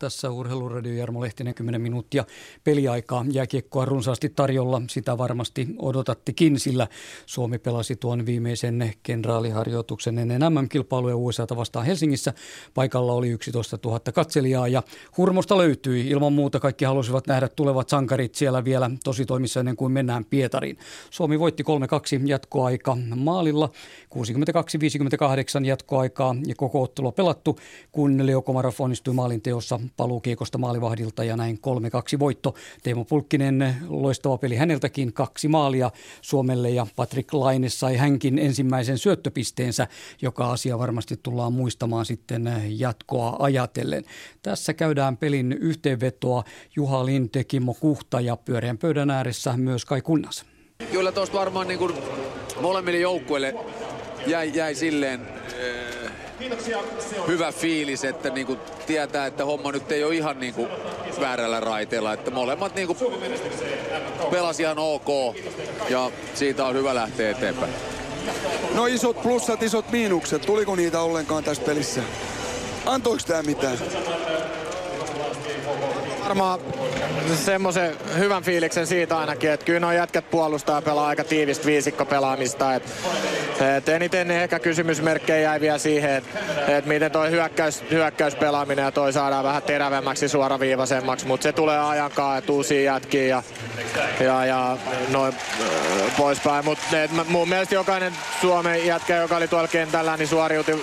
Tässä 0.00 0.30
Urheiluradio 0.30 0.92
Jarmo 0.92 1.20
Lehtinen 1.20 1.54
10 1.54 1.80
minuuttia 1.80 2.24
peliaikaa. 2.64 3.24
Jääkiekkoa 3.30 3.84
runsaasti 3.84 4.28
tarjolla, 4.28 4.82
sitä 4.90 5.18
varmasti 5.18 5.68
odotattikin, 5.78 6.60
sillä 6.60 6.88
Suomi 7.26 7.58
pelasi 7.58 7.96
tuon 7.96 8.26
viimeisen 8.26 8.92
kenraaliharjoituksen 9.02 10.18
ennen 10.18 10.40
MM-kilpailuja 10.52 11.16
USAta 11.16 11.56
vastaan 11.56 11.86
Helsingissä. 11.86 12.32
Paikalla 12.74 13.12
oli 13.12 13.28
11 13.28 13.78
000 13.84 14.00
katselijaa 14.14 14.68
ja 14.68 14.82
hurmosta 15.16 15.58
löytyi. 15.58 16.08
Ilman 16.08 16.32
muuta 16.32 16.60
kaikki 16.60 16.84
halusivat 16.84 17.26
nähdä 17.26 17.48
tulevat 17.48 17.88
sankarit 17.88 18.34
siellä 18.34 18.64
vielä 18.64 18.90
tosi 19.04 19.26
toimissa 19.26 19.60
ennen 19.60 19.76
kuin 19.76 19.92
mennään 19.92 20.24
Pietariin. 20.24 20.78
Suomi 21.10 21.38
voitti 21.38 21.62
3-2 21.62 22.28
jatkoaika 22.28 22.96
maalilla, 23.16 23.70
62-58 25.62 25.64
jatkoaikaa 25.64 26.36
ja 26.46 26.54
koko 26.54 26.82
ottelu 26.82 27.12
pelattu, 27.12 27.58
kun 27.92 28.26
Leo 28.26 28.42
Komarov 28.42 28.74
onnistui 28.78 29.14
maalin 29.14 29.42
teossa 29.42 29.80
paluukiekosta 29.96 30.58
maalivahdilta 30.58 31.24
ja 31.24 31.36
näin 31.36 31.58
3-2 32.16 32.18
voitto. 32.18 32.54
Teemu 32.82 33.04
Pulkkinen, 33.04 33.74
loistava 33.88 34.38
peli 34.38 34.56
häneltäkin, 34.56 35.12
kaksi 35.12 35.48
maalia 35.48 35.90
Suomelle 36.20 36.70
ja 36.70 36.86
Patrick 36.96 37.34
Laine 37.34 37.68
sai 37.68 37.96
hänkin 37.96 38.38
ensimmäisen 38.38 38.98
syöttöpisteensä, 38.98 39.86
joka 40.22 40.50
asia 40.50 40.78
varmasti 40.78 41.16
tullaan 41.22 41.52
muistamaan 41.52 42.06
sitten 42.06 42.52
jatkoa 42.68 43.36
ajatellen. 43.38 44.04
Tässä 44.42 44.74
käydään 44.74 45.16
pelin 45.16 45.52
yhteenvetoa 45.52 46.44
Juha 46.76 47.06
Linde, 47.06 47.44
Kimmo 47.44 47.74
Kuhta 47.74 48.20
ja 48.20 48.36
pyöreän 48.36 48.78
pöydän 48.78 49.10
ääressä 49.10 49.56
myös 49.56 49.84
Kai 49.84 50.00
Kunnas. 50.00 50.44
Kyllä 50.92 51.12
tuosta 51.12 51.38
varmaan 51.38 51.68
niin 51.68 51.78
kuin 51.78 51.92
molemmille 52.60 52.98
joukkueille 52.98 53.54
jäi, 54.26 54.52
jäi 54.54 54.74
silleen 54.74 55.20
hyvä 57.26 57.52
fiilis, 57.52 58.04
että 58.04 58.30
niinku 58.30 58.56
tietää, 58.86 59.26
että 59.26 59.44
homma 59.44 59.72
nyt 59.72 59.92
ei 59.92 60.04
ole 60.04 60.14
ihan 60.14 60.40
niinku 60.40 60.68
väärällä 61.20 61.60
raiteella. 61.60 62.12
Että 62.12 62.30
molemmat 62.30 62.74
niinku 62.74 62.96
pelasi 64.30 64.62
ihan 64.62 64.78
ok 64.78 65.36
ja 65.88 66.10
siitä 66.34 66.64
on 66.66 66.74
hyvä 66.74 66.94
lähteä 66.94 67.30
eteenpäin. 67.30 67.72
No 68.74 68.86
isot 68.86 69.22
plussat, 69.22 69.62
isot 69.62 69.90
miinukset. 69.92 70.42
Tuliko 70.42 70.76
niitä 70.76 71.00
ollenkaan 71.00 71.44
tässä 71.44 71.62
pelissä? 71.62 72.00
Antoiko 72.86 73.22
tämä 73.26 73.42
mitään? 73.42 73.78
Varmaan 76.30 76.60
semmoisen 77.34 77.96
hyvän 78.18 78.42
fiiliksen 78.42 78.86
siitä 78.86 79.18
ainakin, 79.18 79.50
että 79.50 79.66
kyllä 79.66 79.80
nuo 79.80 79.92
jätkät 79.92 80.30
puolustaa 80.30 80.76
ja 80.76 80.82
pelaa 80.82 81.06
aika 81.06 81.24
tiivistä 81.24 81.66
viisikkopelaamista. 81.66 82.74
Et, 82.74 82.82
et 83.76 83.88
eniten 83.88 84.30
ehkä 84.30 84.58
kysymysmerkkejä 84.58 85.40
jäi 85.40 85.60
vielä 85.60 85.78
siihen, 85.78 86.16
että 86.16 86.30
et 86.66 86.86
miten 86.86 87.10
toi 87.10 87.30
hyökkäys, 87.30 87.82
hyökkäyspelaaminen 87.90 88.82
ja 88.82 88.92
toi 88.92 89.12
saadaan 89.12 89.44
vähän 89.44 89.62
terävemmäksi 89.62 90.28
suoraviivaisemmaksi, 90.28 91.26
mutta 91.26 91.42
se 91.42 91.52
tulee 91.52 91.78
ajankaan, 91.78 92.38
että 92.38 92.52
uusia 92.52 92.82
jätkiä 92.82 93.26
ja, 93.26 93.42
ja, 94.20 94.44
ja 94.44 94.76
noin 95.08 95.34
poispäin. 96.16 96.64
Mutta 96.64 96.86
mun 97.28 97.48
mielestä 97.48 97.74
jokainen 97.74 98.12
Suomen 98.40 98.86
jätkä, 98.86 99.16
joka 99.16 99.36
oli 99.36 99.48
tuolla 99.48 99.68
kentällä, 99.68 100.16
niin 100.16 100.28
suoriutui, 100.28 100.82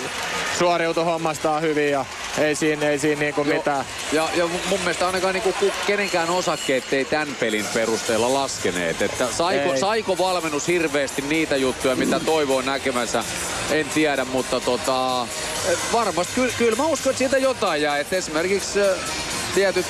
suoriutui 0.59 1.03
hommastaan 1.03 1.61
hyvin 1.61 1.91
ja 1.91 2.05
ei 2.37 2.55
siinä, 2.55 2.89
ei 2.89 2.99
siinä 2.99 3.21
niinku 3.21 3.43
mitään. 3.43 3.85
Ja, 4.11 4.27
ja 4.35 4.47
mun 4.69 4.79
mielestä 4.79 5.05
ainakaan 5.05 5.33
niinku 5.43 5.71
kenenkään 5.87 6.29
osakkeet 6.29 6.93
ei 6.93 7.05
tämän 7.05 7.35
pelin 7.39 7.65
perusteella 7.73 8.33
laskeneet. 8.33 9.01
Että 9.01 9.27
saiko, 9.31 9.77
saiko 9.77 10.17
valmennus 10.17 10.67
hirveästi 10.67 11.21
niitä 11.21 11.55
juttuja, 11.55 11.95
mitä 11.95 12.19
toivoo 12.19 12.61
näkemänsä, 12.61 13.23
en 13.71 13.89
tiedä, 13.89 14.25
mutta 14.25 14.59
tota, 14.59 15.27
varmasti 15.93 16.33
kyllä, 16.35 16.53
kyllä 16.57 16.75
mä 16.75 16.85
uskon, 16.85 17.09
että 17.09 17.17
siitä 17.17 17.37
jotain 17.37 17.81
jää. 17.81 17.99
Että 17.99 18.15
esimerkiksi 18.15 18.79
tietyt 19.55 19.85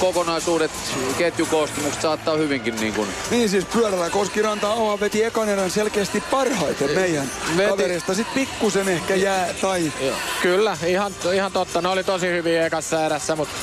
kokonaisuudet, 0.00 0.70
ketjukoostumukset 1.18 2.02
saattaa 2.02 2.36
hyvinkin 2.36 2.76
niin 2.76 2.94
kuin... 2.94 3.08
Niin 3.30 3.48
siis 3.48 3.64
pyörällä 3.64 4.10
Koskiranta 4.10 4.68
oma 4.68 5.00
veti 5.00 5.24
ekan 5.24 5.48
erän 5.48 5.70
selkeästi 5.70 6.22
parhaiten 6.30 6.90
meidän 6.90 7.30
veti. 7.56 7.70
kaverista. 7.70 8.14
Sitten 8.14 8.34
pikkusen 8.34 8.88
ehkä 8.88 9.14
jää 9.14 9.54
tai... 9.60 9.92
Joo. 10.00 10.16
Kyllä, 10.42 10.78
ihan, 10.86 11.12
ihan 11.32 11.52
totta. 11.52 11.82
Ne 11.82 11.88
oli 11.88 12.04
tosi 12.04 12.26
hyvin 12.26 12.62
ekassa 12.62 13.06
erässä, 13.06 13.36
mutta 13.36 13.54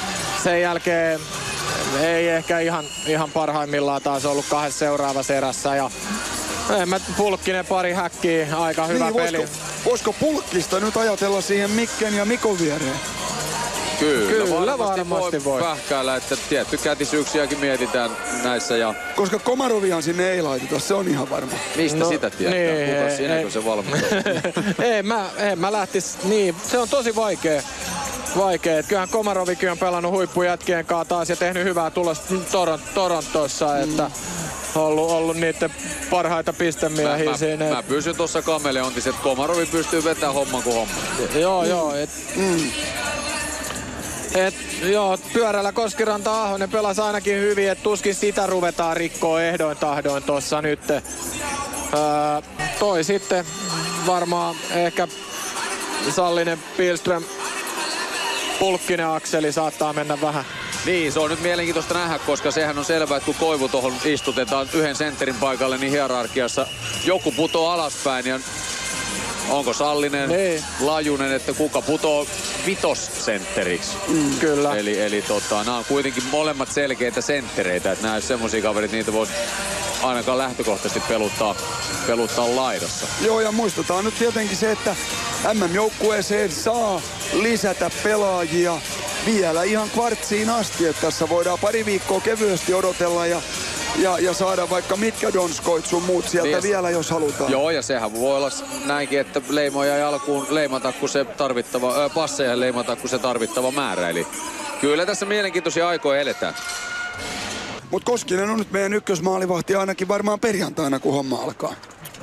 sen 0.43 0.61
jälkeen 0.61 1.19
ei 2.01 2.29
ehkä 2.29 2.59
ihan, 2.59 2.85
ihan 3.07 3.31
parhaimmillaan 3.31 4.01
taas 4.01 4.25
ollut 4.25 4.45
kahdessa 4.49 4.79
seuraavassa 4.79 5.33
erässä. 5.33 5.75
Ja 5.75 5.91
en 6.81 6.89
mä 6.89 6.99
pulkkinen 7.17 7.65
pari 7.65 7.93
häkkiä, 7.93 8.57
aika 8.57 8.85
hyvä 8.85 9.05
niin, 9.05 9.15
peli. 9.15 9.37
Voisiko, 9.37 9.59
voisiko 9.85 10.13
pulkkista 10.13 10.79
nyt 10.79 10.97
ajatella 10.97 11.41
siihen 11.41 11.71
Mikken 11.71 12.13
ja 12.13 12.25
Mikon 12.25 12.59
viereen? 12.59 12.99
Kyllä, 13.99 14.31
Kyllä 14.31 14.49
varmasti, 14.49 15.09
varmasti 15.09 15.43
voi, 15.43 15.53
voi. 15.53 15.61
Pähkäällä, 15.61 16.15
että 16.15 16.37
tietty 16.49 16.77
kätisyyksiäkin 16.77 17.59
mietitään 17.59 18.11
näissä. 18.43 18.77
Ja... 18.77 18.93
Koska 19.15 19.39
Komarovian 19.39 20.03
sinne 20.03 20.31
ei 20.31 20.41
laiteta, 20.41 20.79
se 20.79 20.93
on 20.93 21.07
ihan 21.07 21.29
varma. 21.29 21.51
Mistä 21.75 21.99
no, 21.99 22.09
sitä 22.09 22.29
tietää? 22.29 22.59
Niin, 22.59 22.97
Kuka 22.97 23.15
sinä, 23.15 23.41
kun 23.41 23.51
se 23.51 23.65
valmentaa? 23.65 24.09
ei, 24.85 25.03
mä, 25.03 25.29
en 25.37 25.59
mä 25.59 25.71
lähtis, 25.71 26.17
niin, 26.23 26.55
se 26.67 26.77
on 26.77 26.89
tosi 26.89 27.15
vaikea. 27.15 27.61
Vaikea. 28.37 28.83
Kyllähän 28.83 29.09
Komarovikin 29.09 29.71
on 29.71 29.77
pelannut 29.77 30.11
huippujätkien 30.11 30.85
kanssa 30.85 31.09
taas 31.09 31.29
ja 31.29 31.35
tehnyt 31.35 31.63
hyvää 31.63 31.91
tulosta 31.91 32.33
Toron, 32.51 32.79
Torontossa, 32.93 33.67
mm. 33.67 33.83
että 33.83 34.11
ollut, 34.75 35.11
ollut 35.11 35.37
niiden 35.37 35.73
parhaita 36.09 36.53
pistemiehiä 36.53 37.31
mä, 37.31 37.37
siinä. 37.37 37.65
Mä, 37.65 37.75
mä 37.75 37.83
pysyn 37.83 38.15
tuossa 38.15 38.41
kameleontissa, 38.41 39.09
että 39.09 39.21
Komarovi 39.21 39.65
pystyy 39.65 40.03
vetämään 40.03 40.33
homman 40.33 40.63
kuin 40.63 40.75
homma. 40.75 40.93
Joo, 41.35 41.63
mm. 41.63 41.69
joo. 41.69 41.95
Et, 41.95 42.09
mm. 42.35 42.71
Et, 44.35 44.55
joo, 44.83 45.17
pyörällä 45.33 45.71
Koskiranta 45.71 46.43
Ahonen 46.43 46.69
pelasi 46.69 47.01
ainakin 47.01 47.39
hyvin, 47.39 47.71
että 47.71 47.83
tuskin 47.83 48.15
sitä 48.15 48.47
ruvetaan 48.47 48.97
rikkoa 48.97 49.41
ehdoin 49.41 49.77
tahdoin 49.77 50.23
tuossa 50.23 50.61
nyt. 50.61 50.89
Öö, 50.89 51.01
toi 52.79 53.03
sitten 53.03 53.45
varmaan 54.07 54.55
ehkä 54.71 55.07
Sallinen 56.09 56.59
Pilström 56.77 57.23
Pulkkinen 58.59 59.07
akseli 59.07 59.51
saattaa 59.51 59.93
mennä 59.93 60.21
vähän 60.21 60.45
niin, 60.85 61.11
se 61.11 61.19
on 61.19 61.29
nyt 61.29 61.41
mielenkiintoista 61.41 61.93
nähdä, 61.93 62.19
koska 62.19 62.51
sehän 62.51 62.77
on 62.77 62.85
selvää, 62.85 63.17
että 63.17 63.25
kun 63.25 63.35
Koivu 63.35 63.67
tuohon 63.67 63.93
istutetaan 64.05 64.69
yhden 64.73 64.95
sentterin 64.95 65.35
paikalle, 65.35 65.77
niin 65.77 65.91
hierarkiassa 65.91 66.67
joku 67.05 67.31
putoo 67.31 67.69
alaspäin 67.69 68.25
ja 68.25 68.39
onko 69.49 69.73
Sallinen, 69.73 70.29
niin. 70.29 70.63
Lajunen, 70.79 71.31
että 71.31 71.53
kuka 71.53 71.81
putoo 71.81 72.27
vitossentteriksi. 72.65 73.97
Mm, 74.07 74.39
kyllä. 74.39 74.77
Eli, 74.77 75.01
eli 75.01 75.21
tota, 75.21 75.63
nämä 75.63 75.77
on 75.77 75.85
kuitenkin 75.85 76.23
molemmat 76.31 76.71
selkeitä 76.71 77.21
senttereitä, 77.21 77.91
että 77.91 78.07
nämä 78.07 78.19
semmoisia 78.19 78.61
kaverit, 78.61 78.91
niitä 78.91 79.13
voisi 79.13 79.33
ainakaan 80.03 80.37
lähtökohtaisesti 80.37 80.99
peluttaa, 81.09 81.55
peluttaa 82.07 82.55
laidassa. 82.55 83.07
Joo, 83.21 83.41
ja 83.41 83.51
muistetaan 83.51 84.05
nyt 84.05 84.17
tietenkin 84.19 84.57
se, 84.57 84.71
että 84.71 84.95
MM-joukkueeseen 85.53 86.51
saa 86.51 87.01
lisätä 87.33 87.91
pelaajia 88.03 88.77
vielä 89.25 89.63
ihan 89.63 89.89
kvartsiin 89.89 90.49
asti, 90.49 90.85
että 90.85 91.01
tässä 91.01 91.29
voidaan 91.29 91.59
pari 91.61 91.85
viikkoa 91.85 92.21
kevyesti 92.21 92.73
odotella 92.73 93.25
ja 93.25 93.41
ja, 94.01 94.19
ja 94.19 94.33
saada 94.33 94.69
vaikka 94.69 94.95
mitkä 94.95 95.33
donskoit 95.33 95.85
sun 95.85 96.03
muut 96.03 96.27
sieltä 96.27 96.49
niin, 96.49 96.63
vielä, 96.63 96.89
jos 96.89 97.09
halutaan. 97.09 97.51
Joo, 97.51 97.69
ja 97.69 97.81
sehän 97.81 98.13
voi 98.13 98.35
olla 98.35 98.49
näinkin, 98.85 99.19
että 99.19 99.41
leimoja 99.49 99.95
ei 99.95 100.01
alkuun 100.01 100.47
leimata, 100.49 100.91
kun 100.91 101.09
se 101.09 101.25
tarvittava, 101.25 102.05
äh, 102.05 102.13
passeja 102.13 102.59
leimata, 102.59 102.95
kun 102.95 103.09
se 103.09 103.19
tarvittava 103.19 103.71
määrä. 103.71 104.09
Eli 104.09 104.27
Kyllä 104.81 105.05
tässä 105.05 105.25
mielenkiintoisia 105.25 105.87
aikoja 105.87 106.21
eletään. 106.21 106.53
Mutta 107.91 108.11
Koskinen 108.11 108.49
on 108.49 108.57
nyt 108.57 108.71
meidän 108.71 108.93
ykkösmaalivahti 108.93 109.75
ainakin 109.75 110.07
varmaan 110.07 110.39
perjantaina, 110.39 110.99
kun 110.99 111.13
homma 111.13 111.41
alkaa. 111.43 111.73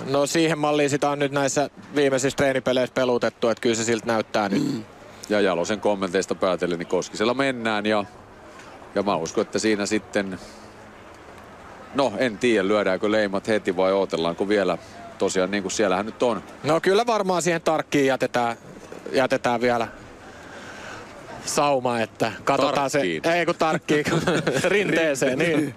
No 0.06 0.26
siihen 0.26 0.58
malliin 0.58 0.90
sitä 0.90 1.10
on 1.10 1.18
nyt 1.18 1.32
näissä 1.32 1.70
viimeisissä 1.94 2.36
treenipeleissä 2.36 2.94
pelutettu, 2.94 3.48
että 3.48 3.60
kyllä 3.60 3.74
se 3.74 3.84
siltä 3.84 4.06
näyttää 4.06 4.48
nyt. 4.48 4.72
Mm. 4.72 4.84
Ja 5.32 5.40
Jalosen 5.40 5.80
kommenteista 5.80 6.34
päätellen, 6.34 6.78
niin 6.78 6.86
Koskisella 6.86 7.34
mennään 7.34 7.86
ja, 7.86 8.04
ja 8.94 9.02
mä 9.02 9.16
uskon, 9.16 9.42
että 9.42 9.58
siinä 9.58 9.86
sitten, 9.86 10.38
no 11.94 12.12
en 12.18 12.38
tiedä 12.38 12.68
lyödäänkö 12.68 13.10
leimat 13.10 13.48
heti 13.48 13.76
vai 13.76 13.92
odotellaanko 13.92 14.48
vielä 14.48 14.78
tosiaan 15.18 15.50
niin 15.50 15.62
kuin 15.62 15.72
siellähän 15.72 16.06
nyt 16.06 16.22
on. 16.22 16.42
No 16.64 16.80
kyllä 16.80 17.06
varmaan 17.06 17.42
siihen 17.42 17.62
tarkkiin 17.62 18.06
jätetään, 18.06 18.56
jätetään 19.12 19.60
vielä 19.60 19.88
sauma, 21.44 22.00
että 22.00 22.32
katsotaan 22.44 22.90
Tarkkiin. 22.90 23.22
se, 23.24 23.32
ei 23.32 23.46
kun 23.46 23.54
tarkkiin, 23.54 24.04
rinteeseen, 24.64 25.38
niin. 25.38 25.74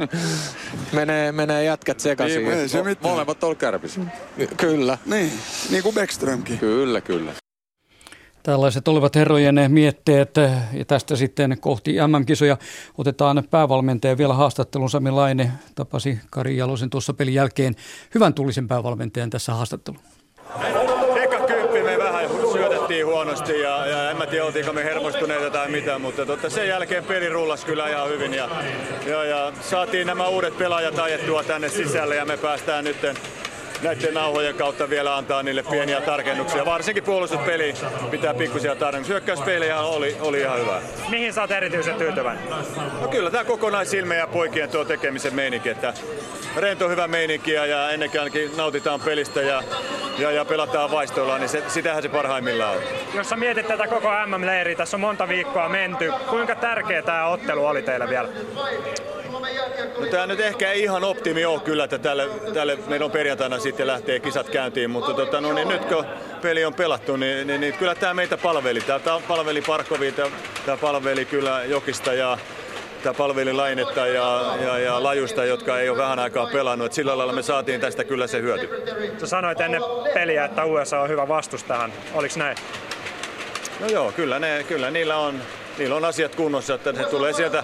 Menee, 0.92 1.32
menee 1.32 1.64
jätkät 1.64 2.00
sekaisin. 2.00 2.52
Ei 2.52 2.70
se. 2.70 2.84
Molemmat 3.02 3.44
on 3.44 3.56
kärpissä. 3.56 4.02
Kyllä. 4.58 4.98
Niin, 5.06 5.32
niin 5.70 5.84
kuin 5.84 5.96
Beckströmkin. 5.96 6.58
Kyllä, 6.58 7.02
kyllä. 7.02 7.45
Tällaiset 8.46 8.88
olivat 8.88 9.16
herrojen 9.16 9.56
mietteet 9.68 10.36
ja 10.74 10.86
tästä 10.88 11.16
sitten 11.16 11.58
kohti 11.60 11.96
MM-kisoja 12.08 12.58
otetaan 12.98 13.44
päävalmentaja 13.52 14.18
vielä 14.18 14.34
haastattelun. 14.34 14.90
Sami 14.90 15.12
Laine 15.12 15.52
tapasi 15.76 16.20
Kari 16.30 16.58
Jalosen 16.58 16.90
tuossa 16.90 17.14
pelin 17.14 17.34
jälkeen 17.34 17.76
hyvän 18.16 18.34
tullisen 18.34 18.68
päävalmentajan 18.68 19.30
tässä 19.30 19.54
haastatteluun. 19.54 20.04
Eka 21.16 21.40
kymppi 21.48 21.84
me 21.84 21.98
vähän 21.98 22.30
syötettiin 22.52 23.06
huonosti 23.06 23.60
ja, 23.60 23.86
ja 23.86 24.12
en 24.12 24.18
mä 24.18 24.26
tiedä 24.26 24.46
oltiinko 24.46 24.74
me 24.74 24.84
hermostuneita 24.84 25.50
tai 25.50 25.72
mitä, 25.72 26.00
mutta 26.00 26.26
totta, 26.26 26.50
sen 26.50 26.68
jälkeen 26.68 27.04
peli 27.04 27.30
rullas 27.30 27.66
kyllä 27.66 27.90
ihan 27.90 28.10
hyvin 28.10 28.34
ja, 28.34 28.50
ja, 29.08 29.24
ja 29.24 29.54
saatiin 29.62 30.08
nämä 30.08 30.28
uudet 30.28 30.58
pelaajat 30.58 31.00
ajettua 31.00 31.44
tänne 31.44 31.70
sisälle 31.70 32.16
ja 32.16 32.26
me 32.26 32.38
päästään 32.38 32.84
nyt 32.84 32.98
näiden 33.82 34.14
nauhojen 34.14 34.56
kautta 34.56 34.90
vielä 34.90 35.16
antaa 35.16 35.44
niille 35.44 35.64
pieniä 35.64 36.02
tarkennuksia. 36.02 36.66
Varsinkin 36.66 37.04
puolustuspeli 37.04 37.74
pitää 38.12 38.34
pikkusia 38.34 38.76
tarkennuksia. 38.76 39.14
Hyökkäyspeliä 39.14 39.80
oli, 39.82 40.18
oli 40.22 40.40
ihan 40.42 40.60
hyvä. 40.60 40.82
Mihin 41.10 41.34
sä 41.34 41.42
oot 41.42 41.52
erityisen 41.52 41.96
tyytyväinen? 41.96 42.44
No 43.02 43.08
kyllä 43.08 43.32
tämä 43.32 43.44
kokonaisilme 43.44 44.16
ja 44.16 44.28
poikien 44.28 44.70
tuo 44.70 44.86
tekemisen 44.86 45.36
meininki, 45.36 45.70
että 45.70 45.94
rento 46.58 46.90
hyvä 46.90 47.08
meininki 47.08 47.52
ja, 47.52 47.92
ennen 47.92 48.10
kaikkea 48.10 48.50
nautitaan 48.58 49.00
pelistä 49.02 49.42
ja, 49.42 49.64
ja, 50.18 50.32
ja 50.32 50.46
pelataan 50.46 50.92
vaistoilla, 50.92 51.38
niin 51.38 51.50
se, 51.50 51.64
sitähän 51.68 52.04
se 52.04 52.10
parhaimmillaan 52.10 52.78
on. 52.78 52.84
Jos 53.14 53.30
sä 53.30 53.36
mietit 53.36 53.68
tätä 53.68 53.88
koko 53.88 54.10
MM-leiriä, 54.26 54.76
tässä 54.76 54.98
on 54.98 55.02
monta 55.02 55.28
viikkoa 55.28 55.70
menty. 55.70 56.12
Kuinka 56.30 56.56
tärkeä 56.56 57.02
tämä 57.02 57.28
ottelu 57.28 57.66
oli 57.66 57.82
teille 57.82 58.10
vielä? 58.10 58.30
No 60.00 60.06
tämä 60.12 60.28
nyt 60.28 60.40
ehkä 60.40 60.72
ei 60.72 60.84
ihan 60.84 61.04
optimi 61.04 61.46
ole 61.46 61.60
kyllä, 61.60 61.84
että 61.84 61.98
tälle, 61.98 62.30
tälle 62.54 62.78
meillä 62.88 63.06
on 63.06 63.12
perjantaina 63.12 63.60
sitten 63.66 63.88
lähtee 63.88 64.20
kisat 64.20 64.50
käyntiin, 64.50 64.90
mutta 64.90 65.14
tota, 65.14 65.42
no, 65.42 65.54
niin 65.54 65.68
nyt 65.68 65.86
kun 65.86 66.06
peli 66.42 66.66
on 66.66 66.74
pelattu, 66.74 67.16
niin, 67.16 67.48
niin, 67.48 67.62
niin 67.62 67.74
kyllä 67.74 67.96
tämä 67.96 68.14
meitä 68.14 68.38
palveli. 68.38 68.82
Tämä 68.82 69.20
palveli 69.28 69.62
Parkovia, 69.62 70.12
tämä 70.66 70.78
palveli 70.78 71.26
kyllä 71.26 71.64
Jokista 71.64 72.14
ja 72.14 72.38
tämä 73.04 73.14
palveli 73.14 73.54
Lainetta 73.54 74.08
ja, 74.08 74.56
ja, 74.62 74.78
ja 74.80 75.04
Lajusta, 75.04 75.46
jotka 75.46 75.80
ei 75.80 75.90
ole 75.90 75.98
vähän 75.98 76.20
aikaa 76.20 76.48
pelannut. 76.48 76.86
Et 76.86 76.94
sillä 76.94 77.18
lailla 77.18 77.34
me 77.34 77.42
saatiin 77.42 77.82
tästä 77.82 78.04
kyllä 78.04 78.28
se 78.28 78.42
hyöty. 78.42 78.70
Sä 79.18 79.28
sanoit 79.28 79.62
ennen 79.62 79.82
peliä, 80.14 80.46
että 80.46 80.66
USA 80.66 81.00
on 81.00 81.10
hyvä 81.10 81.28
vastus 81.28 81.64
tähän. 81.64 81.94
Oliko 82.14 82.36
näin? 82.38 82.58
No 83.80 83.88
joo, 83.88 84.12
kyllä, 84.12 84.40
ne, 84.40 84.66
kyllä 84.68 84.92
niillä 84.92 85.18
on 85.18 85.42
niillä 85.78 85.96
on 85.96 86.06
asiat 86.06 86.36
kunnossa, 86.36 86.74
että 86.74 86.94
se 86.94 87.04
tulee 87.04 87.34
sieltä 87.34 87.64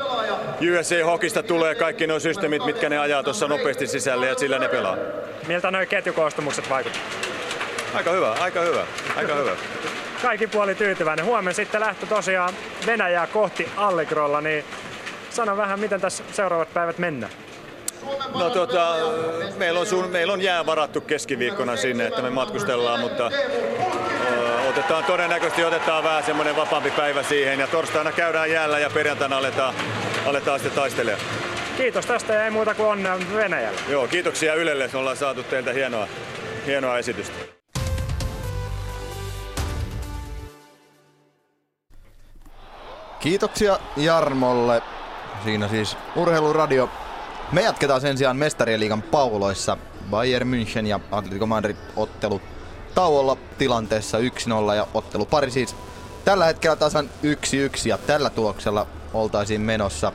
USA 0.76 1.06
Hokista 1.06 1.44
tulee 1.44 1.76
kaikki 1.76 2.08
nuo 2.08 2.20
systeemit, 2.20 2.66
mitkä 2.66 2.90
ne 2.90 2.98
ajaa 2.98 3.24
tuossa 3.24 3.48
nopeasti 3.48 3.88
sisälle 3.88 4.28
ja 4.28 4.36
sillä 4.36 4.60
ne 4.60 4.68
pelaa. 4.68 4.98
Miltä 5.48 5.72
nuo 5.72 5.82
ketjukoostumukset 5.90 6.70
vaikuttavat? 6.70 7.08
Aika 7.94 8.12
hyvä, 8.12 8.32
aika 8.32 8.62
hyvä, 8.62 8.86
aika 9.16 9.36
hyvä. 9.36 9.52
Kaikki 10.22 10.48
puoli 10.48 10.76
tyytyväinen. 10.76 11.26
Huomenna 11.26 11.54
sitten 11.54 11.82
lähtö 11.82 12.06
tosiaan 12.06 12.54
Venäjää 12.86 13.28
kohti 13.28 13.70
Allegrolla, 13.78 14.42
niin 14.42 14.66
sano 15.30 15.58
vähän, 15.58 15.80
miten 15.80 16.02
tässä 16.02 16.24
seuraavat 16.32 16.74
päivät 16.74 16.98
mennään. 16.98 17.32
No 18.36 18.50
tota, 18.50 18.96
meillä 19.58 19.80
on, 19.80 19.86
sun, 19.86 20.10
meillä 20.10 20.34
on 20.34 20.42
jää 20.42 20.66
varattu 20.66 21.02
keskiviikkona 21.02 21.76
sinne, 21.76 22.08
että 22.08 22.22
me 22.22 22.30
matkustellaan, 22.30 23.00
mutta 23.00 23.32
ö, 24.32 24.70
otetaan 24.70 25.04
todennäköisesti 25.04 25.64
otetaan 25.64 26.04
vähän 26.04 26.24
semmoinen 26.24 26.56
vapaampi 26.56 26.92
päivä 26.92 27.24
siihen 27.24 27.60
ja 27.60 27.68
torstaina 27.68 28.12
käydään 28.12 28.52
jäällä 28.52 28.80
ja 28.80 28.90
perjantaina 28.90 29.38
aletaan, 29.38 29.74
aletaan 30.26 30.60
sitten 30.60 30.82
taistelemaan. 30.82 31.26
Kiitos 31.78 32.06
tästä 32.06 32.34
ja 32.34 32.46
ei 32.46 32.52
muuta 32.52 32.76
kuin 32.76 32.88
onnea 32.88 33.20
Venäjällä. 33.36 33.80
Joo, 33.90 34.08
kiitoksia 34.08 34.54
Ylelle, 34.54 34.90
ollaan 34.94 35.18
saatu 35.18 35.44
teiltä 35.44 35.74
hienoa, 35.74 36.08
hienoa 36.66 36.98
esitystä. 36.98 37.36
Kiitoksia 43.20 43.80
Jarmolle. 43.98 44.82
Siinä 45.44 45.68
siis 45.68 45.98
Urheiluradio. 46.16 46.90
Me 47.52 47.62
jatketaan 47.62 48.02
sen 48.02 48.18
sijaan 48.18 48.38
mestarien 48.38 48.80
liigan 48.80 49.02
pauloissa. 49.02 49.78
Bayern 50.10 50.48
München 50.48 50.86
ja 50.86 51.00
Atletico 51.12 51.46
Madrid 51.46 51.76
ottelu 51.96 52.42
tauolla 52.96 53.38
tilanteessa 53.58 54.18
1-0 54.18 54.22
ja 54.76 54.88
ottelu 54.94 55.26
pari 55.26 55.52
siis 55.52 55.76
tällä 56.26 56.46
hetkellä 56.46 56.76
tasan 56.76 57.10
1-1 57.24 57.88
ja 57.88 57.98
tällä 57.98 58.30
tuloksella 58.30 58.88
oltaisiin 59.14 59.62
menossa 59.62 60.12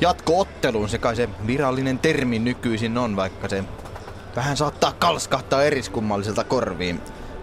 jatkootteluun. 0.00 0.88
Se 0.88 0.98
kai 0.98 1.16
se 1.16 1.28
virallinen 1.46 1.98
termi 1.98 2.38
nykyisin 2.38 2.98
on, 2.98 3.16
vaikka 3.16 3.48
se 3.48 3.64
vähän 4.36 4.56
saattaa 4.56 4.92
kalskahtaa 4.92 5.62
eriskummalliselta 5.62 6.44
korviin. 6.44 7.00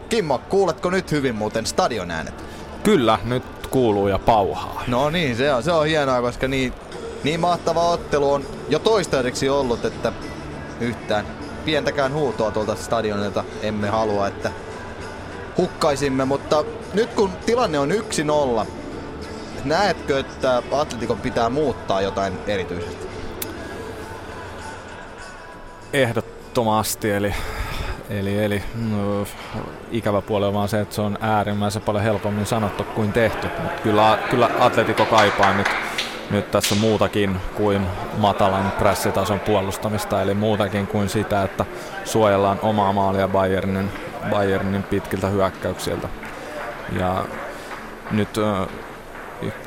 Kimmo, 0.09 0.41
kuuletko 0.49 0.89
nyt 0.89 1.11
hyvin 1.11 1.35
muuten 1.35 1.65
stadion 1.65 2.11
äänet? 2.11 2.43
Kyllä, 2.83 3.19
nyt 3.23 3.43
kuuluu 3.69 4.07
ja 4.07 4.19
pauhaa. 4.19 4.83
No 4.87 5.09
niin, 5.09 5.35
se 5.35 5.53
on, 5.53 5.63
se 5.63 5.71
on 5.71 5.87
hienoa, 5.87 6.21
koska 6.21 6.47
niin, 6.47 6.73
niin 7.23 7.39
mahtava 7.39 7.89
ottelu 7.89 8.33
on 8.33 8.45
jo 8.69 8.79
toistaiseksi 8.79 9.49
ollut, 9.49 9.85
että 9.85 10.13
yhtään 10.79 11.25
pientäkään 11.65 12.13
huutoa 12.13 12.51
tuolta 12.51 12.75
stadionilta 12.75 13.43
emme 13.61 13.89
halua, 13.89 14.27
että 14.27 14.51
hukkaisimme, 15.57 16.25
mutta 16.25 16.63
nyt 16.93 17.13
kun 17.13 17.29
tilanne 17.45 17.79
on 17.79 17.91
1-0, 18.61 18.65
näetkö, 19.65 20.19
että 20.19 20.63
Atletikon 20.71 21.19
pitää 21.19 21.49
muuttaa 21.49 22.01
jotain 22.01 22.33
erityisesti? 22.47 23.07
Ehdottomasti, 25.93 27.11
eli 27.11 27.33
Eli, 28.09 28.43
eli 28.43 28.63
no, 28.89 29.27
ikävä 29.91 30.21
puoli 30.21 30.45
on 30.45 30.53
vaan 30.53 30.69
se, 30.69 30.81
että 30.81 30.95
se 30.95 31.01
on 31.01 31.17
äärimmäisen 31.21 31.81
paljon 31.81 32.03
helpommin 32.03 32.45
sanottu 32.45 32.83
kuin 32.83 33.13
tehty. 33.13 33.47
Mutta 33.63 33.81
kyllä, 33.81 34.19
kyllä 34.29 34.49
Atletico 34.59 35.05
kaipaa 35.05 35.53
nyt, 35.53 35.67
nyt 36.31 36.51
tässä 36.51 36.75
muutakin 36.75 37.37
kuin 37.55 37.87
matalan 38.17 38.71
pressitason 38.79 39.39
puolustamista, 39.39 40.21
eli 40.21 40.33
muutakin 40.33 40.87
kuin 40.87 41.09
sitä, 41.09 41.43
että 41.43 41.65
suojellaan 42.05 42.59
omaa 42.61 42.93
maalia 42.93 43.27
Bayernin, 43.27 43.91
Bayernin 44.29 44.83
pitkiltä 44.83 45.27
hyökkäyksiltä. 45.27 46.09
Ja 46.99 47.25
nyt 48.11 48.29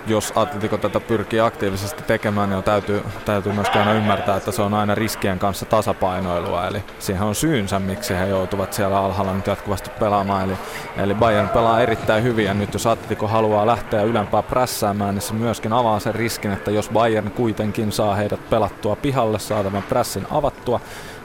jos 0.07 0.32
Atletico 0.36 0.78
tätä 0.78 1.01
pyrkii 1.01 1.40
aktiivisesti 1.40 2.03
tekemään, 2.03 2.51
niin 2.51 2.62
täytyy, 2.62 3.03
täytyy 3.24 3.53
myöskin 3.53 3.81
aina 3.81 3.93
ymmärtää, 3.93 4.36
että 4.36 4.53
se 4.53 4.62
on 4.62 4.74
aina 4.74 4.94
riskien 4.94 5.39
kanssa 5.39 5.66
tasapainoilua. 5.66 6.66
Eli 6.66 6.85
siihen 6.99 7.23
on 7.23 7.35
syynsä, 7.35 7.78
miksi 7.78 8.15
he 8.15 8.27
joutuvat 8.27 8.73
siellä 8.73 8.99
alhaalla 8.99 9.35
nyt 9.35 9.47
jatkuvasti 9.47 9.90
pelaamaan. 9.90 10.44
Eli, 10.44 10.59
eli 10.97 11.15
Bayern 11.15 11.49
pelaa 11.49 11.81
erittäin 11.81 12.23
hyvin 12.23 12.44
ja 12.44 12.55
nyt 12.55 12.73
jos 12.73 12.86
Atletico 12.86 13.28
haluaa 13.28 13.66
lähteä 13.66 14.03
ylempää 14.03 14.43
prässäämään, 14.43 15.15
niin 15.15 15.23
se 15.23 15.35
myöskin 15.35 15.73
avaa 15.73 16.01
sen 16.01 16.15
riskin, 16.15 16.53
että 16.53 16.70
jos 16.70 16.89
Bayern 16.89 17.31
kuitenkin 17.31 17.93
saa 17.93 18.15
heidät 18.15 18.51
pelattua 18.51 18.97
pihalle, 18.97 19.39
saa 19.39 19.65
tämän 19.65 19.82
prässin 19.82 20.27
avattua, 20.31 20.81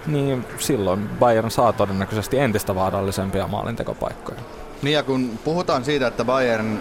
niin 0.07 0.45
silloin 0.57 1.09
Bayern 1.19 1.51
saa 1.51 1.73
todennäköisesti 1.73 2.39
entistä 2.39 2.75
vaarallisempia 2.75 3.47
maalintekopaikkoja. 3.47 4.39
Niin 4.81 4.93
ja 4.93 5.03
kun 5.03 5.39
puhutaan 5.43 5.85
siitä, 5.85 6.07
että 6.07 6.25
Bayern 6.25 6.79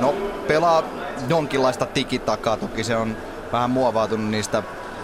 No, 0.00 0.14
pelaa 0.48 0.82
jonkinlaista 1.28 1.86
tikitakaa. 1.86 2.56
Toki 2.56 2.84
se 2.84 2.96
on 2.96 3.16
vähän 3.52 3.70
muovautunut 3.70 4.30
niistä 4.30 4.62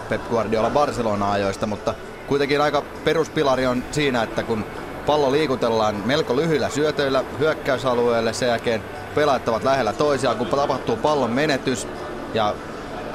Pep 0.09 0.21
Guardiola 0.29 0.69
Barcelona-ajoista, 0.69 1.65
mutta 1.67 1.93
kuitenkin 2.27 2.61
aika 2.61 2.83
peruspilari 3.03 3.67
on 3.67 3.83
siinä, 3.91 4.23
että 4.23 4.43
kun 4.43 4.65
pallo 5.05 5.31
liikutellaan 5.31 5.95
melko 6.05 6.35
lyhyillä 6.35 6.69
syötöillä 6.69 7.23
hyökkäysalueelle, 7.39 8.33
sen 8.33 8.47
jälkeen 8.49 8.83
pelaajat 9.15 9.47
ovat 9.47 9.63
lähellä 9.63 9.93
toisiaan, 9.93 10.37
kun 10.37 10.47
tapahtuu 10.47 10.97
pallon 10.97 11.31
menetys 11.31 11.87
ja 12.33 12.55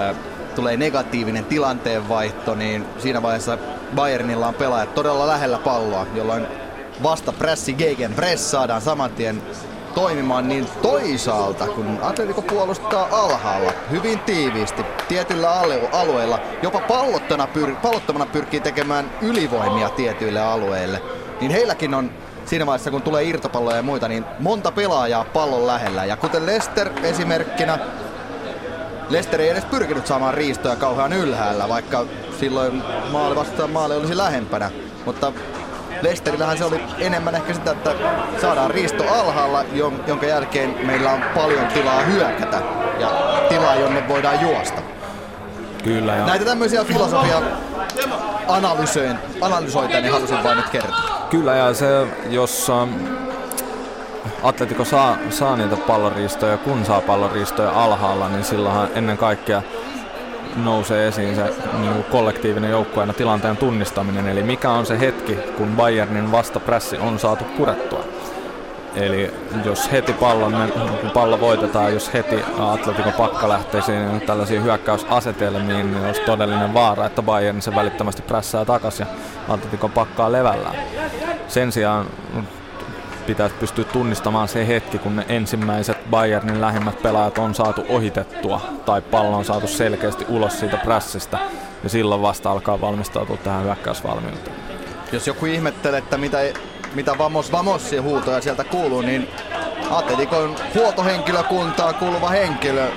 äh, 0.01 0.17
tulee 0.55 0.77
negatiivinen 0.77 1.45
tilanteenvaihto, 1.45 2.55
niin 2.55 2.87
siinä 2.99 3.23
vaiheessa 3.23 3.59
Bayernilla 3.95 4.49
on 4.49 4.55
pelaajat 4.55 4.95
todella 4.95 5.27
lähellä 5.27 5.59
palloa, 5.59 6.07
jolloin 6.15 6.47
vasta 7.03 7.33
pressi 7.33 7.73
gegen 7.73 8.15
press 8.15 8.51
saadaan 8.51 8.81
saman 8.81 9.11
tien 9.11 9.43
toimimaan, 9.95 10.49
niin 10.49 10.69
toisaalta, 10.83 11.67
kun 11.67 11.99
Atletico 12.03 12.43
puolustaa 12.43 13.09
alhaalla 13.13 13.73
hyvin 13.91 14.19
tiiviisti 14.19 14.83
tietyillä 15.09 15.51
alueilla, 15.93 16.41
jopa 16.63 16.81
pallottomana, 16.81 17.49
pyr- 17.55 17.77
pallottomana 17.83 18.27
pyrkii 18.27 18.61
tekemään 18.61 19.11
ylivoimia 19.23 19.89
tietyille 19.89 20.41
alueille, 20.41 21.03
niin 21.41 21.51
heilläkin 21.51 21.95
on 21.95 22.11
siinä 22.45 22.67
vaiheessa, 22.67 22.91
kun 22.91 23.03
tulee 23.03 23.25
irtopalloja 23.25 23.77
ja 23.77 23.83
muita, 23.83 24.09
niin 24.09 24.25
monta 24.39 24.73
pelaajaa 24.73 25.25
pallon 25.25 25.67
lähellä. 25.67 26.05
Ja 26.05 26.17
kuten 26.17 26.47
Lester 26.47 26.91
esimerkkinä, 27.03 27.79
Lester 29.09 29.41
ei 29.41 29.49
edes 29.49 29.65
pyrkinyt 29.65 30.07
saamaan 30.07 30.35
riistoja 30.35 30.77
kauhean 30.77 31.13
ylhäällä, 31.13 31.69
vaikka 31.69 32.05
silloin 32.41 32.83
maali 33.13 33.37
vastaan 33.37 33.71
maali 33.71 33.97
olisi 33.97 34.17
lähempänä. 34.17 34.71
Mutta 35.05 35.33
Lesterillähän 36.03 36.59
se 36.59 36.65
oli 36.65 36.81
enemmän 36.99 37.35
ehkä 37.35 37.55
sitä, 37.55 37.71
että 37.71 37.95
saadaan 38.41 38.71
riisto 38.71 39.05
alhaalla, 39.15 39.65
jonka 40.07 40.27
jälkeen 40.27 40.87
meillä 40.87 41.13
on 41.13 41.23
paljon 41.35 41.67
tilaa 41.67 42.01
hyökätä 42.01 42.63
ja 43.01 43.11
tilaa, 43.49 43.75
jonne 43.75 44.09
voidaan 44.09 44.41
juosta. 44.41 44.83
Kyllä. 45.85 46.17
Ja... 46.17 46.27
Näitä 46.27 46.45
tämmöisiä 46.45 46.85
filosofia 46.85 47.43
analysoita, 49.41 50.01
niin 50.01 50.13
halusin 50.13 50.45
vain 50.45 50.57
nyt 50.57 50.69
kertoa. 50.69 51.27
Kyllä, 51.31 51.55
ja 51.55 51.75
se, 51.75 52.07
jos 52.31 52.71
ähm, 52.71 52.91
Atletico 54.43 54.85
saa, 54.85 55.17
saa 55.31 55.57
niitä 55.57 55.77
palloriistoja, 55.77 56.57
kun 56.57 56.85
saa 56.85 57.01
palloriistoja 57.01 57.71
alhaalla, 57.71 58.29
niin 58.29 58.45
silloinhan 58.45 58.89
ennen 58.95 59.19
kaikkea 59.19 59.63
nousee 60.65 61.09
esiin 61.09 61.35
se 61.35 61.55
niin 61.79 62.05
kollektiivinen 62.05 62.71
joukkueena 62.71 63.13
tilanteen 63.13 63.57
tunnistaminen, 63.57 64.29
eli 64.29 64.43
mikä 64.43 64.71
on 64.71 64.87
se 64.87 65.01
hetki, 65.01 65.35
kun 65.57 65.77
Bayernin 65.77 66.33
vastapressi 66.33 66.99
on 66.99 67.19
saatu 67.19 67.45
purettua. 67.45 68.05
Eli 68.95 69.35
jos 69.65 69.93
heti 69.93 70.13
pallon, 70.13 70.73
kun 71.01 71.11
pallo 71.11 71.41
voitetaan, 71.41 71.93
jos 71.93 72.15
heti 72.15 72.45
Atletico 72.59 73.11
pakka 73.11 73.49
lähtee 73.49 73.83
siihen 73.83 74.21
tällaisiin 74.21 74.65
hyökkäysasetelmiin, 74.65 75.93
niin 75.93 76.07
olisi 76.07 76.21
todellinen 76.21 76.75
vaara, 76.75 77.07
että 77.07 77.23
Bayern 77.23 77.63
se 77.63 77.75
välittömästi 77.75 78.23
prässää 78.23 78.65
takaisin 78.65 79.07
ja 79.49 79.55
Atletico 79.55 79.89
pakkaa 79.89 80.33
levällään. 80.33 80.77
Sen 81.49 81.73
sijaan 81.73 82.07
pitäisi 83.29 83.55
pystyä 83.61 83.85
tunnistamaan 83.85 84.49
se 84.49 84.67
hetki, 84.67 84.99
kun 84.99 85.17
ne 85.17 85.25
ensimmäiset 85.29 86.11
Bayernin 86.11 86.61
lähimmät 86.61 87.03
pelaajat 87.03 87.39
on 87.39 87.55
saatu 87.55 87.85
ohitettua 87.89 88.61
tai 88.85 89.03
pallo 89.03 89.37
on 89.37 89.45
saatu 89.45 89.67
selkeästi 89.67 90.25
ulos 90.29 90.61
siitä 90.61 90.77
prässistä 90.77 91.39
ja 91.83 91.89
silloin 91.89 92.23
vasta 92.23 92.51
alkaa 92.51 92.81
valmistautua 92.81 93.37
tähän 93.37 93.65
hyökkäysvalmiuteen. 93.65 94.57
Jos 95.13 95.27
joku 95.27 95.47
ihmettelee, 95.47 95.99
että 95.99 96.19
mitä, 96.19 96.39
mitä 96.95 97.19
Vamos 97.19 97.53
Vamossi 97.53 97.97
huutoja 97.97 98.41
sieltä 98.41 98.65
kuuluu, 98.65 99.01
niin 99.01 99.29
Atletikon 99.91 100.57
huoltohenkilökuntaa 100.75 101.93
kuuluva 101.93 102.29
henkilö 102.29 102.89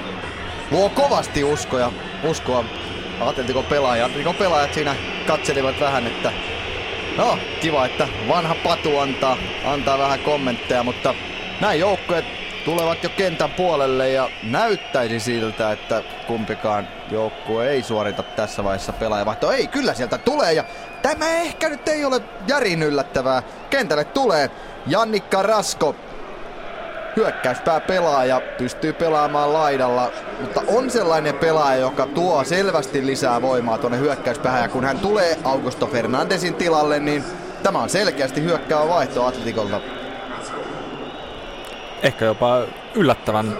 luo 0.71 0.89
kovasti 0.89 1.43
uskoja, 1.43 1.91
uskoa 2.23 2.65
Atletikon 3.21 3.65
pelaajia. 3.65 4.05
Atletikon 4.05 4.35
pelaajat 4.35 4.73
siinä 4.73 4.95
katselivat 5.27 5.79
vähän, 5.79 6.07
että 6.07 6.31
No, 7.17 7.37
kiva, 7.61 7.85
että 7.85 8.07
vanha 8.27 8.55
Patu 8.63 8.99
antaa, 8.99 9.37
antaa 9.65 9.97
vähän 9.97 10.19
kommentteja, 10.19 10.83
mutta 10.83 11.15
näin 11.61 11.79
joukkueet 11.79 12.25
tulevat 12.65 13.03
jo 13.03 13.09
kentän 13.09 13.51
puolelle 13.51 14.09
ja 14.09 14.29
näyttäisi 14.43 15.19
siltä, 15.19 15.71
että 15.71 16.03
kumpikaan 16.27 16.87
joukkue 17.11 17.69
ei 17.69 17.83
suorita 17.83 18.23
tässä 18.23 18.63
vaiheessa 18.63 18.93
pelaajavaihto. 18.93 19.51
Ei, 19.51 19.67
kyllä 19.67 19.93
sieltä 19.93 20.17
tulee 20.17 20.53
ja 20.53 20.63
tämä 21.01 21.29
ehkä 21.29 21.69
nyt 21.69 21.87
ei 21.87 22.05
ole 22.05 22.21
järin 22.47 22.83
yllättävää. 22.83 23.43
Kentälle 23.69 24.03
tulee 24.03 24.51
Jannikka 24.87 25.41
Rasko, 25.41 25.95
hyökkäyspää 27.15 27.79
pelaaja, 27.79 28.41
pystyy 28.57 28.93
pelaamaan 28.93 29.53
laidalla, 29.53 30.11
mutta 30.41 30.61
on 30.67 30.89
sellainen 30.89 31.35
pelaaja, 31.35 31.79
joka 31.79 32.05
tuo 32.05 32.43
selvästi 32.43 33.05
lisää 33.05 33.41
voimaa 33.41 33.77
tuonne 33.77 33.99
hyökkäyspäähän. 33.99 34.61
Ja 34.61 34.69
kun 34.69 34.83
hän 34.83 34.99
tulee 34.99 35.37
Augusto 35.43 35.87
Fernandesin 35.87 36.55
tilalle, 36.55 36.99
niin 36.99 37.23
tämä 37.63 37.79
on 37.79 37.89
selkeästi 37.89 38.43
hyökkäävä 38.43 38.87
vaihto 38.87 39.25
Atletikolta. 39.25 39.81
Ehkä 42.03 42.25
jopa 42.25 42.61
yllättävän. 42.95 43.57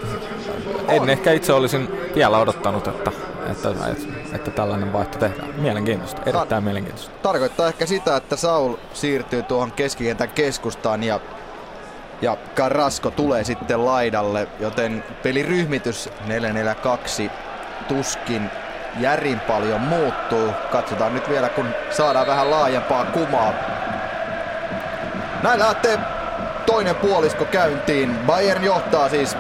En 0.88 1.10
ehkä 1.10 1.32
itse 1.32 1.54
olisin 1.54 1.92
vielä 2.16 2.38
odottanut, 2.38 2.88
että, 2.88 3.12
että, 3.52 3.70
että, 3.70 4.36
että 4.36 4.52
tällainen 4.52 4.94
vaihto 4.94 5.18
tehdään. 5.18 5.50
Mielenkiintoista, 5.56 6.22
erittäin 6.26 6.62
Tar- 6.62 6.66
mielenkiintoista. 6.66 7.12
Tarkoittaa 7.22 7.68
ehkä 7.68 7.86
sitä, 7.86 8.16
että 8.16 8.36
Saul 8.36 8.74
siirtyy 8.94 9.44
tuohon 9.44 9.72
keskikentän 9.72 10.30
keskustaan 10.30 11.04
ja 11.04 11.20
ja 12.22 12.38
Carrasco 12.56 13.12
tulee 13.12 13.44
sitten 13.44 13.86
laidalle, 13.86 14.48
joten 14.60 15.04
peliryhmitys 15.24 16.10
4-4-2 17.28 17.32
tuskin 17.88 18.50
järin 19.00 19.40
paljon 19.40 19.82
muuttuu. 19.82 20.54
Katsotaan 20.72 21.14
nyt 21.14 21.30
vielä, 21.30 21.50
kun 21.50 21.68
saadaan 21.90 22.28
vähän 22.28 22.52
laajempaa 22.52 23.06
kumaa. 23.06 23.54
Näin 25.44 25.60
lähtee 25.60 26.00
toinen 26.66 26.96
puolisko 26.96 27.46
käyntiin. 27.46 28.18
Bayern 28.18 28.64
johtaa 28.64 29.10
siis 29.10 29.38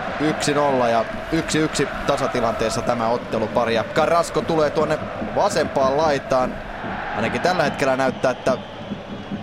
1-0 0.84 0.88
ja 0.90 1.06
1-1 1.84 1.88
tasatilanteessa 2.08 2.82
tämä 2.82 3.08
ottelupari. 3.08 3.76
Ja 3.76 3.84
Carrasco 3.84 4.42
tulee 4.42 4.70
tuonne 4.70 5.00
vasempaan 5.36 5.98
laitaan. 5.98 6.56
Ainakin 7.16 7.42
tällä 7.42 7.64
hetkellä 7.64 7.96
näyttää, 7.96 8.32
että 8.32 8.58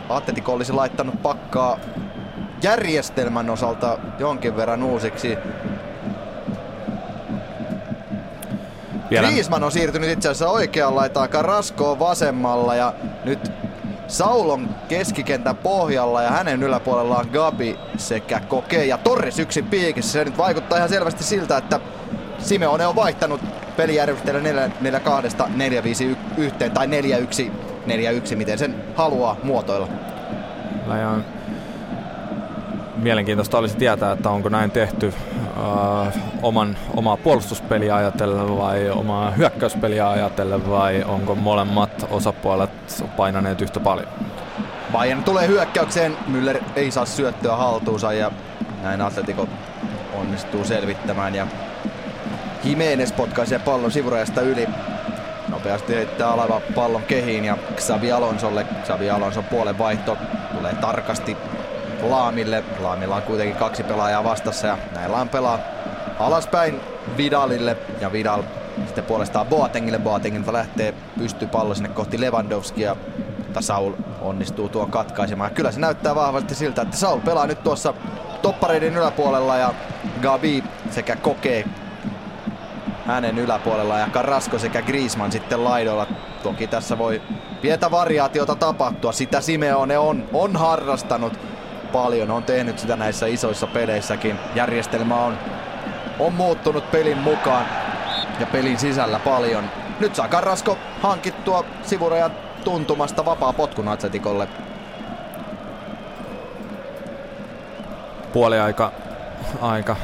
Atletico 0.09 0.53
olisi 0.53 0.73
laittanut 0.73 1.23
pakkaa 1.23 1.79
järjestelmän 2.63 3.51
osalta 3.51 3.99
jonkin 4.19 4.57
verran 4.57 4.83
uusiksi. 4.83 5.39
Vielä. 9.11 9.29
Griezmann 9.29 9.65
on 9.65 9.73
siirtynyt 9.73 10.11
itse 10.11 10.29
asiassa 10.29 10.49
oikeaan 10.49 10.97
laitaan, 10.97 11.29
Carrasco 11.29 11.91
on 11.91 11.99
vasemmalla 11.99 12.75
ja 12.75 12.95
nyt 13.25 13.53
Saulon 14.07 14.69
keskikentän 14.89 15.57
pohjalla 15.57 16.23
ja 16.23 16.31
hänen 16.31 16.63
yläpuolellaan 16.63 17.29
Gabi 17.33 17.79
sekä 17.97 18.41
Koke 18.41 18.85
ja 18.85 18.99
Torres 18.99 19.39
yksin 19.39 19.65
piikissä. 19.65 20.13
Se 20.13 20.25
nyt 20.25 20.39
vaikuttaa 20.39 20.79
ihan 20.79 20.89
selvästi 20.89 21.25
siltä, 21.25 21.57
että 21.57 21.81
Simeone 22.39 22.87
on 22.87 22.97
vaihtanut 22.97 23.41
pelijärjestelmä 23.77 24.49
4-4-2 24.49 24.53
4-5-1 26.67 26.71
tai 26.75 26.87
4-1 26.87 27.51
4-1, 28.33 28.37
miten 28.37 28.59
sen 28.59 28.75
haluaa 28.95 29.37
muotoilla. 29.43 29.89
Ja 30.89 31.38
mielenkiintoista 32.99 33.59
olisi 33.59 33.77
tietää, 33.77 34.13
että 34.13 34.31
onko 34.31 34.49
näin 34.49 34.71
tehty 34.71 35.07
uh, 35.07 36.13
oman, 36.43 36.77
omaa 36.97 37.17
puolustuspeliä 37.17 37.97
ajatellen 37.97 38.59
vai 38.59 38.91
omaa 38.91 39.31
hyökkäyspeliä 39.31 40.11
ajatellen 40.11 40.71
vai 40.71 41.05
onko 41.05 41.35
molemmat 41.35 42.07
osapuolet 42.11 42.71
painaneet 43.17 43.61
yhtä 43.61 43.81
paljon? 43.81 44.09
Bayern 44.93 45.25
tulee 45.25 45.47
hyökkäykseen, 45.47 46.17
Müller 46.27 46.63
ei 46.77 46.91
saa 46.91 47.05
syöttöä 47.05 47.57
haltuunsa 47.57 48.13
ja 48.13 48.31
näin 48.83 49.01
Atletico 49.01 49.49
onnistuu 50.15 50.65
selvittämään 50.65 51.35
ja 51.35 51.47
Jimenez 52.65 53.13
potkaisee 53.13 53.59
pallon 53.59 53.93
sivurajasta 53.93 54.41
yli. 54.41 54.69
Nopeasti 55.49 55.95
heittää 55.95 56.31
alava 56.31 56.61
pallon 56.75 57.03
kehiin 57.03 57.45
ja 57.45 57.59
Xavi 57.77 58.13
Alonsolle. 58.13 58.67
Xavi 58.85 59.11
Alonson 59.11 59.45
puolen 59.45 59.79
vaihto 59.79 60.17
tulee 60.59 60.75
tarkasti 60.75 61.37
Laamille. 62.03 62.65
Laamilla 62.81 63.17
on 63.17 63.23
kuitenkin 63.23 63.57
kaksi 63.57 63.83
pelaajaa 63.83 64.25
vastassa 64.25 64.67
ja 64.67 64.79
näin 64.95 65.13
Laam 65.13 65.29
pelaa 65.29 65.59
alaspäin 66.19 66.81
Vidalille 67.17 67.77
ja 68.01 68.13
Vidal 68.13 68.43
sitten 68.87 69.05
puolestaan 69.05 69.47
Boatengille. 69.47 69.99
Boatengilta 69.99 70.53
lähtee 70.53 70.95
pallo 71.53 71.75
sinne 71.75 71.89
kohti 71.89 72.21
Lewandowskia, 72.21 72.97
mutta 73.39 73.61
Saul 73.61 73.93
onnistuu 74.21 74.69
tuon 74.69 74.91
katkaisemaan. 74.91 75.51
Kyllä 75.51 75.73
se 75.73 75.81
näyttää 75.81 76.15
vahvasti 76.15 76.55
siltä, 76.55 76.83
että 76.83 76.97
Saul 76.97 77.21
pelaa 77.21 77.47
nyt 77.47 77.63
tuossa 77.63 77.95
toppareiden 78.43 78.97
yläpuolella 78.97 79.57
ja 79.57 79.75
Gabi 80.23 80.65
sekä 80.91 81.17
kokee 81.17 81.65
hänen 83.07 83.39
yläpuolella 83.39 83.99
ja 83.99 84.09
Carrasco 84.13 84.59
sekä 84.59 84.83
Griezmann 84.83 85.33
sitten 85.33 85.65
laidoilla. 85.65 86.07
Toki 86.43 86.67
tässä 86.67 86.99
voi 86.99 87.23
pientä 87.61 87.91
variaatiota 87.91 88.55
tapahtua. 88.55 89.13
Sitä 89.13 89.41
Simeone 89.41 89.99
on, 89.99 90.25
on 90.33 90.57
harrastanut 90.57 91.33
paljon, 91.89 92.31
on 92.31 92.43
tehnyt 92.43 92.79
sitä 92.79 92.97
näissä 92.97 93.27
isoissa 93.27 93.67
peleissäkin. 93.67 94.37
Järjestelmä 94.55 95.17
on, 95.17 95.39
on 96.19 96.33
muuttunut 96.33 96.91
pelin 96.91 97.19
mukaan 97.19 97.67
ja 98.41 98.47
pelin 98.47 98.79
sisällä 98.79 99.19
paljon. 99.19 99.65
Nyt 100.01 100.15
saa 100.15 100.29
Carrasco 100.29 100.79
hankittua 101.03 101.65
sivurajan 101.83 102.31
tuntumasta 102.65 103.25
vapaa 103.25 103.53
potkun 103.53 103.89
Atletikolle. 103.89 104.49
Puoliaika 108.33 108.93
aika 109.61 109.97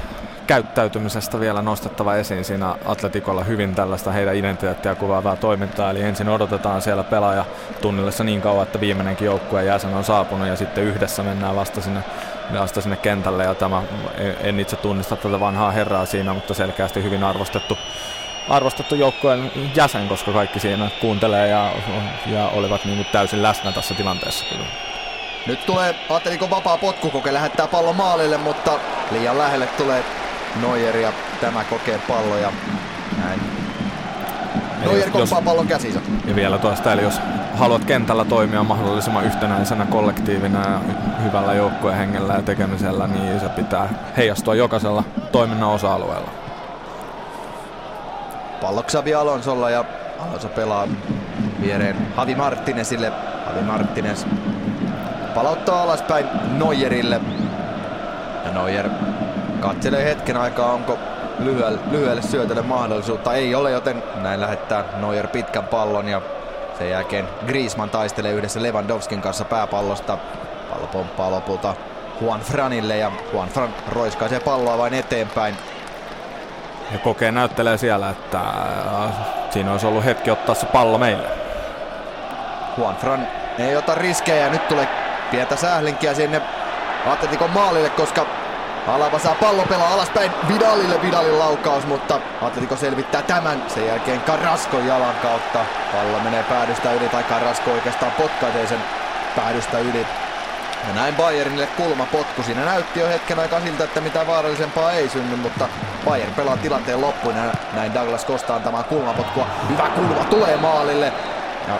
käyttäytymisestä 0.47 1.41
vielä 1.41 1.63
nostettava 1.63 2.15
esiin 2.15 2.45
siinä 2.45 2.75
Atletikolla 2.85 3.45
hyvin 3.45 3.75
tällaista 3.75 4.13
heidän 4.13 4.37
identiteettiä 4.37 4.95
kuvaavaa 4.95 5.37
toimintaa. 5.37 5.91
Eli 5.91 6.03
ensin 6.03 6.29
odotetaan 6.29 6.83
siellä 6.83 7.05
pelaaja 7.05 7.45
tunnillessa 7.81 8.25
niin 8.25 8.41
kauan, 8.41 8.63
että 8.63 8.81
viimeinenkin 8.81 9.27
joukkueen 9.27 9.67
jäsen 9.67 9.95
on 9.95 10.05
saapunut 10.05 10.49
ja 10.49 10.57
sitten 10.57 10.85
yhdessä 10.85 11.23
mennään 11.23 11.57
vasta 11.57 11.81
sinne, 11.81 12.01
vasta 12.59 12.81
sinne 12.81 12.97
kentälle. 12.97 13.45
Ja 13.45 13.55
tämä, 13.55 13.83
en 14.41 14.61
itse 14.61 14.77
tunnista 14.77 15.17
tätä 15.17 15.41
vanhaa 15.41 15.71
herraa 15.71 16.07
siinä, 16.07 16.35
mutta 16.35 16.55
selkeästi 16.55 17.03
hyvin 17.03 17.25
arvostettu 17.25 17.79
arvostettu 18.49 18.95
joukkueen 18.95 19.53
jäsen, 19.77 20.09
koska 20.09 20.33
kaikki 20.33 20.61
siinä 20.61 20.91
kuuntelee 21.01 21.49
ja, 21.49 21.73
ja 22.27 22.49
olivat 22.49 22.85
niin 22.85 23.07
täysin 23.13 23.43
läsnä 23.43 23.73
tässä 23.73 23.95
tilanteessa. 23.95 24.45
Nyt 25.47 25.67
tulee 25.67 25.95
Atletikon 26.11 26.51
vapaa 26.51 26.79
potkukoke, 26.79 27.33
lähettää 27.33 27.69
pallon 27.69 27.97
maalille, 27.97 28.37
mutta 28.37 28.79
liian 29.11 29.39
lähelle 29.39 29.67
tulee 29.67 30.05
Neuer 30.61 30.97
ja 30.97 31.13
tämä 31.41 31.65
kokee 31.65 32.01
pallo 32.09 32.37
ja 32.37 32.53
näin. 33.25 33.41
Neuer 34.85 35.11
komppaa 35.11 35.43
pallon 35.43 35.67
käsinsä. 35.67 36.01
Ja 36.27 36.37
vielä 36.37 36.59
toista, 36.59 36.93
eli 36.93 37.03
jos 37.03 37.21
haluat 37.55 37.85
kentällä 37.85 38.25
toimia 38.25 38.63
mahdollisimman 38.63 39.25
yhtenäisenä 39.25 39.87
kollektiivina 39.87 40.71
ja 40.71 40.81
hyvällä 41.23 41.55
joukkueen 41.55 41.99
hengellä 41.99 42.35
ja 42.35 42.43
tekemisellä, 42.43 43.07
niin 43.07 43.41
se 43.41 43.49
pitää 43.49 43.89
heijastua 44.17 44.55
jokaisella 44.55 45.05
toiminnan 45.33 45.69
osa-alueella. 45.69 46.31
Pallo 48.61 48.83
Xavi 48.83 49.15
Alonsolla 49.15 49.71
ja 49.71 49.85
Alonso 50.19 50.49
pelaa 50.49 50.89
viereen 51.61 51.97
Havi 52.17 52.35
Martinesille. 52.35 53.13
Havi 53.47 53.61
Martines 53.61 54.27
palauttaa 55.35 55.83
alaspäin 55.83 56.27
Neuerille. 56.59 57.21
Ja 58.45 58.53
Neuer 58.53 58.89
katselee 59.65 60.05
hetken 60.05 60.37
aikaa, 60.37 60.73
onko 60.73 60.99
lyhyelle, 61.39 61.79
lyhyelle 61.91 62.23
syötölle 62.23 62.63
mahdollisuutta. 62.63 63.35
Ei 63.35 63.55
ole, 63.55 63.71
joten 63.71 64.03
näin 64.17 64.41
lähettää 64.41 64.85
Neuer 64.97 65.29
pitkän 65.29 65.65
pallon 65.65 66.09
ja 66.09 66.23
sen 66.79 66.91
jälkeen 66.91 67.29
Griezmann 67.47 67.91
taistelee 67.91 68.33
yhdessä 68.33 68.63
Lewandowskin 68.63 69.21
kanssa 69.21 69.45
pääpallosta. 69.45 70.19
Pallo 70.71 70.87
pomppaa 70.87 71.31
lopulta 71.31 71.75
Juan 72.21 72.41
Franille 72.41 72.97
ja 72.97 73.13
Juan 73.33 73.49
Fran 73.49 73.75
roiskaisee 73.89 74.41
palloa 74.41 74.79
vain 74.79 74.95
eteenpäin. 74.95 75.57
Ja 76.93 76.99
kokee 76.99 77.33
näyttelee 77.33 77.79
siellä, 77.79 78.11
että 78.11 78.39
äh, 78.39 79.13
siinä 79.51 79.73
olisi 79.73 79.87
ollut 79.87 80.05
hetki 80.05 80.31
ottaa 80.31 80.55
se 80.55 80.67
pallo 80.67 80.99
meille. 80.99 81.29
Juan 82.79 82.97
Fran 82.97 83.27
ei 83.59 83.77
ota 83.77 83.95
riskejä 83.95 84.45
ja 84.45 84.51
nyt 84.51 84.69
tulee 84.69 84.89
pientä 85.31 85.57
sählinkiä 85.57 86.15
sinne 86.15 86.43
Atletikon 87.07 87.51
maalille, 87.51 87.91
koska 87.91 88.27
Alaba 88.89 89.19
saa 89.19 89.35
pallon 89.35 89.69
pelaa 89.69 89.93
alaspäin 89.93 90.33
Vidalille 90.49 91.03
Vidalin 91.03 91.39
laukaus, 91.39 91.87
mutta 91.87 92.21
Atletico 92.43 92.77
selvittää 92.77 93.23
tämän. 93.23 93.63
Sen 93.69 93.87
jälkeen 93.87 94.21
Carrasco 94.21 94.79
jalan 94.79 95.15
kautta. 95.23 95.59
Pallo 95.93 96.19
menee 96.25 96.43
päädystä 96.43 96.93
yli 96.93 97.09
tai 97.09 97.23
Carrasco 97.23 97.71
oikeastaan 97.71 98.13
potkaisee 98.13 98.67
sen 98.67 98.79
päädystä 99.37 99.79
yli. 99.79 100.07
Ja 100.89 100.95
näin 100.95 101.15
Bayernille 101.15 101.67
kulma 101.67 102.07
potku. 102.07 102.43
Siinä 102.43 102.65
näytti 102.65 103.01
jo 103.01 103.09
hetken 103.09 103.39
aikaa 103.39 103.61
siltä, 103.61 103.85
että 103.85 104.01
mitä 104.01 104.27
vaarallisempaa 104.27 104.93
ei 104.93 105.09
synny, 105.09 105.37
mutta 105.37 105.69
Bayern 106.05 106.35
pelaa 106.35 106.57
tilanteen 106.57 107.01
loppuun 107.01 107.37
ja 107.37 107.43
näin 107.73 107.95
Douglas 107.95 108.27
Costa 108.27 108.55
antamaan 108.55 108.85
kulmapotkua. 108.85 109.47
Hyvä 109.69 109.89
kulma 109.95 110.25
tulee 110.25 110.57
maalille. 110.57 111.13
Ja 111.69 111.75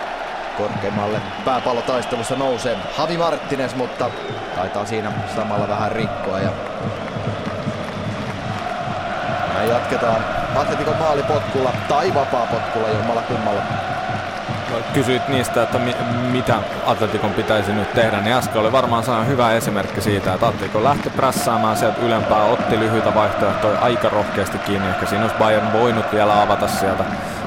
korkeammalle 0.57 1.21
pääpallotaistelussa 1.45 2.35
nousee 2.35 2.77
Havi 2.97 3.17
Marttines, 3.17 3.75
mutta 3.75 4.09
taitaa 4.55 4.85
siinä 4.85 5.11
samalla 5.35 5.67
vähän 5.67 5.91
rikkoa. 5.91 6.39
Ja 6.39 6.49
näin 9.53 9.69
jatketaan 9.69 10.21
Atletikon 10.55 10.97
maalipotkulla 10.99 11.71
tai 11.87 12.13
vapaa-potkulla 12.13 12.89
jommalla 12.89 13.21
kummalla. 13.21 13.61
Kysyit 14.93 15.27
niistä, 15.27 15.63
että 15.63 15.77
mi- 15.79 15.95
mitä 16.31 16.55
Atletikon 16.85 17.33
pitäisi 17.33 17.73
nyt 17.73 17.93
tehdä, 17.93 18.21
niin 18.21 18.35
äsken 18.35 18.61
oli 18.61 18.71
varmaan 18.71 19.03
saanut 19.03 19.27
hyvä 19.27 19.51
esimerkki 19.51 20.01
siitä, 20.01 20.33
että 20.33 20.47
Atletico 20.47 20.83
lähti 20.83 21.09
prässäämään 21.09 21.77
sieltä 21.77 22.01
ylempää, 22.01 22.43
otti 22.43 22.79
lyhyitä 22.79 23.15
vaihtoehtoja 23.15 23.79
aika 23.79 24.09
rohkeasti 24.09 24.57
kiinni. 24.57 24.89
Ehkä 24.89 25.05
siinä 25.05 25.23
olisi 25.23 25.37
Bayern 25.37 25.73
voinut 25.73 26.05
vielä 26.13 26.41
avata 26.41 26.67
sieltä 26.67 27.03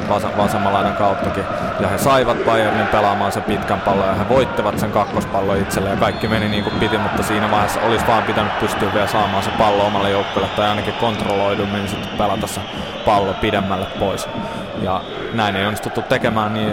vas- 0.09 0.37
vasemmalainen 0.37 0.93
kauttakin. 0.93 1.45
Ja 1.81 1.89
he 1.89 1.99
saivat 1.99 2.45
Bayernin 2.45 2.87
pelaamaan 2.87 3.33
sen 3.33 3.43
pitkän 3.43 3.81
pallon 3.81 4.07
ja 4.07 4.15
he 4.15 4.29
voittivat 4.29 4.79
sen 4.79 4.93
kakkospallon 4.93 5.57
itselleen. 5.57 5.95
Ja 5.95 6.01
kaikki 6.01 6.29
meni 6.29 6.49
niin 6.49 6.65
kuin 6.65 6.75
piti, 6.81 6.99
mutta 6.99 7.23
siinä 7.23 7.51
vaiheessa 7.51 7.81
olisi 7.81 8.07
vaan 8.07 8.23
pitänyt 8.23 8.61
pystyä 8.61 8.95
vielä 8.95 9.07
saamaan 9.07 9.43
se 9.43 9.51
pallo 9.51 9.87
omalle 9.87 10.11
joukkueelle 10.11 10.51
tai 10.57 10.69
ainakin 10.69 10.95
kontrolloidummin 10.95 11.79
niin 11.79 11.89
sitten 11.89 12.19
pelata 12.19 12.47
se 12.47 12.61
pallo 13.05 13.35
pidemmälle 13.35 13.87
pois. 13.99 14.29
Ja 14.83 15.01
näin 15.33 15.57
ei 15.57 15.65
onnistuttu 15.65 16.03
tekemään, 16.03 16.55
niin 16.55 16.73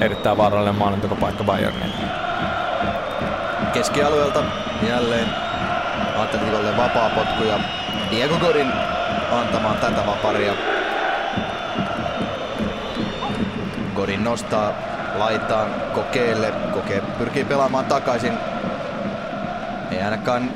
erittäin 0.00 0.36
vaarallinen 0.36 0.74
maalintekopaikka 0.74 1.44
Bayernille. 1.44 1.94
Keskialueelta 3.72 4.42
jälleen 4.88 5.28
Atleticolle 6.16 6.76
vapaa 6.76 7.10
potku 7.10 7.44
ja 7.44 7.58
Diego 8.10 8.34
Godin 8.36 8.72
antamaan 9.32 9.76
tätä 9.76 10.06
vaparia. 10.06 10.52
Godin 14.00 14.24
nostaa 14.24 14.72
laitaan 15.14 15.70
kokeelle. 15.94 16.52
Koke 16.72 17.02
pyrkii 17.18 17.44
pelaamaan 17.44 17.84
takaisin. 17.84 18.32
Ei 19.90 20.02
ainakaan 20.02 20.50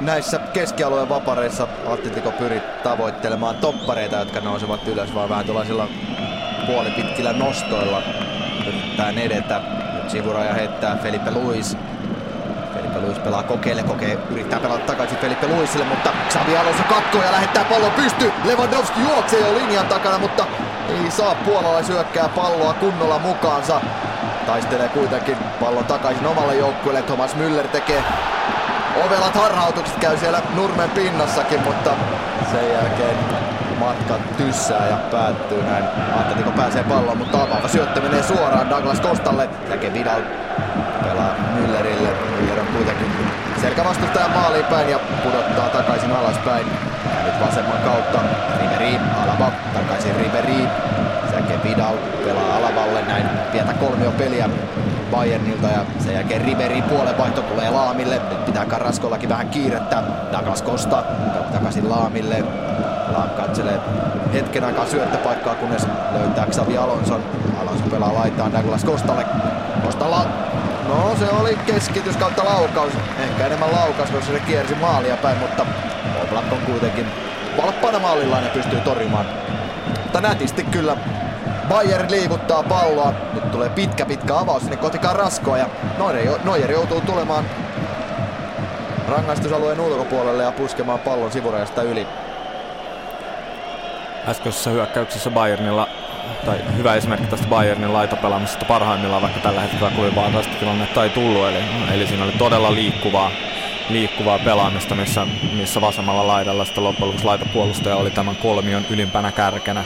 näissä 0.00 0.38
keskialueen 0.38 1.08
vapareissa 1.08 1.68
Atletico 1.92 2.30
pyri 2.30 2.62
tavoittelemaan 2.82 3.56
toppareita, 3.56 4.16
jotka 4.16 4.40
nousevat 4.40 4.88
ylös, 4.88 5.14
vaan 5.14 5.28
vähän 5.28 5.44
tuollaisilla 5.44 5.88
puolipitkillä 6.66 7.32
nostoilla 7.32 8.02
yritetään 8.66 9.18
edetä. 9.18 9.60
Nyt 9.94 10.10
sivuraja 10.10 10.54
heittää 10.54 10.96
Felipe 10.96 11.30
Luis. 11.30 11.76
Felipe 12.74 13.00
Luis 13.00 13.18
pelaa 13.18 13.42
kokeille, 13.42 13.82
kokee, 13.82 14.18
yrittää 14.30 14.60
pelata 14.60 14.86
takaisin 14.86 15.18
Felipe 15.18 15.46
Luisille, 15.46 15.84
mutta 15.84 16.10
Xavi 16.28 16.56
Alonso 16.56 16.82
katkoo 16.88 17.22
ja 17.22 17.32
lähettää 17.32 17.64
pallon 17.64 17.92
pysty. 17.92 18.32
Lewandowski 18.44 19.00
juoksee 19.00 19.40
jo 19.40 19.58
linjan 19.58 19.86
takana, 19.86 20.18
mutta 20.18 20.46
ei 20.88 21.10
saa 21.10 21.34
puolella 21.34 21.82
syökkää 21.82 22.28
palloa 22.28 22.74
kunnolla 22.74 23.18
mukaansa. 23.18 23.80
Taistelee 24.46 24.88
kuitenkin 24.88 25.36
pallon 25.60 25.84
takaisin 25.84 26.26
omalle 26.26 26.54
joukkueelle. 26.54 27.02
Thomas 27.02 27.36
Müller 27.36 27.68
tekee 27.68 28.04
ovelat 29.06 29.34
harhautukset, 29.34 29.96
käy 29.96 30.18
siellä 30.18 30.42
nurmen 30.54 30.90
pinnassakin, 30.90 31.60
mutta 31.60 31.90
sen 32.50 32.72
jälkeen 32.72 33.16
matka 33.78 34.14
tyssää 34.36 34.86
ja 34.86 34.96
päättyy 34.96 35.62
näin. 35.62 35.84
Atletico 36.20 36.50
pääsee 36.50 36.82
palloon, 36.84 37.18
mutta 37.18 37.42
avaava 37.42 37.68
syöttö 37.68 38.00
menee 38.00 38.22
suoraan 38.22 38.70
Douglas 38.70 39.00
Kostalle. 39.00 39.48
Jake 39.70 39.92
Vidal 39.92 40.20
pelaa 41.02 41.34
Müllerille. 41.54 42.08
Müller 42.08 42.60
on 42.60 42.66
kuitenkin 42.66 43.30
selkävastustajan 43.60 44.30
maaliin 44.30 44.64
päin 44.64 44.88
ja 44.88 44.98
pudottaa 45.22 45.68
takaisin 45.68 46.16
alaspäin. 46.16 46.66
Ja 47.16 47.24
nyt 47.24 47.40
vasemman 47.46 47.78
kautta 47.84 48.18
Riberi, 48.86 49.04
Alaba, 49.22 49.52
takaisin 49.74 50.16
Riberi. 50.16 50.68
Jake 51.32 51.68
Vidal 51.68 51.96
pelaa 52.24 52.56
Alavalle 52.56 53.02
näin 53.02 53.28
pientä 53.52 53.72
kolmio 53.72 54.10
peliä 54.10 54.48
Bayernilta 55.10 55.66
ja 55.66 55.84
sen 55.98 56.14
jälkeen 56.14 56.40
Riberi 56.40 56.82
puolenvaihto 56.82 57.42
tulee 57.42 57.70
Laamille. 57.70 58.14
Nyt 58.14 58.44
pitää 58.44 58.66
Karaskollakin 58.66 59.28
vähän 59.28 59.48
kiirettä. 59.48 60.02
Douglas 60.32 60.64
Costa 60.64 61.02
takaisin 61.52 61.90
Laamille. 61.90 62.44
Laam 63.12 63.30
katselee 63.30 63.80
hetken 64.32 64.64
aikaa 64.64 64.86
syöttöpaikkaa, 64.86 65.54
kunnes 65.54 65.86
löytää 66.12 66.46
Xavi 66.46 66.78
Alonson. 66.78 67.22
Alonso 67.60 67.84
pelaa 67.90 68.14
laitaan 68.14 68.52
Douglas 68.52 68.84
Costalle. 68.84 69.26
Costalla 69.84 70.26
No 70.88 71.16
se 71.18 71.28
oli 71.40 71.58
keskitys 71.66 72.16
kautta 72.16 72.44
laukaus. 72.44 72.92
Ehkä 73.18 73.46
enemmän 73.46 73.72
laukaus, 73.72 74.10
koska 74.10 74.32
se 74.32 74.40
kiersi 74.40 74.74
maalia 74.74 75.16
päin, 75.16 75.38
mutta 75.38 75.66
Oblak 76.22 76.52
on 76.52 76.58
kuitenkin 76.58 77.06
valppana 77.56 77.98
maalillainen 77.98 78.50
pystyy 78.50 78.80
torjumaan. 78.80 79.26
Mutta 80.02 80.20
nätisti 80.20 80.64
kyllä 80.64 80.96
Bayern 81.68 82.10
liivuttaa 82.10 82.62
palloa. 82.62 83.12
Nyt 83.32 83.50
tulee 83.50 83.68
pitkä 83.68 84.06
pitkä 84.06 84.38
avaus 84.38 84.62
sinne 84.62 84.76
kohti 84.76 84.98
Carrascoa 84.98 85.58
ja 85.58 85.68
Neuer 86.44 86.70
joutuu 86.70 87.00
tulemaan 87.00 87.44
rangaistusalueen 89.08 89.80
ulkopuolelle 89.80 90.42
ja 90.42 90.52
puskemaan 90.52 90.98
pallon 90.98 91.32
sivurajasta 91.32 91.82
yli. 91.82 92.06
Äskeisessä 94.28 94.70
hyökkäyksessä 94.70 95.30
Bayernilla 95.30 95.88
tai 96.46 96.58
hyvä 96.76 96.94
esimerkki 96.94 97.26
tästä 97.26 97.46
Bayernin 97.46 97.92
laitapelaamisesta 97.92 98.64
parhaimmillaan, 98.64 99.22
vaikka 99.22 99.40
tällä 99.40 99.60
hetkellä 99.60 99.90
kovin 99.96 100.14
vaarallista 100.14 100.54
tilannetta 100.58 101.04
ei 101.04 101.10
tullut. 101.10 101.48
Eli, 101.48 101.58
eli 101.94 102.06
siinä 102.06 102.24
oli 102.24 102.32
todella 102.32 102.74
liikkuvaa, 102.74 103.30
liikkuvaa 103.88 104.38
pelaamista, 104.38 104.94
missä, 104.94 105.26
missä 105.52 105.80
vasemmalla 105.80 106.26
laidalla 106.26 106.64
sitten 106.64 106.84
loppujen 106.84 107.08
lopuksi 107.08 107.26
laitapuolustaja 107.26 107.96
oli 107.96 108.10
tämän 108.10 108.36
kolmion 108.36 108.86
ylimpänä 108.90 109.32
kärkenä, 109.32 109.84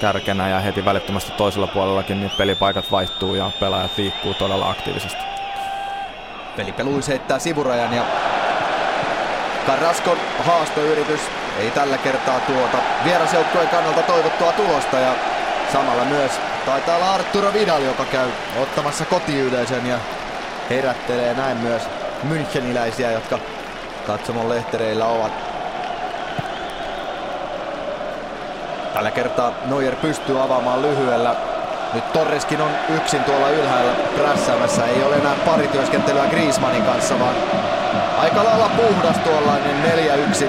kärkenä 0.00 0.48
ja 0.48 0.60
heti 0.60 0.84
välittömästi 0.84 1.32
toisella 1.32 1.66
puolellakin 1.66 2.20
niin 2.20 2.30
pelipaikat 2.30 2.90
vaihtuu 2.90 3.34
ja 3.34 3.50
pelaajat 3.60 3.98
liikkuu 3.98 4.34
todella 4.34 4.70
aktiivisesti. 4.70 5.22
Felipe 6.56 6.84
Luis 6.84 7.08
heittää 7.08 7.38
sivurajan 7.38 7.92
ja 7.92 8.04
Carrascon 9.66 10.18
haastoyritys 10.38 11.20
ei 11.58 11.70
tällä 11.70 11.98
kertaa 11.98 12.40
tuota 12.40 12.78
vierasjoukkueen 13.04 13.68
kannalta 13.68 14.02
toivottua 14.02 14.52
tulosta 14.52 14.98
ja 14.98 15.14
samalla 15.72 16.04
myös 16.04 16.32
taitaa 16.66 16.96
olla 16.96 17.14
Arturo 17.14 17.52
Vidal, 17.52 17.82
joka 17.82 18.04
käy 18.04 18.28
ottamassa 18.62 19.04
kotiyleisön 19.04 19.86
ja 19.86 19.98
herättelee 20.70 21.34
näin 21.34 21.56
myös 21.56 21.82
Müncheniläisiä, 22.22 23.10
jotka 23.10 23.38
katsomon 24.06 24.48
lehtereillä 24.48 25.06
ovat. 25.06 25.32
Tällä 28.94 29.10
kertaa 29.10 29.52
Neuer 29.66 29.96
pystyy 29.96 30.42
avaamaan 30.42 30.82
lyhyellä. 30.82 31.34
Nyt 31.94 32.12
Torreskin 32.12 32.60
on 32.60 32.70
yksin 32.96 33.24
tuolla 33.24 33.50
ylhäällä 33.50 33.92
prässäämässä. 34.16 34.86
Ei 34.86 35.04
ole 35.04 35.16
enää 35.16 35.34
parityöskentelyä 35.46 36.26
Griezmannin 36.26 36.82
kanssa, 36.82 37.18
vaan 37.20 37.34
aika 38.18 38.44
lailla 38.44 38.70
puhdas 38.76 39.18
tuollainen 39.18 39.76
4-1, 40.34 40.44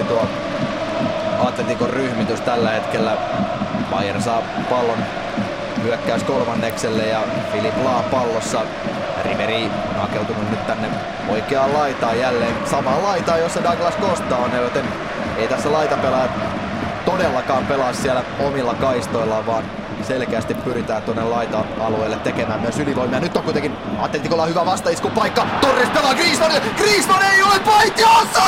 4-1 0.00 0.04
tuo 0.04 0.28
Atletikon 1.44 1.90
ryhmitys 1.90 2.40
tällä 2.40 2.70
hetkellä. 2.70 3.16
Bayern 3.90 4.22
saa 4.22 4.42
pallon 4.70 4.98
hyökkäys 5.82 6.22
kolmannekselle 6.22 7.06
ja 7.06 7.20
Filip 7.52 7.84
Laa 7.84 8.02
pallossa. 8.02 8.60
Riveri 9.24 9.70
hakeutunut 10.00 10.50
nyt 10.50 10.66
tänne 10.66 10.88
oikeaan 11.28 11.74
laitaan 11.74 12.18
jälleen. 12.18 12.54
Samaan 12.70 13.02
laitaan, 13.02 13.40
jossa 13.40 13.62
Douglas 13.62 13.94
Costa 13.96 14.36
on, 14.36 14.50
joten 14.56 14.84
ei 15.38 15.48
tässä 15.48 15.72
laitapelaajat 15.72 16.30
todellakaan 17.04 17.66
pelaa 17.66 17.92
siellä 17.92 18.22
omilla 18.40 18.74
kaistoillaan, 18.74 19.46
vaan 19.46 19.64
selkeästi 20.02 20.54
pyritään 20.54 21.02
tuonne 21.02 21.24
laita-alueelle 21.24 22.16
tekemään 22.16 22.60
myös 22.60 22.78
ylivoimia. 22.78 23.20
Nyt 23.20 23.36
on 23.36 23.42
kuitenkin 23.42 23.76
Atletikolla 23.98 24.46
hyvä 24.46 24.66
paikka. 25.10 25.46
Torres 25.60 25.88
pelaa 25.88 26.14
Griezmann. 26.14 26.52
Griezmann 26.76 27.22
ei 27.22 27.42
ole 27.42 27.58
paitiossa! 27.58 28.42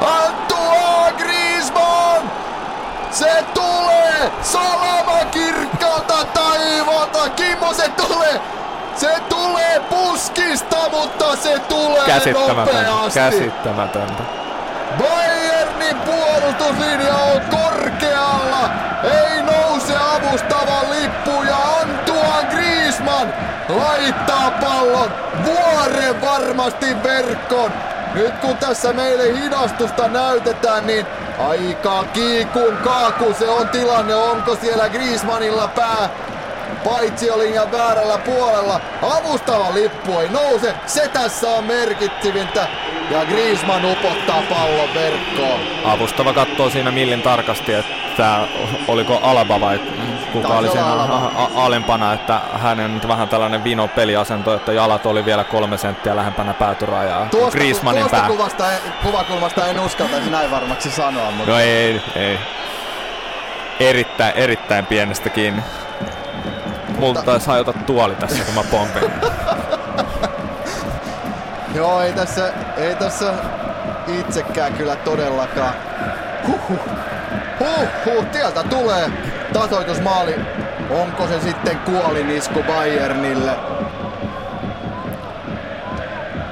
Antoine 0.00 1.12
Griezmann! 1.18 2.30
Se 3.10 3.44
tulee! 3.54 3.74
Kirkkaalta 4.42 4.83
taivalta! 7.24 7.42
Kimmo 7.42 7.74
se 7.74 7.88
tulee! 7.88 8.40
Se 8.96 9.14
tulee 9.28 9.80
puskista, 9.90 10.76
mutta 10.90 11.36
se 11.36 11.58
tulee 11.58 12.06
Käsittämätöntä. 12.06 12.90
nopeasti! 12.90 13.20
Käsittämätöntä. 13.20 14.22
Bayernin 14.98 15.96
puolustuslinja 15.96 17.14
on 17.14 17.40
korkealla. 17.50 18.70
Ei 19.04 19.42
nouse 19.42 19.94
avustava 19.96 20.80
lippu 20.90 21.42
ja 21.42 21.56
Antoine 21.80 22.48
Griezmann 22.50 23.32
laittaa 23.68 24.50
pallon 24.60 25.10
vuoren 25.44 26.20
varmasti 26.20 27.02
verkkoon. 27.02 27.72
Nyt 28.14 28.34
kun 28.38 28.56
tässä 28.56 28.92
meille 28.92 29.40
hidastusta 29.42 30.08
näytetään, 30.08 30.86
niin 30.86 31.06
aika 31.48 32.04
kiikun 32.12 32.76
kaaku 32.84 33.34
se 33.38 33.48
on 33.48 33.68
tilanne. 33.68 34.14
Onko 34.14 34.56
siellä 34.56 34.88
Griezmannilla 34.88 35.68
pää 35.68 36.08
paitsi 36.84 37.26
linjan 37.38 37.72
väärällä 37.72 38.18
puolella. 38.18 38.80
Avustava 39.02 39.74
lippu 39.74 40.18
ei 40.18 40.28
nouse. 40.28 40.74
Se 40.86 41.08
tässä 41.08 41.48
on 41.50 41.64
merkittävintä. 41.64 42.66
Ja 43.10 43.24
Griezmann 43.24 43.84
upottaa 43.84 44.42
pallon 44.50 44.88
verkkoon. 44.94 45.60
Avustava 45.84 46.32
katsoo 46.32 46.70
siinä 46.70 46.90
millin 46.90 47.22
tarkasti, 47.22 47.72
että 47.74 48.40
oliko 48.88 49.18
Alaba 49.22 49.60
vai 49.60 49.80
kuka 50.32 50.48
Taisi 50.48 50.60
oli 50.64 50.70
siinä 50.70 50.86
Alaba. 50.92 51.50
alempana, 51.54 52.12
että 52.12 52.40
hänen 52.52 52.94
nyt 52.94 53.08
vähän 53.08 53.28
tällainen 53.28 53.64
vino 53.64 53.88
peliasento, 53.88 54.54
että 54.54 54.72
jalat 54.72 55.06
oli 55.06 55.24
vielä 55.24 55.44
kolme 55.44 55.78
senttiä 55.78 56.16
lähempänä 56.16 56.54
päätyrajaa. 56.54 57.26
Tuosta, 57.30 57.58
Griezmannin 57.58 58.02
tuosta 58.02 58.16
pää. 58.16 58.28
kuvasta, 58.28 58.64
kuvakulmasta 59.02 59.66
en 59.66 59.80
uskaltaisi 59.80 60.30
näin 60.30 60.50
varmaksi 60.50 60.90
sanoa, 60.90 61.30
mutta 61.30 61.52
No 61.52 61.58
ei, 61.58 62.00
ei. 62.16 62.38
Erittäin, 63.80 64.32
erittäin 64.36 64.86
pienestä 64.86 65.30
kiinni. 65.30 65.62
Multa 66.98 67.22
taisi 67.22 67.46
hajota 67.46 67.72
tuoli 67.72 68.14
tässä, 68.14 68.44
kun 68.44 68.54
mä 68.54 68.62
pompin. 68.70 69.10
joo, 71.74 72.00
ei 72.00 72.12
tässä, 72.12 72.52
ei 72.76 72.94
tässä 72.94 73.32
itsekään 74.08 74.72
kyllä 74.72 74.96
todellakaan. 74.96 75.74
Huhhuh. 76.46 76.78
Huhhuh, 77.60 78.24
tieltä 78.24 78.62
tulee 78.62 79.10
tasoitusmaali. 79.52 80.34
Onko 80.90 81.26
se 81.26 81.40
sitten 81.40 81.78
kuolinisku 81.78 82.62
Bayernille? 82.62 83.52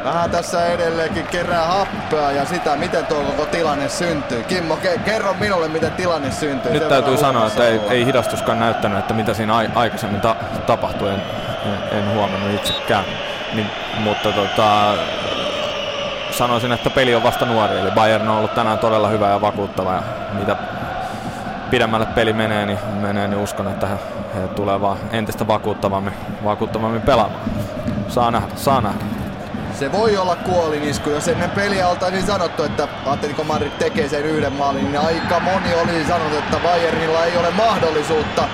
Vähän 0.04 0.30
tässä 0.30 0.66
edelleenkin 0.66 1.26
kerää 1.26 1.66
happea 1.66 2.30
ja 2.30 2.44
sitä, 2.44 2.76
miten 2.76 3.06
tuo 3.06 3.20
koko 3.20 3.46
tilanne 3.46 3.88
syntyy. 3.88 4.42
Kimmo, 4.42 4.78
ke- 4.82 4.98
kerro 4.98 5.34
minulle, 5.40 5.68
miten 5.68 5.92
tilanne 5.92 6.30
syntyy. 6.30 6.72
Nyt 6.72 6.82
Sen 6.82 6.88
täytyy 6.88 7.16
sanoa, 7.16 7.46
että 7.46 7.66
ei, 7.68 7.80
ei 7.90 8.06
hidastuskaan 8.06 8.60
näyttänyt, 8.60 8.98
että 8.98 9.14
mitä 9.14 9.34
siinä 9.34 9.56
ai- 9.56 9.70
aikaisemmin 9.74 10.20
ta- 10.20 10.36
tapahtui. 10.66 11.08
En, 11.08 11.22
en, 11.66 11.98
en 11.98 12.14
huomannut 12.14 12.54
itsekään. 12.54 13.04
Niin, 13.52 13.66
mutta 14.00 14.32
tota, 14.32 14.94
sanoisin, 16.30 16.72
että 16.72 16.90
peli 16.90 17.14
on 17.14 17.22
vasta 17.22 17.46
nuori. 17.46 17.78
Eli 17.78 17.90
Bayern 17.90 18.28
on 18.28 18.36
ollut 18.36 18.54
tänään 18.54 18.78
todella 18.78 19.08
hyvä 19.08 19.28
ja 19.28 19.40
vakuuttava. 19.40 19.92
Ja 19.92 20.02
mitä 20.32 20.56
pidemmälle 21.70 22.06
peli 22.06 22.32
menee, 22.32 22.66
niin, 22.66 22.78
menee, 23.00 23.28
niin 23.28 23.40
uskon, 23.42 23.68
että 23.68 23.86
he, 23.86 23.94
he 24.34 24.48
tulee 24.48 24.80
vaan 24.80 24.98
entistä 25.12 25.46
vakuuttavammin, 25.46 26.14
vakuuttavammin 26.44 27.02
pelaamaan. 27.02 27.40
Saa 28.08 28.30
nähdä, 28.30 28.48
saa 28.56 28.80
nähdä. 28.80 29.04
Se 29.82 29.92
voi 29.92 30.16
olla 30.16 30.36
kuolinisku, 30.36 31.10
jos 31.10 31.28
ennen 31.28 31.50
peliä 31.50 31.88
oltaisiin 31.88 32.26
sanottu, 32.26 32.62
että 32.62 32.88
Atletico 33.06 33.44
Madrid 33.44 33.70
tekee 33.78 34.08
sen 34.08 34.24
yhden 34.24 34.52
maalin, 34.52 34.84
niin 34.84 35.00
aika 35.00 35.40
moni 35.40 35.74
olisi 35.74 36.08
sanonut, 36.08 36.38
että 36.38 36.56
Bayernilla 36.56 37.24
ei 37.24 37.36
ole 37.36 37.50
mahdollisuutta. 37.50 38.44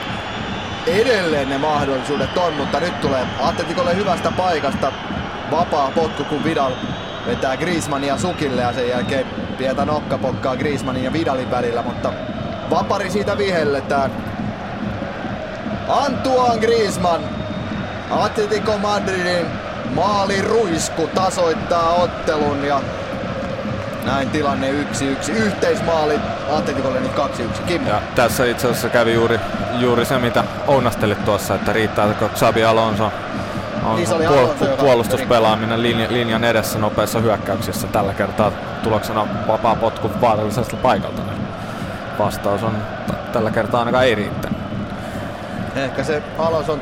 Edelleen 0.86 1.48
ne 1.48 1.58
mahdollisuudet 1.58 2.36
on, 2.36 2.54
mutta 2.54 2.80
nyt 2.80 3.00
tulee 3.00 3.26
Atleticolle 3.42 3.96
hyvästä 3.96 4.30
paikasta 4.30 4.92
vapaa 5.50 5.90
potku, 5.94 6.24
kun 6.24 6.44
Vidal 6.44 6.72
vetää 7.26 7.56
Griezmannia 7.56 8.18
sukille 8.18 8.62
ja 8.62 8.72
sen 8.72 8.88
jälkeen 8.88 9.26
pientä 9.58 9.84
nokkapokkaa 9.84 10.56
Griezmannin 10.56 11.04
ja 11.04 11.12
Vidalin 11.12 11.50
välillä, 11.50 11.82
mutta 11.82 12.12
vapari 12.70 13.10
siitä 13.10 13.38
vihelletään. 13.38 14.12
Antoine 15.88 16.66
Griezmann 16.66 17.24
Atletico 18.10 18.78
Madridin 18.78 19.67
maaliruisku 19.94 21.06
tasoittaa 21.14 21.92
ottelun 21.92 22.64
ja 22.64 22.80
näin 24.04 24.30
tilanne 24.30 24.72
1-1. 24.72 25.30
Yhteismaali 25.30 26.20
Atleticolle 26.52 27.00
nyt 27.00 27.12
2-1. 27.16 27.62
Kimmo. 27.66 27.88
Ja 27.88 28.00
tässä 28.14 28.44
itse 28.44 28.66
asiassa 28.68 28.88
kävi 28.88 29.14
juuri, 29.14 29.40
juuri 29.78 30.04
se, 30.04 30.18
mitä 30.18 30.44
ounastelit 30.66 31.24
tuossa, 31.24 31.54
että 31.54 31.72
riittääkö 31.72 32.28
Xabi 32.28 32.64
Alonso 32.64 33.12
on 33.84 33.96
Niin 33.96 34.08
puol- 34.08 34.26
Alonso, 34.26 34.64
puolustuspelaaminen 34.80 35.82
linja, 35.82 36.06
linjan 36.10 36.44
edessä 36.44 36.78
nopeassa 36.78 37.18
hyökkäyksissä 37.20 37.86
tällä 37.86 38.14
kertaa 38.14 38.52
tuloksena 38.82 39.26
vapaa 39.48 39.74
potku 39.76 40.10
vaarallisesta 40.20 40.76
paikalta. 40.76 41.22
Vastaus 42.18 42.62
on 42.62 42.72
t- 43.06 43.32
tällä 43.32 43.50
kertaa 43.50 43.78
ainakaan 43.80 44.04
ei 44.04 44.14
riittänyt. 44.14 44.58
Ehkä 45.76 46.04
se 46.04 46.22
Alonson 46.38 46.80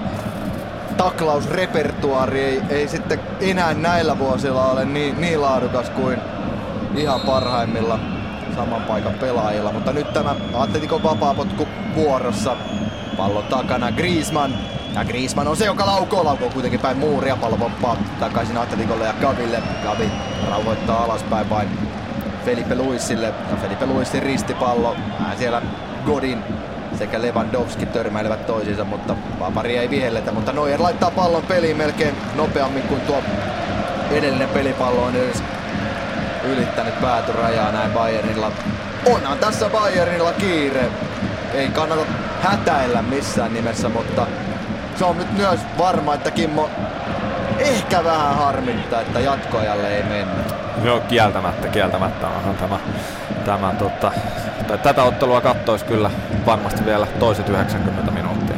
taklausrepertuaari 0.97 2.45
ei, 2.45 2.63
ei 2.69 2.89
sitten 2.89 3.21
enää 3.41 3.75
näillä 3.75 4.19
vuosilla 4.19 4.71
ole 4.71 4.85
niin, 4.85 5.21
niin 5.21 5.43
laadukas 5.43 5.91
kuin 5.91 6.19
ihan 6.97 7.21
parhaimmilla 7.21 7.99
saman 8.57 8.83
paikan 8.83 9.15
pelaajilla. 9.15 9.73
Mutta 9.73 9.93
nyt 9.93 10.13
tämä 10.13 10.37
Atletico 10.55 11.03
vapaapotku 11.03 11.69
vuorossa. 11.95 12.57
Pallon 13.17 13.45
takana 13.45 13.93
Griezmann. 13.93 14.55
Ja 14.95 15.05
Griezmann 15.05 15.49
on 15.49 15.57
se, 15.57 15.65
joka 15.65 15.87
laukoo. 15.87 16.25
Laukoo 16.25 16.51
kuitenkin 16.51 16.81
päin 16.81 16.97
muuria. 16.97 17.37
Pallo 17.37 17.57
poppaa 17.57 17.97
takaisin 18.21 18.59
Atleticolle 18.59 19.05
ja 19.05 19.15
Gaville. 19.21 19.63
Gavi 19.83 20.11
rauhoittaa 20.51 21.05
alaspäin 21.05 21.51
vain 21.51 21.69
Felipe 22.45 22.75
Luisille. 22.75 23.27
Ja 23.27 23.57
Felipe 23.57 23.87
Luisin 23.87 24.23
ristipallo. 24.23 24.97
Vähän 25.21 25.39
siellä 25.39 25.63
Godin 26.07 26.43
sekä 26.99 27.23
Lewandowski 27.23 27.87
törmäilevät 27.87 28.47
toisiinsa, 28.47 28.85
mutta 28.85 29.17
vapari 29.41 29.77
ei 29.79 29.91
vihelletä. 29.91 30.33
Mutta 30.33 30.53
Neuer 30.53 30.83
laittaa 30.83 31.11
pallon 31.11 31.43
peliin 31.43 31.77
melkein 31.77 32.15
nopeammin 32.35 32.83
kuin 32.83 33.01
tuo 33.01 33.23
edellinen 34.11 34.49
pelipallo 34.49 35.03
on 35.03 35.17
edes 35.17 35.43
ylittänyt 36.45 37.01
päätyrajaa 37.01 37.73
näin 37.73 37.91
Bayernilla. 37.91 38.53
Onhan 39.07 39.39
tässä 39.39 39.69
Bayernilla 39.69 40.33
kiire. 40.33 40.91
Ei 41.55 41.69
kannata 41.69 42.03
hätäillä 42.43 43.03
missään 43.03 43.55
nimessä, 43.55 43.89
mutta 43.89 44.27
se 44.97 45.05
on 45.05 45.19
nyt 45.19 45.33
myös 45.33 45.61
varma, 45.79 46.15
että 46.15 46.31
Kimmo 46.31 46.71
ehkä 47.59 48.05
vähän 48.05 48.37
harmittaa, 48.37 49.01
että 49.01 49.21
jatkoajalle 49.21 49.97
ei 49.97 50.03
mennä. 50.03 50.45
Joo, 50.85 51.01
kieltämättä, 51.01 51.69
kieltämättä 51.69 52.29
onhan 52.29 52.57
tämä, 52.57 52.79
tämä 53.45 53.75
tota, 53.79 54.13
tai 54.69 54.79
tätä 54.79 55.03
ottelua 55.03 55.41
kattoisi 55.41 55.85
kyllä 55.85 56.11
varmasti 56.47 56.85
vielä 56.85 57.07
toiset 57.07 57.49
90 57.49 58.11
minuuttia. 58.11 58.57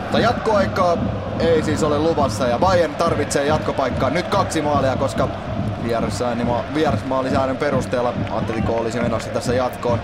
Mutta 0.00 0.18
jatkoaikaa 0.18 0.96
ei 1.40 1.62
siis 1.62 1.82
ole 1.82 1.98
luvassa 1.98 2.46
ja 2.46 2.58
Bayern 2.58 2.94
tarvitsee 2.94 3.46
jatkopaikkaa 3.46 4.10
nyt 4.10 4.26
kaksi 4.26 4.62
maalia, 4.62 4.96
koska 4.96 5.28
vierasmaalisäännön 6.74 7.56
perusteella 7.56 8.14
Atletico 8.30 8.72
olisi 8.72 9.00
menossa 9.00 9.30
tässä 9.30 9.54
jatkoon. 9.54 9.98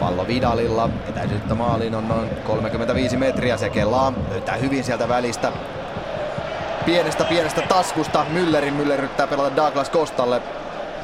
Pallo 0.00 0.26
Vidalilla, 0.26 0.90
etäisyyttä 1.08 1.54
maaliin 1.54 1.94
on 1.94 2.08
noin 2.08 2.30
35 2.46 3.16
metriä, 3.16 3.56
se 3.56 3.70
kellaa, 3.70 4.12
löytää 4.30 4.56
hyvin 4.56 4.84
sieltä 4.84 5.08
välistä. 5.08 5.52
Pienestä 6.84 7.24
pienestä 7.24 7.62
taskusta 7.62 8.26
Müllerin, 8.32 8.74
Müller 8.80 8.98
yrittää 8.98 9.26
pelata 9.26 9.56
Douglas 9.56 9.90
Kostalle. 9.90 10.42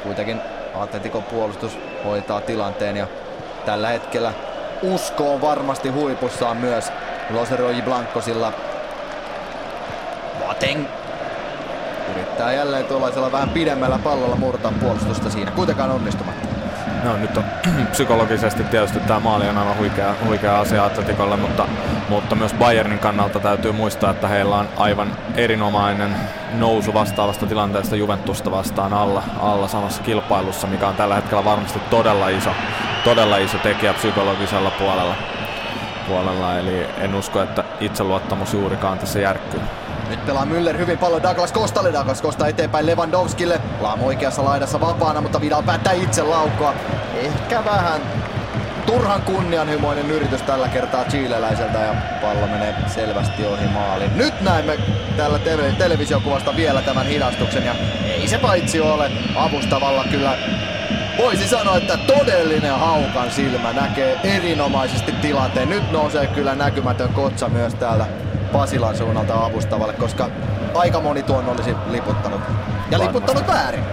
Kuitenkin 0.02 0.40
Atletico 0.74 1.20
puolustus 1.20 1.78
hoitaa 2.04 2.40
tilanteen 2.40 2.96
ja 2.96 3.06
tällä 3.66 3.88
hetkellä 3.88 4.32
usko 4.82 5.34
on 5.34 5.40
varmasti 5.40 5.88
huipussaan 5.88 6.56
myös 6.56 6.92
Loseroji 7.30 7.82
Blancosilla. 7.82 8.52
Boateng 10.38 10.86
yrittää 12.10 12.52
jälleen 12.52 12.84
tuollaisella 12.84 13.32
vähän 13.32 13.50
pidemmällä 13.50 13.98
pallolla 14.04 14.36
murtaa 14.36 14.72
puolustusta 14.80 15.30
siinä, 15.30 15.50
kuitenkaan 15.50 15.90
onnistumatta. 15.90 16.43
No 17.04 17.16
nyt 17.16 17.36
on 17.36 17.44
psykologisesti 17.92 18.64
tietysti 18.64 19.00
tämä 19.00 19.20
maali 19.20 19.48
on 19.48 19.58
aivan 19.58 19.78
huikea, 19.78 20.14
huikea 20.26 20.60
asia 20.60 20.84
Atletikolle, 20.84 21.36
mutta, 21.36 21.68
mutta 22.08 22.34
myös 22.34 22.54
Bayernin 22.54 22.98
kannalta 22.98 23.40
täytyy 23.40 23.72
muistaa, 23.72 24.10
että 24.10 24.28
heillä 24.28 24.56
on 24.56 24.68
aivan 24.76 25.16
erinomainen 25.36 26.16
nousu 26.52 26.94
vastaavasta 26.94 27.46
tilanteesta 27.46 27.96
Juventusta 27.96 28.50
vastaan 28.50 28.92
alla, 28.92 29.22
alla 29.40 29.68
samassa 29.68 30.02
kilpailussa, 30.02 30.66
mikä 30.66 30.88
on 30.88 30.94
tällä 30.94 31.14
hetkellä 31.14 31.44
varmasti 31.44 31.78
todella 31.90 32.28
iso, 32.28 32.50
todella 33.04 33.36
iso 33.36 33.58
tekijä 33.58 33.94
psykologisella 33.94 34.70
puolella. 34.70 35.14
puolella 36.08 36.58
eli 36.58 36.86
en 36.98 37.14
usko, 37.14 37.42
että 37.42 37.64
itseluottamus 37.80 38.52
juurikaan 38.52 38.98
tässä 38.98 39.18
järkkyy. 39.18 39.60
Nyt 40.14 40.26
pelaa 40.26 40.44
Müller 40.44 40.78
hyvin 40.78 40.98
paljon 40.98 41.22
Douglas 41.22 41.52
Kostalle. 41.52 41.92
Douglas 41.92 42.22
Kosta 42.22 42.48
eteenpäin 42.48 42.86
Lewandowskille. 42.86 43.60
Laam 43.80 44.02
oikeassa 44.02 44.44
laidassa 44.44 44.80
vapaana, 44.80 45.20
mutta 45.20 45.40
Vidal 45.40 45.62
päättää 45.62 45.92
itse 45.92 46.22
laukkoa. 46.22 46.74
Ehkä 47.14 47.64
vähän 47.64 48.00
turhan 48.86 49.22
kunnianhimoinen 49.22 50.10
yritys 50.10 50.42
tällä 50.42 50.68
kertaa 50.68 51.04
chileläiseltä 51.04 51.78
ja 51.78 51.94
pallo 52.20 52.46
menee 52.46 52.74
selvästi 52.86 53.46
ohi 53.46 53.66
maalin. 53.66 54.16
Nyt 54.16 54.40
näemme 54.40 54.78
tällä 55.16 55.38
te- 55.38 55.74
televisiokuvasta 55.78 56.56
vielä 56.56 56.82
tämän 56.82 57.06
hidastuksen 57.06 57.66
ja 57.66 57.74
ei 58.06 58.28
se 58.28 58.38
paitsi 58.38 58.80
ole 58.80 59.10
avustavalla 59.36 60.04
kyllä 60.10 60.38
voisi 61.18 61.48
sanoa, 61.48 61.76
että 61.76 61.96
todellinen 61.96 62.78
haukan 62.78 63.30
silmä 63.30 63.72
näkee 63.72 64.20
erinomaisesti 64.24 65.12
tilanteen. 65.12 65.68
Nyt 65.70 65.92
nousee 65.92 66.26
kyllä 66.26 66.54
näkymätön 66.54 67.08
kotsa 67.08 67.48
myös 67.48 67.74
täältä 67.74 68.06
Pasilan 68.54 68.96
suunnalta 68.96 69.44
avustavalle, 69.44 69.92
koska 69.92 70.28
aika 70.74 71.00
moni 71.00 71.22
tuon 71.22 71.48
olisi 71.48 71.74
liputtanut. 71.90 72.40
Ja 72.90 72.98
liputtanut 72.98 73.46
väärin. 73.46 73.84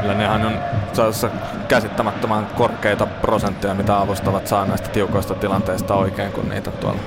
Kyllä 0.00 0.14
nehän 0.14 0.46
on 0.46 0.58
sellaisessa 0.92 1.28
käsittämättömän 1.68 2.46
korkeita 2.46 3.06
prosentteja, 3.06 3.74
mitä 3.74 4.00
avustavat 4.00 4.46
saa 4.46 4.66
näistä 4.66 4.88
tiukoista 4.88 5.34
tilanteista 5.34 5.94
oikein, 5.94 6.32
kun 6.32 6.48
niitä 6.48 6.70
tuolla 6.70 7.00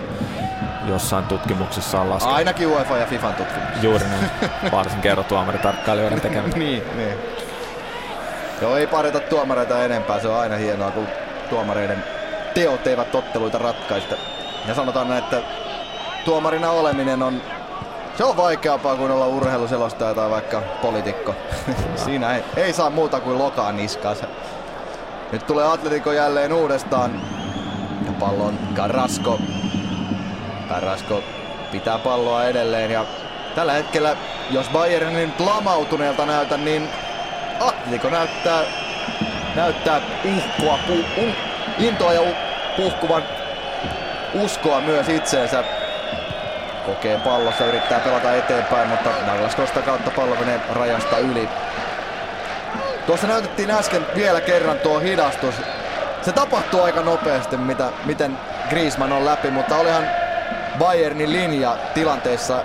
jossain 0.87 1.23
tutkimuksissa 1.23 2.01
on 2.01 2.09
laskettu. 2.09 2.35
Ainakin 2.35 2.67
UEFA 2.67 2.97
ja 2.97 3.05
FIFAn 3.05 3.33
tutkimuksissa. 3.33 3.85
Juuri 3.85 4.05
niin. 4.05 4.71
Varsin 4.71 5.01
kerrotuomaritarkkailijoiden 5.01 6.21
tekeminen. 6.21 6.59
niin, 6.65 6.83
niin. 6.97 7.17
Joo, 8.61 8.77
ei 8.77 8.87
parita 8.87 9.19
tuomareita 9.19 9.83
enempää. 9.83 10.19
Se 10.19 10.27
on 10.27 10.39
aina 10.39 10.55
hienoa, 10.55 10.91
kun 10.91 11.07
tuomareiden 11.49 12.03
teot 12.53 12.87
eivät 12.87 13.11
totteluita 13.11 13.57
ratkaista. 13.57 14.15
Ja 14.67 14.75
sanotaan, 14.75 15.17
että 15.17 15.41
tuomarina 16.25 16.71
oleminen 16.71 17.23
on 17.23 17.41
se 18.17 18.23
on 18.23 18.37
vaikeampaa 18.37 18.95
kuin 18.95 19.11
olla 19.11 19.27
urheiluselostaja 19.27 20.13
tai 20.13 20.29
vaikka 20.29 20.61
poliitikko. 20.81 21.35
Siinä 22.05 22.35
ei, 22.35 22.43
ei 22.55 22.73
saa 22.73 22.89
muuta 22.89 23.19
kuin 23.19 23.37
lokaa 23.37 23.71
niskansa. 23.71 24.25
Nyt 25.31 25.47
tulee 25.47 25.65
Atletico 25.65 26.11
jälleen 26.11 26.53
uudestaan. 26.53 27.21
Ja 28.05 28.11
pallon 28.19 28.59
Carrasco. 28.75 29.39
Carrasco 30.69 31.23
pitää 31.71 31.97
palloa 31.97 32.45
edelleen 32.45 32.91
ja 32.91 33.05
tällä 33.55 33.73
hetkellä, 33.73 34.17
jos 34.51 34.69
Bayern 34.69 35.13
nyt 35.13 35.39
lamautuneelta 35.39 36.25
näytä, 36.25 36.57
niin 36.57 36.89
Atletico 37.59 38.09
näyttää, 38.09 38.63
näyttää 39.55 40.01
uhkoa, 40.35 40.79
pu, 40.87 40.93
uh, 40.93 41.33
intoa 41.79 42.13
ja 42.13 42.21
puhkuvan 42.77 43.23
uskoa 44.33 44.81
myös 44.81 45.09
itseensä 45.09 45.63
kokee 46.87 47.17
pallossa, 47.17 47.65
yrittää 47.65 47.99
pelata 47.99 48.35
eteenpäin, 48.35 48.89
mutta 48.89 49.09
Douglas 49.27 49.55
Costa 49.55 49.81
kautta 49.81 50.11
pallo 50.11 50.35
menee 50.35 50.61
rajasta 50.73 51.17
yli. 51.17 51.49
Tuossa 53.05 53.27
näytettiin 53.27 53.71
äsken 53.71 54.05
vielä 54.15 54.41
kerran 54.41 54.79
tuo 54.79 54.99
hidastus. 54.99 55.55
Se 56.21 56.31
tapahtuu 56.31 56.81
aika 56.81 57.01
nopeasti, 57.01 57.57
mitä, 57.57 57.89
miten 58.05 58.37
Griezmann 58.69 59.13
on 59.13 59.25
läpi, 59.25 59.51
mutta 59.51 59.75
olihan 59.75 60.03
Bayernin 60.79 61.31
linja 61.31 61.77
tilanteessa 61.93 62.63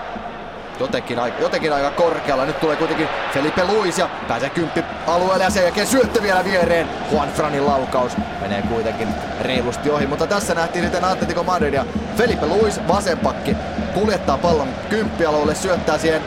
jotenkin, 0.81 1.19
jotenkin 1.39 1.73
aika 1.73 1.91
korkealla. 1.91 2.45
Nyt 2.45 2.61
tulee 2.61 2.77
kuitenkin 2.77 3.09
Felipe 3.35 3.65
Luis 3.65 3.99
ja 3.99 4.09
pääsee 4.29 4.51
kymppi 4.51 4.85
alueelle 5.07 5.45
ja 5.45 5.51
sen 5.51 5.63
jälkeen 5.63 5.87
syöttö 5.87 6.23
vielä 6.23 6.45
viereen. 6.45 6.89
Juan 7.13 7.29
Franin 7.29 7.67
laukaus 7.67 8.13
menee 8.41 8.63
kuitenkin 8.63 9.09
reilusti 9.41 9.91
ohi, 9.91 10.07
mutta 10.07 10.27
tässä 10.27 10.55
nähtiin 10.55 10.85
sitten 10.85 11.05
Atletico 11.05 11.43
Madrid 11.43 11.75
ja 11.75 11.85
Felipe 12.17 12.47
Luis 12.47 12.81
vasenpakki 12.89 13.57
kuljettaa 13.95 14.39
pallon 14.39 14.69
kymppialueelle, 14.91 15.55
syöttää 15.55 15.99
siihen 15.99 16.23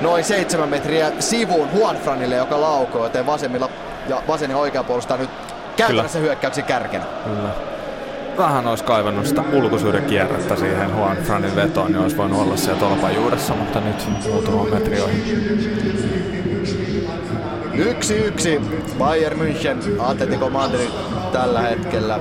noin 0.00 0.24
seitsemän 0.24 0.68
metriä 0.68 1.12
sivuun 1.20 1.68
Juan 1.74 1.96
Franille, 1.96 2.36
joka 2.36 2.60
laukoo, 2.60 3.04
joten 3.04 3.26
vasemmilla 3.26 3.68
ja 4.08 4.22
vasen 4.28 4.50
ja 4.50 4.56
oikea 4.56 4.84
puolustaa 4.84 5.16
nyt 5.16 5.30
käytännössä 5.76 6.18
hyökkäyksen 6.18 6.64
kärkenä. 6.64 7.04
Kyllä 7.24 7.48
vähän 8.38 8.66
olisi 8.66 8.84
kaivannut 8.84 9.26
sitä 9.26 9.42
ulkoisuuden 9.52 10.04
kierrettä 10.04 10.56
siihen 10.56 10.90
Juan 10.90 11.16
Franin 11.16 11.56
vetoon, 11.56 11.92
niin 11.92 12.02
olisi 12.02 12.16
voinut 12.16 12.40
olla 12.40 12.56
siellä 12.56 12.80
tolpan 12.80 13.14
juuressa, 13.14 13.54
mutta 13.54 13.80
nyt 13.80 14.08
muutama 14.24 14.64
metri 14.64 15.00
ohi. 15.00 15.22
Yksi 17.74 18.16
yksi 18.16 18.60
Bayern 18.98 19.38
München, 19.40 20.00
Atletico 20.00 20.50
Madrid 20.50 20.90
tällä 21.32 21.60
hetkellä. 21.60 22.18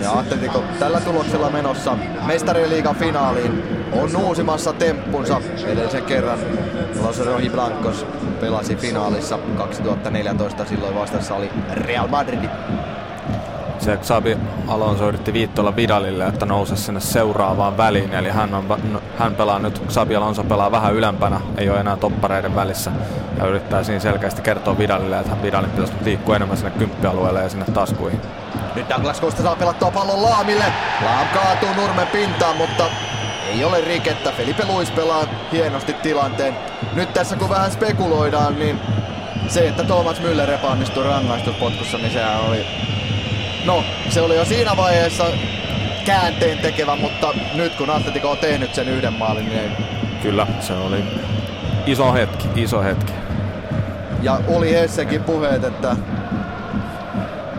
Ja 0.00 0.12
Atletico 0.12 0.64
tällä 0.78 1.00
tuloksella 1.00 1.50
menossa 1.50 1.96
mestarien 2.26 2.70
liigan 2.70 2.96
finaaliin 2.96 3.81
on 3.92 4.16
uusimassa 4.16 4.72
temppunsa. 4.72 5.40
Edellisen 5.66 6.04
kerran 6.04 6.38
Los 7.02 7.26
Roji 7.26 7.50
Blancos 7.50 8.06
pelasi 8.40 8.76
finaalissa 8.76 9.38
2014, 9.58 10.64
silloin 10.64 10.94
vastassa 10.94 11.34
oli 11.34 11.50
Real 11.74 12.08
Madrid 12.08 12.48
se 13.82 13.96
Xabi 13.96 14.38
Alonso 14.68 15.08
yritti 15.08 15.32
viittoilla 15.32 15.76
Vidalille, 15.76 16.26
että 16.26 16.46
nouse 16.46 16.76
sinne 16.76 17.00
seuraavaan 17.00 17.76
väliin. 17.76 18.14
Eli 18.14 18.30
hän, 18.30 18.54
on, 18.54 18.68
no, 18.68 19.02
hän 19.18 19.34
pelaa 19.34 19.58
nyt, 19.58 19.82
Xabi 19.88 20.16
Alonso 20.16 20.44
pelaa 20.44 20.72
vähän 20.72 20.94
ylempänä, 20.94 21.40
ei 21.56 21.70
ole 21.70 21.80
enää 21.80 21.96
toppareiden 21.96 22.54
välissä. 22.54 22.90
Ja 23.38 23.46
yrittää 23.46 23.84
siinä 23.84 24.00
selkeästi 24.00 24.42
kertoa 24.42 24.78
Vidalille, 24.78 25.18
että 25.18 25.42
Vidalin 25.42 25.70
pitäisi 25.70 25.92
liikkua 26.04 26.36
enemmän 26.36 26.56
sinne 26.56 26.70
kymppialueelle 26.70 27.42
ja 27.42 27.48
sinne 27.48 27.64
taskuihin. 27.64 28.20
Nyt 28.74 28.88
Douglas 28.88 29.20
Costa 29.20 29.42
saa 29.42 29.56
pelattua 29.56 29.90
pallon 29.90 30.22
Laamille. 30.22 30.64
Laam 31.04 31.26
kaatuu 31.34 31.68
nurmen 31.76 32.06
pintaan, 32.06 32.56
mutta 32.56 32.84
ei 33.52 33.64
ole 33.64 33.80
rikettä. 33.80 34.32
Felipe 34.32 34.64
Luis 34.66 34.90
pelaa 34.90 35.24
hienosti 35.52 35.92
tilanteen. 35.92 36.56
Nyt 36.92 37.14
tässä 37.14 37.36
kun 37.36 37.48
vähän 37.48 37.70
spekuloidaan, 37.70 38.58
niin 38.58 38.80
se, 39.48 39.68
että 39.68 39.84
Thomas 39.84 40.20
Müller 40.20 40.50
epäonnistui 40.50 41.04
rangaistuspotkussa, 41.04 41.98
niin 41.98 42.12
sehän 42.12 42.40
oli 42.40 42.66
No, 43.64 43.84
se 44.08 44.20
oli 44.20 44.36
jo 44.36 44.44
siinä 44.44 44.76
vaiheessa 44.76 45.24
käänteen 46.04 46.58
tekevä, 46.58 46.96
mutta 46.96 47.34
nyt 47.54 47.74
kun 47.74 47.90
Atletico 47.90 48.30
on 48.30 48.38
tehnyt 48.38 48.74
sen 48.74 48.88
yhden 48.88 49.12
maalin, 49.12 49.48
niin 49.48 49.58
ei... 49.58 49.70
Kyllä, 50.22 50.46
se 50.60 50.72
oli 50.72 51.04
iso 51.86 52.12
hetki, 52.12 52.48
iso 52.56 52.82
hetki. 52.82 53.12
Ja 54.22 54.40
oli 54.48 54.72
Hessenkin 54.72 55.24
puheet, 55.24 55.64
että... 55.64 55.96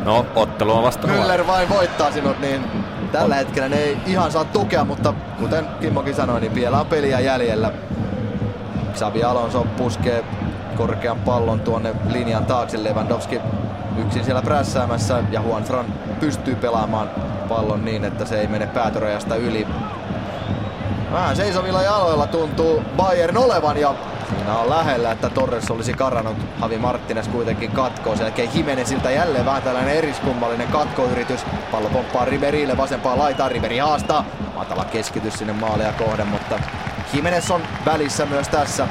No, 0.06 0.26
ottelu 0.36 0.72
on 0.72 0.84
vasta 0.84 1.08
Müller 1.08 1.48
vain 1.48 1.70
voittaa 1.70 2.12
sinut, 2.12 2.40
niin 2.40 2.83
tällä 3.14 3.36
hetkellä 3.36 3.70
ne 3.70 3.76
ei 3.76 3.98
ihan 4.06 4.32
saa 4.32 4.46
tukea, 4.46 4.86
mutta 4.86 5.14
kuten 5.40 5.68
Kimmokin 5.82 6.16
sanoi, 6.16 6.42
niin 6.42 6.56
vielä 6.56 6.80
on 6.80 6.86
peliä 6.86 7.20
jäljellä. 7.20 7.72
Xavi 8.94 9.24
Alonso 9.24 9.68
puskee 9.78 10.24
korkean 10.78 11.20
pallon 11.20 11.60
tuonne 11.60 11.96
linjan 12.10 12.46
taakse. 12.46 12.84
Lewandowski 12.84 13.42
yksin 13.98 14.26
siellä 14.26 14.42
prässäämässä 14.42 15.24
ja 15.32 15.42
Juan 15.42 15.64
Fran 15.64 15.86
pystyy 16.20 16.56
pelaamaan 16.56 17.10
pallon 17.50 17.86
niin, 17.86 18.06
että 18.06 18.26
se 18.26 18.40
ei 18.40 18.48
mene 18.48 18.68
päätörajasta 18.68 19.36
yli. 19.36 19.68
Vähän 21.12 21.36
seisovilla 21.36 21.82
jaloilla 21.82 22.28
tuntuu 22.28 22.84
Bayern 22.98 23.38
olevan 23.38 23.78
ja 23.78 23.96
siinä 24.44 24.60
on 24.60 24.70
lähellä, 24.70 25.12
että 25.12 25.30
Torres 25.30 25.72
olisi 25.72 25.94
karannut. 25.94 26.38
Havi 26.60 26.78
Martinez 26.78 27.28
kuitenkin 27.28 27.72
katkoo. 27.72 28.16
Sen 28.16 28.24
jälkeen 28.24 28.50
Jimeneziltä 28.54 29.12
jälleen 29.12 29.46
vähän 29.46 29.62
tällainen 29.62 29.96
eriskummallinen 29.96 30.68
katkoyritys. 30.68 31.46
Pallo 31.72 31.90
pomppaa 31.90 32.26
Riverille 32.26 32.78
vasempaa 32.78 33.18
laitaa. 33.18 33.50
Riveri 33.50 33.78
haastaa. 33.78 34.26
Matala 34.56 34.86
keskitys 34.86 35.34
sinne 35.34 35.54
maalia 35.54 35.94
kohden, 35.94 36.28
mutta 36.28 36.60
Jimenez 37.14 37.52
on 37.52 37.62
välissä 37.86 38.26
myös 38.26 38.48
tässä. 38.48 38.88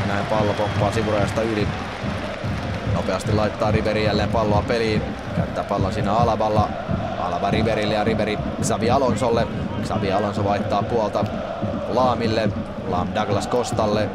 Ja 0.00 0.14
näin 0.14 0.26
pallo 0.26 0.52
pomppaa 0.52 0.92
sivurajasta 0.92 1.42
yli. 1.42 1.68
Nopeasti 2.94 3.32
laittaa 3.32 3.70
Riveri 3.70 4.04
jälleen 4.04 4.28
palloa 4.28 4.64
peliin. 4.68 5.02
Käyttää 5.36 5.64
pallon 5.64 5.92
siinä 5.92 6.12
Alavalla. 6.12 6.68
Alava 7.20 7.50
Riverille 7.50 7.94
ja 7.94 8.04
Riveri 8.04 8.38
Xavi 8.62 8.90
Alonsolle. 8.90 9.46
Xavi 9.84 10.12
Alonso 10.12 10.44
vaihtaa 10.44 10.82
puolta 10.82 11.24
Laamille. 11.88 12.48
Laam 12.88 13.08
Douglas 13.14 13.46
Kostalle. 13.46 14.08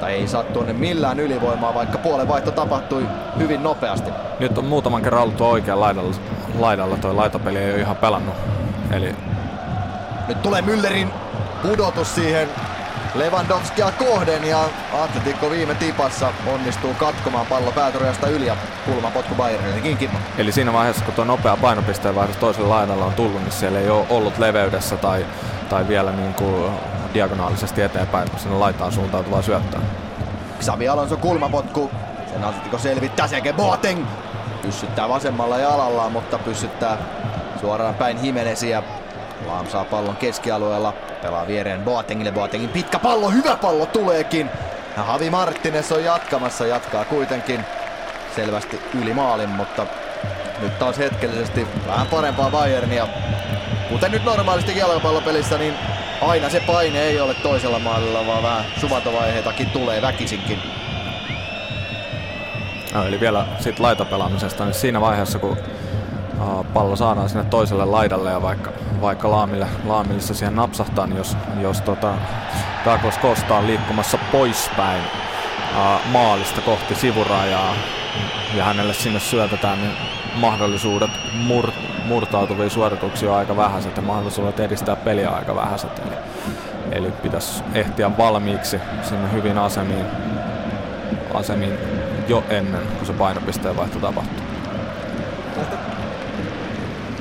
Mutta 0.00 0.12
ei 0.12 0.28
saa 0.28 0.42
tuonne 0.42 0.72
millään 0.72 1.20
ylivoimaa, 1.20 1.74
vaikka 1.74 1.98
puolen 1.98 2.28
vaihto 2.28 2.50
tapahtui 2.50 3.06
hyvin 3.38 3.62
nopeasti. 3.62 4.10
Nyt 4.38 4.58
on 4.58 4.64
muutaman 4.64 5.02
kerran 5.02 5.22
ollut 5.22 5.40
oikean 5.40 5.80
laidalla, 5.80 6.14
laidalla 6.58 6.96
toi 6.96 7.14
laitapeli 7.14 7.58
ei 7.58 7.72
ole 7.72 7.80
ihan 7.80 7.96
pelannut. 7.96 8.34
Eli 8.90 9.14
Nyt 10.28 10.42
tulee 10.42 10.62
Müllerin 10.62 11.08
pudotus 11.62 12.14
siihen 12.14 12.48
Lewandowskia 13.14 13.92
kohden 13.92 14.44
ja 14.44 14.64
Atletico 15.02 15.50
viime 15.50 15.74
tipassa 15.74 16.28
onnistuu 16.46 16.94
katkomaan 16.94 17.46
pallo 17.46 17.72
päätorjasta 17.72 18.28
yli 18.28 18.46
ja 18.46 18.56
kulmapotku 18.84 19.34
Bayernillekin 19.34 19.96
Kimmo. 19.96 20.18
Eli 20.38 20.52
siinä 20.52 20.72
vaiheessa, 20.72 21.04
kun 21.04 21.14
tuo 21.14 21.24
nopea 21.24 21.56
painopisteen 21.56 22.14
toisella 22.40 22.68
laidalla 22.68 23.04
on 23.04 23.14
tullut, 23.14 23.40
niin 23.40 23.52
siellä 23.52 23.78
ei 23.78 23.90
ole 23.90 24.06
ollut 24.10 24.38
leveydessä 24.38 24.96
tai, 24.96 25.26
tai 25.68 25.88
vielä 25.88 26.12
niin 26.12 26.34
kuin 26.34 26.72
diagonaalisesti 27.14 27.82
eteenpäin, 27.82 28.28
sinne 28.36 28.56
laitaan 28.56 28.92
suuntautuvaa 28.92 29.42
syöttöä. 29.42 29.80
Xavi 30.60 30.88
Alonso 30.88 31.16
kulmapotku. 31.16 31.90
Sen 32.32 32.44
Atletico 32.44 32.78
selvittää 32.78 33.26
sekä 33.26 33.52
Boateng. 33.52 34.06
Pyssyttää 34.62 35.08
vasemmalla 35.08 35.58
jalallaan, 35.58 36.12
mutta 36.12 36.38
pyssyttää 36.38 36.96
suoraan 37.60 37.94
päin 37.94 38.18
Himenesiä. 38.18 38.82
Laam 39.46 39.66
saa 39.66 39.84
pallon 39.84 40.16
keskialueella. 40.16 40.92
Pelaa 41.22 41.46
viereen 41.46 41.82
Boatengille. 41.82 42.32
Boatengin 42.32 42.70
pitkä 42.70 42.98
pallo, 42.98 43.30
hyvä 43.30 43.56
pallo 43.56 43.86
tuleekin. 43.86 44.50
Ja 44.96 45.02
Havi 45.02 45.30
Martinez 45.30 45.92
on 45.92 46.04
jatkamassa, 46.04 46.66
jatkaa 46.66 47.04
kuitenkin 47.04 47.64
selvästi 48.36 48.80
yli 49.02 49.14
maalin, 49.14 49.48
mutta 49.48 49.86
nyt 50.60 50.78
taas 50.78 50.98
hetkellisesti 50.98 51.66
vähän 51.86 52.06
parempaa 52.06 52.50
Bayernia. 52.50 53.08
Kuten 53.88 54.12
nyt 54.12 54.24
normaalisti 54.24 54.78
jalkapallopelissä, 54.78 55.58
niin 55.58 55.74
aina 56.20 56.50
se 56.50 56.60
paine 56.60 57.02
ei 57.02 57.20
ole 57.20 57.34
toisella 57.34 57.78
maalilla, 57.78 58.26
vaan 58.26 58.42
vähän 58.42 58.64
sumatovaiheitakin 58.80 59.70
tulee 59.70 60.02
väkisinkin. 60.02 60.58
No, 62.94 63.06
eli 63.06 63.20
vielä 63.20 63.46
siitä 63.58 63.82
laitapelaamisesta, 63.82 64.64
niin 64.64 64.74
siinä 64.74 65.00
vaiheessa 65.00 65.38
kun 65.38 65.56
pallo 66.74 66.96
saadaan 66.96 67.28
sinne 67.28 67.44
toiselle 67.44 67.84
laidalle 67.84 68.30
ja 68.30 68.42
vaikka, 68.42 68.70
vaikka 69.00 69.30
Laamille, 69.30 69.66
Laamille 69.84 70.20
se 70.20 70.34
siihen 70.34 70.56
napsahtaa, 70.56 71.06
niin 71.06 71.16
jos, 71.16 71.36
jos 71.60 71.80
tota, 71.80 72.14
Douglas 72.84 73.18
Costa 73.18 73.54
on 73.54 73.66
liikkumassa 73.66 74.18
poispäin 74.32 75.02
ää, 75.76 75.98
maalista 76.12 76.60
kohti 76.60 76.94
sivurajaa 76.94 77.74
ja 78.54 78.64
hänelle 78.64 78.94
sinne 78.94 79.20
syötetään, 79.20 79.80
niin 79.80 79.92
mahdollisuudet 80.34 81.10
mur, 81.34 81.70
murtautuvia 82.04 82.70
suorituksia 82.70 83.32
on 83.32 83.38
aika 83.38 83.56
vähäiset 83.56 83.96
ja 83.96 84.02
mahdollisuudet 84.02 84.60
edistää 84.60 84.96
peliä 84.96 85.30
aika 85.30 85.56
vähäiset. 85.56 85.98
Eli, 85.98 86.16
eli 86.92 87.12
pitäisi 87.12 87.62
ehtiä 87.74 88.16
valmiiksi 88.18 88.80
sinne 89.02 89.32
hyvin 89.32 89.58
asemiin, 89.58 90.06
asemiin 91.34 91.74
jo 92.28 92.44
ennen 92.48 92.82
kuin 92.86 93.06
se 93.06 93.12
painopisteen 93.12 93.76
vaihto 93.76 93.98
tapahtuu. 93.98 94.40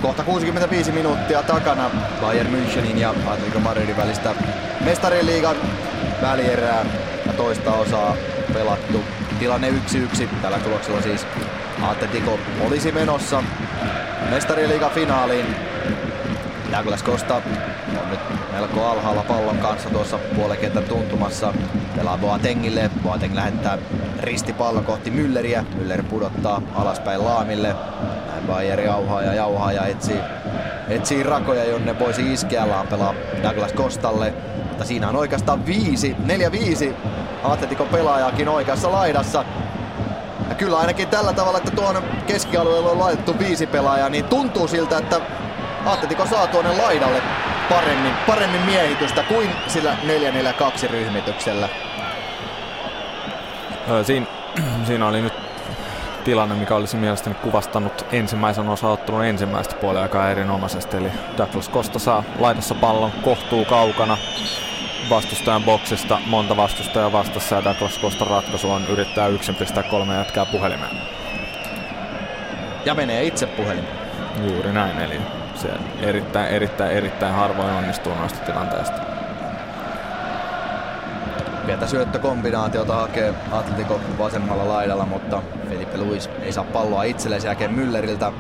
Kohta 0.01 0.23
65 0.23 0.91
minuuttia 0.91 1.43
takana 1.43 1.89
Bayern 2.21 2.49
Münchenin 2.53 2.97
ja 2.97 3.09
Atletico 3.09 3.59
Madridin 3.59 3.97
välistä 3.97 4.35
mestarien 4.85 5.25
liigan 5.25 5.55
välierää 6.21 6.85
ja 7.25 7.33
toista 7.33 7.73
osaa 7.73 8.15
pelattu. 8.53 9.03
Tilanne 9.39 9.69
1-1. 9.69 10.27
Tällä 10.41 10.59
tuloksella 10.59 11.01
siis 11.01 11.27
Atletico 11.81 12.39
olisi 12.67 12.91
menossa 12.91 13.43
mestarien 14.29 14.69
liigan 14.69 14.91
finaaliin. 14.91 15.55
Douglas 16.71 17.03
Costa 17.03 17.35
on 18.01 18.09
nyt 18.09 18.19
melko 18.51 18.85
alhaalla 18.85 19.23
pallon 19.23 19.57
kanssa 19.57 19.89
tuossa 19.89 20.17
puolenkentän 20.35 20.83
tuntumassa. 20.83 21.53
Pelaa 21.95 22.17
Boatengille. 22.17 22.91
Boateng 23.03 23.35
lähettää 23.35 23.77
ristipallon 24.19 24.85
kohti 24.85 25.09
Mülleriä. 25.09 25.65
Müller 25.75 26.03
pudottaa 26.03 26.61
alaspäin 26.75 27.25
Laamille. 27.25 27.75
Näin 28.27 28.43
Bayern 28.47 28.83
jauhaa 28.83 29.21
ja 29.21 29.33
jauhaa 29.33 29.71
ja 29.71 29.85
etsii, 29.85 30.19
etsii 30.89 31.23
rakoja, 31.23 31.63
jonne 31.63 31.99
voisi 31.99 32.33
iskeä. 32.33 32.69
Laam 32.69 32.87
pelaa 32.87 33.13
Douglas 33.43 33.73
Costalle. 33.73 34.33
Mutta 34.69 34.85
siinä 34.85 35.09
on 35.09 35.15
oikeastaan 35.15 35.65
viisi, 35.65 36.15
neljä 36.25 36.51
viisi 36.51 36.95
Atletico 37.43 37.85
pelaajaakin 37.85 38.49
oikeassa 38.49 38.91
laidassa. 38.91 39.45
Kyllä 40.59 40.77
ainakin 40.77 41.07
tällä 41.07 41.33
tavalla, 41.33 41.57
että 41.57 41.71
tuon 41.71 42.03
keskialueella 42.27 42.91
on 42.91 42.99
laitettu 42.99 43.39
viisi 43.39 43.67
pelaajaa, 43.67 44.09
niin 44.09 44.25
tuntuu 44.25 44.67
siltä, 44.67 44.97
että 44.97 45.21
Atletico 45.85 46.25
saa 46.25 46.47
tuonne 46.47 46.77
laidalle 46.77 47.21
paremmin, 47.69 48.13
paremmin 48.27 48.61
miehitystä 48.61 49.23
kuin 49.23 49.49
sillä 49.67 49.97
4-4-2 50.83 50.89
ryhmityksellä. 50.89 51.69
Siin, 54.03 54.27
siinä 54.87 55.07
oli 55.07 55.21
nyt 55.21 55.33
tilanne, 56.23 56.55
mikä 56.55 56.75
olisi 56.75 56.97
mielestäni 56.97 57.35
kuvastanut 57.35 58.05
ensimmäisen 58.11 58.69
osaottelun 58.69 59.25
ensimmäistä 59.25 59.75
puoliaikaa 59.75 60.29
erinomaisesti. 60.29 60.97
Eli 60.97 61.11
Douglas 61.37 61.69
Costa 61.69 61.99
saa 61.99 62.23
laidassa 62.39 62.75
pallon 62.75 63.11
kohtuu 63.11 63.65
kaukana 63.65 64.17
vastustajan 65.09 65.63
boksista, 65.63 66.17
monta 66.25 66.57
vastustajaa 66.57 67.11
vastassa 67.11 67.55
ja 67.55 67.63
Douglas 67.63 67.99
Costa 67.99 68.25
ratkaisu 68.25 68.71
on 68.71 68.87
yrittää 68.89 69.27
yksin 69.27 69.55
pistää 69.55 69.83
kolme 69.83 70.15
jätkää 70.15 70.45
puhelimeen. 70.45 70.97
Ja 72.85 72.95
menee 72.95 73.23
itse 73.23 73.45
puhelimeen. 73.45 73.97
Juuri 74.47 74.73
näin, 74.73 74.99
eli 74.99 75.21
se 75.55 75.69
erittäin, 76.01 76.47
erittäin, 76.47 76.91
erittäin 76.91 77.33
harvoin 77.33 77.73
onnistuu 77.73 78.15
noista 78.15 78.39
tilanteista. 78.39 79.01
Pientä 81.65 81.87
syöttökombinaatiota 81.87 82.93
hakee 82.93 83.33
Atletico 83.51 83.99
vasemmalla 84.19 84.67
laidalla, 84.67 85.05
mutta 85.05 85.41
Felipe 85.69 85.97
Luis 85.97 86.29
ei 86.41 86.51
saa 86.51 86.63
palloa 86.63 87.03
itselleen 87.03 87.41
sen 87.41 87.49
jälkeen 87.49 87.71
Mülleriltä. 87.71 88.31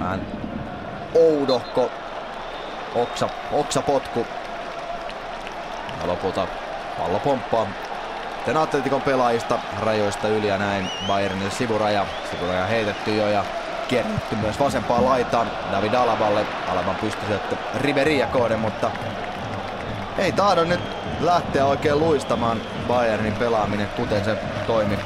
Vähän 0.00 0.26
oudohko 1.14 1.90
oksa, 2.94 3.28
oksapotku. 3.52 4.26
Ja 6.00 6.06
lopulta 6.06 6.46
pallo 6.98 7.18
pomppaa 7.18 7.66
sitten 8.48 8.62
Atletikon 8.62 9.02
pelaajista 9.02 9.58
rajoista 9.80 10.28
yli 10.28 10.48
ja 10.48 10.58
näin 10.58 10.90
Bayernille 11.06 11.50
sivuraja. 11.50 12.06
Sivuraja 12.30 12.66
heitetty 12.66 13.16
jo 13.16 13.28
ja 13.28 13.44
kierretty 13.88 14.36
myös 14.36 14.60
vasempaan 14.60 15.04
laitaan 15.04 15.50
David 15.72 15.94
Alaballe. 15.94 16.46
Alaban 16.68 16.96
pystysyöttö 16.96 17.56
Riberia 17.74 18.26
kohden, 18.26 18.58
mutta 18.58 18.90
ei 20.18 20.32
tahdo 20.32 20.64
nyt 20.64 20.80
lähteä 21.20 21.66
oikein 21.66 21.98
luistamaan 21.98 22.60
Bayernin 22.88 23.32
pelaaminen, 23.32 23.88
kuten 23.96 24.24
se 24.24 24.36
toimi 24.66 24.98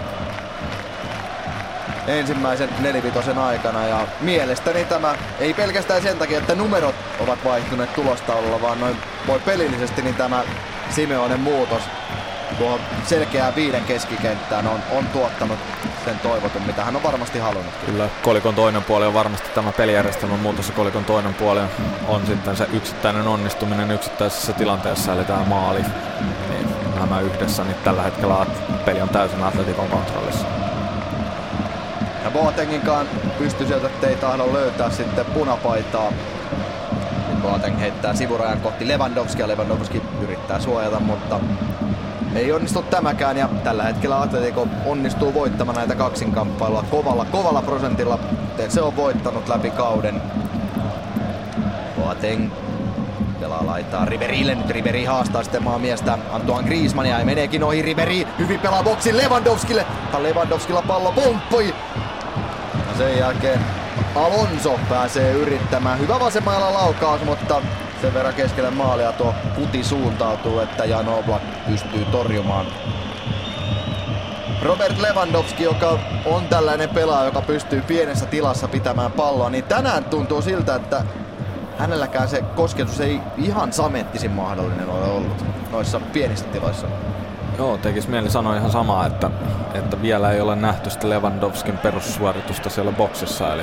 ensimmäisen 2.06 2.69
nelivitosen 2.81 3.39
aikana. 3.39 3.86
Ja 3.86 4.06
mielestäni 4.20 4.85
tämä 4.85 5.14
ei 5.40 5.55
pelkästään 5.55 6.02
sen 6.02 6.19
takia, 6.19 6.39
että 6.39 6.55
numerot 6.55 6.94
ovat 7.20 7.44
vaihtuneet 7.44 7.94
tulostaululla, 7.94 8.62
vaan 8.62 8.81
noin 8.81 8.97
voi 9.27 9.40
pelillisesti 9.40 10.02
niin 10.02 10.14
tämä 10.14 10.43
Simeonen 10.93 11.40
muutos 11.40 11.82
tuohon 12.59 12.81
selkeään 13.06 13.55
viiden 13.55 13.85
keskikenttään 13.85 14.66
on, 14.66 14.81
on 14.90 15.06
tuottanut 15.06 15.59
sen 16.05 16.19
toivotun, 16.19 16.62
mitä 16.62 16.85
hän 16.85 16.97
on 16.97 17.02
varmasti 17.02 17.39
halunnut. 17.39 17.74
Kyllä, 17.86 18.09
kolikon 18.23 18.55
toinen 18.55 18.85
puoli 18.85 19.06
on 19.06 19.14
varmasti 19.14 19.48
tämä 19.55 19.73
pelijärjestelmän 19.73 20.39
muutos 20.39 20.69
ja 20.69 20.74
kolikon 20.74 21.05
toinen 21.05 21.35
puoli 21.35 21.60
on 22.09 22.27
sitten 22.27 22.56
se 22.56 22.66
yksittäinen 22.73 23.28
onnistuminen 23.28 23.90
yksittäisessä 23.90 24.52
tilanteessa, 24.52 25.12
eli 25.12 25.24
tämä 25.24 25.44
maali. 25.44 25.82
Niin 26.51 26.69
nämä 26.94 27.20
yhdessä, 27.20 27.64
niin 27.64 27.77
tällä 27.85 28.02
hetkellä 28.02 28.47
peli 28.85 29.01
on 29.01 29.09
täysin 29.09 29.43
Atletikon 29.44 29.89
kontrollissa. 29.89 30.47
Ja 32.24 32.31
Boatenginkaan 32.31 33.06
pystysyötöt 33.39 34.05
ei 34.05 34.16
tahdo 34.16 34.52
löytää 34.52 34.90
sitten 34.90 35.24
punapaitaa. 35.24 36.12
Boateng 37.43 37.81
heittää 37.81 38.14
sivurajan 38.14 38.60
kohti 38.60 38.89
Lewandowskia. 38.89 39.48
Lewandowski 39.48 40.02
yrittää 40.23 40.60
suojata, 40.60 41.01
mutta 41.01 41.40
ei 42.35 42.52
onnistu 42.52 42.82
tämäkään 42.82 43.36
ja 43.36 43.48
tällä 43.64 43.82
hetkellä 43.82 44.20
Atletico 44.20 44.69
onnistuu 44.86 45.35
voittamaan 45.35 45.77
näitä 45.77 45.94
kaksinkamppailua 45.94 46.85
kovalla, 46.90 47.24
kovalla 47.24 47.62
prosentilla. 47.62 48.19
Se 48.69 48.81
on 48.81 48.97
voittanut 48.97 49.48
läpi 49.48 49.70
kauden. 49.70 50.23
Boateng 52.01 52.51
pelaa 53.40 53.66
laitaa 53.66 54.05
Riverille. 54.05 54.55
Nyt 54.55 54.70
Riveri 54.70 55.05
haastaa 55.05 55.43
sitten 55.43 55.62
maan 55.62 55.81
miestä 55.81 56.19
Antoine 56.32 56.69
Griezmannia 56.69 57.19
ja 57.19 57.24
meneekin 57.24 57.64
ohi 57.64 57.82
Riveri. 57.82 58.27
Hyvin 58.39 58.60
pelaa 58.60 58.82
boksin 58.82 59.16
Lewandowskille. 59.16 59.86
Lewandowskilla 60.19 60.82
pallo 60.82 61.12
pomppui. 61.12 61.74
Ja 62.74 62.98
sen 62.98 63.19
jälkeen 63.19 63.60
Alonso 64.14 64.80
pääsee 64.89 65.32
yrittämään. 65.32 65.98
Hyvä 65.98 66.20
vasemmalla 66.20 66.74
laukaus, 66.74 67.24
mutta 67.24 67.62
sen 68.01 68.14
verran 68.14 68.34
keskelle 68.34 68.70
maalia 68.70 69.12
tuo 69.12 69.34
puti 69.56 69.84
suuntautuu, 69.84 70.60
että 70.60 70.84
Jan 70.84 71.09
Oblak 71.09 71.43
pystyy 71.66 72.05
torjumaan. 72.05 72.66
Robert 74.62 74.98
Lewandowski, 74.98 75.64
joka 75.64 75.98
on 76.26 76.48
tällainen 76.48 76.89
pelaaja, 76.89 77.24
joka 77.24 77.40
pystyy 77.40 77.82
pienessä 77.82 78.26
tilassa 78.26 78.68
pitämään 78.68 79.12
palloa, 79.12 79.51
niin 79.51 79.64
tänään 79.64 80.05
tuntuu 80.05 80.43
siltä, 80.43 80.74
että 80.74 81.02
hänelläkään 81.78 82.28
se 82.28 82.43
kosketus 82.43 83.01
ei 83.01 83.20
ihan 83.39 83.72
samettisin 83.72 84.30
mahdollinen 84.30 84.89
ole 84.89 85.05
ollut 85.05 85.44
noissa 85.70 86.01
pienissä 86.01 86.44
tiloissa. 86.44 86.86
Joo, 87.59 87.78
tekis 87.78 88.09
mieli 88.09 88.30
sanoa 88.30 88.56
ihan 88.56 88.70
samaa, 88.70 89.06
että, 89.06 89.30
että 89.74 90.02
vielä 90.02 90.30
ei 90.30 90.40
ole 90.40 90.56
nähty 90.56 90.90
sitä 90.90 91.09
Lewandowskin 91.09 91.78
perussuoritusta 91.78 92.70
siellä 92.70 92.93
boksissa, 92.93 93.52
eli, 93.55 93.62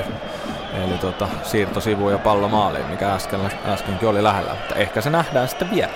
eli 0.74 0.98
tota, 0.98 1.28
siirto 1.42 1.80
sivuun 1.80 2.12
ja 2.12 2.18
pallo 2.18 2.48
maaliin, 2.48 2.86
mikä 2.86 3.14
äsken, 3.14 3.40
äskenkin 3.66 4.08
oli 4.08 4.22
lähellä. 4.22 4.50
Mutta 4.50 4.74
ehkä 4.74 5.00
se 5.00 5.10
nähdään 5.10 5.48
sitten 5.48 5.70
vielä. 5.70 5.92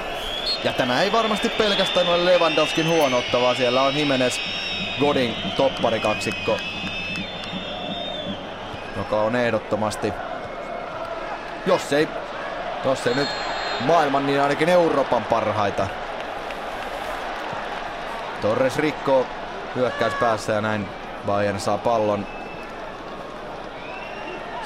Ja 0.65 0.73
tämä 0.73 1.03
ei 1.03 1.13
varmasti 1.13 1.49
pelkästään 1.49 2.09
ole 2.09 2.25
Lewandowskin 2.25 2.89
huonoutta, 2.89 3.41
vaan 3.41 3.57
siellä 3.57 3.83
on 3.83 3.97
Jimenez 3.97 4.39
Godin 5.01 5.37
topparikaksikko, 5.57 6.57
joka 8.97 9.21
on 9.21 9.37
ehdottomasti, 9.37 10.13
jos 11.67 11.93
ei, 11.93 12.09
jos 12.85 13.07
ei 13.07 13.15
nyt 13.15 13.29
maailman, 13.81 14.27
niin 14.27 14.41
ainakin 14.41 14.69
Euroopan 14.69 15.25
parhaita. 15.25 15.87
Torres 18.43 18.79
rikkoo 18.79 19.27
hyökkäys 19.75 20.15
päässä 20.15 20.53
ja 20.53 20.61
näin 20.61 20.89
Bayern 21.27 21.61
saa 21.61 21.79
pallon 21.79 22.27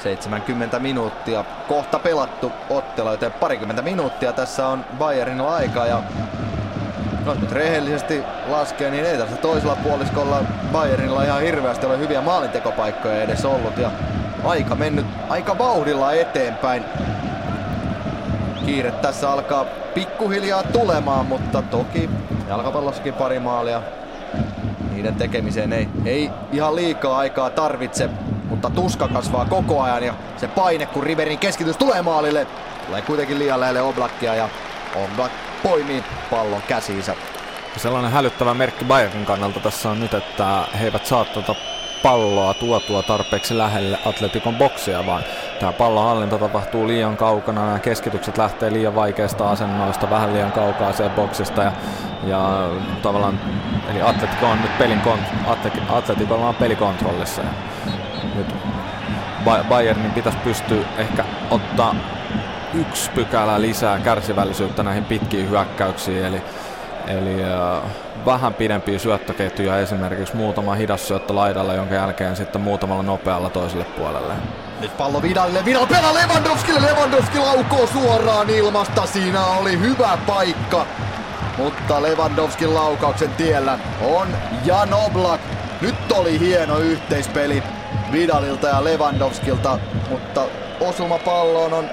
70 0.03 0.79
minuuttia. 0.79 1.45
Kohta 1.67 1.99
pelattu 1.99 2.51
ottelu, 2.69 3.11
joten 3.11 3.31
parikymmentä 3.31 3.81
minuuttia 3.81 4.33
tässä 4.33 4.67
on 4.67 4.85
Bayernilla 4.97 5.55
aikaa 5.55 5.87
ja 5.87 6.03
jos 7.25 7.39
nyt 7.39 7.51
rehellisesti 7.51 8.23
laskee, 8.47 8.91
niin 8.91 9.05
ei 9.05 9.17
tässä 9.17 9.35
toisella 9.35 9.75
puoliskolla 9.75 10.41
Bayernilla 10.71 11.23
ihan 11.23 11.41
hirveästi 11.41 11.85
ole 11.85 11.99
hyviä 11.99 12.21
maalintekopaikkoja 12.21 13.21
edes 13.21 13.45
ollut 13.45 13.77
ja 13.77 13.91
aika 14.43 14.75
mennyt 14.75 15.05
aika 15.29 15.57
vauhdilla 15.57 16.13
eteenpäin. 16.13 16.85
Kiire 18.65 18.91
tässä 18.91 19.31
alkaa 19.31 19.65
pikkuhiljaa 19.93 20.63
tulemaan, 20.63 21.25
mutta 21.25 21.61
toki 21.61 22.09
jalkapallossakin 22.47 23.13
pari 23.13 23.39
maalia. 23.39 23.81
Niiden 24.91 25.15
tekemiseen 25.15 25.73
ei, 25.73 25.89
ei 26.05 26.29
ihan 26.51 26.75
liikaa 26.75 27.17
aikaa 27.17 27.49
tarvitse 27.49 28.09
mutta 28.49 28.69
tuska 28.69 29.07
kasvaa 29.07 29.45
koko 29.45 29.81
ajan 29.81 30.03
ja 30.03 30.13
se 30.37 30.47
paine, 30.47 30.85
kun 30.85 31.03
Riverin 31.03 31.39
keskitys 31.39 31.77
tulee 31.77 32.01
maalille, 32.01 32.47
tulee 32.87 33.01
kuitenkin 33.01 33.39
liian 33.39 33.59
lähelle 33.59 33.81
Oblakia 33.81 34.35
ja 34.35 34.49
Oblak 34.95 35.31
poimii 35.63 36.03
pallon 36.29 36.61
käsiinsä. 36.67 37.15
Sellainen 37.77 38.11
hälyttävä 38.11 38.53
merkki 38.53 38.85
Bayernin 38.85 39.25
kannalta 39.25 39.59
tässä 39.59 39.89
on 39.89 39.99
nyt, 39.99 40.13
että 40.13 40.63
he 40.79 40.85
eivät 40.85 41.05
saa 41.05 41.25
tuota 41.25 41.55
palloa 42.03 42.53
tuotua 42.53 43.03
tarpeeksi 43.03 43.57
lähelle 43.57 43.99
Atletikon 44.05 44.55
boksia, 44.55 45.05
vaan 45.05 45.23
tämä 45.59 45.73
pallonhallinta 45.73 46.37
tapahtuu 46.37 46.87
liian 46.87 47.17
kaukana, 47.17 47.65
nämä 47.65 47.79
keskitykset 47.79 48.37
lähtee 48.37 48.73
liian 48.73 48.95
vaikeista 48.95 49.51
asennoista, 49.51 50.09
vähän 50.09 50.33
liian 50.33 50.51
kaukaa 50.51 50.93
siellä 50.93 51.15
boksista 51.15 51.63
ja, 51.63 51.71
ja 52.23 52.69
tavallaan, 53.01 53.39
eli 53.91 54.01
Atletico 54.01 54.45
on 54.45 54.61
nyt 54.61 54.77
pelin 54.77 55.01
Atletikolla 55.89 56.47
on 56.47 56.55
pelikontrollissa 56.55 57.41
ja 57.41 57.49
nyt 58.39 58.55
Bayernin 59.69 60.11
pitäisi 60.11 60.37
pystyä 60.37 60.85
ehkä 60.97 61.25
ottaa 61.51 61.95
yksi 62.73 63.11
pykälä 63.11 63.61
lisää 63.61 63.99
kärsivällisyyttä 63.99 64.83
näihin 64.83 65.05
pitkiin 65.05 65.49
hyökkäyksiin, 65.49 66.25
eli, 66.25 66.41
eli 67.07 67.43
äh, 67.43 67.81
vähän 68.25 68.53
pidempiä 68.53 68.99
syöttöketjuja 68.99 69.79
esimerkiksi 69.79 70.35
muutama 70.35 70.75
hidas 70.75 71.07
syöttö 71.07 71.35
laidalla, 71.35 71.73
jonka 71.73 71.95
jälkeen 71.95 72.35
sitten 72.35 72.61
muutamalla 72.61 73.03
nopealla 73.03 73.49
toiselle 73.49 73.83
puolelle. 73.83 74.33
Nyt 74.81 74.97
pallo 74.97 75.21
Vidalille, 75.21 75.65
Vidal 75.65 75.87
pelaa 75.87 76.13
Lewandowskille, 76.13 76.81
Lewandowski 76.81 77.39
laukoo 77.39 77.87
suoraan 77.87 78.49
ilmasta, 78.49 79.05
siinä 79.05 79.45
oli 79.45 79.79
hyvä 79.79 80.17
paikka. 80.27 80.85
Mutta 81.57 82.01
Lewandowskin 82.01 82.73
laukauksen 82.73 83.29
tiellä 83.29 83.79
on 84.01 84.27
Jan 84.65 84.93
Oblak. 84.93 85.41
Nyt 85.81 86.11
oli 86.11 86.39
hieno 86.39 86.77
yhteispeli 86.77 87.63
Vidalilta 88.11 88.67
ja 88.67 88.83
Lewandowskilta, 88.83 89.79
mutta 90.09 90.45
osuma 90.79 91.17
palloon 91.17 91.73
on 91.73 91.89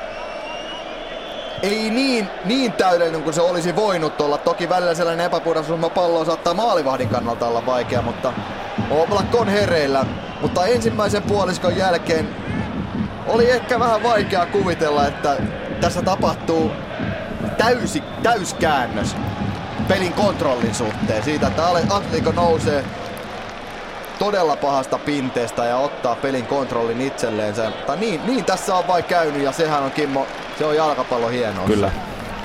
ei 1.62 1.90
niin, 1.90 2.28
niin 2.44 2.72
täydellinen 2.72 3.22
kuin 3.22 3.34
se 3.34 3.40
olisi 3.40 3.76
voinut 3.76 4.20
olla. 4.20 4.38
Toki 4.38 4.68
välillä 4.68 4.94
sellainen 4.94 5.26
epäpuhdas 5.26 5.64
osuma 5.64 5.90
pallo 5.90 6.24
saattaa 6.24 6.54
maalivahdin 6.54 7.08
kannalta 7.08 7.46
olla 7.46 7.66
vaikea, 7.66 8.02
mutta 8.02 8.32
Oblak 8.90 9.34
on 9.34 9.48
hereillä. 9.48 10.06
Mutta 10.40 10.66
ensimmäisen 10.66 11.22
puoliskon 11.22 11.76
jälkeen 11.76 12.28
oli 13.26 13.50
ehkä 13.50 13.80
vähän 13.80 14.02
vaikea 14.02 14.46
kuvitella, 14.46 15.06
että 15.06 15.36
tässä 15.80 16.02
tapahtuu 16.02 16.72
täysi, 17.58 18.02
täyskäännös 18.22 19.16
pelin 19.88 20.12
kontrollin 20.12 20.74
suhteen. 20.74 21.22
Siitä, 21.22 21.46
että 21.46 21.66
Atletico 21.68 22.32
nousee 22.32 22.84
todella 24.18 24.56
pahasta 24.56 24.98
pinteestä 24.98 25.64
ja 25.64 25.76
ottaa 25.76 26.16
pelin 26.16 26.46
kontrollin 26.46 27.00
itselleensä. 27.00 27.70
Tai 27.86 27.96
niin, 27.96 28.20
niin 28.26 28.44
tässä 28.44 28.74
on 28.74 28.86
vain 28.88 29.04
käynyt 29.04 29.42
ja 29.42 29.52
sehän 29.52 29.82
on 29.82 29.90
Kimmo, 29.90 30.26
se 30.58 30.64
on 30.64 30.76
jalkapallo 30.76 31.28
hienoa. 31.28 31.66
Kyllä, 31.66 31.90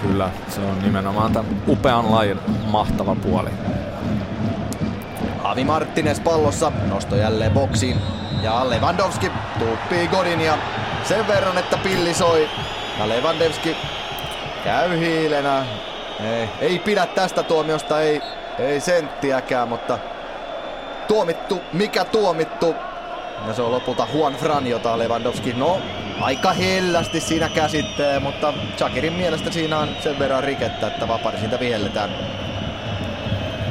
kyllä. 0.02 0.30
Se 0.50 0.62
on 0.62 0.80
nimenomaan 0.82 1.34
tämän 1.34 1.62
upean 1.68 2.12
lajin 2.12 2.40
mahtava 2.66 3.16
puoli. 3.16 3.50
Avi 5.44 5.64
Martinez 5.64 6.20
pallossa, 6.20 6.72
nosto 6.90 7.16
jälleen 7.16 7.52
boksiin. 7.52 7.98
Ja 8.42 8.70
Lewandowski 8.70 9.32
tuuppii 9.60 10.08
Godin 10.08 10.42
ja 10.42 10.58
sen 11.04 11.28
verran, 11.28 11.58
että 11.58 11.78
pilli 11.78 12.14
soi. 12.14 12.50
Ja 13.00 13.10
Lewandowski 13.10 13.76
käy 14.64 15.00
hiilenä. 15.00 15.66
Ei, 16.20 16.50
ei 16.60 16.80
pidä 16.80 17.06
tästä 17.06 17.44
tuomiosta, 17.44 18.02
ei, 18.02 18.22
ei 18.60 18.80
senttiäkään, 18.80 19.68
mutta 19.70 20.00
tuomittu, 21.12 21.62
mikä 21.74 22.06
tuomittu. 22.06 22.76
Ja 23.48 23.54
se 23.54 23.62
on 23.62 23.72
lopulta 23.72 24.08
Juan 24.14 24.34
Fran, 24.34 24.68
jota 24.68 24.98
Lewandowski, 24.98 25.54
no 25.54 25.82
aika 26.22 26.54
hellästi 26.54 27.20
siinä 27.20 27.50
käsittelee, 27.50 28.20
mutta 28.20 28.54
Chakirin 28.78 29.14
mielestä 29.14 29.52
siinä 29.52 29.80
on 29.80 29.90
sen 30.04 30.20
verran 30.20 30.44
rikettä, 30.44 30.88
että 30.88 31.08
vapari 31.08 31.38
siitä 31.38 31.60
vihelletään. 31.60 32.10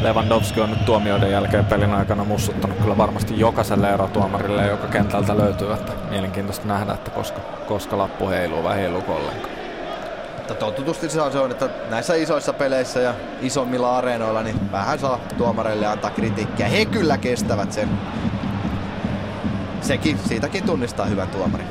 Lewandowski 0.03 0.61
on 0.61 0.71
nyt 0.71 0.85
tuomioiden 0.85 1.31
jälkeen 1.31 1.65
pelin 1.65 1.95
aikana 1.95 2.25
mussuttanut 2.25 2.79
kyllä 2.79 2.97
varmasti 2.97 3.41
jokaiselle 3.41 3.91
erotuomarille, 3.91 4.67
joka 4.67 4.87
kentältä 4.87 5.37
löytyy. 5.37 5.73
Että 5.73 5.93
mielenkiintoista 6.11 6.69
nähdä, 6.69 6.93
että 6.93 7.11
koska, 7.11 7.41
koska 7.69 7.99
lappu 7.99 8.29
heiluu 8.29 8.63
vai 8.63 8.77
heiluuko 8.77 9.15
ollenkaan. 9.15 9.60
Totutusti 10.55 11.09
se 11.09 11.21
on, 11.21 11.51
että 11.51 11.69
näissä 11.91 12.15
isoissa 12.15 12.53
peleissä 12.53 13.01
ja 13.01 13.15
isommilla 13.41 13.99
areenoilla 13.99 14.43
niin 14.43 14.73
vähän 14.73 14.99
saa 14.99 15.21
tuomareille 15.39 15.87
antaa 15.87 16.11
kritiikkiä. 16.11 16.69
He 16.69 16.85
kyllä 16.85 17.19
kestävät 17.19 17.73
sen. 17.73 17.89
Sekin, 19.81 20.19
siitäkin 20.19 20.65
tunnistaa 20.65 21.07
hyvän 21.07 21.29
tuomari. 21.29 21.65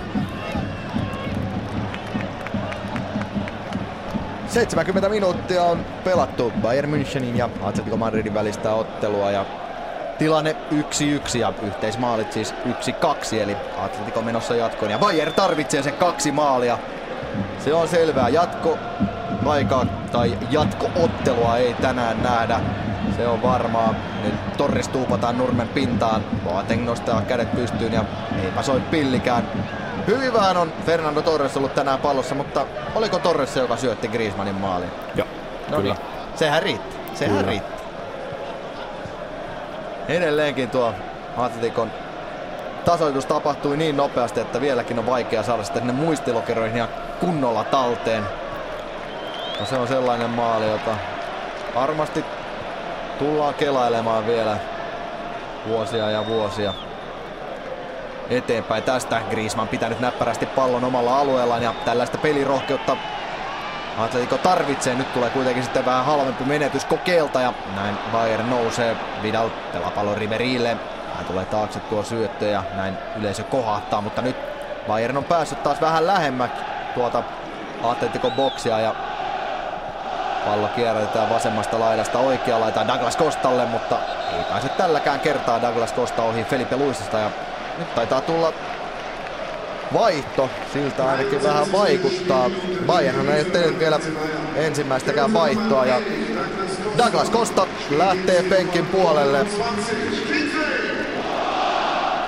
70 4.48 5.10
minuuttia 5.10 5.64
on 5.64 5.86
pelattu 6.04 6.54
Bayern 6.62 6.94
Münchenin 6.94 7.38
ja 7.38 7.50
Atletico 7.62 7.98
Madridin 7.98 8.34
välistä 8.34 8.74
ottelua 8.74 9.32
ja 9.32 9.46
tilanne 10.18 10.56
1-1 11.34 11.38
ja 11.38 11.54
yhteismaalit 11.64 12.34
siis 12.34 12.54
1-2 13.34 13.36
eli 13.36 13.58
Atletico 13.78 14.22
menossa 14.22 14.56
jatkoon 14.56 14.92
ja 14.92 15.00
Bayern 15.00 15.34
tarvitsee 15.34 15.84
sen 15.84 15.94
kaksi 15.94 16.32
maalia. 16.32 16.78
Se 17.60 17.74
on 17.74 17.88
selvää. 17.88 18.30
Jatko 18.30 18.78
aikaa 19.46 19.86
tai 20.12 20.38
jatkoottelua 20.50 21.58
ei 21.58 21.74
tänään 21.74 22.24
nähdä. 22.24 22.60
Se 23.18 23.28
on 23.28 23.44
varmaa. 23.44 23.96
Nyt 24.24 24.58
Torres 24.58 24.88
tuupataan 24.88 25.38
nurmen 25.38 25.68
pintaan. 25.68 26.24
Boateng 26.44 26.86
nostaa 26.86 27.22
kädet 27.22 27.56
pystyyn 27.56 27.94
ja 27.94 28.06
eipä 28.44 28.62
soi 28.62 28.80
pillikään. 28.80 29.44
Hyvin 30.08 30.34
vähän 30.34 30.58
on 30.58 30.74
Fernando 30.86 31.22
Torres 31.22 31.58
ollut 31.58 31.76
tänään 31.76 32.00
pallossa, 32.00 32.36
mutta 32.36 32.66
oliko 32.96 33.20
Torres 33.20 33.54
se, 33.54 33.60
joka 33.60 33.78
syötti 33.78 34.08
Griezmannin 34.08 34.56
maaliin? 34.56 34.92
Joo, 35.16 35.28
no 35.70 35.78
kyllä. 35.78 35.94
Niin, 35.94 36.06
sehän 36.36 36.64
riitti. 36.64 36.98
Sehän 37.14 37.38
kyllä. 37.38 37.50
riitti. 37.50 37.84
Edelleenkin 40.08 40.70
tuo 40.70 40.94
Atletikon 41.38 41.92
tasoitus 42.86 43.26
tapahtui 43.26 43.78
niin 43.78 43.98
nopeasti, 43.98 44.40
että 44.40 44.62
vieläkin 44.62 45.00
on 45.00 45.06
vaikea 45.06 45.44
saada 45.44 45.64
sitten 45.64 45.88
ne 45.88 45.94
muistilokeroihin 45.94 46.78
ja 46.78 46.88
kunnolla 47.20 47.64
talteen. 47.64 48.24
No 49.60 49.66
se 49.66 49.76
on 49.76 49.88
sellainen 49.88 50.30
maali, 50.30 50.70
jota 50.70 50.92
varmasti 51.76 52.26
tullaan 53.20 53.54
kelailemaan 53.54 54.28
vielä 54.28 54.58
vuosia 55.68 56.12
ja 56.12 56.26
vuosia 56.28 56.74
eteenpäin. 58.30 58.84
Tästä 58.84 59.22
Griezmann 59.30 59.68
pitänyt 59.68 60.00
näppärästi 60.00 60.46
pallon 60.46 60.84
omalla 60.84 61.20
alueellaan 61.20 61.64
ja 61.64 61.74
tällaista 61.86 62.18
pelirohkeutta 62.18 62.98
Atletico 63.98 64.38
tarvitsee. 64.38 64.96
Nyt 64.96 65.14
tulee 65.14 65.30
kuitenkin 65.30 65.64
sitten 65.64 65.86
vähän 65.86 66.06
halvempi 66.06 66.44
menetys 66.44 66.86
kokeelta 66.86 67.42
ja 67.42 67.54
näin 67.76 67.98
Bayern 68.12 68.50
nousee. 68.50 68.96
Vidal 69.24 69.50
pelaa 69.74 69.92
pallon 69.92 70.18
Riverille. 70.18 70.78
Hän 71.16 71.26
tulee 71.26 71.46
taakse 71.46 71.80
tuo 71.80 72.04
syöttö 72.04 72.46
ja 72.46 72.64
näin 72.76 72.98
yleisö 73.16 73.44
kohahtaa, 73.44 74.02
mutta 74.02 74.22
nyt 74.22 74.36
Bayern 74.88 75.18
on 75.18 75.24
päässyt 75.24 75.64
taas 75.64 75.82
vähän 75.82 76.08
lähemmäksi 76.08 76.64
tuota 77.00 77.24
Atletico 77.84 78.32
boksia 78.32 78.80
ja 78.80 78.96
pallo 80.46 80.68
kierrätetään 80.68 81.30
vasemmasta 81.30 81.80
laidasta 81.80 82.20
oikea 82.20 82.60
laita 82.60 82.88
Douglas 82.88 83.18
Kostalle, 83.18 83.66
mutta 83.66 84.00
ei 84.38 84.44
pääse 84.44 84.70
tälläkään 84.70 85.20
kertaa 85.20 85.62
Douglas 85.62 85.94
Costa 85.94 86.24
ohi 86.24 86.44
Felipe 86.44 86.78
Luisista 86.78 87.18
ja 87.18 87.32
nyt 87.78 87.96
taitaa 87.96 88.22
tulla 88.22 88.54
vaihto, 89.94 90.50
siltä 90.74 91.10
ainakin 91.10 91.44
vähän 91.44 91.72
vaikuttaa. 91.72 92.50
Bayern 92.86 93.30
ei 93.30 93.46
tehnyt 93.46 93.80
vielä 93.80 94.00
ensimmäistäkään 94.56 95.34
vaihtoa 95.34 95.86
ja 95.86 96.02
Douglas 96.98 97.32
Costa 97.32 97.68
lähtee 97.98 98.44
penkin 98.44 98.86
puolelle. 98.86 99.46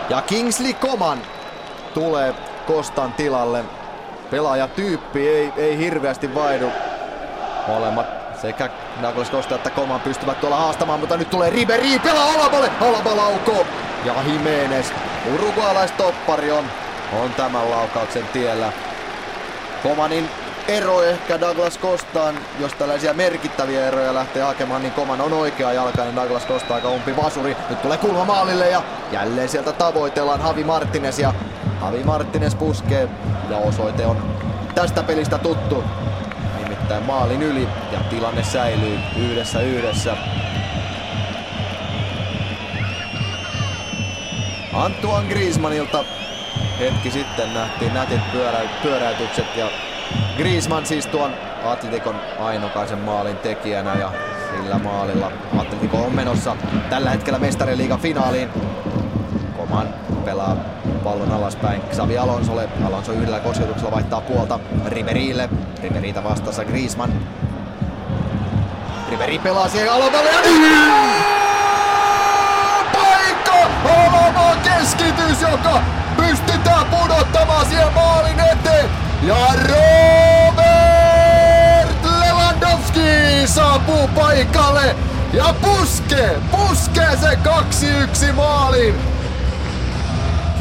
Ja 0.10 0.22
Kingsley 0.22 0.74
Coman 0.74 1.22
tulee 1.94 2.36
Kostan 2.68 3.14
tilalle. 3.14 3.64
Pelaajatyyppi 4.32 5.30
ei, 5.30 5.54
ei 5.58 5.78
hirveästi 5.78 6.36
vaihdu. 6.36 6.68
Molemmat 7.68 8.06
sekä 8.42 8.70
Douglas 9.02 9.32
Costa 9.32 9.56
että 9.56 9.70
Coman 9.70 10.02
pystyvät 10.02 10.40
tuolla 10.40 10.58
haastamaan, 10.58 11.00
mutta 11.00 11.18
nyt 11.18 11.30
tulee 11.30 11.50
Ribery, 11.50 12.00
pelaa 12.00 12.34
Alaballe, 12.34 12.72
Alaba 12.82 13.16
lauko. 13.16 13.66
Ja 14.06 14.14
Jimenez, 14.28 14.86
uruguayalaistoppari 15.34 16.52
on, 16.52 16.66
on 17.22 17.34
tämän 17.34 17.72
laukauksen 17.72 18.28
tiellä. 18.34 18.72
Komanin 19.84 20.30
ero 20.68 21.04
ehkä 21.04 21.42
Douglas 21.42 21.78
Kostaan, 21.78 22.36
jos 22.60 22.74
tällaisia 22.74 23.14
merkittäviä 23.14 23.88
eroja 23.88 24.14
lähtee 24.14 24.44
hakemaan, 24.44 24.82
niin 24.82 24.94
Koman 24.94 25.22
on 25.22 25.34
oikea 25.34 25.74
jalkainen 25.74 26.16
Douglas 26.16 26.48
Costa 26.48 26.76
aika 26.76 26.90
umpi 26.90 27.18
vasuri. 27.18 27.58
Nyt 27.70 27.82
tulee 27.82 27.98
kulma 27.98 28.26
maalille 28.26 28.70
ja 28.70 28.82
jälleen 29.12 29.50
sieltä 29.50 29.72
tavoitellaan 29.72 30.42
Havi 30.42 30.64
Martinez 30.64 31.20
ja 31.20 31.34
Havi 31.82 32.04
Martinez 32.04 32.56
puskee 32.56 33.10
ja 33.50 33.58
osoite 33.58 34.06
on 34.06 34.18
tästä 34.76 35.04
pelistä 35.04 35.38
tuttu. 35.38 35.84
Nimittäin 36.64 37.04
maalin 37.04 37.42
yli 37.42 37.68
ja 37.92 38.00
tilanne 38.10 38.44
säilyy 38.44 39.00
yhdessä 39.18 39.62
yhdessä. 39.62 40.18
Antoine 44.74 45.30
Griezmannilta 45.30 46.06
hetki 46.80 47.12
sitten 47.12 47.54
nähtiin 47.54 47.94
nätit 47.94 48.32
pyörä, 48.32 48.60
pyöräytykset 48.84 49.56
ja 49.56 49.68
Griezmann 50.38 50.86
siis 50.86 51.08
tuon 51.08 51.32
Atletikon 51.66 52.16
ainokaisen 52.40 53.00
maalin 53.00 53.38
tekijänä 53.38 53.94
ja 53.94 54.12
sillä 54.56 54.80
maalilla 54.80 55.32
Atletico 55.58 55.98
on 55.98 56.16
menossa 56.16 56.56
tällä 56.90 57.10
hetkellä 57.10 57.40
mestariliigan 57.40 58.00
finaaliin. 58.00 58.50
Koman 59.58 59.88
pelaa 60.22 60.56
pallon 61.04 61.32
alaspäin 61.32 61.82
Xavi 61.92 62.18
Alonsolle. 62.18 62.70
Alonso 62.86 63.12
yhdellä 63.12 63.40
kosketuksella 63.40 63.92
vaihtaa 63.92 64.22
puolta 64.22 64.60
Riverille. 64.86 65.50
Riveriitä 65.84 66.24
vastassa 66.24 66.66
Griezmann. 66.66 67.14
Riveri 69.12 69.40
pelaa 69.40 69.70
siihen 69.70 69.94
Alaballe 69.94 70.30
ja 70.30 70.42
Paikka! 72.94 73.70
Alaba 73.86 74.56
keskitys, 74.64 75.42
joka 75.42 75.82
pystytään 76.18 76.86
pudottamaan 76.86 77.66
siellä 77.66 77.92
maalin 77.92 78.40
eteen. 78.40 78.90
Ja 79.24 79.48
Robert 79.56 80.62
Lewandowski 82.20 83.02
saapuu 83.46 84.08
paikalle 84.08 84.96
ja 85.34 85.54
puskee, 85.62 86.40
puskee 86.52 87.18
se 87.18 87.38
2-1 88.30 88.34
maalin. 88.34 89.11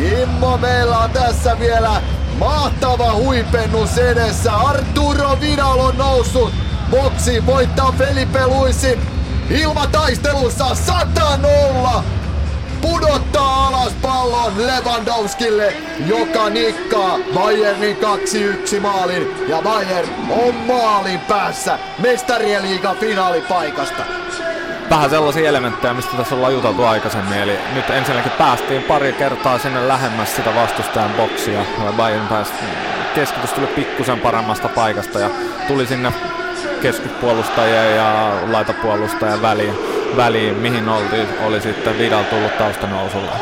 Kimmo, 0.01 0.56
meillä 0.56 0.98
on 0.98 1.10
tässä 1.10 1.59
vielä 1.59 2.02
mahtava 2.39 3.14
huipennus 3.14 3.98
edessä. 3.98 4.52
Arturo 4.52 5.40
Vidal 5.40 5.78
on 5.78 5.98
noussut 5.98 6.52
boksiin, 6.90 7.47
voittaa 7.47 7.94
Felipe 7.98 8.47
Luisin 8.47 9.01
ilmataistelussa 9.51 10.64
100-0 11.98 12.02
pudottaa 12.81 13.66
alas 13.66 13.93
pallon 14.02 14.66
Lewandowskille, 14.66 15.77
joka 16.06 16.51
nikkaa 16.51 17.18
Bayernin 17.35 17.97
2-1 18.77 18.81
maalin. 18.81 19.48
Ja 19.48 19.62
Bayern 19.62 20.09
on 20.31 20.55
maalin 20.55 21.20
päässä 21.20 21.78
mestarien 21.98 22.62
liigan 22.62 22.97
finaalipaikasta. 22.97 24.02
Vähän 24.91 25.11
sellaisia 25.11 25.49
elementtejä, 25.49 25.95
mistä 25.95 26.17
tässä 26.17 26.35
ollaan 26.35 26.53
juteltu 26.53 26.85
aikaisemmin. 26.85 27.39
Eli 27.39 27.59
nyt 27.75 27.91
ensinnäkin 27.91 28.33
päästiin 28.33 28.83
pari 28.83 29.12
kertaa 29.12 29.59
sinne 29.59 29.89
lähemmäs 29.89 30.37
sitä 30.37 30.55
vastustajan 30.55 31.11
boksia. 31.11 31.61
Bayern 31.97 32.29
pääsi 32.29 32.53
keskitys 33.15 33.53
tuli 33.53 33.67
pikkusen 33.67 34.21
paremmasta 34.21 34.69
paikasta 34.69 35.19
ja 35.19 35.31
tuli 35.69 35.87
sinne 35.87 36.12
keskuspuolustajien 36.83 37.97
ja 37.97 38.33
laitapuolustajien 38.51 39.43
väliin 39.43 40.01
väliin, 40.17 40.57
mihin 40.57 40.89
oltiin, 40.89 41.29
oli 41.45 41.61
sitten 41.61 41.99
Vidal 41.99 42.25
tullut 42.25 42.59
taustanousulla. 42.59 43.37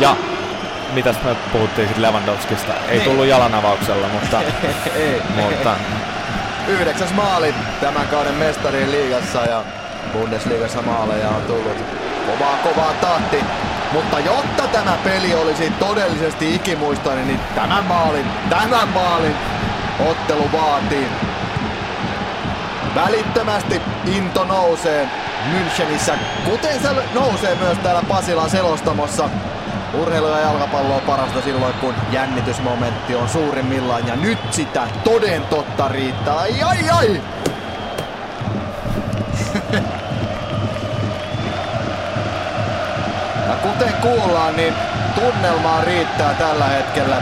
Ja 0.00 0.16
mitäs 0.92 1.16
me 1.24 1.36
puhuttiin 1.52 1.88
sitten 1.88 2.02
Lewandowskista? 2.02 2.72
Ei 2.88 2.98
niin. 2.98 3.10
tullut 3.10 3.26
jalanavauksella, 3.26 4.08
mutta... 4.08 4.40
ei, 4.96 5.22
mutta... 5.36 5.76
Yhdeksäs 6.68 7.14
maali 7.14 7.54
tämän 7.80 8.08
kauden 8.08 8.34
mestarien 8.34 8.90
liigassa 8.90 9.44
ja 9.44 9.64
Bundesliigassa 10.12 10.82
maaleja 10.82 11.28
on 11.28 11.42
tullut 11.42 11.76
kovaa 12.26 12.56
kovaa 12.56 12.92
tahti. 13.00 13.44
Mutta 13.92 14.18
jotta 14.18 14.62
tämä 14.72 14.98
peli 15.04 15.34
olisi 15.34 15.70
todellisesti 15.70 16.54
ikimuistoinen, 16.54 17.26
niin 17.26 17.40
tämän 17.54 17.84
maalin, 17.84 18.26
tämän 18.50 18.88
maalin 18.88 19.36
ottelu 20.10 20.52
vaatii. 20.52 21.06
Välittömästi 22.94 23.82
into 24.06 24.44
nousee 24.44 25.08
Münchenissä, 25.52 26.12
kuten 26.44 26.80
se 26.82 26.88
nousee 27.14 27.54
myös 27.54 27.78
täällä 27.78 28.02
Pasilan 28.08 28.50
selostamossa. 28.50 29.28
Urheilu 29.94 30.26
ja 30.26 30.38
jalkapallo 30.38 30.94
on 30.94 31.02
parasta 31.02 31.42
silloin, 31.42 31.74
kun 31.74 31.94
jännitysmomentti 32.12 33.14
on 33.14 33.28
suurimmillaan 33.28 34.06
ja 34.06 34.16
nyt 34.16 34.38
sitä 34.50 34.82
toden 35.04 35.42
totta 35.42 35.88
riittää. 35.88 36.38
Ai 36.38 36.62
ai 36.62 36.90
ai! 36.90 37.20
Kuullaan, 44.00 44.56
niin 44.56 44.74
tunnelmaa 45.14 45.80
riittää 45.84 46.34
tällä 46.34 46.64
hetkellä. 46.64 47.16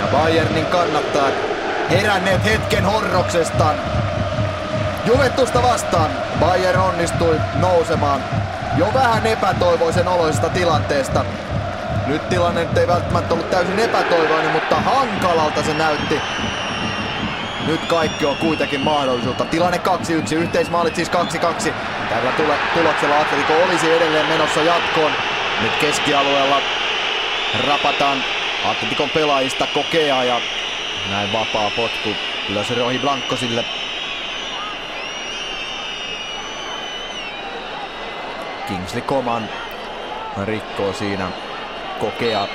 Ja 0.00 0.06
Bayernin 0.12 0.66
kannattaa 0.66 1.28
heränneet 1.90 2.44
hetken 2.44 2.84
horroksestaan 2.84 3.76
Juventusta 5.06 5.62
vastaan 5.62 6.10
Bayern 6.40 6.80
onnistui 6.80 7.40
nousemaan 7.60 8.20
jo 8.76 8.86
vähän 8.94 9.26
epätoivoisen 9.26 10.08
oloisesta 10.08 10.48
tilanteesta. 10.48 11.24
Nyt 12.06 12.28
tilanne 12.28 12.68
ei 12.76 12.86
välttämättä 12.86 13.34
ollut 13.34 13.50
täysin 13.50 13.78
epätoivoinen, 13.78 14.52
mutta 14.52 14.76
hankalalta 14.76 15.62
se 15.62 15.74
näytti. 15.74 16.20
Nyt 17.66 17.86
kaikki 17.86 18.26
on 18.26 18.36
kuitenkin 18.36 18.80
mahdollisuutta. 18.80 19.44
Tilanne 19.44 19.80
2-1, 20.32 20.34
yhteismaalit 20.34 20.94
siis 20.94 21.10
2-2. 21.10 21.72
Tällä 22.08 22.32
tule- 22.32 22.58
tuloksella 22.74 23.20
Atletico 23.20 23.52
olisi 23.64 23.92
edelleen 23.92 24.26
menossa 24.26 24.62
jatkoon. 24.62 25.12
Nyt 25.62 25.72
keskialueella 25.80 26.62
rapataan 27.66 28.24
Atletikon 28.64 29.10
pelaajista 29.10 29.66
kokea 29.74 30.24
ja 30.24 30.40
näin 31.10 31.32
vapaa 31.32 31.70
potku 31.70 32.08
Löserohi 32.48 32.98
Blankosille 32.98 33.64
Kingsley 38.66 39.02
Coman 39.02 39.48
rikkoo 40.44 40.92
siinä 40.92 41.28
kokea. 42.00 42.48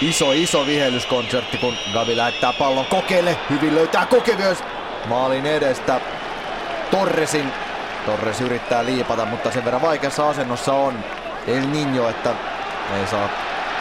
Iso 0.00 0.32
iso 0.32 0.66
vihellyskonsertti, 0.66 1.58
kun 1.58 1.74
Gavi 1.92 2.16
lähettää 2.16 2.52
pallon 2.52 2.86
kokeelle. 2.86 3.36
Hyvin 3.50 3.74
löytää 3.74 4.06
koke 4.06 4.36
myös 4.36 4.58
maalin 5.06 5.46
edestä. 5.46 6.00
Torresin. 6.90 7.52
Torres 8.06 8.40
yrittää 8.40 8.84
liipata, 8.84 9.24
mutta 9.24 9.50
sen 9.50 9.64
verran 9.64 9.82
vaikeassa 9.82 10.28
asennossa 10.28 10.72
on 10.72 11.04
El 11.46 11.62
Niño, 11.62 12.10
että 12.10 12.30
ei 13.00 13.06
saa 13.06 13.28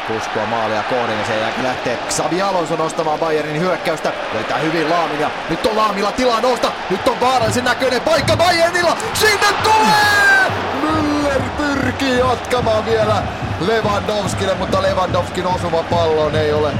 puskua 0.08 0.46
maalia 0.46 0.84
kohden 0.84 1.20
ja 1.20 1.26
sen 1.26 1.40
jälkeen 1.42 1.64
lähtee 1.64 1.98
Xabi 2.10 2.42
Alonso 2.42 2.76
nostamaan 2.76 3.20
Bayernin 3.20 3.62
hyökkäystä. 3.62 4.12
Löytää 4.34 4.58
hyvin 4.58 4.90
Laamin 4.90 5.20
ja 5.20 5.30
nyt 5.50 5.66
on 5.66 5.78
Laamilla 5.78 6.12
tilaa 6.12 6.42
nousta. 6.42 6.72
Nyt 6.90 7.08
on 7.08 7.20
vaarallisen 7.20 7.64
näköinen 7.64 8.02
paikka 8.02 8.38
Bayernilla. 8.38 8.98
Sinne 9.14 9.48
tulee! 9.64 10.52
Müller 10.82 11.42
pyrkii 11.58 12.18
jatkamaan 12.18 12.86
vielä 12.86 13.24
Lewandowskille, 13.60 14.54
mutta 14.56 14.82
Lewandowskin 14.82 15.48
osuva 15.48 15.84
pallon 15.84 16.36
ei 16.36 16.54
ole, 16.54 16.72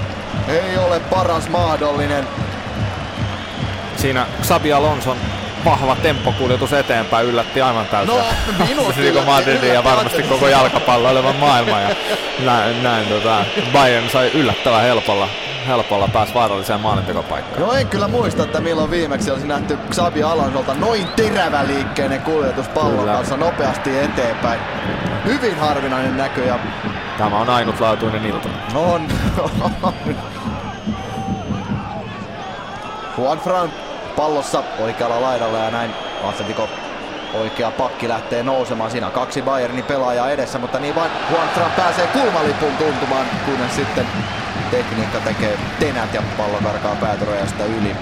ei 0.48 0.78
ole 0.78 1.00
paras 1.00 1.50
mahdollinen. 1.50 2.28
Siinä 3.98 4.26
Xabi 4.44 4.74
Alonson 4.74 5.18
vahva 5.66 5.96
temppokuljetus 5.96 6.74
eteenpäin 6.74 7.28
yllätti 7.28 7.62
aivan 7.62 7.86
täysin. 7.86 8.16
No, 8.16 8.24
minut 8.68 8.98
yllätti, 8.98 9.26
Madridin 9.26 9.74
ja 9.74 9.84
varmasti 9.84 10.24
koko 10.24 10.48
jalkapalloilevan 10.48 11.36
maailman. 11.36 11.82
Ja 11.82 11.90
näin, 12.46 12.84
näin 12.84 13.08
tota, 13.08 13.46
Bayern 13.74 14.10
sai 14.10 14.32
yllättävän 14.34 14.82
helpolla 14.82 15.28
helpolla 15.68 16.08
pääsi 16.08 16.34
vaaralliseen 16.34 16.80
maalintekopaikkaan. 16.80 17.62
No 17.62 17.74
en 17.74 17.88
kyllä 17.88 18.08
muista, 18.08 18.44
että 18.44 18.60
milloin 18.60 18.92
viimeksi 18.92 19.32
olisi 19.32 19.48
nähty 19.48 19.78
Xabi 19.92 20.24
Alonsolta 20.24 20.74
noin 20.74 21.08
teräväliikkeinen 21.08 22.22
kuljetus 22.22 22.68
pallon 22.68 23.00
kyllä. 23.00 23.14
kanssa 23.14 23.38
nopeasti 23.38 24.00
eteenpäin. 24.00 24.60
Hyvin 25.26 25.60
harvinainen 25.60 26.18
näkö 26.18 26.46
ja... 26.46 26.60
Tämä 27.18 27.38
on 27.38 27.50
ainutlaatuinen 27.50 28.26
ilta. 28.26 28.50
On. 28.76 29.08
Juan 33.18 33.40
Fran 33.40 33.70
pallossa 34.16 34.64
oikealla 34.80 35.22
laidalla 35.22 35.58
ja 35.58 35.72
näin 35.72 35.92
Atletico 36.24 36.70
oikea 37.34 37.72
pakki 37.72 38.10
lähtee 38.10 38.44
nousemaan. 38.44 38.92
Siinä 38.92 39.10
kaksi 39.10 39.42
Bayernin 39.42 39.84
pelaajaa 39.84 40.30
edessä, 40.30 40.60
mutta 40.60 40.80
niin 40.80 40.96
vain 40.96 41.12
Juan 41.32 41.50
Fran 41.50 41.72
pääsee 41.72 42.08
kulmalipun 42.08 42.78
tuntumaan, 42.78 43.26
kunnes 43.46 43.76
sitten 43.76 44.06
tekniikka 44.72 45.20
tekee 45.20 45.58
tenät 45.80 46.14
ja 46.14 46.22
pallo 46.38 46.58
karkaa 46.64 46.96
päätyrajasta 46.96 47.66
yli. 47.66 47.96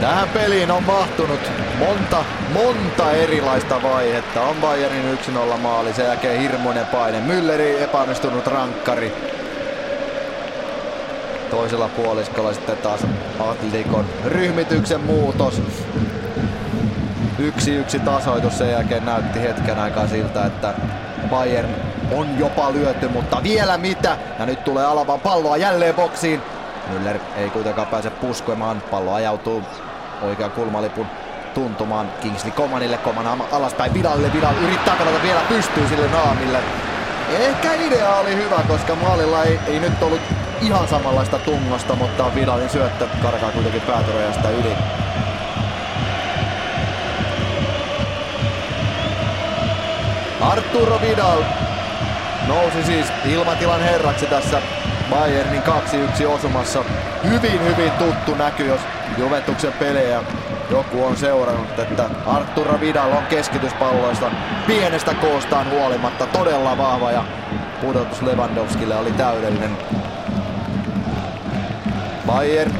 Tähän 0.00 0.28
peliin 0.28 0.70
on 0.70 0.82
mahtunut 0.82 1.40
monta, 1.80 2.24
monta 2.52 3.12
erilaista 3.12 3.82
vaihetta. 3.82 4.42
On 4.42 4.56
Bayernin 4.56 5.18
1-0 5.54 5.56
maali, 5.56 5.92
sen 5.92 6.06
jälkeen 6.06 6.40
hirmuinen 6.40 6.86
paine. 6.86 7.20
Mülleri 7.20 7.82
epäonnistunut 7.82 8.46
rankkari. 8.46 9.12
Toisella 11.50 11.88
puoliskolla 11.88 12.52
sitten 12.52 12.76
taas 12.76 13.06
Atletikon 13.38 14.04
ryhmityksen 14.24 15.00
muutos. 15.00 15.62
Yksi 17.38 17.74
yksi 17.74 17.98
tasoitus 17.98 18.58
sen 18.58 18.70
jälkeen 18.70 19.04
näytti 19.04 19.40
hetken 19.40 19.78
aikaa 19.78 20.06
siltä, 20.06 20.46
että 20.46 20.74
Bayern 21.30 21.74
on 22.12 22.38
jopa 22.38 22.72
lyöty, 22.72 23.08
mutta 23.08 23.42
vielä 23.42 23.78
mitä? 23.78 24.16
Ja 24.38 24.46
nyt 24.46 24.64
tulee 24.64 24.84
Alavan 24.84 25.20
palloa 25.20 25.56
jälleen 25.56 25.94
boksiin. 25.94 26.42
Müller 26.90 27.18
ei 27.36 27.50
kuitenkaan 27.50 27.86
pääse 27.86 28.10
puskemaan. 28.10 28.82
Pallo 28.90 29.14
ajautuu 29.14 29.62
oikean 30.22 30.50
kulmalipun 30.50 31.06
tuntumaan 31.54 32.12
Kingsley 32.20 32.52
Komanille. 32.52 32.98
Koman 32.98 33.42
alaspäin 33.52 33.94
Vidalille. 33.94 34.32
Vidal 34.32 34.54
yrittää 34.64 34.96
pelata 34.96 35.22
vielä 35.22 35.40
pystyy 35.48 35.88
sille 35.88 36.08
naamille. 36.08 36.58
Ehkä 37.38 37.72
idea 37.72 38.16
oli 38.16 38.36
hyvä, 38.36 38.62
koska 38.68 38.94
maalilla 38.94 39.44
ei, 39.44 39.60
ei 39.66 39.80
nyt 39.80 40.02
ollut 40.02 40.20
ihan 40.60 40.88
samanlaista 40.88 41.38
tungosta, 41.38 41.94
mutta 41.94 42.34
Vidalin 42.34 42.70
syöttö 42.70 43.06
karkaa 43.22 43.50
kuitenkin 43.50 43.82
päätyrajasta 43.82 44.50
yli. 44.50 44.76
Arturo 50.40 51.00
Vidal 51.00 51.42
nousi 52.48 52.82
siis 52.84 53.06
ilmatilan 53.24 53.80
herraksi 53.80 54.26
tässä 54.26 54.62
Bayernin 55.10 55.62
2-1 56.22 56.26
osumassa. 56.26 56.84
Hyvin, 57.24 57.60
hyvin 57.64 57.90
tuttu 57.90 58.34
näky, 58.34 58.66
jos 58.66 58.80
Juventuksen 59.18 59.72
pelejä 59.72 60.22
joku 60.70 61.04
on 61.04 61.16
seurannut, 61.16 61.78
että 61.78 62.10
Arturo 62.26 62.80
Vidal 62.80 63.12
on 63.12 63.26
keskityspalloista 63.26 64.30
pienestä 64.66 65.14
koostaan 65.14 65.70
huolimatta 65.70 66.26
todella 66.26 66.78
vahva 66.78 67.10
ja 67.10 67.24
pudotus 67.80 68.22
Lewandowskille 68.22 68.96
oli 68.96 69.12
täydellinen. 69.12 69.76
Bayern 72.26 72.72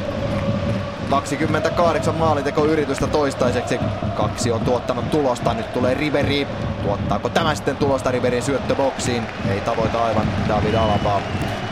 28 1.09 2.15
maalintekoyritystä 2.15 3.07
toistaiseksi. 3.07 3.79
Kaksi 4.15 4.51
on 4.51 4.61
tuottanut 4.61 5.11
tulosta. 5.11 5.53
Nyt 5.53 5.73
tulee 5.73 5.93
Riveri. 5.93 6.47
Tuottaako 6.83 7.29
tämä 7.29 7.55
sitten 7.55 7.77
tulosta 7.77 8.11
Riverin 8.11 8.43
syöttöboksiin? 8.43 9.23
Ei 9.49 9.61
tavoita 9.61 10.05
aivan 10.05 10.27
David 10.47 10.73
Alabaa. 10.73 11.21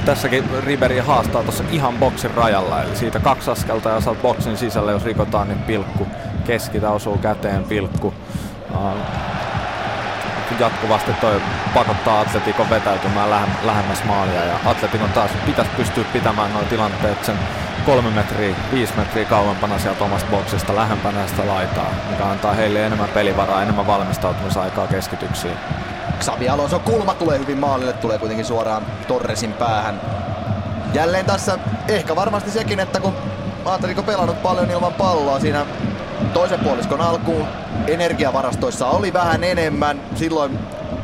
Tässäkin 0.06 0.44
Riberi 0.66 1.00
haastaa 1.00 1.44
tuossa 1.44 1.64
ihan 1.72 1.98
boksin 1.98 2.32
rajalla, 2.32 2.84
eli 2.84 2.96
siitä 2.96 3.20
kaksi 3.20 3.52
askelta 3.52 3.90
ja 3.90 4.02
saat 4.02 4.22
boksin 4.22 4.58
sisälle, 4.58 4.92
jos 4.92 5.06
rikotaan, 5.06 5.48
niin 5.48 5.60
pilkku. 5.60 6.08
Keskitä 6.46 6.90
osuu 6.90 7.18
käteen 7.18 7.64
pilkku. 7.64 8.14
Jatkuvasti 10.60 11.14
toi 11.14 11.42
pakottaa 11.74 12.20
Atletikon 12.20 12.70
vetäytymään 12.70 13.30
lähemmäs 13.64 14.04
maalia 14.04 14.46
ja 14.46 14.60
Atletikon 14.66 15.10
taas 15.10 15.32
pitäisi 15.46 15.72
pystyä 15.78 16.04
pitämään 16.14 16.54
noin 16.54 16.68
tilanteet 16.68 17.26
sen 17.26 17.36
kolme 17.86 18.10
metriä, 18.10 18.56
viisi 18.72 18.94
metriä 18.98 19.26
kauempana 19.26 19.80
sieltä 19.80 20.04
omasta 20.04 20.32
boksista 20.32 20.76
lähempänä 20.76 21.28
sitä 21.28 21.48
laitaa, 21.48 21.92
mikä 22.10 22.26
antaa 22.26 22.54
heille 22.54 22.86
enemmän 22.86 23.10
pelivaraa, 23.10 23.62
enemmän 23.62 23.88
valmistautumisaikaa 23.88 24.88
keskityksiin. 24.88 25.58
Xavi 26.20 26.50
Alonso 26.50 26.80
kulma 26.80 27.14
tulee 27.14 27.40
hyvin 27.40 27.58
maalille, 27.58 27.94
tulee 27.94 28.18
kuitenkin 28.18 28.46
suoraan 28.46 28.86
Torresin 29.08 29.54
päähän. 29.54 30.02
Jälleen 30.94 31.26
tässä 31.26 31.60
ehkä 31.88 32.16
varmasti 32.16 32.52
sekin, 32.52 32.80
että 32.80 33.00
kun 33.00 33.14
Atletico 33.66 34.04
pelannut 34.04 34.44
paljon 34.44 34.72
ilman 34.72 34.94
palloa 34.94 35.40
siinä 35.40 35.66
toisen 36.34 36.60
puoliskon 36.60 37.02
alkuun 37.02 37.48
energiavarastoissa 37.88 38.88
oli 38.88 39.14
vähän 39.14 39.44
enemmän. 39.44 40.02
Silloin 40.16 40.60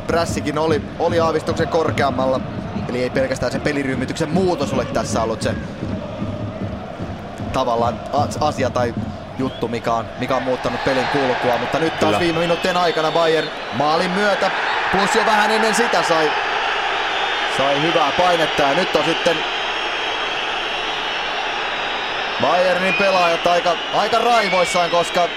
prässikin 0.06 0.58
oli, 0.58 0.82
oli 0.98 1.20
aavistuksen 1.20 1.68
korkeammalla. 1.68 2.40
Eli 2.88 3.02
ei 3.02 3.10
pelkästään 3.10 3.52
se 3.52 3.58
peliryhmityksen 3.58 4.30
muutos 4.30 4.72
ole 4.72 4.84
tässä 4.84 5.22
ollut 5.22 5.42
se 5.42 5.54
tavallaan 7.52 8.00
asia 8.40 8.70
tai 8.70 8.94
juttu, 9.38 9.68
mikä 9.68 9.92
on, 9.92 10.04
mikä 10.18 10.36
on 10.36 10.42
muuttanut 10.42 10.84
pelin 10.84 11.06
kulkua. 11.12 11.58
Mutta 11.58 11.78
nyt 11.78 11.92
taas 12.00 12.10
Kyllä. 12.10 12.20
viime 12.20 12.38
minuuttien 12.38 12.76
aikana 12.76 13.10
Bayern 13.10 13.48
maalin 13.72 14.10
myötä, 14.10 14.50
plus 14.92 15.14
jo 15.14 15.26
vähän 15.26 15.50
ennen 15.50 15.74
sitä 15.74 16.02
sai, 16.02 16.30
sai 17.56 17.82
hyvää 17.82 18.12
painetta. 18.18 18.62
Ja 18.62 18.74
nyt 18.74 18.96
on 18.96 19.04
sitten 19.04 19.36
Bayernin 22.42 22.94
pelaajat 22.94 23.46
aika, 23.46 23.72
aika 23.94 24.18
raivoissaan, 24.18 24.90
koska 24.90 25.28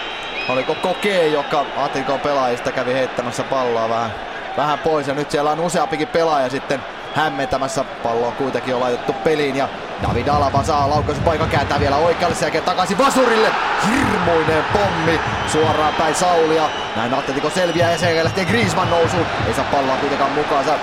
oliko 0.50 0.76
Koke, 0.76 1.28
joka 1.28 1.66
Atikon 1.78 2.20
pelaajista 2.20 2.72
kävi 2.72 2.94
heittämässä 2.94 3.44
palloa 3.44 3.90
vähän, 3.90 4.12
vähän 4.58 4.80
pois. 4.80 5.08
Ja 5.08 5.14
nyt 5.14 5.32
siellä 5.32 5.52
on 5.52 5.60
useampikin 5.60 6.08
pelaaja 6.08 6.50
sitten 6.50 6.84
hämmentämässä. 7.16 7.84
Pallo 7.84 8.28
on 8.28 8.34
kuitenkin 8.34 8.72
jo 8.72 8.80
laitettu 8.80 9.14
peliin 9.14 9.56
ja 9.56 9.70
David 10.04 10.28
Alaba 10.28 10.64
saa 10.64 10.90
laukausupaikan 10.90 11.50
kääntää 11.50 11.80
vielä 11.80 11.96
oikealle 11.96 12.36
sen 12.36 12.46
jälkeen 12.46 12.64
takaisin 12.64 12.98
Vasurille. 12.98 13.52
Hirmuinen 13.88 14.64
pommi 14.74 15.20
suoraan 15.48 15.94
päin 15.94 16.16
Saulia. 16.16 16.70
Näin 16.96 17.14
Atletico 17.14 17.50
selviää 17.50 17.92
ja 17.92 17.98
sen 17.98 18.24
lähtee 18.24 18.46
Griezmann 18.46 18.90
nousuun. 18.90 19.26
Ei 19.48 19.54
saa 19.54 19.66
palloa 19.72 19.96
kuitenkaan 19.96 20.32
mukaansa. 20.32 20.74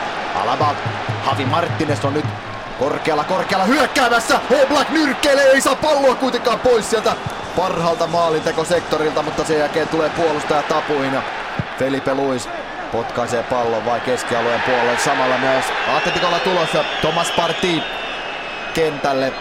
Alaba, 0.43 0.75
Havi 1.23 1.45
Martinez 1.45 2.05
on 2.05 2.15
nyt 2.15 2.25
korkealla 2.79 3.25
korkealla 3.25 3.65
hyökkäämässä. 3.65 4.41
Oblak 4.63 4.91
nyrkkeilee, 4.91 5.45
ei 5.45 5.61
saa 5.61 5.77
palloa 5.77 6.15
kuitenkaan 6.15 6.59
pois 6.59 6.91
sieltä 6.91 7.13
parhaalta 7.57 8.07
maalintekosektorilta, 8.07 9.23
mutta 9.23 9.45
sen 9.45 9.59
jälkeen 9.59 9.89
tulee 9.89 10.09
puolustaja 10.11 10.63
tapuin 10.63 11.15
ja 11.15 11.23
Felipe 11.79 12.15
Luis 12.15 12.49
potkaisee 12.93 13.43
pallon 13.43 13.87
vai 13.87 14.01
keskialueen 14.01 14.63
puolelle. 14.63 14.99
Samalla 14.99 15.39
myös 15.39 15.65
Atletikolla 15.97 16.39
tulossa 16.39 16.85
Thomas 17.01 17.31
Partey 17.31 17.81
kentälle. 18.77 19.33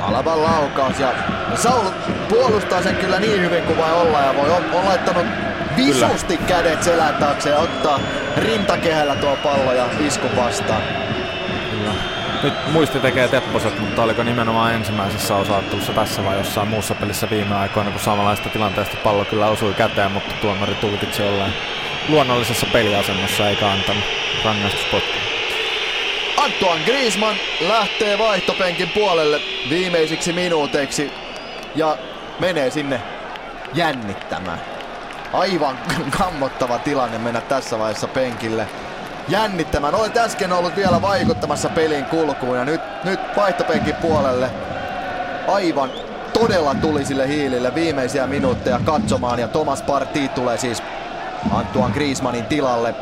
Alaban 0.00 0.42
laukaus 0.42 1.00
ja 1.00 1.14
Saul 1.54 1.90
puolustaa 2.28 2.82
sen 2.82 2.96
kyllä 2.96 3.20
niin 3.20 3.42
hyvin 3.42 3.62
kuin 3.62 3.78
voi 3.78 3.92
olla 3.92 4.20
ja 4.20 4.34
voi 4.36 4.50
on, 4.50 4.64
on 4.72 4.84
laittanut 4.84 5.26
visusti 5.76 6.36
kyllä. 6.36 6.48
kädet 6.48 6.82
selän 6.82 7.14
taakse 7.14 7.50
ja 7.50 7.58
ottaa 7.58 8.00
rintakehällä 8.36 9.16
tuo 9.16 9.36
pallo 9.36 9.72
ja 9.72 9.86
isku 10.06 10.26
vastaan. 10.36 10.82
Kyllä. 11.70 11.92
Nyt 12.42 12.54
muisti 12.72 13.00
tekee 13.00 13.28
tepposet, 13.28 13.80
mutta 13.80 14.02
oliko 14.02 14.22
nimenomaan 14.22 14.74
ensimmäisessä 14.74 15.36
osaattelussa 15.36 15.92
tässä 15.92 16.24
vai 16.24 16.38
jossain 16.38 16.68
muussa 16.68 16.94
pelissä 16.94 17.30
viime 17.30 17.54
aikoina, 17.54 17.90
kun 17.90 18.00
samanlaista 18.00 18.48
tilanteesta 18.48 18.96
pallo 19.04 19.24
kyllä 19.24 19.46
osui 19.46 19.74
käteen, 19.74 20.12
mutta 20.12 20.34
tuomari 20.40 20.74
tulkitsi 20.74 21.22
olleen 21.22 21.52
luonnollisessa 22.08 22.66
peliasennossa 22.72 23.48
eikä 23.48 23.70
antanut 23.70 24.04
rangaistuspotkuja. 24.44 25.27
Antoine 26.48 26.84
Griezmann 26.84 27.36
lähtee 27.60 28.18
vaihtopenkin 28.18 28.88
puolelle 28.88 29.40
viimeisiksi 29.70 30.32
minuuteiksi 30.32 31.12
ja 31.74 31.96
menee 32.40 32.70
sinne 32.70 33.00
jännittämään. 33.74 34.60
Aivan 35.32 35.78
kammottava 36.18 36.78
tilanne 36.78 37.18
mennä 37.18 37.40
tässä 37.40 37.78
vaiheessa 37.78 38.08
penkille. 38.08 38.66
Jännittämään. 39.28 39.94
Olet 39.94 40.16
äsken 40.16 40.52
ollut 40.52 40.76
vielä 40.76 41.02
vaikuttamassa 41.02 41.68
pelin 41.68 42.04
kulkuun 42.04 42.56
ja 42.56 42.64
nyt, 42.64 42.80
nyt 43.04 43.20
vaihtopenkin 43.36 43.94
puolelle. 43.94 44.50
Aivan 45.48 45.90
todella 46.32 46.74
tulisille 46.74 47.28
hiilille 47.28 47.74
viimeisiä 47.74 48.26
minuutteja 48.26 48.80
katsomaan 48.84 49.38
ja 49.38 49.48
Thomas 49.48 49.82
Partey 49.82 50.28
tulee 50.28 50.58
siis 50.58 50.82
Antoine 51.54 51.94
Griezmannin 51.94 52.46
tilalle. 52.46 52.94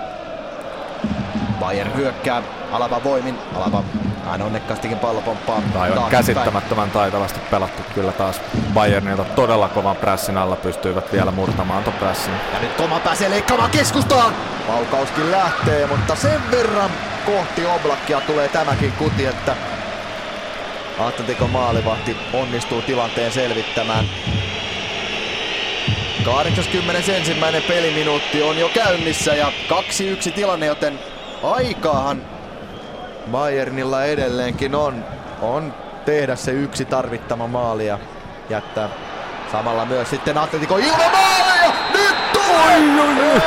Bayern 1.61 1.97
hyökkää 1.97 2.43
Alaba 2.77 3.05
voimin. 3.05 3.39
Alaba 3.55 3.83
aina 4.27 4.45
onnekkaastikin 4.45 4.99
pallo 4.99 5.21
pomppaa. 5.21 5.63
Aivan 5.79 6.11
käsittämättömän 6.11 6.91
taitavasti 6.91 7.41
pelattu 7.51 7.83
kyllä 7.95 8.13
taas 8.13 8.41
Bayernilta 8.75 9.25
todella 9.25 9.69
kovan 9.69 9.97
pressin 9.97 10.39
alla 10.39 10.57
pystyivät 10.57 11.13
vielä 11.13 11.31
murtamaan 11.31 11.85
tuon 11.85 11.97
pressin. 11.97 12.35
Ja 12.53 12.61
nyt 12.61 12.73
Koma 12.73 13.01
pääsee 13.01 13.31
leikkaamaan 13.31 13.71
keskustaan. 13.71 14.35
Paukauskin 14.67 15.31
lähtee, 15.31 15.87
mutta 15.87 16.17
sen 16.17 16.51
verran 16.51 16.91
kohti 17.27 17.67
Oblakia 17.67 18.21
tulee 18.21 18.49
tämäkin 18.49 18.93
kuti, 18.93 19.27
että 19.27 19.57
Atletico 21.01 21.49
maalivahti 21.49 22.17
onnistuu 22.33 22.83
tilanteen 22.83 23.33
selvittämään. 23.33 24.05
81. 26.25 27.37
peliminuutti 27.69 28.43
on 28.43 28.59
jo 28.59 28.69
käynnissä 28.69 29.35
ja 29.35 29.53
2-1 30.29 30.33
tilanne, 30.33 30.67
joten 30.67 30.99
aikaahan 31.43 32.36
Bayernilla 33.31 34.05
edelleenkin 34.05 34.75
on, 34.75 35.05
on 35.43 35.75
tehdä 36.05 36.37
se 36.37 36.51
yksi 36.51 36.85
tarvittama 36.85 37.47
maali 37.47 37.87
ja 37.87 37.99
jättää 38.51 38.89
samalla 39.53 39.85
myös 39.85 40.11
sitten 40.11 40.39
Atletico 40.39 40.77
ilman 40.77 41.11
maalia! 41.13 41.73
Nyt 41.93 42.33
tulee! 42.33 43.43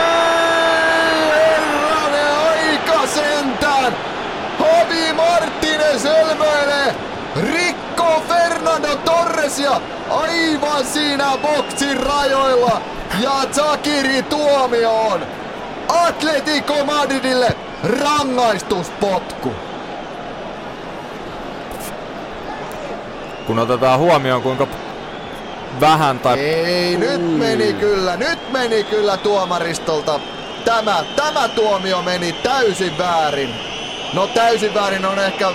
Herranen 1.35 2.37
aika 2.37 3.07
sentään! 3.07 3.95
Javi 4.59 5.13
Martinez 5.13 6.03
hölmöilee! 6.03 6.95
Rikko 7.51 8.23
Fernando 8.27 8.95
Torres 8.95 9.59
ja 9.59 9.81
aivan 10.09 10.85
siinä 10.85 11.37
boksin 11.41 11.97
rajoilla! 11.97 12.81
Ja 13.19 13.31
Zakiri 13.51 14.23
tuomioon! 14.23 15.21
Atletico 15.87 16.85
Madridille 16.85 17.55
rangaistuspotku! 17.83 19.68
Kun 23.49 23.59
otetaan 23.59 23.99
huomioon 23.99 24.41
kuinka 24.41 24.67
vähän 25.79 26.19
tai... 26.19 26.39
Ei, 26.39 26.97
nyt 26.97 27.37
meni 27.37 27.73
kyllä, 27.73 28.17
nyt 28.17 28.51
meni 28.51 28.83
kyllä 28.83 29.17
tuomaristolta. 29.17 30.19
Tämä, 30.65 31.03
tämä 31.15 31.47
tuomio 31.47 32.01
meni 32.01 32.33
täysin 32.33 32.97
väärin. 32.97 33.49
No 34.13 34.27
täysin 34.27 34.73
väärin 34.73 35.05
on 35.05 35.19
ehkä 35.19 35.51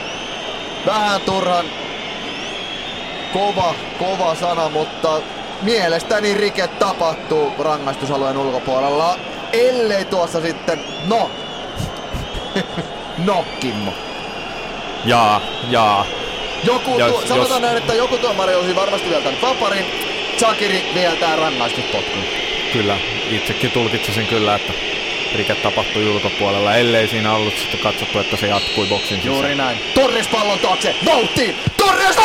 vähän 0.86 1.20
turhan 1.20 1.64
kova, 3.32 3.74
kova 3.98 4.34
sana, 4.34 4.68
mutta 4.68 5.20
mielestäni 5.62 6.34
rike 6.34 6.68
tapahtuu 6.68 7.52
rangaistusalueen 7.58 8.36
ulkopuolella, 8.36 9.18
ellei 9.52 10.04
tuossa 10.04 10.40
sitten, 10.40 10.80
no, 11.06 11.30
no 13.26 13.44
Kimmo. 13.60 13.92
Jaa, 15.04 15.40
jaa. 15.70 16.23
Joku, 16.64 16.98
jos, 16.98 17.12
tu- 17.12 17.26
sanotaan 17.28 17.50
jos... 17.50 17.60
näin, 17.60 17.76
että 17.76 17.94
joku 17.94 18.18
tuomari 18.18 18.54
olisi 18.54 18.76
varmasti 18.76 19.10
vielä 19.10 19.32
vaparin, 19.42 19.86
Zakiri 20.40 20.84
vieltää 20.94 21.36
rangaistuspotkun. 21.36 22.24
Kyllä, 22.72 22.96
itsekin 23.30 23.70
tulkitsin 23.70 24.26
kyllä, 24.26 24.54
että 24.54 24.72
rike 25.34 25.54
tapahtui 25.54 26.08
ulkopuolella, 26.08 26.74
ellei 26.74 27.08
siinä 27.08 27.32
ollut 27.32 27.58
sitten 27.58 27.80
katsottu, 27.80 28.18
että 28.18 28.36
se 28.36 28.46
jatkui 28.46 28.86
boksin 28.86 29.16
sisään. 29.16 29.34
Juuri 29.34 29.54
näin. 29.54 29.78
Torres 29.94 30.28
pallon 30.28 30.58
taakse, 30.58 30.94
vauhtiin! 31.06 31.56
Torres! 31.76 32.16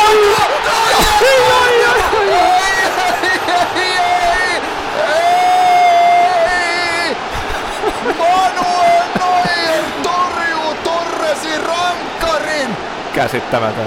Manuel 8.18 9.02
Neuer 9.18 9.84
torjuu 10.02 10.74
Torresin 10.84 11.62
rankkarin! 11.62 12.76
Käsittämätön. 13.14 13.86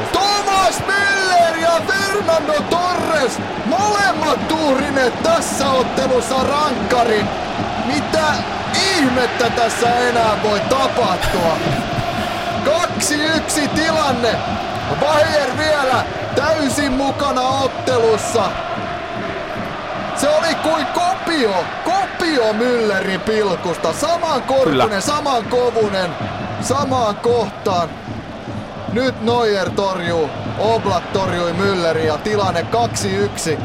Fernando 2.34 2.64
Torres, 2.69 3.39
molemmat 3.65 4.47
tuhrineet 4.47 5.23
tässä 5.23 5.72
ottelussa 5.72 6.35
rankkarin. 6.43 7.30
Mitä 7.85 8.34
ihmettä 8.95 9.49
tässä 9.49 9.99
enää 9.99 10.38
voi 10.43 10.60
tapahtua? 10.60 11.57
2-1 12.65 13.68
tilanne. 13.76 14.35
Bayern 14.99 15.57
vielä 15.57 16.05
täysin 16.35 16.91
mukana 16.91 17.41
ottelussa. 17.41 18.43
Se 20.15 20.30
oli 20.30 20.55
kuin 20.55 20.85
kopio, 20.85 21.65
kopio 21.84 22.53
Müllerin 22.53 23.19
pilkusta. 23.19 23.93
Saman 23.93 24.41
korkunen, 24.41 25.01
saman 25.01 25.43
kovunen, 25.43 26.10
samaan 26.61 27.15
kohtaan. 27.15 27.89
Nyt 28.94 29.22
Neuer 29.22 29.70
torjuu, 29.70 30.30
Oblak 30.60 31.03
torjui 31.14 31.53
Mülleri 31.53 32.06
ja 32.06 32.18
tilanne 32.18 32.65
2-1. 33.56 33.60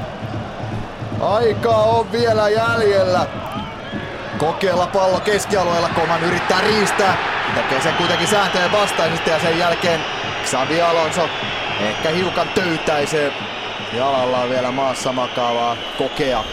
Aikaa 1.21 1.83
on 1.83 2.13
vielä 2.13 2.49
jäljellä. 2.49 3.27
Kokeilla 4.39 4.87
pallo 4.87 5.21
keskialueella, 5.21 5.89
Koman 5.89 6.25
yrittää 6.25 6.61
riistää. 6.61 7.17
Tekee 7.55 7.81
sen 7.81 7.95
kuitenkin 7.95 8.29
sääntöjen 8.29 8.73
vastaisesti 8.73 9.31
ja 9.31 9.41
sen 9.41 9.59
jälkeen 9.59 10.01
Xavi 10.45 10.83
Alonso 10.83 11.29
ehkä 11.81 12.09
hiukan 12.09 12.49
töytäisee. 12.49 13.33
Jalalla 13.93 14.39
on 14.39 14.51
vielä 14.51 14.71
maassa 14.71 15.13
makaavaa 15.13 15.77
kokea. 15.99 16.45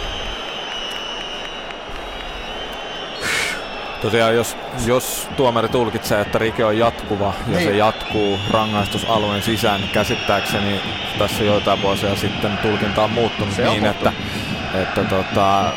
Tosiaan, 4.06 4.36
jos, 4.36 4.58
jos 4.86 5.30
tuomari 5.38 5.70
tulkitsee, 5.70 6.22
että 6.22 6.38
rike 6.38 6.66
on 6.66 6.78
jatkuva 6.78 7.34
ja 7.48 7.58
niin. 7.58 7.70
se 7.70 7.78
jatkuu 7.78 8.40
rangaistusalueen 8.52 9.42
sisään, 9.42 9.82
niin 9.82 9.92
käsittääkseni 9.92 10.82
tässä 11.20 11.44
joitain 11.44 11.82
vuosia 11.82 12.16
sitten 12.16 12.58
tulkinta 12.58 13.04
on 13.04 13.10
muuttunut 13.10 13.54
se 13.54 13.66
niin, 13.66 13.84
on 13.84 13.90
että, 13.90 14.14
että 14.74 15.04
tota, 15.04 15.72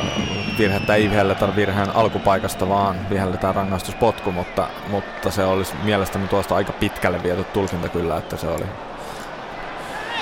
virhettä 0.59 0.95
ei 0.95 1.11
vihelletä 1.11 1.57
virheen 1.57 1.97
alkupaikasta, 1.97 2.69
vaan 2.69 3.11
vihelletään 3.11 3.55
rangaistuspotku, 3.55 4.33
mutta, 4.33 4.69
mutta 4.91 5.31
se 5.31 5.45
olisi 5.45 5.75
mielestäni 5.83 6.29
tuosta 6.29 6.57
aika 6.57 6.73
pitkälle 6.73 7.23
viety 7.23 7.45
tulkinta 7.45 7.89
kyllä, 7.89 8.17
että 8.17 8.37
se 8.37 8.49
oli 8.49 8.65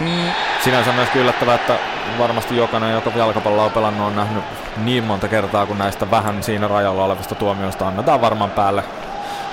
Mm. 0.01 0.31
Sinänsä 0.65 0.93
myös 0.93 1.09
yllättävää, 1.15 1.55
että 1.55 1.79
varmasti 2.19 2.57
jokainen, 2.57 2.93
joka 2.93 3.11
jalkapalloa 3.17 3.65
on 3.65 3.71
pelannut, 3.71 4.07
on 4.07 4.17
nähnyt 4.17 4.45
niin 4.77 5.05
monta 5.05 5.29
kertaa, 5.29 5.67
kun 5.67 5.79
näistä 5.79 6.11
vähän 6.11 6.43
siinä 6.43 6.69
rajalla 6.69 7.05
olevista 7.05 7.35
tuomioista 7.35 7.89
annetaan 7.89 8.21
varmaan 8.21 8.51
päälle, 8.51 8.85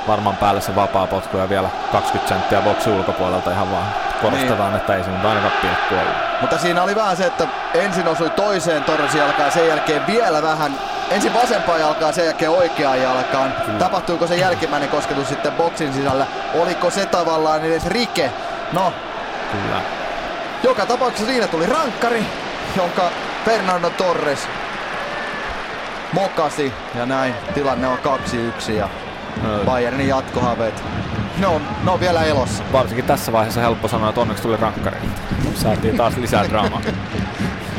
varmaan 0.08 0.36
päälle 0.36 0.62
se 0.62 0.76
vapaa 0.76 1.08
potku 1.08 1.38
ja 1.38 1.50
vielä 1.50 1.70
20 1.92 2.34
senttiä 2.34 2.62
boksi 2.62 2.90
ulkopuolelta 2.90 3.52
ihan 3.52 3.72
vaan 3.72 3.86
korostetaan, 4.22 4.72
niin. 4.72 4.80
että 4.80 4.96
ei 4.96 5.04
se 5.04 5.10
nyt 5.10 5.26
ainakaan 5.26 5.54
pilkku 5.62 5.96
ollut. 5.96 6.16
Mutta 6.42 6.58
siinä 6.58 6.84
oli 6.84 6.96
vähän 6.96 7.18
se, 7.18 7.26
että 7.26 7.48
ensin 7.74 8.08
osui 8.08 8.30
toiseen 8.30 8.84
Torresin 8.84 9.20
jalkaan, 9.20 9.52
sen 9.52 9.68
jälkeen 9.68 10.08
vielä 10.08 10.42
vähän 10.42 10.80
ensin 11.12 11.34
vasempaan 11.34 11.80
jalkaan, 11.80 12.14
sen 12.14 12.26
jälkeen 12.26 12.52
oikeaan 12.52 13.02
jalkaan. 13.02 13.54
Kyllä. 13.66 13.80
Tapahtuiko 13.80 14.28
se 14.28 14.36
jälkimmäinen 14.36 14.90
kosketus 14.90 15.30
sitten 15.30 15.52
boksin 15.52 15.94
sisällä? 15.94 16.26
Oliko 16.54 16.90
se 16.90 17.06
tavallaan 17.06 17.66
edes 17.66 17.86
rike? 17.86 18.32
No, 18.74 18.94
Kyllä. 19.52 20.03
Joka 20.64 20.86
tapauksessa 20.86 21.26
siinä 21.26 21.48
tuli 21.48 21.66
rankkari, 21.66 22.26
jonka 22.78 23.12
Fernando 23.46 23.90
Torres 23.90 24.48
mokasi 26.14 26.74
ja 26.96 27.06
näin 27.06 27.34
tilanne 27.54 27.88
on 27.88 27.98
2-1 28.68 28.72
ja 28.72 28.90
Bayernin 29.66 30.08
jatkohaveet 30.08 30.84
ne 31.38 31.48
on, 31.48 31.62
ne 31.84 31.92
on 31.92 32.00
vielä 32.00 32.24
elossa. 32.24 32.64
Varsinkin 32.74 33.06
tässä 33.06 33.32
vaiheessa 33.32 33.62
helppo 33.62 33.88
sanoa, 33.88 34.10
että 34.10 34.22
onneksi 34.22 34.44
tuli 34.44 34.58
rankkari. 34.58 34.98
Saatiin 35.56 35.98
taas 35.98 36.18
lisää 36.18 36.50
draamaa. 36.50 36.82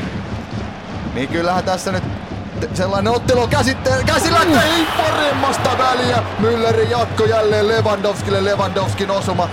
niin 1.15 1.29
kyllähän 1.29 1.65
tässä 1.65 1.93
nyt 1.93 2.05
sellainen 2.75 3.13
ottelu 3.13 3.41
on 3.41 3.49
käsillä, 4.07 4.43
että 4.43 4.63
ei 4.63 4.87
paremmasta 4.97 5.71
väliä. 5.79 6.23
Müllerin 6.41 6.91
jatko 6.91 7.25
jälleen 7.25 7.69
Lewandowskille, 7.69 8.45
Lewandowskin 8.45 9.11
osuma 9.11 9.49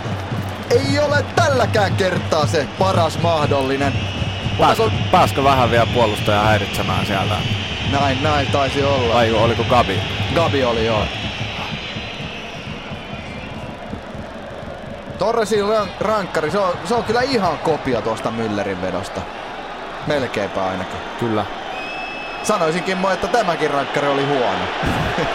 ei 0.72 1.00
ole 1.00 1.26
tälläkään 1.36 1.96
kertaa 1.96 2.48
se 2.48 2.68
paras 2.80 3.22
mahdollinen. 3.22 3.94
Pääskö, 4.60 4.84
on... 4.84 4.92
pääskö 5.12 5.44
vähän 5.44 5.72
vielä 5.72 5.88
puolustaja 5.94 6.42
häiritsemään 6.42 7.06
sieltä? 7.06 7.36
Näin, 7.92 8.24
näin 8.24 8.48
taisi 8.48 8.84
olla. 8.84 9.14
Vai 9.14 9.32
oliko 9.32 9.64
Gabi? 9.64 10.00
Gabi 10.36 10.64
oli 10.64 10.86
joo. 10.86 11.04
Torresin 15.20 15.66
rankkari, 16.00 16.52
se 16.52 16.60
on, 16.60 16.74
se 16.86 16.96
on 16.96 17.04
kyllä 17.04 17.22
ihan 17.22 17.58
kopio 17.58 18.02
tuosta 18.02 18.32
Müllerin 18.32 18.82
vedosta. 18.82 19.22
Melkeinpä 20.08 20.68
ainakin. 20.68 21.00
Kyllä. 21.20 21.46
Sanoisinkin 22.44 22.98
moi, 22.98 23.14
että 23.14 23.28
tämäkin 23.28 23.72
rankkari 23.72 24.08
oli 24.08 24.26
huono. 24.26 24.66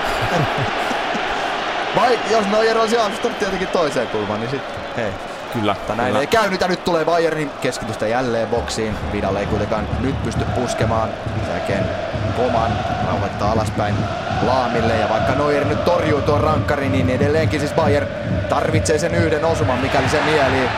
Vai 1.96 2.18
jos 2.30 2.46
Neuer 2.46 2.78
olisi 2.78 2.98
aavistunut 2.98 3.38
tietenkin 3.38 3.68
toiseen 3.68 4.08
kulmaan, 4.08 4.40
niin 4.40 4.50
sitten 4.50 4.85
hei. 4.96 5.12
Kyllä. 5.52 5.74
Mutta 5.74 5.94
näin 5.94 6.06
kyllä. 6.06 6.20
ei 6.20 6.26
käynyt 6.26 6.60
ja 6.60 6.68
nyt 6.68 6.84
tulee 6.84 7.04
Bayernin 7.04 7.50
keskitystä 7.60 8.06
jälleen 8.06 8.48
boksiin. 8.48 8.94
Vidal 9.12 9.36
ei 9.36 9.46
kuitenkaan 9.46 9.88
nyt 10.00 10.22
pysty 10.22 10.44
puskemaan. 10.44 11.08
Sen 11.44 11.54
jälkeen 11.54 11.84
Koman 12.36 12.70
rauhoittaa 13.06 13.52
alaspäin 13.52 13.94
Laamille 14.42 14.96
ja 14.96 15.08
vaikka 15.08 15.34
Neuer 15.34 15.64
nyt 15.64 15.84
torjuu 15.84 16.22
tuon 16.22 16.40
rankkarin, 16.40 16.92
niin 16.92 17.10
edelleenkin 17.10 17.60
siis 17.60 17.72
Bayern 17.72 18.08
tarvitsee 18.48 18.98
sen 18.98 19.14
yhden 19.14 19.44
osuman, 19.44 19.78
mikäli 19.78 20.08
se 20.08 20.20
mieli 20.24 20.68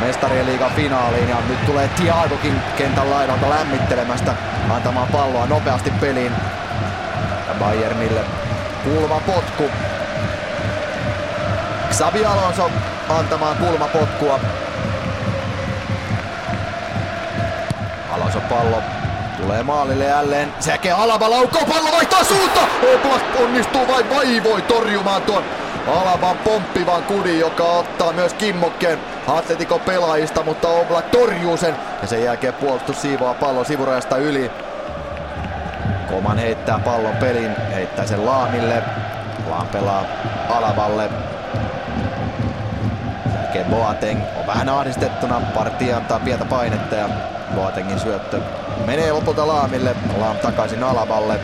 mestarien 0.00 0.46
liigan 0.46 0.70
finaaliin 0.70 1.28
ja 1.28 1.36
nyt 1.48 1.66
tulee 1.66 1.88
Thiagokin 1.88 2.54
kentän 2.78 3.10
laidalta 3.10 3.50
lämmittelemästä 3.50 4.34
antamaan 4.70 5.08
palloa 5.08 5.46
nopeasti 5.46 5.90
peliin. 5.90 6.32
Ja 7.48 7.54
Bayernille 7.58 8.20
kulma 8.84 9.20
potku. 9.26 9.70
Xabi 11.90 12.24
Alonso 12.24 12.70
antamaan 13.18 13.56
kulmapotkua. 13.56 14.40
Alonso 18.12 18.40
pallo 18.40 18.82
tulee 19.36 19.62
maalille 19.62 20.04
jälleen. 20.04 20.52
Sekä 20.60 20.96
Alaba 20.96 21.30
laukoo 21.30 21.64
pallo 21.64 21.92
vaihtaa 21.92 22.24
suunta. 22.24 22.60
Oblak 22.94 23.22
onnistuu 23.40 23.88
vain 23.88 24.10
vaivoi 24.10 24.62
torjumaan 24.62 25.22
tuon 25.22 25.44
Alaban 25.88 26.38
pomppivan 26.38 27.02
kudin, 27.02 27.40
joka 27.40 27.64
ottaa 27.64 28.12
myös 28.12 28.34
kimmokkeen 28.34 28.98
Atletico 29.28 29.78
pelaajista, 29.78 30.42
mutta 30.42 30.68
Oblak 30.68 31.04
torjuu 31.10 31.56
sen. 31.56 31.76
Ja 32.02 32.08
sen 32.08 32.24
jälkeen 32.24 32.54
puolustus 32.54 33.02
siivoaa 33.02 33.34
pallon 33.34 33.64
sivurajasta 33.64 34.16
yli. 34.16 34.50
Koman 36.10 36.38
heittää 36.38 36.78
pallon 36.78 37.16
pelin, 37.16 37.56
heittää 37.74 38.06
sen 38.06 38.26
Laamille. 38.26 38.82
Laam 39.50 39.66
pelaa 39.66 40.04
Alaballe. 40.48 41.10
Jälkeen 43.50 43.76
Boateng 43.76 44.22
on 44.36 44.46
vähän 44.46 44.68
ahdistettuna. 44.68 45.40
Partia 45.40 45.96
antaa 45.96 46.18
pientä 46.18 46.44
painetta 46.44 46.94
ja 46.94 47.08
Boatengin 47.54 48.00
syöttö 48.00 48.40
menee 48.86 49.12
lopulta 49.12 49.46
Laamille. 49.46 49.96
Laam 50.18 50.36
takaisin 50.36 50.84
Alaballe. 50.84 51.40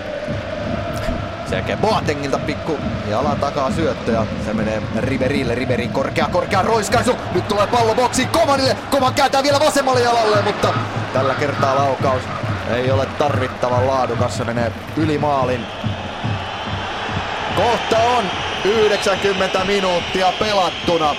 Sen 1.48 1.56
jälkeen 1.56 1.78
Boatengilta 1.78 2.38
pikku 2.38 2.78
jalan 3.10 3.40
takaa 3.40 3.70
syöttö 3.70 4.12
ja 4.12 4.26
se 4.44 4.54
menee 4.54 4.82
Riberille. 4.96 5.54
Riberin 5.54 5.92
korkea, 5.92 6.28
korkea 6.32 6.62
roiskaisu. 6.62 7.16
Nyt 7.34 7.48
tulee 7.48 7.66
pallo 7.66 7.94
boksiin 7.94 8.28
Komanille. 8.28 8.76
Koman 8.90 9.14
kääntää 9.14 9.42
vielä 9.42 9.60
vasemmalle 9.60 10.00
jalalle, 10.00 10.42
mutta 10.42 10.74
tällä 11.12 11.34
kertaa 11.34 11.76
laukaus 11.76 12.22
ei 12.74 12.90
ole 12.90 13.06
tarvittavan 13.06 13.86
laadukas. 13.86 14.36
Se 14.36 14.44
menee 14.44 14.72
yli 14.96 15.18
maalin. 15.18 15.66
Kohta 17.56 17.98
on 17.98 18.24
90 18.64 19.64
minuuttia 19.64 20.32
pelattuna. 20.38 21.14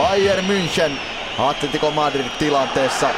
Bayern 0.00 0.44
München 0.44 1.00
Atletico 1.38 1.90
Madrid 1.90 2.26
tilanteessa 2.38 3.10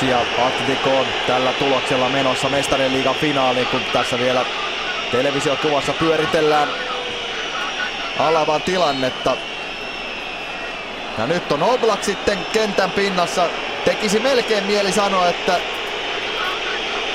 2-1 0.00 0.04
ja 0.04 0.20
Atletico 0.46 0.98
on 0.98 1.06
tällä 1.26 1.52
tuloksella 1.52 2.08
menossa 2.08 2.48
mestarien 2.48 2.92
liigan 2.92 3.14
finaaliin, 3.14 3.66
kun 3.66 3.80
tässä 3.92 4.18
vielä 4.18 4.44
televisiokuvassa 5.12 5.92
pyöritellään 5.92 6.68
Alavan 8.18 8.62
tilannetta. 8.62 9.36
Ja 11.18 11.26
nyt 11.26 11.52
on 11.52 11.62
Oblak 11.62 12.04
sitten 12.04 12.38
kentän 12.52 12.90
pinnassa. 12.90 13.50
Tekisi 13.84 14.20
melkein 14.20 14.64
mieli 14.64 14.92
sanoa, 14.92 15.28
että 15.28 15.60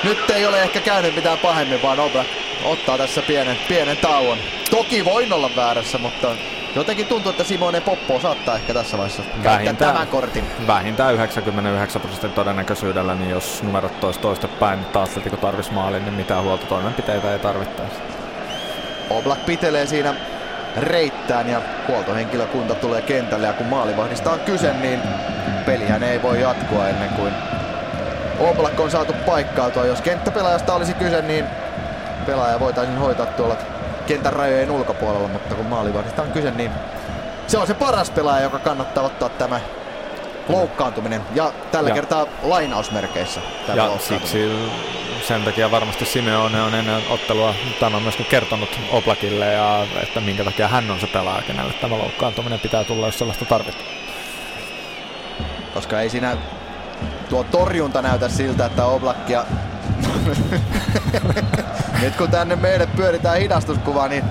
nyt 0.04 0.30
ei 0.30 0.46
ole 0.46 0.62
ehkä 0.62 0.80
käynyt 0.80 1.16
mitään 1.16 1.38
pahemmin, 1.38 1.82
vaan 1.82 2.00
Oblak 2.00 2.28
ottaa 2.64 2.98
tässä 2.98 3.22
pienen, 3.22 3.58
pienen 3.68 3.98
tauon. 3.98 4.38
Toki 4.70 5.06
voin 5.06 5.34
olla 5.34 5.56
väärässä, 5.56 5.98
mutta 5.98 6.28
jotenkin 6.76 7.08
tuntuu, 7.08 7.30
että 7.30 7.44
Simone 7.44 7.82
Poppo 7.82 8.20
saattaa 8.20 8.56
ehkä 8.56 8.74
tässä 8.74 8.98
vaiheessa 8.98 9.24
käyttää 9.44 9.74
tämän 9.74 10.08
kortin. 10.08 10.46
Vähintään 10.68 11.14
99 11.14 12.02
prosentin 12.02 12.32
todennäköisyydellä, 12.32 13.16
niin 13.16 13.30
jos 13.30 13.64
numerot 13.64 14.00
tois 14.00 14.18
toista 14.18 14.48
päin, 14.48 14.80
niin 14.80 14.92
taas 14.92 15.10
kun 15.30 15.40
tarvis 15.40 15.72
maalin, 15.72 16.06
niin 16.06 16.14
mitään 16.14 16.44
huoltotoimenpiteitä 16.44 17.34
ei 17.34 17.40
tarvittaisi. 17.40 17.96
Oblak 19.10 19.46
pitelee 19.46 19.88
siinä 19.88 20.16
reittään 20.78 21.50
ja 21.50 21.62
huoltohenkilökunta 21.88 22.76
tulee 22.76 23.02
kentälle 23.02 23.48
ja 23.48 23.54
kun 23.54 23.68
maalivahdista 23.68 24.32
on 24.32 24.40
kyse, 24.40 24.74
niin 24.74 25.00
pelihän 25.66 26.04
ei 26.04 26.22
voi 26.22 26.42
jatkua 26.42 26.88
ennen 26.88 27.10
kuin 27.10 27.34
Oblak 28.40 28.80
on 28.80 28.92
saatu 28.92 29.14
paikkautua. 29.26 29.86
Jos 29.86 30.02
kenttäpelaajasta 30.02 30.74
olisi 30.74 30.94
kyse, 30.94 31.22
niin 31.22 31.46
pelaaja 32.26 32.60
voitaisiin 32.60 32.98
hoitaa 32.98 33.26
tuolla 33.26 33.58
kentän 34.02 34.34
rajojen 34.34 34.72
ulkopuolella, 34.72 35.28
mutta 35.28 35.56
kun 35.56 35.66
maalivahdista 35.66 36.22
on 36.22 36.32
kyse, 36.32 36.52
niin 36.52 36.72
se 37.48 37.58
on 37.58 37.68
se 37.68 37.74
paras 37.74 38.12
pelaaja, 38.12 38.44
joka 38.44 38.60
kannattaa 38.60 39.04
ottaa 39.04 39.30
tämä 39.30 39.60
loukkaantuminen. 40.50 41.22
Ja 41.36 41.54
tällä 41.72 41.90
ja. 41.90 41.96
kertaa 41.96 42.26
lainausmerkeissä. 42.44 43.42
Ja 43.76 43.92
siksi 44.00 44.52
sen 45.28 45.44
takia 45.44 45.72
varmasti 45.72 46.06
Simeone 46.06 46.62
on 46.62 46.76
ennen 46.76 47.02
ottelua 47.10 47.56
tämän 47.80 48.02
myöskin 48.02 48.26
kertonut 48.26 48.80
Oblakille, 48.92 49.54
ja 49.54 49.86
että 50.04 50.20
minkä 50.20 50.44
takia 50.44 50.68
hän 50.68 50.92
on 50.92 51.00
se 51.00 51.08
pelaaja, 51.08 51.42
kenelle 51.42 51.74
tämä 51.74 51.98
loukkaantuminen 51.98 52.60
pitää 52.60 52.84
tulla, 52.84 53.06
jos 53.06 53.20
sellaista 53.20 53.46
tarvitaan. 53.46 53.86
Koska 55.74 56.02
ei 56.02 56.10
siinä 56.10 56.38
tuo 57.30 57.44
torjunta 57.44 58.02
näytä 58.02 58.30
siltä, 58.30 58.66
että 58.66 58.86
Oblakia 58.86 59.46
nyt 62.02 62.16
kun 62.16 62.32
tänne 62.32 62.56
meille 62.56 62.88
pyöritään 62.96 63.40
hidastuskuvaa, 63.40 64.08
niin 64.08 64.24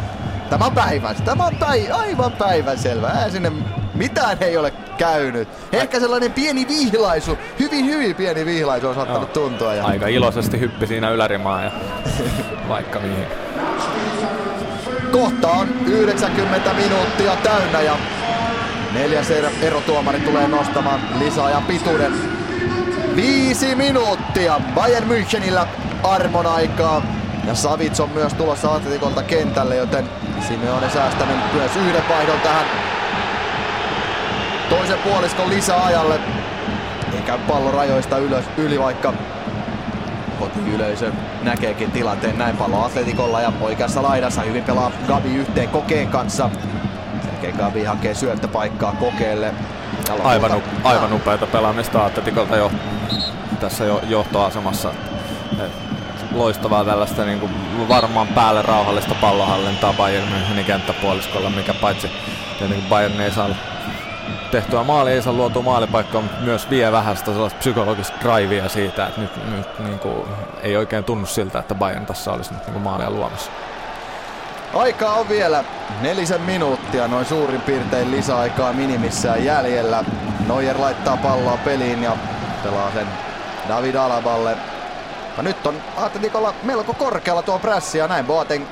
tämä 0.51 0.65
on 0.65 0.73
päivän, 0.73 1.17
tämä 1.25 1.47
on 1.47 1.57
päi, 1.57 1.91
aivan 1.91 2.33
päivän 2.33 2.79
selvä. 2.79 3.07
Ää 3.07 3.31
sinne 3.31 3.53
mitään 3.95 4.37
ei 4.41 4.57
ole 4.57 4.71
käynyt. 4.99 5.49
Ehkä 5.73 6.01
sellainen 6.01 6.33
pieni 6.33 6.67
vihlaisu, 6.69 7.39
hyvin 7.59 7.87
hyvin 7.87 8.17
pieni 8.17 8.47
vihlaisu 8.47 8.89
on 8.89 8.95
saattanut 8.95 9.37
Joo. 9.37 9.49
tuntua. 9.49 9.75
Ja... 9.75 9.85
Aika 9.85 10.07
iloisesti 10.07 10.61
hyppi 10.61 10.87
siinä 10.87 11.11
ylärimaa 11.11 11.63
ja 11.63 11.71
vaikka 12.69 13.01
mihin. 13.01 13.27
Kohta 15.13 15.49
on 15.49 15.69
90 15.87 16.75
minuuttia 16.75 17.37
täynnä 17.37 17.81
ja 17.81 17.97
neljäs 18.93 19.31
erotuomari 19.63 20.21
tulee 20.21 20.49
nostamaan 20.49 21.01
lisäajan 21.19 21.63
pituuden. 21.63 22.13
Viisi 23.17 23.75
minuuttia 23.75 24.61
Bayern 24.75 25.09
Münchenillä 25.09 25.67
armon 26.03 26.47
aikaa. 26.47 27.20
Ja 27.47 27.55
Savits 27.55 28.01
on 28.01 28.11
myös 28.11 28.35
tulossa 28.35 28.75
Atletikolta 28.75 29.23
kentälle, 29.23 29.77
joten 29.77 30.09
Simeone 30.49 30.91
säästänyt 30.91 31.37
myös 31.53 31.77
yhden 31.77 32.03
vaihdon 32.09 32.41
tähän 32.41 32.67
toisen 34.71 34.99
puoliskon 34.99 35.49
lisäajalle. 35.49 36.21
Ei 37.15 37.23
käy 37.27 37.39
pallo 37.39 37.71
rajoista 37.71 38.19
ylös, 38.19 38.45
yli, 38.57 38.79
vaikka 38.81 39.13
kotiyleisö 40.39 41.13
näkeekin 41.43 41.91
tilanteen 41.91 42.39
näin 42.39 42.57
pallo 42.57 42.85
Atletikolla 42.85 43.41
ja 43.41 43.53
oikeassa 43.61 44.03
laidassa 44.03 44.43
hyvin 44.43 44.65
pelaa 44.65 44.91
Gabi 45.09 45.35
yhteen 45.35 45.69
kokeen 45.69 46.09
kanssa. 46.09 46.51
Sen 47.43 47.55
Gabi 47.59 47.85
hakee 47.85 48.15
syöttöpaikkaa 48.15 48.93
kokeelle. 48.93 49.55
Aivan, 50.25 50.55
u- 50.55 50.63
aivan 50.85 51.13
upeata 51.13 51.47
pelaamista 51.47 52.05
Atletikolta 52.05 52.57
jo 52.57 52.73
tässä 53.61 53.85
jo, 53.85 54.01
johtoasemassa. 54.09 54.95
Loistavaa 56.35 56.85
tällaista 56.85 57.25
niin 57.25 57.41
kuin 57.41 57.53
varmaan 57.89 58.29
päälle 58.29 58.63
rauhallista 58.63 59.15
pallohallintaa 59.21 59.93
Bayern 59.93 60.29
Münchenin 60.29 60.65
kenttäpuoliskolla, 60.65 61.51
mikä 61.51 61.75
paitsi 61.75 62.11
tietenkin 62.59 62.89
Bayern 62.89 63.21
ei 63.21 63.31
saa 63.31 63.49
tehtyä 64.51 64.85
maali, 64.85 65.11
ei 65.11 65.23
saa 65.23 65.33
luotua 65.33 65.63
maalipaikkaa, 65.63 66.21
mutta 66.21 66.41
myös 66.41 66.71
vie 66.71 66.93
vähän 66.93 67.17
sitä 67.17 67.33
sellaista 67.33 67.59
psykologista 67.59 68.17
drivea 68.23 68.69
siitä, 68.69 69.07
että 69.07 69.21
nyt, 69.21 69.51
nyt 69.51 69.79
niin 69.79 69.99
kuin, 69.99 70.23
ei 70.63 70.77
oikein 70.77 71.05
tunnu 71.05 71.27
siltä, 71.27 71.59
että 71.59 71.75
Bayern 71.75 72.07
tässä 72.07 72.33
olisi 72.33 72.53
nyt 72.53 72.63
niin 72.63 72.73
kuin 72.73 72.83
maalia 72.83 73.11
luomassa. 73.11 73.51
Aikaa 74.75 75.15
on 75.15 75.29
vielä 75.29 75.65
nelisen 76.01 76.41
minuuttia, 76.41 77.09
noin 77.09 77.27
suurin 77.27 77.61
piirtein 77.61 78.11
lisäaikaa 78.11 78.73
minimissään 78.73 79.45
jäljellä. 79.45 80.05
Neuer 80.47 80.81
laittaa 80.81 81.17
palloa 81.17 81.59
peliin 81.65 82.03
ja 82.03 82.17
pelaa 82.65 82.91
sen 82.95 83.07
David 83.69 83.95
Alaballe. 83.95 84.57
Ja 85.41 85.45
nyt 85.45 85.67
on 85.67 85.83
Atletikolla 85.97 86.55
melko 86.63 86.95
korkealla 86.95 87.43
tuo 87.43 87.59
prässi 87.59 87.99
ja 87.99 88.09
näin 88.09 88.27
Boateng 88.27 88.67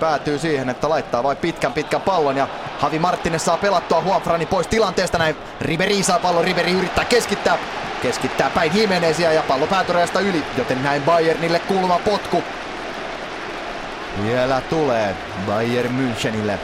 päätyy 0.00 0.38
siihen, 0.38 0.68
että 0.68 0.88
laittaa 0.88 1.22
vain 1.22 1.36
pitkän 1.36 1.72
pitkän 1.72 2.00
pallon 2.00 2.36
ja 2.36 2.48
Havi 2.78 2.98
Martinez 2.98 3.42
saa 3.42 3.56
pelattua 3.56 4.02
Juanfrani 4.06 4.46
pois 4.46 4.66
tilanteesta 4.66 5.18
näin. 5.18 5.36
Riberi 5.60 6.02
saa 6.02 6.18
pallon, 6.18 6.44
Riberi 6.44 6.72
yrittää 6.72 7.04
keskittää. 7.04 7.58
Keskittää 8.02 8.50
päin 8.50 8.76
Jimenezia 8.76 9.32
ja 9.32 9.42
pallo 9.42 9.66
päätyrajasta 9.66 10.20
yli, 10.20 10.44
joten 10.56 10.82
näin 10.82 11.02
Bayernille 11.02 11.58
kulma 11.58 11.98
potku. 12.04 12.42
Vielä 14.22 14.60
tulee 14.60 15.16
Bayern 15.46 15.94
Münchenille 15.94 16.58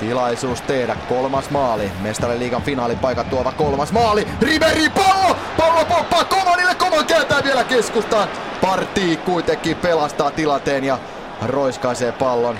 tilaisuus 0.00 0.60
tehdä 0.60 0.96
kolmas 1.08 1.50
maali. 1.50 1.90
Mestariliigan 2.00 2.62
finaalipaikat 2.62 3.30
tuova 3.30 3.52
kolmas 3.52 3.92
maali. 3.92 4.28
Riberi 4.40 4.88
pallo! 4.88 5.36
Pallo 5.56 5.84
poppaa 5.84 6.24
Komanille. 6.24 6.74
Koman 6.74 7.06
kääntää 7.06 7.44
vielä 7.44 7.64
keskustaan. 7.64 8.28
Partii 8.60 9.16
kuitenkin 9.16 9.76
pelastaa 9.76 10.30
tilanteen 10.30 10.84
ja 10.84 10.98
roiskaisee 11.42 12.12
pallon 12.12 12.58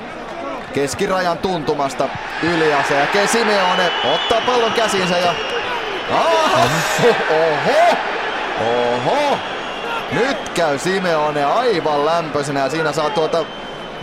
keskirajan 0.77 1.39
tuntumasta 1.39 2.09
Yliase 2.43 2.95
ja 2.95 3.29
Simeone 3.29 3.93
ottaa 4.15 4.41
pallon 4.47 4.73
käsinsä 4.73 5.19
ja... 5.19 5.35
Aha! 6.11 6.69
Oho! 7.31 7.97
Oho! 8.61 9.39
Nyt 10.13 10.49
käy 10.49 10.79
Simeone 10.79 11.45
aivan 11.45 12.07
lämpöisenä 12.07 12.61
ja 12.61 12.71
siinä 12.71 12.93
saa 12.93 13.11
tuota 13.11 13.45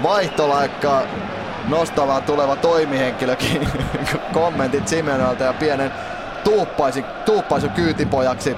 vaihtolaikkaa 0.03 1.01
nostava 1.67 2.21
tuleva 2.21 2.55
toimihenkilökin 2.55 3.67
kommentit 4.33 4.87
Simeonelta 4.87 5.43
ja 5.43 5.53
pienen 5.53 5.91
tuuppaisi, 6.43 7.05
tuuppaisu 7.25 7.69
kyytipojaksi. 7.69 8.57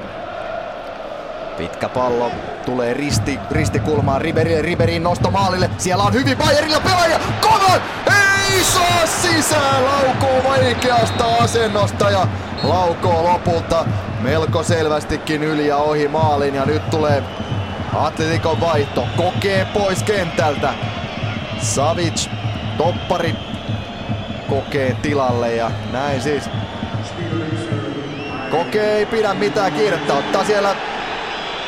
Pitkä 1.57 1.89
pallo 1.89 2.31
tulee 2.65 2.93
risti, 2.93 3.39
ristikulmaan 3.51 4.21
Riberille, 4.21 4.61
Riberin 4.61 5.03
nosto 5.03 5.31
maalille. 5.31 5.69
Siellä 5.77 6.03
on 6.03 6.13
hyvin 6.13 6.37
Bayerilla 6.37 6.79
pelaaja. 6.79 7.19
Kovan! 7.41 7.81
Ei 8.07 8.63
saa 8.63 9.05
sisään! 9.05 9.85
Laukoo 9.85 10.43
vaikeasta 10.43 11.25
asennosta 11.41 12.09
ja 12.09 12.27
laukoo 12.63 13.23
lopulta 13.23 13.85
melko 14.21 14.63
selvästikin 14.63 15.43
yli 15.43 15.67
ja 15.67 15.77
ohi 15.77 16.07
maalin. 16.07 16.55
Ja 16.55 16.65
nyt 16.65 16.89
tulee 16.89 17.23
Atletikon 17.93 18.61
vaihto. 18.61 19.07
Kokee 19.17 19.67
pois 19.73 20.03
kentältä. 20.03 20.73
Savic, 21.61 22.29
toppari, 22.77 23.35
kokee 24.49 24.97
tilalle 25.01 25.55
ja 25.55 25.71
näin 25.91 26.21
siis. 26.21 26.49
Kokee 28.51 28.97
ei 28.97 29.05
pidä 29.05 29.33
mitään 29.33 29.73
kiirettä, 29.73 30.13
ottaa 30.13 30.45
siellä 30.45 30.75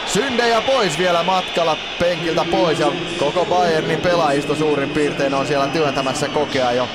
syndejä 0.05 0.61
pois 0.61 0.97
vielä 0.97 1.23
matkalla 1.23 1.77
penkiltä 1.99 2.45
pois 2.51 2.79
ja 2.79 2.91
koko 3.19 3.45
Bayernin 3.45 4.01
pelaajisto 4.01 4.55
suurin 4.55 4.89
piirtein 4.89 5.33
on 5.33 5.47
siellä 5.47 5.67
työntämässä 5.67 6.27
kokea 6.27 6.71
jo 6.71 6.87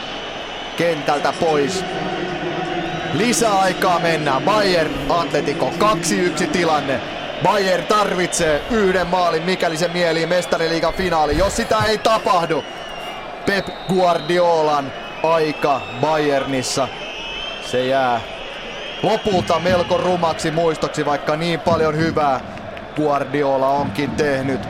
kentältä 0.76 1.32
pois. 1.40 1.84
Lisäaikaa 3.12 3.98
mennään. 3.98 4.43
Bayern 4.43 4.90
Atletico 5.09 5.72
2-1 6.43 6.47
tilanne. 6.47 7.01
Bayern 7.43 7.86
tarvitsee 7.86 8.62
yhden 8.70 9.06
maalin, 9.06 9.43
mikäli 9.43 9.76
se 9.76 9.89
mielii 9.89 10.26
mestariliigan 10.26 10.94
finaali. 10.94 11.39
Jos 11.39 11.56
sitä 11.56 11.78
ei 11.89 11.98
tapahdu, 11.98 12.64
Pep 13.47 13.66
Guardiolan 13.89 14.93
aika 15.23 15.81
Bayernissa, 16.01 16.89
se 17.66 17.86
jää 17.86 18.20
lopulta 19.02 19.59
melko 19.59 19.97
rumaksi 19.97 20.51
muistoksi, 20.51 21.06
vaikka 21.06 21.36
niin 21.36 21.60
paljon 21.60 21.97
hyvää 21.97 22.40
Guardiola 22.97 23.69
onkin 23.69 24.10
tehnyt. 24.10 24.60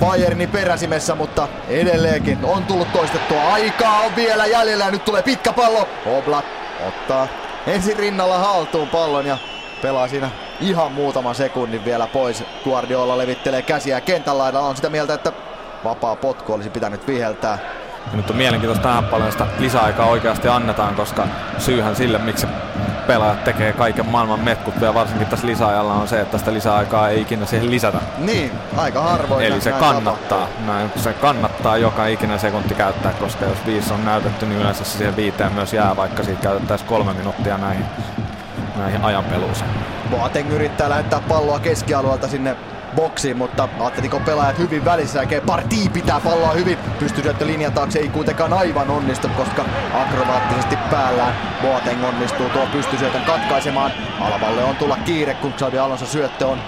Bayernin 0.00 0.48
peräsimessä, 0.48 1.14
mutta 1.14 1.48
edelleenkin 1.68 2.38
on 2.42 2.64
tullut 2.64 2.92
toistettua. 2.92 3.52
Aikaa 3.52 4.00
on 4.00 4.16
vielä 4.16 4.46
jäljellä 4.46 4.84
ja 4.84 4.90
nyt 4.90 5.04
tulee 5.04 5.22
pitkä 5.22 5.52
pallo. 5.52 5.88
Oblak 6.06 6.44
ottaa 6.88 7.28
ensin 7.66 7.96
rinnalla 7.96 8.38
haltuun 8.38 8.88
pallon 8.88 9.26
ja 9.26 9.38
pelaa 9.82 10.08
siinä 10.08 10.30
ihan 10.60 10.92
muutaman 10.92 11.34
sekunnin 11.34 11.84
vielä 11.84 12.06
pois. 12.06 12.44
Guardiola 12.64 13.18
levittelee 13.18 13.62
käsiä 13.62 14.00
kentän 14.00 14.38
laidalla. 14.38 14.68
On 14.68 14.76
sitä 14.76 14.90
mieltä, 14.90 15.14
että 15.14 15.32
vapaa 15.84 16.16
potku 16.16 16.52
olisi 16.52 16.70
pitänyt 16.70 17.06
viheltää. 17.06 17.58
Ja 18.10 18.16
nyt 18.16 18.30
on 18.30 18.36
mielenkiintoista 18.36 18.82
tähän 18.88 19.04
paljon 19.04 19.32
sitä 19.32 19.46
lisäaikaa 19.58 20.06
oikeasti 20.06 20.48
annetaan, 20.48 20.94
koska 20.94 21.26
syyhän 21.58 21.96
sille, 21.96 22.18
miksi 22.18 22.46
pelaajat 23.06 23.44
tekee 23.44 23.72
kaiken 23.72 24.06
maailman 24.06 24.40
metkut 24.40 24.80
ja 24.80 24.94
varsinkin 24.94 25.26
tässä 25.26 25.46
lisäajalla 25.46 25.94
on 25.94 26.08
se, 26.08 26.20
että 26.20 26.38
sitä 26.38 26.52
lisäaikaa 26.52 27.08
ei 27.08 27.20
ikinä 27.20 27.46
siihen 27.46 27.70
lisätä. 27.70 27.98
Niin, 28.18 28.52
aika 28.76 29.00
harvoin. 29.00 29.46
Eli 29.46 29.60
se 29.60 29.72
kannattaa. 29.72 30.48
Näin, 30.66 30.90
se 30.96 31.12
kannattaa 31.12 31.76
joka 31.76 32.06
ikinen 32.06 32.38
sekunti 32.38 32.74
käyttää, 32.74 33.12
koska 33.12 33.44
jos 33.44 33.66
viisi 33.66 33.92
on 33.92 34.04
näytetty, 34.04 34.46
niin 34.46 34.60
yleensä 34.60 34.84
siihen 34.84 35.16
viiteen 35.16 35.52
myös 35.52 35.72
jää, 35.72 35.96
vaikka 35.96 36.22
siitä 36.22 36.42
käytettäisiin 36.42 36.88
kolme 36.88 37.12
minuuttia 37.12 37.58
näihin, 37.58 37.84
näihin 38.76 39.04
ajanpeluuseen. 39.04 39.70
Boateng 40.10 40.52
yrittää 40.52 40.88
lähettää 40.88 41.20
palloa 41.28 41.58
keskialueelta 41.58 42.28
sinne 42.28 42.56
boksiin, 42.94 43.36
mutta 43.36 43.68
Atletico 43.80 44.20
pelaajat 44.20 44.58
hyvin 44.58 44.84
välissä 44.84 45.26
ja 45.30 45.40
Partii 45.40 45.88
pitää 45.88 46.20
palloa 46.20 46.52
hyvin. 46.52 46.78
Pystysyöttö 46.98 47.46
linjan 47.46 47.72
taakse 47.72 47.98
ei 47.98 48.08
kuitenkaan 48.08 48.52
aivan 48.52 48.90
onnistu, 48.90 49.28
koska 49.28 49.64
akrobaattisesti 49.94 50.76
päällään 50.90 51.34
Boateng 51.62 52.04
onnistuu 52.04 52.48
tuo 52.48 52.66
pystysyötön 52.72 53.22
katkaisemaan. 53.22 53.92
Alavalle 54.20 54.64
on 54.64 54.76
tulla 54.76 54.96
kiire, 54.96 55.34
kun 55.34 55.52
Xavi 55.52 55.78
Alonso 55.78 56.06
syöttö 56.06 56.46
on 56.46 56.58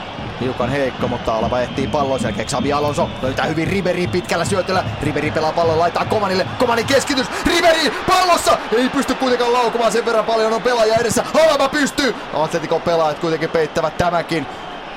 hiukan 0.40 0.70
heikko, 0.70 1.08
mutta 1.08 1.34
Alaba 1.34 1.60
ehtii 1.60 1.86
pallon 1.86 2.20
sen 2.20 2.34
Xavi 2.34 2.72
Alonso 2.72 3.10
löytää 3.22 3.46
hyvin 3.46 3.68
Riberi 3.68 4.06
pitkällä 4.06 4.44
syötöllä. 4.44 4.84
Riberi 5.02 5.30
pelaa 5.30 5.52
pallon, 5.52 5.78
laittaa 5.78 6.04
Komanille. 6.04 6.46
Komanin 6.58 6.86
keskitys. 6.86 7.26
Riberi 7.46 7.92
pallossa! 8.08 8.58
Ei 8.76 8.88
pysty 8.88 9.14
kuitenkaan 9.14 9.52
laukumaan 9.52 9.92
sen 9.92 10.04
verran 10.06 10.24
paljon 10.24 10.52
on 10.52 10.62
pelaaja 10.62 10.96
edessä. 10.96 11.24
Alaba 11.46 11.68
pystyy! 11.68 12.14
Atletico 12.34 12.80
pelaajat 12.80 13.18
kuitenkin 13.18 13.50
peittävät 13.50 13.96
tämäkin. 13.96 14.46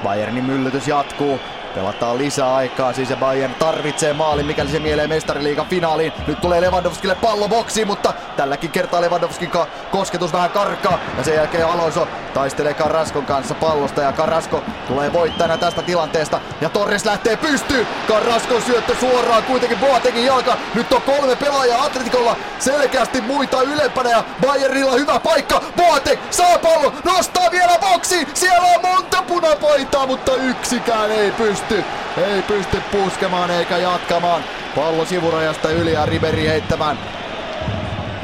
Bayernin 0.03 0.43
myllytys 0.43 0.87
jatkuu. 0.87 1.39
Pelataan 1.75 2.17
lisää 2.17 2.55
aikaa, 2.55 2.93
siis 2.93 3.09
Bayern 3.19 3.55
tarvitsee 3.55 4.13
maalin, 4.13 4.45
mikäli 4.45 4.69
se 4.69 4.79
mielee 4.79 5.07
mestariliigan 5.07 5.65
finaaliin. 5.65 6.13
Nyt 6.27 6.41
tulee 6.41 6.61
Lewandowskille 6.61 7.15
pallo 7.15 7.47
boksiin, 7.47 7.87
mutta 7.87 8.13
tälläkin 8.37 8.71
kertaa 8.71 9.01
Lewandowskin 9.01 9.51
kosketus 9.91 10.33
vähän 10.33 10.49
karkaa. 10.49 10.99
Ja 11.17 11.23
sen 11.23 11.35
jälkeen 11.35 11.67
Alonso 11.67 12.07
taistelee 12.33 12.73
Carrascon 12.73 13.25
kanssa 13.25 13.55
pallosta 13.55 14.01
ja 14.01 14.11
Carrasco 14.11 14.63
tulee 14.87 15.13
voittajana 15.13 15.57
tästä 15.57 15.81
tilanteesta. 15.81 16.39
Ja 16.61 16.69
Torres 16.69 17.05
lähtee 17.05 17.37
pystyyn. 17.37 17.87
Carrascon 18.07 18.61
syöttö 18.61 18.95
suoraan 18.99 19.43
kuitenkin 19.43 19.79
Boatengin 19.79 20.25
jalka. 20.25 20.57
Nyt 20.75 20.91
on 20.93 21.01
kolme 21.01 21.35
pelaajaa 21.35 21.83
Atletikolla 21.83 22.35
selkeästi 22.59 23.21
muita 23.21 23.61
ylempänä 23.61 24.09
ja 24.09 24.23
Bayernilla 24.47 24.91
hyvä 24.91 25.19
paikka. 25.19 25.61
Boateng 25.77 26.21
saa 26.31 26.59
pallon, 26.59 26.93
nostaa 27.03 27.51
vielä 27.51 27.77
boksiin. 27.79 28.27
Siellä 28.33 28.67
on 28.75 28.81
monta 28.81 29.23
punapaitaa, 29.27 30.07
mutta 30.07 30.35
yksikään 30.35 31.11
ei 31.11 31.31
pysty 31.31 31.58
pysty, 31.59 31.83
ei 32.17 32.41
pysty 32.41 32.81
puskemaan 32.91 33.51
eikä 33.51 33.77
jatkamaan. 33.77 34.43
Pallo 34.75 35.05
sivurajasta 35.05 35.69
yli 35.69 35.93
ja 35.93 36.05
Riberi 36.05 36.47
heittämään. 36.47 36.99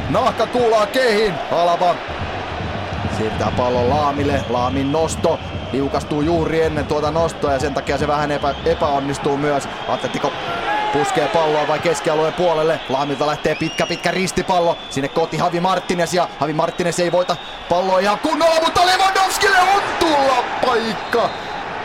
Nahka 0.09 0.47
kuulaa 0.47 0.85
kehin. 0.85 1.33
Alaba 1.51 1.95
siirtää 3.17 3.51
pallon 3.57 3.89
Laamille. 3.89 4.43
Laamin 4.49 4.91
nosto 4.91 5.39
liukastuu 5.71 6.21
juuri 6.21 6.61
ennen 6.61 6.85
tuota 6.85 7.11
nostoa 7.11 7.51
ja 7.53 7.59
sen 7.59 7.73
takia 7.73 7.97
se 7.97 8.07
vähän 8.07 8.31
epä, 8.31 8.55
epäonnistuu 8.65 9.37
myös. 9.37 9.67
Atletico 9.87 10.31
puskee 10.93 11.27
palloa 11.27 11.67
vai 11.67 11.79
keskialueen 11.79 12.33
puolelle. 12.33 12.79
Laamilta 12.89 13.27
lähtee 13.27 13.55
pitkä 13.55 13.85
pitkä 13.85 14.11
ristipallo. 14.11 14.77
Sinne 14.89 15.07
koti 15.07 15.37
Havi 15.37 15.59
Martinez 15.59 16.13
ja 16.13 16.27
Havi 16.39 16.53
Martinez 16.53 16.99
ei 16.99 17.11
voita 17.11 17.35
palloa 17.69 17.99
ihan 17.99 18.19
kunnolla, 18.19 18.61
mutta 18.63 18.85
Lewandowskille 18.85 19.59
on 19.59 19.81
tulla 19.99 20.43
paikka. 20.65 21.29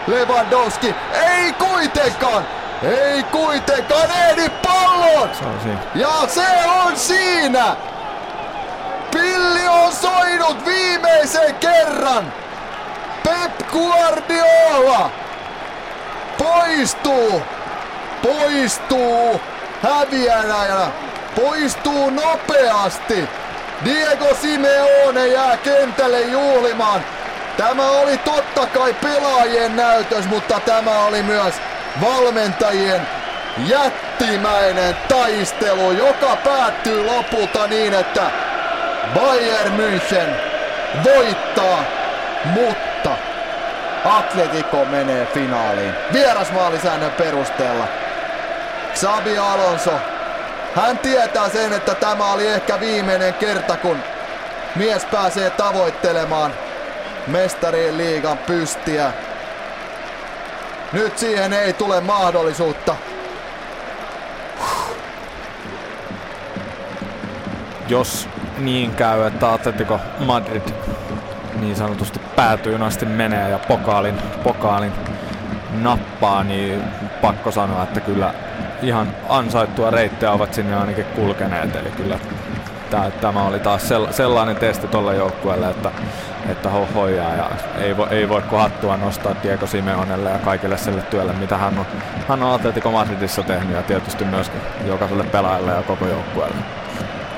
Lewandowski 0.06 0.94
ei 1.12 1.52
kuitenkaan, 1.52 2.46
ei 2.82 3.22
kuitenkaan 3.22 4.10
ehdi 4.10 4.48
pallon. 4.48 5.30
Se 5.34 5.44
on 5.44 5.60
siinä. 5.62 5.80
Ja 5.94 6.26
se 6.28 6.68
on 6.84 6.96
siinä. 6.96 7.76
Pilli 9.10 9.68
on 9.68 9.92
soinut 9.92 10.64
viimeisen 10.64 11.54
kerran. 11.54 12.32
Pep 13.24 13.68
Guardiola 13.72 15.10
poistuu, 16.38 17.42
poistuu 18.22 19.40
häviänä, 19.82 20.90
poistuu 21.34 22.10
nopeasti. 22.10 23.28
Diego 23.84 24.34
Simeone 24.40 25.26
jää 25.26 25.56
kentälle 25.56 26.20
juhlimaan. 26.20 27.04
Tämä 27.60 27.90
oli 27.90 28.18
totta 28.18 28.66
kai 28.66 28.94
pelaajien 28.94 29.76
näytös, 29.76 30.28
mutta 30.28 30.60
tämä 30.60 31.04
oli 31.04 31.22
myös 31.22 31.54
valmentajien 32.00 33.00
jättimäinen 33.66 34.96
taistelu, 35.08 35.92
joka 35.92 36.36
päättyy 36.44 37.04
lopulta 37.04 37.66
niin, 37.66 37.94
että 37.94 38.30
Bayern 39.14 39.76
München 39.76 40.30
voittaa, 41.04 41.84
mutta 42.44 43.10
Atletico 44.04 44.84
menee 44.84 45.26
finaaliin. 45.26 45.94
Vierasmaalisäännön 46.12 47.12
perusteella. 47.12 47.88
Xabi 48.94 49.38
Alonso, 49.38 50.00
hän 50.76 50.98
tietää 50.98 51.48
sen, 51.48 51.72
että 51.72 51.94
tämä 51.94 52.32
oli 52.32 52.46
ehkä 52.46 52.80
viimeinen 52.80 53.34
kerta, 53.34 53.76
kun 53.76 54.02
mies 54.76 55.04
pääsee 55.04 55.50
tavoittelemaan 55.50 56.54
mestarien 57.26 57.98
liigan 57.98 58.38
pystiä. 58.38 59.12
Nyt 60.92 61.18
siihen 61.18 61.52
ei 61.52 61.72
tule 61.72 62.00
mahdollisuutta. 62.00 62.96
Jos 67.88 68.28
niin 68.58 68.94
käy, 68.94 69.26
että 69.26 69.52
Atletico 69.52 70.00
Madrid 70.18 70.62
niin 71.60 71.76
sanotusti 71.76 72.20
päätyyn 72.36 72.82
asti 72.82 73.06
menee 73.06 73.50
ja 73.50 73.58
pokaalin, 73.58 74.14
pokaalin 74.42 74.92
nappaa, 75.72 76.44
niin 76.44 76.82
pakko 77.20 77.50
sanoa, 77.50 77.82
että 77.82 78.00
kyllä 78.00 78.34
ihan 78.82 79.16
ansaittua 79.28 79.90
reittiä 79.90 80.32
ovat 80.32 80.54
sinne 80.54 80.76
ainakin 80.76 81.04
kulkeneet. 81.04 81.76
Eli 81.76 81.90
kyllä 81.90 82.18
tämä 83.20 83.46
oli 83.46 83.58
taas 83.58 83.88
sellainen 84.10 84.56
testi 84.56 84.86
tuolle 84.86 85.16
joukkueelle, 85.16 85.70
että, 85.70 85.90
että 86.50 86.70
ho, 86.70 86.88
hoijaa 86.94 87.34
ja 87.34 87.50
ei 87.78 87.96
voi, 87.96 88.06
ei 88.10 88.28
voi 88.28 88.42
kuin 88.42 88.62
hattua 88.62 88.96
nostaa 88.96 89.34
Diego 89.42 89.66
Simeonelle 89.66 90.30
ja 90.30 90.38
kaikille 90.38 90.78
sille 90.78 91.02
työlle, 91.02 91.32
mitä 91.32 91.58
hän 91.58 91.78
on, 91.78 91.86
hän 92.28 92.42
on 92.42 92.54
Atletico 92.54 92.90
Madridissa 92.90 93.42
tehnyt 93.42 93.76
ja 93.76 93.82
tietysti 93.82 94.24
myöskin 94.24 94.60
jokaiselle 94.86 95.24
pelaajalle 95.24 95.70
ja 95.70 95.82
koko 95.82 96.06
joukkueelle. 96.06 96.56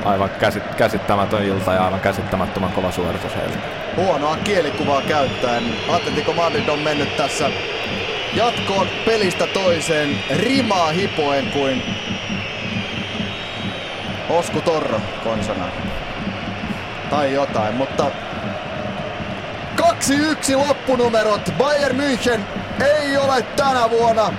Aivan 0.05 0.31
käsit, 0.41 0.63
käsittämätön 0.77 1.43
ilta 1.43 1.73
ja 1.73 1.85
aivan 1.85 2.01
käsittämättömän 2.01 2.73
kova 2.73 2.93
suoritus 2.93 3.37
heille. 3.37 3.57
Huonoa 3.97 4.37
kielikuvaa 4.37 5.03
käyttäen. 5.03 5.65
Atletico 5.93 6.33
Madrid 6.33 6.69
on 6.69 6.79
mennyt 6.79 7.17
tässä 7.17 7.51
jatkoon 8.35 8.87
pelistä 9.07 9.47
toiseen 9.47 10.19
rimaa 10.31 10.91
hipoen 10.93 11.47
kuin 11.47 11.83
Osku 14.29 14.61
Torro 14.61 15.01
konsana. 15.25 15.65
Tai 17.11 17.33
jotain, 17.33 17.75
mutta 17.75 18.11
2-1 19.83 20.57
loppunumerot. 20.69 21.53
Bayern 21.59 21.97
München 21.97 22.41
ei 22.85 23.17
ole 23.17 23.43
tänä 23.43 23.91
vuonna 23.91 24.33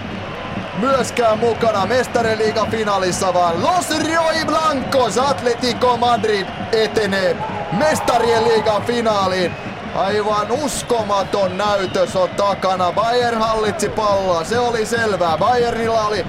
myöskään 0.80 1.40
mukana 1.40 1.86
mestariliigan 1.86 2.72
finaalissa, 2.72 3.34
vaan 3.34 3.64
Los 3.64 4.00
Rioi 4.00 4.46
Blancos 4.46 5.18
Atletico 5.18 5.98
Madrid 5.98 6.48
etenee 6.72 7.38
mestarien 7.72 8.44
liigan 8.44 8.82
finaaliin. 8.84 9.56
Aivan 9.96 10.52
uskomaton 10.52 11.58
näytös 11.58 12.16
on 12.16 12.30
takana. 12.30 12.92
Bayern 12.92 13.38
hallitsi 13.38 13.90
palloa, 13.90 14.44
se 14.44 14.60
oli 14.60 14.86
selvää. 14.86 15.38
Bayernilla 15.38 16.02
oli 16.02 16.26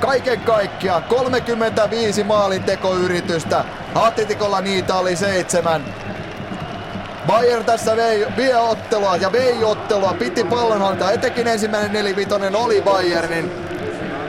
kaiken 0.00 0.40
kaikkiaan 0.40 1.02
35 1.02 2.24
maalintekoyritystä. 2.24 3.64
Atletikolla 3.94 4.60
niitä 4.60 4.94
oli 4.94 5.16
seitsemän. 5.16 5.84
Bayern 7.26 7.64
tässä 7.64 7.96
vei, 7.96 8.26
vie 8.36 8.56
ottelua 8.56 9.16
ja 9.16 9.32
vei 9.32 9.64
ottelua, 9.64 10.14
piti 10.18 10.44
pallonhallintaa, 10.44 11.12
etenkin 11.12 11.46
ensimmäinen 11.46 11.92
nelivitonen 11.92 12.56
oli 12.56 12.82
Bayernin. 12.82 13.52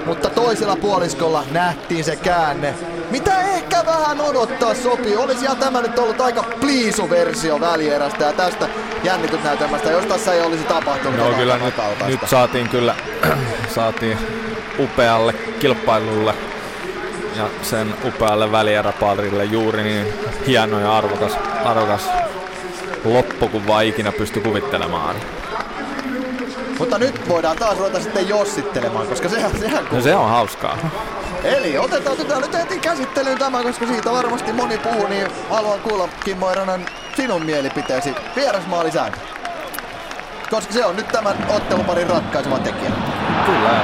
Mutta 0.06 0.30
toisella 0.30 0.76
puoliskolla 0.76 1.44
nähtiin 1.52 2.04
se 2.04 2.16
käänne. 2.16 2.74
Mitä 3.12 3.42
ehkä 3.42 3.86
vähän 3.86 4.22
odottaa 4.22 4.76
sopii. 4.76 5.16
Olisi 5.16 5.46
ihan 5.46 5.58
tämä 5.58 5.82
nyt 5.82 6.00
ollut 6.00 6.22
aika 6.22 6.44
pliisu-versio 6.44 7.60
välierästä 7.60 8.26
ja 8.26 8.34
tästä 8.34 8.68
jännitysnäytelmästä, 9.04 9.92
jos 9.92 10.06
tässä 10.06 10.34
ei 10.34 10.42
olisi 10.42 10.64
tapahtunut. 10.64 11.20
No 11.20 11.32
kyllä 11.38 11.58
nyt, 11.58 11.74
nyt, 12.08 12.20
saatiin 12.26 12.70
kyllä 12.70 12.96
saatiin 13.76 14.18
upealle 14.80 15.34
kilpailulle 15.34 16.34
ja 17.36 17.50
sen 17.62 17.94
upealle 18.06 18.52
välieräparille 18.52 19.46
juuri 19.46 19.84
niin 19.84 20.08
hieno 20.48 20.80
ja 20.80 20.98
arvokas, 20.98 21.32
arvokas 21.66 22.10
loppu 23.04 23.48
kuin 23.48 23.68
vaan 23.68 23.86
ikinä 23.86 24.12
pysty 24.12 24.40
kuvittelemaan. 24.40 25.16
Mutta 26.80 26.98
nyt 26.98 27.30
voidaan 27.30 27.58
taas 27.58 27.78
ruveta 27.78 28.00
sitten 28.00 28.30
jossittelemaan, 28.30 29.08
koska 29.08 29.30
sehän, 29.30 29.60
sehän 29.60 29.88
no 29.92 30.02
se 30.02 30.16
on 30.16 30.30
hauskaa. 30.30 30.78
Eli 31.44 31.78
otetaan, 31.78 32.14
otetaan 32.14 32.42
nyt 32.42 32.54
heti 32.54 32.80
käsittelyyn 32.80 33.38
tämä, 33.38 33.64
koska 33.64 33.88
siitä 33.88 34.12
varmasti 34.12 34.54
moni 34.54 34.78
puhuu, 34.78 35.08
niin 35.08 35.28
haluan 35.50 35.80
kuulla 35.80 36.10
Kimmo 36.26 36.52
Eronen 36.52 36.86
sinun 37.16 37.46
mielipiteesi 37.46 38.16
vierasmaalisääntö. 38.36 39.18
Koska 40.50 40.74
se 40.74 40.86
on 40.86 40.96
nyt 40.96 41.08
tämän 41.08 41.46
otteluparin 41.50 42.10
ratkaiseva 42.10 42.60
tekijä. 42.60 42.92
Kyllä. 43.46 43.82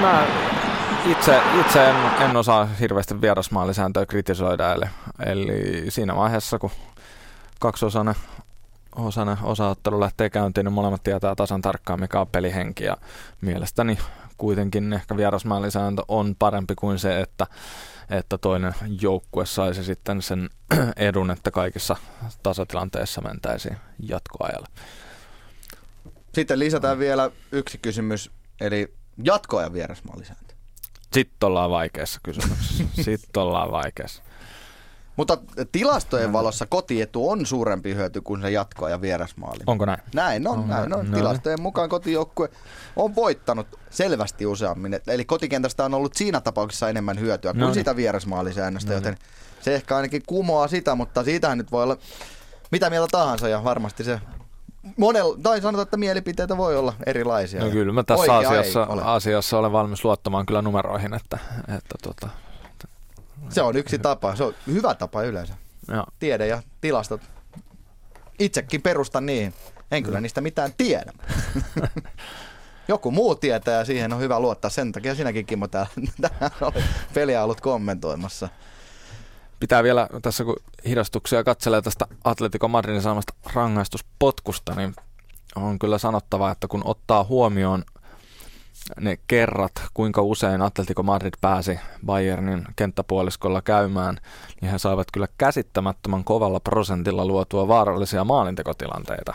Mä 0.00 0.22
itse, 1.06 1.40
itse 1.60 1.90
en, 1.90 1.96
en 2.20 2.36
osaa 2.36 2.68
hirveästi 2.80 3.20
vierasmaalisääntöä 3.20 4.06
kritisoida, 4.06 4.72
eli, 4.72 4.86
eli 5.26 5.84
siinä 5.88 6.16
vaiheessa, 6.16 6.58
kun 6.58 6.70
kaksiosainen 7.60 8.14
osainen 8.96 9.36
osaottelu 9.42 10.00
lähtee 10.00 10.30
käyntiin, 10.30 10.64
niin 10.64 10.72
molemmat 10.72 11.02
tietää 11.02 11.34
tasan 11.34 11.62
tarkkaan, 11.62 12.00
mikä 12.00 12.20
on 12.20 12.26
pelihenki. 12.26 12.84
Ja 12.84 12.96
mielestäni 13.40 13.98
kuitenkin 14.38 14.92
ehkä 14.92 15.16
vierasmaallisääntö 15.16 16.02
on 16.08 16.36
parempi 16.38 16.74
kuin 16.74 16.98
se, 16.98 17.20
että, 17.20 17.46
että 18.10 18.38
toinen 18.38 18.74
joukkue 19.00 19.46
saisi 19.46 19.84
sitten 19.84 20.22
sen 20.22 20.50
edun, 20.96 21.30
että 21.30 21.50
kaikissa 21.50 21.96
tasatilanteissa 22.42 23.20
mentäisiin 23.20 23.76
jatkoajalle. 24.08 24.68
Sitten 26.34 26.58
lisätään 26.58 26.98
vielä 26.98 27.30
yksi 27.52 27.78
kysymys, 27.78 28.30
eli 28.60 28.94
jatkoajan 29.22 29.72
vierasmaallisääntö. 29.72 30.54
Sitten 31.12 31.46
ollaan 31.46 31.70
vaikeassa 31.70 32.20
kysymyksessä. 32.22 32.84
Sitten 33.02 33.42
ollaan 33.42 33.70
vaikeassa. 33.70 34.22
Mutta 35.20 35.38
tilastojen 35.72 36.32
valossa 36.32 36.66
kotietu 36.66 37.30
on 37.30 37.46
suurempi 37.46 37.94
hyöty 37.94 38.20
kuin 38.20 38.42
se 38.42 38.50
jatkoa 38.50 38.90
ja 38.90 39.00
vierasmaali. 39.00 39.60
Onko 39.66 39.86
näin? 39.86 39.98
Näin 40.14 40.48
on, 40.48 40.68
näin 40.68 40.94
on. 40.94 41.10
No. 41.10 41.16
Tilastojen 41.16 41.62
mukaan 41.62 41.88
kotijoukkue 41.88 42.48
on 42.96 43.14
voittanut 43.14 43.66
selvästi 43.90 44.46
useammin. 44.46 45.00
Eli 45.06 45.24
kotikentästä 45.24 45.84
on 45.84 45.94
ollut 45.94 46.14
siinä 46.14 46.40
tapauksessa 46.40 46.88
enemmän 46.88 47.20
hyötyä 47.20 47.52
kuin 47.52 47.60
no. 47.60 47.74
sitä 47.74 47.96
vierasmaalisäännöstä, 47.96 48.90
no. 48.90 48.96
joten 48.96 49.16
se 49.60 49.74
ehkä 49.74 49.96
ainakin 49.96 50.22
kumoaa 50.26 50.68
sitä, 50.68 50.94
mutta 50.94 51.24
siitähän 51.24 51.58
nyt 51.58 51.72
voi 51.72 51.82
olla 51.82 51.96
mitä 52.72 52.90
mieltä 52.90 53.08
tahansa 53.10 53.48
ja 53.48 53.64
varmasti 53.64 54.04
se 54.04 54.20
Monella, 54.96 55.36
tai 55.42 55.60
sanotaan, 55.60 55.82
että 55.82 55.96
mielipiteitä 55.96 56.56
voi 56.56 56.76
olla 56.76 56.92
erilaisia. 57.06 57.64
No 57.64 57.70
kyllä 57.70 57.92
mä 57.92 58.02
tässä 58.02 58.36
asiassa, 58.36 58.82
asiassa 59.04 59.58
olen 59.58 59.72
valmis 59.72 60.04
luottamaan 60.04 60.46
kyllä 60.46 60.62
numeroihin, 60.62 61.14
että, 61.14 61.38
että 61.76 61.94
tota, 62.02 62.28
se 63.50 63.62
on 63.62 63.76
yksi 63.76 63.98
tapa. 63.98 64.36
Se 64.36 64.44
on 64.44 64.54
hyvä 64.66 64.94
tapa 64.94 65.22
yleensä. 65.22 65.54
Joo. 65.88 66.06
Tiede 66.18 66.46
ja 66.46 66.62
tilastot. 66.80 67.20
Itsekin 68.38 68.82
perustan 68.82 69.26
niin. 69.26 69.54
En 69.90 70.02
kyllä 70.02 70.20
niistä 70.20 70.40
mitään 70.40 70.72
tiedä. 70.76 71.12
Joku 72.88 73.10
muu 73.10 73.34
tietää 73.34 73.78
ja 73.78 73.84
siihen 73.84 74.12
on 74.12 74.20
hyvä 74.20 74.40
luottaa. 74.40 74.70
Sen 74.70 74.92
takia 74.92 75.14
sinäkin 75.14 75.46
Kimmo 75.46 75.68
täällä 75.68 75.88
oli 76.60 76.84
peliä 77.14 77.44
ollut 77.44 77.60
kommentoimassa. 77.60 78.48
Pitää 79.60 79.82
vielä 79.82 80.08
tässä 80.22 80.44
kun 80.44 80.56
hidastuksia 80.88 81.44
katselee 81.44 81.82
tästä 81.82 82.06
Atletico 82.24 82.68
Madridin 82.68 83.02
saamasta 83.02 83.32
rangaistuspotkusta, 83.54 84.74
niin 84.74 84.94
on 85.56 85.78
kyllä 85.78 85.98
sanottava, 85.98 86.50
että 86.50 86.68
kun 86.68 86.82
ottaa 86.84 87.24
huomioon– 87.24 87.84
ne 89.00 89.18
kerrat, 89.26 89.72
kuinka 89.94 90.22
usein 90.22 90.62
Atletico 90.62 91.02
Madrid 91.02 91.34
pääsi 91.40 91.78
Bayernin 92.06 92.64
kenttäpuoliskolla 92.76 93.62
käymään, 93.62 94.18
niin 94.60 94.72
he 94.72 94.78
saivat 94.78 95.06
kyllä 95.12 95.28
käsittämättömän 95.38 96.24
kovalla 96.24 96.60
prosentilla 96.60 97.26
luotua 97.26 97.68
vaarallisia 97.68 98.24
maalintekotilanteita. 98.24 99.34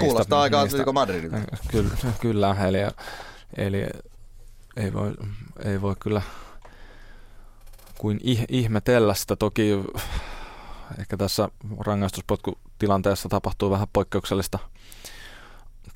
Kuulostaa 0.00 0.42
aika 0.42 0.60
Atletico 0.60 0.92
Madridilta. 0.92 1.36
Kyllä, 1.72 1.90
kyllä 2.20 2.56
eli, 2.68 2.78
eli 3.56 3.86
ei, 4.76 4.92
voi, 4.92 5.14
ei 5.64 5.82
voi 5.82 5.94
kyllä 6.00 6.22
kuin 7.98 8.20
ihmetellä 8.48 9.14
sitä. 9.14 9.36
Toki 9.36 9.72
ehkä 10.98 11.16
tässä 11.16 11.48
rangaistuspotkutilanteessa 11.80 13.28
tapahtuu 13.28 13.70
vähän 13.70 13.86
poikkeuksellista 13.92 14.58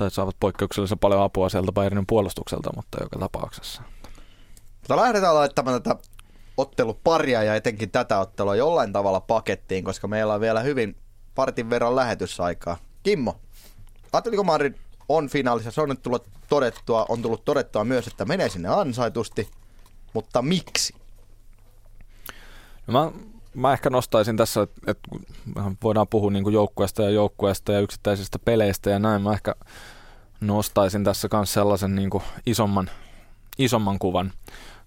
tai 0.01 0.11
saavat 0.11 0.37
poikkeuksellisen 0.41 0.99
paljon 0.99 1.23
apua 1.23 1.49
sieltä 1.49 1.73
Bayernin 1.73 2.07
puolustukselta, 2.07 2.71
mutta 2.77 2.99
joka 3.03 3.19
tapauksessa. 3.19 3.83
Mutta 4.81 4.97
lähdetään 4.97 5.35
laittamaan 5.35 5.83
tätä 5.83 6.01
otteluparia 6.57 7.43
ja 7.43 7.55
etenkin 7.55 7.91
tätä 7.91 8.19
ottelua 8.19 8.57
jollain 8.57 8.93
tavalla 8.93 9.21
pakettiin, 9.21 9.85
koska 9.85 10.09
meillä 10.09 10.35
on 10.35 10.41
vielä 10.41 10.61
hyvin 10.61 10.97
partin 11.35 11.71
verran 11.71 11.97
lähetysaikaa. 11.97 12.77
Kimmo, 13.03 13.41
Atletico 14.13 14.45
Madrid 14.45 14.75
on 15.09 15.29
finaalissa, 15.29 15.71
se 15.71 15.81
on 15.81 15.89
nyt 15.89 16.03
tullut 16.03 16.29
todettua, 16.49 17.07
on 17.09 17.23
tullut 17.23 17.45
todettua 17.45 17.85
myös, 17.85 18.07
että 18.07 18.25
menee 18.25 18.49
sinne 18.49 18.69
ansaitusti, 18.69 19.49
mutta 20.15 20.43
miksi? 20.43 20.95
No 22.87 22.93
mä 22.93 23.13
mä 23.55 23.73
ehkä 23.73 23.91
nostaisin 23.91 24.37
tässä, 24.37 24.63
että, 24.63 24.81
että 24.87 25.09
voidaan 25.83 26.09
puhua 26.09 26.31
niin 26.31 26.53
joukkueesta 26.53 27.03
ja 27.03 27.11
joukkueesta 27.11 27.73
ja 27.73 27.81
yksittäisistä 27.81 28.39
peleistä 28.39 28.91
ja 28.91 28.99
näin. 28.99 29.23
Mä 29.23 29.33
ehkä 29.33 29.55
nostaisin 30.41 31.05
tässä 31.05 31.29
myös 31.33 31.53
sellaisen 31.53 31.95
niin 31.95 32.11
isomman, 32.47 32.91
isomman 33.59 33.99
kuvan, 33.99 34.33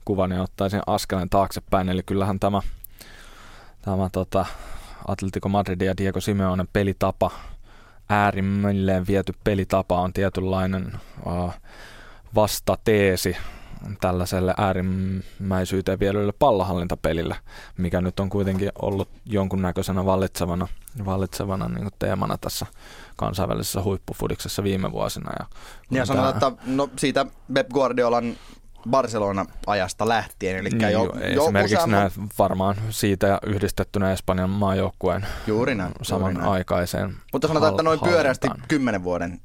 kuvan 0.06 0.32
ja 0.32 0.42
ottaisin 0.42 0.82
askeleen 0.88 1.30
taaksepäin. 1.30 1.90
Eli 1.90 2.04
kyllähän 2.04 2.40
tämä, 2.40 2.62
tämä 3.82 4.10
tota, 4.12 4.46
Atletico 5.08 5.50
Madrid 5.50 5.82
ja 5.82 5.98
Diego 5.98 6.22
Simeonen 6.22 6.68
pelitapa, 6.74 7.32
äärimmilleen 8.10 9.08
viety 9.08 9.34
pelitapa 9.44 10.02
on 10.02 10.14
tietynlainen 10.14 10.92
uh, 11.26 11.54
vastateesi 12.36 13.38
tällaiselle 14.02 14.54
äärimmäisyyteen 14.58 16.00
viedylle 16.00 16.34
pallahallintapelille, 16.40 17.36
mikä 17.78 18.02
nyt 18.02 18.20
on 18.20 18.30
kuitenkin 18.30 18.72
ollut 18.82 19.10
jonkunnäköisenä 19.26 20.06
vallitsevana, 20.06 20.68
vallitsevana 21.06 21.68
niin 21.68 21.90
teemana 22.00 22.38
tässä 22.38 22.66
kansainvälisessä 23.16 23.84
huippufudiksessa 23.84 24.64
viime 24.64 24.92
vuosina. 24.92 25.32
Ja, 25.40 25.46
ja 25.92 26.06
sanotaan, 26.06 26.34
että 26.34 26.52
no, 26.66 26.90
siitä 26.98 27.26
Pep 27.54 27.70
Guardiolan 27.70 28.36
Barcelona-ajasta 28.90 30.08
lähtien. 30.08 30.58
Eli 30.58 30.70
Niin, 30.70 30.92
jo, 30.92 31.04
jo, 31.04 31.14
esimerkiksi 31.22 31.76
useamman- 31.76 31.90
näet 31.92 32.14
varmaan 32.40 32.76
siitä 32.90 33.28
ja 33.28 33.40
yhdistettynä 33.46 34.12
Espanjan 34.12 34.50
maajoukkueen 34.50 35.26
Juuri 35.48 35.76
näin, 35.76 35.88
juuri 35.88 35.96
näin. 35.98 36.06
samanaikaiseen 36.06 37.16
Mutta 37.34 37.48
sanotaan, 37.48 37.74
että 37.74 37.84
noin 37.84 38.00
hal- 38.00 38.10
pyöreästi 38.10 38.48
kymmenen 38.68 39.04
vuoden 39.04 39.42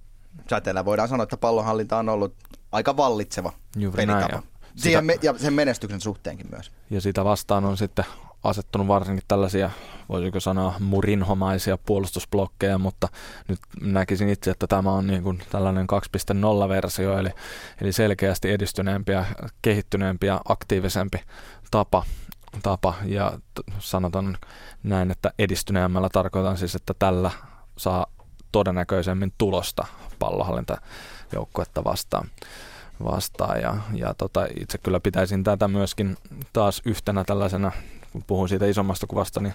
säteellä 0.51 0.85
voidaan 0.85 1.09
sanoa, 1.09 1.23
että 1.23 1.37
pallonhallinta 1.37 1.99
on 1.99 2.09
ollut 2.09 2.35
aika 2.73 2.97
vallitseva 2.97 3.53
Juuri 3.77 3.97
pelitapa. 3.97 4.29
näin, 4.33 4.43
ja 4.45 4.83
Siihen 4.83 5.03
sitä- 5.03 5.03
me, 5.03 5.19
ja 5.23 5.39
sen 5.39 5.53
menestyksen 5.53 6.01
suhteenkin 6.01 6.47
myös. 6.51 6.73
Ja 6.91 7.01
sitä 7.01 7.25
vastaan 7.25 7.65
on 7.65 7.77
sitten 7.77 8.05
asettunut 8.45 8.89
varsinkin 8.89 9.25
tällaisia, 9.29 9.71
voisiko 10.09 10.41
sanoa, 10.41 10.75
murinhomaisia 10.81 11.79
puolustusblokkeja, 11.79 12.79
mutta 12.79 13.09
nyt 13.49 13.59
näkisin 13.81 14.29
itse, 14.29 14.51
että 14.51 14.67
tämä 14.67 14.93
on 14.93 15.07
niin 15.07 15.23
kuin 15.23 15.43
tällainen 15.51 15.87
2.0-versio, 15.93 17.19
eli, 17.19 17.31
eli 17.81 17.93
selkeästi 17.93 18.51
edistyneempi 18.51 19.13
ja 19.13 19.25
kehittyneempi 19.63 20.27
ja 20.27 20.41
aktiivisempi 20.49 21.19
tapa, 21.71 22.03
tapa 22.63 22.95
ja 23.05 23.33
t- 23.55 23.73
sanotaan 23.79 24.39
näin, 24.83 25.11
että 25.11 25.33
edistyneemmällä 25.39 26.09
tarkoitan 26.13 26.57
siis, 26.59 26.75
että 26.75 26.95
tällä 26.99 27.31
saa 27.77 28.07
todennäköisemmin 28.53 29.33
tulosta 29.39 29.87
pallohallintajoukkuetta 31.29 31.85
vastaan 31.85 32.29
vastaan. 33.05 33.61
Ja, 33.61 33.77
ja 33.95 34.15
tota, 34.15 34.47
itse 34.61 34.79
kyllä 34.79 35.01
pitäisin 35.01 35.45
tätä 35.45 35.69
myöskin 35.69 36.17
taas 36.53 36.83
yhtenä 36.85 37.25
tällaisena, 37.25 37.73
kun 38.13 38.25
puhun 38.27 38.49
siitä 38.49 38.67
isommasta 38.67 39.07
kuvasta, 39.07 39.41
niin 39.41 39.55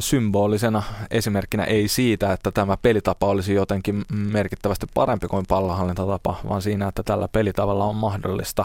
symbolisena 0.00 0.82
esimerkkinä 1.10 1.64
ei 1.64 1.88
siitä, 1.88 2.32
että 2.32 2.50
tämä 2.50 2.76
pelitapa 2.76 3.26
olisi 3.26 3.54
jotenkin 3.54 4.04
merkittävästi 4.12 4.86
parempi 4.94 5.28
kuin 5.28 5.46
pallohallintatapa, 5.48 6.40
vaan 6.48 6.62
siinä, 6.62 6.88
että 6.88 7.02
tällä 7.02 7.28
pelitavalla 7.28 7.84
on 7.84 7.96
mahdollista 7.96 8.64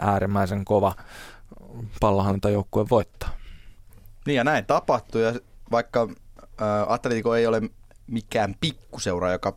äärimmäisen 0.00 0.64
kova 0.64 0.94
pallohallintajoukkue 2.00 2.86
voittaa. 2.90 3.30
Niin 4.26 4.36
ja 4.36 4.44
näin 4.44 4.64
tapahtui 4.66 5.22
ja 5.22 5.34
vaikka 5.70 6.08
ää, 6.58 6.86
Atletico 6.88 7.34
ei 7.34 7.46
ole 7.46 7.62
mikään 8.06 8.54
pikkuseura, 8.60 9.32
joka 9.32 9.56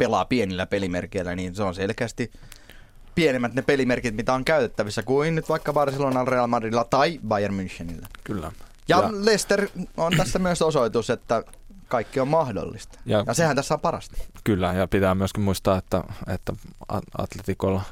pelaa 0.00 0.24
pienillä 0.24 0.66
pelimerkeillä, 0.66 1.34
niin 1.36 1.54
se 1.54 1.62
on 1.62 1.74
selkeästi 1.74 2.32
pienemmät 3.14 3.54
ne 3.54 3.62
pelimerkit, 3.62 4.14
mitä 4.16 4.34
on 4.34 4.44
käytettävissä 4.44 5.02
kuin 5.02 5.34
nyt 5.34 5.48
vaikka 5.48 5.72
Barcelona, 5.72 6.24
Real 6.24 6.46
Madridilla 6.46 6.84
tai 6.84 7.20
Bayern 7.28 7.54
Münchenillä. 7.54 8.06
Kyllä. 8.24 8.52
Ja, 8.88 8.96
Ja- 8.98 9.10
Leicester 9.12 9.68
on 9.96 10.12
tässä 10.16 10.38
myös 10.38 10.62
osoitus, 10.62 11.10
että 11.10 11.42
kaikki 11.88 12.20
on 12.20 12.28
mahdollista. 12.28 12.98
Ja- 13.06 13.24
Ja, 13.26 13.34
sehän 13.34 13.56
tässä 13.56 13.74
on 13.74 13.80
parasta. 13.80 14.16
Kyllä, 14.44 14.72
ja 14.72 14.88
pitää 14.88 15.14
myöskin 15.14 15.42
muistaa, 15.44 15.78
että, 15.78 16.04
että 16.34 16.52
Atleticolla 17.18 17.82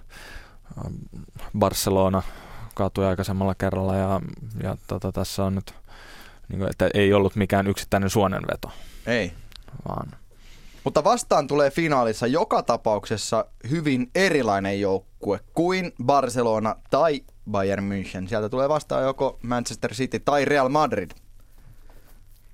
ähm, 0.84 0.94
Barcelona 1.58 2.22
kaatui 2.74 3.06
aikaisemmalla 3.06 3.54
kerralla 3.54 3.96
ja, 3.96 4.20
ja 4.62 4.76
tota, 4.86 5.12
tässä 5.12 5.44
on 5.44 5.54
nyt, 5.54 5.74
niin 6.48 6.58
kuin, 6.58 6.70
että 6.70 6.90
ei 6.94 7.12
ollut 7.12 7.36
mikään 7.36 7.66
yksittäinen 7.66 8.10
suonenveto, 8.10 8.70
Ei. 9.06 9.32
vaan 9.88 10.08
Mutta 10.84 11.04
vastaan 11.04 11.46
tulee 11.46 11.70
finaalissa 11.70 12.26
joka 12.26 12.62
tapauksessa 12.62 13.44
hyvin 13.70 14.10
erilainen 14.14 14.80
joukkue 14.80 15.40
kuin 15.54 15.92
Barcelona 16.04 16.76
tai 16.90 17.24
Bayern 17.50 17.84
München. 17.84 18.28
Sieltä 18.28 18.48
tulee 18.48 18.68
vastaan 18.68 19.04
joko 19.04 19.38
Manchester 19.42 19.94
City 19.94 20.18
tai 20.18 20.44
Real 20.44 20.68
Madrid. 20.68 21.10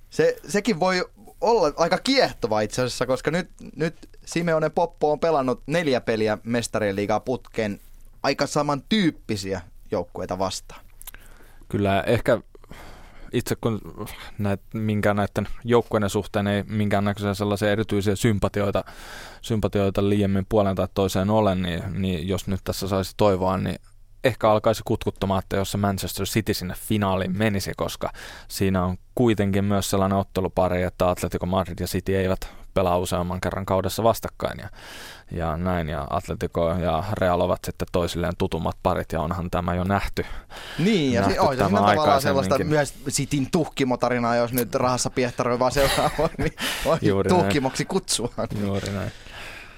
Se, 0.09 0.35
sekin 0.47 0.79
voi 0.79 1.05
olla 1.41 1.73
aika 1.77 1.97
kiehtova 1.97 2.61
itse 2.61 2.81
asiassa, 2.81 3.05
koska 3.05 3.31
nyt, 3.31 3.49
nyt 3.75 3.95
Simeone 4.25 4.69
Poppo 4.69 5.11
on 5.11 5.19
pelannut 5.19 5.63
neljä 5.67 6.01
peliä 6.01 6.37
mestarien 6.43 6.95
liigaa 6.95 7.19
putkeen 7.19 7.79
aika 8.23 8.47
samantyyppisiä 8.47 9.61
joukkueita 9.91 10.39
vastaan. 10.39 10.85
kyllä 11.69 12.01
ehkä 12.01 12.41
itse 13.35 13.55
kun 13.55 13.81
näet, 14.37 14.61
minkään 14.73 15.15
näiden 15.15 15.47
joukkueiden 15.63 16.09
suhteen 16.09 16.47
ei 16.47 16.63
minkäännäköisiä 16.63 17.33
sellaisia 17.33 17.71
erityisiä 17.71 18.15
sympatioita, 18.15 18.83
sympatioita 19.41 20.09
liiemmin 20.09 20.45
puolen 20.49 20.75
tai 20.75 20.87
toiseen 20.93 21.29
ole, 21.29 21.55
niin, 21.55 21.83
niin 22.01 22.27
jos 22.27 22.47
nyt 22.47 22.59
tässä 22.63 22.87
saisi 22.87 23.13
toivoa, 23.17 23.57
niin 23.57 23.75
ehkä 24.23 24.51
alkaisi 24.51 24.81
kutkuttamaan, 24.85 25.39
että 25.39 25.55
jos 25.55 25.71
se 25.71 25.77
Manchester 25.77 26.25
City 26.25 26.53
sinne 26.53 26.73
finaaliin 26.77 27.37
menisi, 27.37 27.71
koska 27.77 28.09
siinä 28.47 28.83
on 28.83 28.97
kuitenkin 29.15 29.65
myös 29.65 29.89
sellainen 29.89 30.17
ottelupari, 30.17 30.83
että 30.83 31.09
Atletico 31.09 31.45
Madrid 31.45 31.79
ja 31.79 31.87
City 31.87 32.15
eivät 32.15 32.64
pelaa 32.75 32.97
useamman 32.97 33.41
kerran 33.41 33.65
kaudessa 33.65 34.03
vastakkain 34.03 34.59
ja, 34.59 34.69
ja 35.31 35.57
näin, 35.57 35.89
ja 35.89 36.07
Atletico 36.09 36.69
ja 36.69 37.03
Real 37.13 37.41
ovat 37.41 37.59
sitten 37.65 37.87
toisilleen 37.91 38.33
tutummat 38.37 38.77
parit, 38.83 39.11
ja 39.11 39.21
onhan 39.21 39.51
tämä 39.51 39.75
jo 39.75 39.83
nähty. 39.83 40.25
Niin, 40.79 41.13
ja 41.13 41.21
se, 41.21 41.27
nähty 41.27 41.39
on 41.39 41.53
se 41.53 41.57
tämä 41.57 41.69
siinä 41.69 41.89
tavallaan 41.89 42.21
sellaista 42.21 42.63
myös 42.63 42.93
Sitin 43.07 43.51
tuhkimotarinaa, 43.51 44.35
jos 44.35 44.53
nyt 44.53 44.75
rahassa 44.75 45.09
piehtaroi 45.09 45.59
vaan 45.59 45.71
seuraava, 45.71 46.29
niin 46.37 46.53
voi 46.85 46.97
Juuri 47.01 47.29
näin. 47.29 47.41
tuhkimoksi 47.41 47.85
kutsua. 47.85 48.29
Juuri 48.61 48.91
näin. 48.91 49.11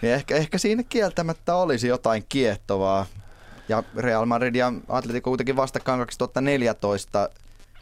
Niin 0.01 0.13
ehkä, 0.13 0.35
ehkä 0.35 0.57
siinä 0.57 0.83
kieltämättä 0.83 1.55
olisi 1.55 1.87
jotain 1.87 2.25
kiehtovaa. 2.29 3.05
Ja 3.69 3.83
Real 3.97 4.25
Madrid 4.25 4.55
ja 4.55 4.73
Atletico 4.89 5.29
kuitenkin 5.29 5.55
vastakkain 5.55 5.99
2014, 5.99 7.29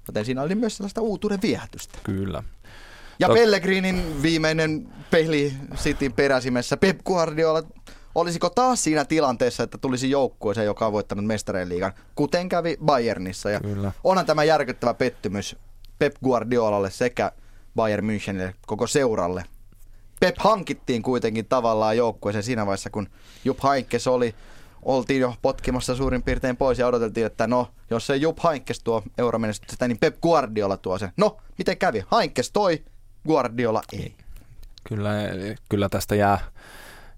joten 0.07 0.25
siinä 0.25 0.41
oli 0.41 0.55
myös 0.55 0.77
sellaista 0.77 1.01
uutuuden 1.01 1.41
viehätystä. 1.41 1.97
Kyllä. 2.03 2.43
Ja 3.19 3.27
Tok- 3.27 3.33
Pellegrinin 3.33 4.21
viimeinen 4.21 4.87
peli 5.11 5.53
Cityn 5.75 6.13
peräsimessä, 6.13 6.77
Pep 6.77 6.99
Guardiola, 7.05 7.63
olisiko 8.15 8.49
taas 8.49 8.83
siinä 8.83 9.05
tilanteessa, 9.05 9.63
että 9.63 9.77
tulisi 9.77 10.09
joukkueeseen, 10.09 10.65
joka 10.65 10.87
on 10.87 10.93
voittanut 10.93 11.25
mestareen 11.25 11.69
liigan, 11.69 11.93
kuten 12.15 12.49
kävi 12.49 12.77
Bayernissa. 12.85 13.49
Ja 13.49 13.59
Kyllä. 13.59 13.91
onhan 14.03 14.25
tämä 14.25 14.43
järkyttävä 14.43 14.93
pettymys 14.93 15.55
Pep 15.99 16.15
Guardiolalle 16.23 16.91
sekä 16.91 17.31
Bayern 17.75 18.05
Münchenille, 18.05 18.53
koko 18.67 18.87
seuralle. 18.87 19.43
Pep 20.19 20.35
hankittiin 20.39 21.01
kuitenkin 21.03 21.45
tavallaan 21.45 21.97
joukkueeseen 21.97 22.43
siinä 22.43 22.65
vaiheessa, 22.65 22.89
kun 22.89 23.09
Jupp 23.45 23.63
Heinkes 23.63 24.07
oli, 24.07 24.35
oltiin 24.83 25.21
jo 25.21 25.35
potkimassa 25.41 25.95
suurin 25.95 26.23
piirtein 26.23 26.57
pois 26.57 26.79
ja 26.79 26.87
odoteltiin, 26.87 27.25
että 27.25 27.47
no, 27.47 27.67
jos 27.89 28.09
ei 28.09 28.21
Jupp 28.21 28.39
Heinkes 28.43 28.79
tuo 28.79 29.03
euromenestystä, 29.17 29.87
niin 29.87 29.97
Pep 29.97 30.21
Guardiola 30.21 30.77
tuo 30.77 30.97
sen. 30.97 31.11
No, 31.17 31.37
miten 31.57 31.77
kävi? 31.77 32.03
Heinkes 32.19 32.51
toi, 32.51 32.83
Guardiola 33.27 33.81
ei. 33.93 34.15
Kyllä, 34.89 35.21
eli 35.27 35.55
kyllä 35.69 35.89
tästä 35.89 36.15
jää 36.15 36.39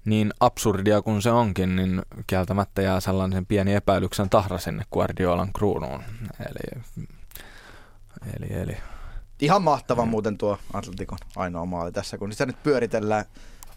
niin 0.06 0.34
absurdia 0.40 1.02
kuin 1.02 1.22
se 1.22 1.32
onkin, 1.32 1.76
niin 1.76 2.02
kieltämättä 2.27 2.82
jää 2.82 3.00
sellainen 3.00 3.45
pieni 3.45 3.74
epäilyksen 3.74 4.30
tahra 4.30 4.58
sinne 4.58 4.84
Guardiolan 4.94 5.53
kruunuun. 5.53 6.03
Eli, 6.40 6.84
eli, 8.34 8.61
eli 8.61 8.77
Ihan 9.42 9.61
mahtava 9.61 10.06
muuten 10.06 10.38
tuo 10.38 10.58
Atletikon 10.74 11.18
ainoa 11.36 11.66
maali 11.66 11.92
tässä, 11.92 12.18
kun 12.18 12.32
sitä 12.32 12.45
nyt 12.45 12.64
pyöritellään 12.64 13.26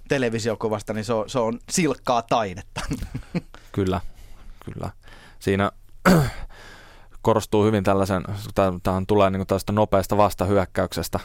televisiokuvasta, 0.09 0.93
niin 0.93 1.05
se 1.05 1.13
on, 1.13 1.31
se 1.31 1.39
on 1.39 1.59
silkkaa 1.71 2.23
taidetta. 2.23 2.81
Kyllä, 3.73 4.01
kyllä. 4.65 4.91
Siinä 5.39 5.73
korostuu 7.23 7.65
hyvin 7.65 7.85
tällaisen, 7.85 8.23
tähän 8.83 9.07
tulee 9.07 9.31
niin 9.31 9.47
tällaista 9.47 9.73
nopeasta 9.73 10.17
vastahyökkäyksestä, 10.17 11.21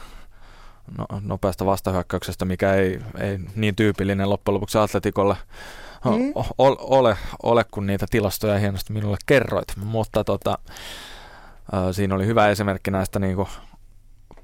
no, 0.97 1.05
nopeasta 1.21 1.65
vastahyökkäyksestä, 1.65 2.45
mikä 2.45 2.73
ei, 2.73 2.99
ei 3.19 3.39
niin 3.55 3.75
tyypillinen 3.75 4.29
loppujen 4.29 4.53
lopuksi 4.53 4.77
Atletikolle 4.77 5.35
Mm. 6.05 6.31
o- 6.35 6.63
o- 6.63 6.97
ole, 6.99 7.17
ole, 7.43 7.65
kun 7.71 7.87
niitä 7.87 8.05
tilastoja 8.09 8.59
hienosti 8.59 8.93
minulle 8.93 9.17
kerroit. 9.25 9.67
Mutta 9.77 10.23
tota, 10.23 10.57
siinä 11.91 12.15
oli 12.15 12.25
hyvä 12.25 12.47
esimerkki 12.49 12.91
näistä 12.91 13.19
niin 13.19 13.35
kuin 13.35 13.47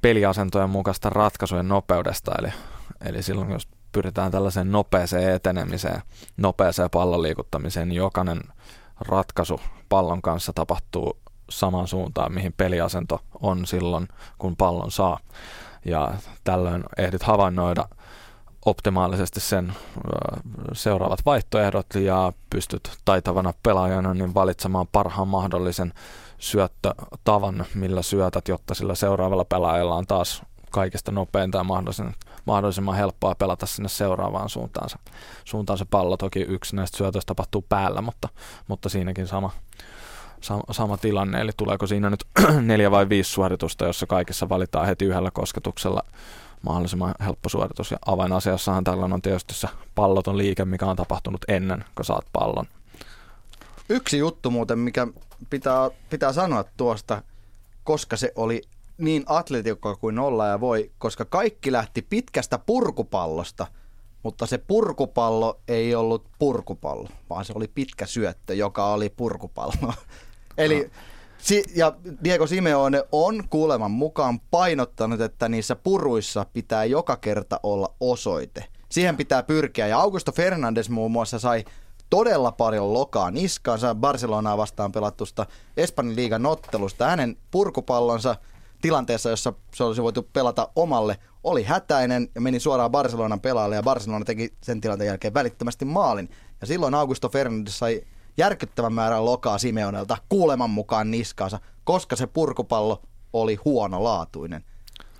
peliasentojen 0.01 0.69
mukaista 0.69 1.09
ratkaisujen 1.09 1.67
nopeudesta, 1.67 2.31
eli, 2.39 2.53
eli 3.05 3.23
silloin 3.23 3.51
jos 3.51 3.67
pyritään 3.91 4.31
tällaiseen 4.31 4.71
nopeeseen 4.71 5.33
etenemiseen, 5.33 6.01
nopeeseen 6.37 6.89
pallon 6.89 7.21
liikuttamiseen, 7.21 7.87
niin 7.89 7.97
jokainen 7.97 8.41
ratkaisu 8.99 9.61
pallon 9.89 10.21
kanssa 10.21 10.53
tapahtuu 10.53 11.17
saman 11.49 11.87
suuntaan, 11.87 12.33
mihin 12.33 12.53
peliasento 12.57 13.21
on 13.41 13.65
silloin, 13.65 14.07
kun 14.37 14.55
pallon 14.55 14.91
saa. 14.91 15.19
Ja 15.85 16.13
tällöin 16.43 16.83
ehdit 16.97 17.23
havainnoida 17.23 17.85
optimaalisesti 18.65 19.39
sen 19.39 19.73
seuraavat 20.73 21.19
vaihtoehdot 21.25 21.95
ja 21.95 22.33
pystyt 22.49 22.97
taitavana 23.05 23.53
pelaajana 23.63 24.13
niin 24.13 24.33
valitsemaan 24.33 24.87
parhaan 24.91 25.27
mahdollisen 25.27 25.93
syöttötavan, 26.37 27.65
millä 27.75 28.01
syötät, 28.01 28.47
jotta 28.47 28.73
sillä 28.73 28.95
seuraavalla 28.95 29.45
pelaajalla 29.45 29.95
on 29.95 30.07
taas 30.07 30.41
kaikista 30.71 31.11
nopeinta 31.11 31.57
ja 31.57 31.65
mahdollisimman 32.45 32.95
helppoa 32.95 33.35
pelata 33.35 33.65
sinne 33.65 33.89
seuraavaan 33.89 34.49
suuntaansa. 34.49 34.99
Suuntaan 35.45 35.77
se 35.77 35.85
pallo 35.85 36.17
toki 36.17 36.39
yksi 36.39 36.75
näistä 36.75 36.97
syötöistä 36.97 37.27
tapahtuu 37.27 37.65
päällä, 37.69 38.01
mutta, 38.01 38.29
mutta 38.67 38.89
siinäkin 38.89 39.27
sama, 39.27 39.51
sama, 40.41 40.63
sama 40.71 40.97
tilanne. 40.97 41.41
Eli 41.41 41.51
tuleeko 41.57 41.87
siinä 41.87 42.09
nyt 42.09 42.25
neljä 42.61 42.91
vai 42.91 43.09
viisi 43.09 43.31
suoritusta, 43.31 43.85
jossa 43.85 44.05
kaikissa 44.05 44.49
valitaan 44.49 44.87
heti 44.87 45.05
yhdellä 45.05 45.31
kosketuksella 45.31 46.03
mahdollisimman 46.61 47.15
helppo 47.25 47.49
suoritus. 47.49 47.91
Ja 47.91 47.97
avainasiassahan 48.05 48.83
tällöin 48.83 49.13
on 49.13 49.21
tietysti 49.21 49.53
se 49.53 49.67
palloton 49.95 50.37
liike, 50.37 50.65
mikä 50.65 50.85
on 50.85 50.95
tapahtunut 50.95 51.41
ennen 51.47 51.85
kuin 51.95 52.05
saat 52.05 52.25
pallon. 52.33 52.65
Yksi 53.89 54.17
juttu 54.17 54.51
muuten, 54.51 54.79
mikä 54.79 55.07
pitää, 55.49 55.89
pitää 56.09 56.33
sanoa 56.33 56.63
tuosta, 56.77 57.21
koska 57.83 58.17
se 58.17 58.31
oli 58.35 58.61
niin 58.97 59.23
atletikko 59.25 59.97
kuin 59.97 60.19
olla 60.19 60.47
ja 60.47 60.59
voi, 60.59 60.91
koska 60.97 61.25
kaikki 61.25 61.71
lähti 61.71 62.01
pitkästä 62.01 62.57
purkupallosta, 62.57 63.67
mutta 64.23 64.45
se 64.45 64.57
purkupallo 64.57 65.59
ei 65.67 65.95
ollut 65.95 66.25
purkupallo, 66.39 67.09
vaan 67.29 67.45
se 67.45 67.53
oli 67.55 67.67
pitkä 67.67 68.05
syöttö, 68.05 68.53
joka 68.53 68.85
oli 68.85 69.09
purkupallo. 69.09 69.93
Eli. 70.61 70.91
Si- 71.37 71.63
ja 71.75 71.93
Diego 72.23 72.47
Simeone 72.47 73.03
on 73.11 73.43
kuuleman 73.49 73.91
mukaan 73.91 74.39
painottanut, 74.39 75.21
että 75.21 75.49
niissä 75.49 75.75
puruissa 75.75 76.45
pitää 76.53 76.85
joka 76.85 77.17
kerta 77.17 77.59
olla 77.63 77.93
osoite. 77.99 78.65
Siihen 78.89 79.17
pitää 79.17 79.43
pyrkiä. 79.43 79.87
Ja 79.87 79.99
Augusto 79.99 80.31
Fernandes 80.31 80.89
muun 80.89 81.11
muassa 81.11 81.39
sai 81.39 81.65
todella 82.09 82.51
paljon 82.51 82.93
lokaa 82.93 83.31
niskaansa 83.31 83.95
Barcelonaa 83.95 84.57
vastaan 84.57 84.91
pelattusta 84.91 85.45
Espanjan 85.77 86.15
liigan 86.15 86.45
ottelusta. 86.45 87.07
Hänen 87.07 87.37
purkupallonsa 87.51 88.35
tilanteessa, 88.81 89.29
jossa 89.29 89.53
se 89.75 89.83
olisi 89.83 90.03
voitu 90.03 90.23
pelata 90.33 90.69
omalle, 90.75 91.17
oli 91.43 91.63
hätäinen 91.63 92.27
ja 92.35 92.41
meni 92.41 92.59
suoraan 92.59 92.91
Barcelonan 92.91 93.41
pelaalle 93.41 93.75
ja 93.75 93.83
Barcelona 93.83 94.25
teki 94.25 94.53
sen 94.61 94.81
tilanteen 94.81 95.07
jälkeen 95.07 95.33
välittömästi 95.33 95.85
maalin. 95.85 96.29
Ja 96.61 96.67
silloin 96.67 96.93
Augusto 96.93 97.29
Fernandes 97.29 97.79
sai 97.79 98.01
järkyttävän 98.37 98.93
määrän 98.93 99.25
lokaa 99.25 99.57
Simeonelta 99.57 100.17
kuuleman 100.29 100.69
mukaan 100.69 101.11
niskaansa, 101.11 101.59
koska 101.83 102.15
se 102.15 102.27
purkupallo 102.27 103.01
oli 103.33 103.55
huonolaatuinen. 103.65 104.63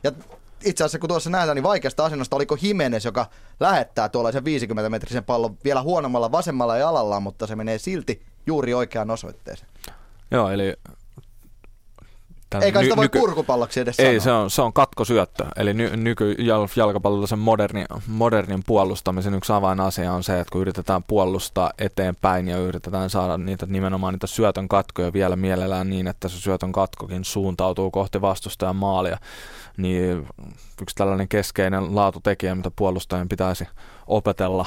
Ja 0.03 0.11
itse 0.65 0.83
asiassa 0.83 0.99
kun 0.99 1.09
tuossa 1.09 1.29
nähdään, 1.29 1.55
niin 1.55 1.63
vaikeasta 1.63 2.05
asennosta 2.05 2.35
oliko 2.35 2.57
Jimenez, 2.61 3.05
joka 3.05 3.25
lähettää 3.59 4.09
tuollaisen 4.09 4.43
50-metrisen 4.43 5.23
pallon 5.25 5.57
vielä 5.63 5.81
huonommalla 5.81 6.31
vasemmalla 6.31 6.77
jalalla, 6.77 7.19
mutta 7.19 7.47
se 7.47 7.55
menee 7.55 7.77
silti 7.77 8.25
juuri 8.45 8.73
oikeaan 8.73 9.11
osoitteeseen. 9.11 9.69
Joo, 10.31 10.49
eli 10.49 10.73
eikä 12.59 12.79
ny- 12.79 12.85
sitä 12.85 12.95
voi 12.95 13.05
nyky- 13.05 13.19
purkupalloksi 13.19 13.79
edes 13.79 13.99
Ei, 13.99 14.19
sanoa. 14.19 14.23
se 14.23 14.31
on, 14.43 14.49
se 14.49 14.61
on 14.61 14.73
katkosyöttö. 14.73 15.45
Eli 15.55 15.73
ny- 15.73 15.97
nykyjalkapallolla 15.97 17.27
sen 17.27 17.39
moderni, 17.39 17.85
modernin 18.07 18.63
puolustamisen 18.67 19.33
yksi 19.33 19.53
avainasia 19.53 20.13
on 20.13 20.23
se, 20.23 20.39
että 20.39 20.51
kun 20.51 20.61
yritetään 20.61 21.03
puolustaa 21.03 21.71
eteenpäin 21.77 22.47
ja 22.47 22.57
yritetään 22.57 23.09
saada 23.09 23.37
niitä 23.37 23.65
nimenomaan 23.65 24.13
niitä 24.13 24.27
syötön 24.27 24.67
katkoja 24.67 25.13
vielä 25.13 25.35
mielellään 25.35 25.89
niin, 25.89 26.07
että 26.07 26.27
se 26.27 26.39
syötön 26.39 26.71
katkokin 26.71 27.25
suuntautuu 27.25 27.91
kohti 27.91 28.21
vastustajan 28.21 28.75
maalia, 28.75 29.17
niin 29.77 30.27
yksi 30.81 30.95
tällainen 30.95 31.27
keskeinen 31.27 31.95
laatutekijä, 31.95 32.55
mitä 32.55 32.71
puolustajien 32.75 33.29
pitäisi 33.29 33.67
opetella 34.07 34.65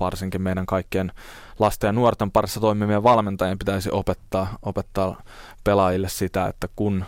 varsinkin 0.00 0.42
meidän 0.42 0.66
kaikkien 0.66 1.12
lasten 1.58 1.88
ja 1.88 1.92
nuorten 1.92 2.30
parissa 2.30 2.60
toimivien 2.60 3.02
valmentajien 3.02 3.58
pitäisi 3.58 3.90
opettaa, 3.92 4.58
opettaa 4.62 5.22
pelaajille 5.64 6.08
sitä, 6.08 6.46
että 6.46 6.68
kun 6.76 7.04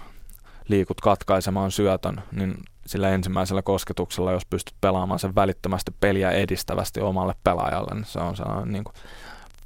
liikut 0.68 1.00
katkaisemaan 1.00 1.70
syötön, 1.70 2.22
niin 2.32 2.54
sillä 2.86 3.08
ensimmäisellä 3.08 3.62
kosketuksella, 3.62 4.32
jos 4.32 4.46
pystyt 4.46 4.74
pelaamaan 4.80 5.20
sen 5.20 5.34
välittömästi 5.34 5.94
peliä 6.00 6.30
edistävästi 6.30 7.00
omalle 7.00 7.34
pelaajalle, 7.44 7.94
niin 7.94 8.04
se 8.04 8.18
on 8.18 8.36
sellainen 8.36 8.72
niin 8.72 8.84
kuin 8.84 8.94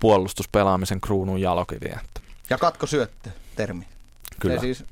puolustuspelaamisen 0.01 1.01
kruunun 1.01 1.41
jalokivi. 1.41 1.93
Ja 2.51 2.59
katko 2.59 2.87
syöttö, 2.87 3.31
termi. 3.57 3.87
Kyllä. 4.41 4.55
Se 4.55 4.61
siis 4.61 4.85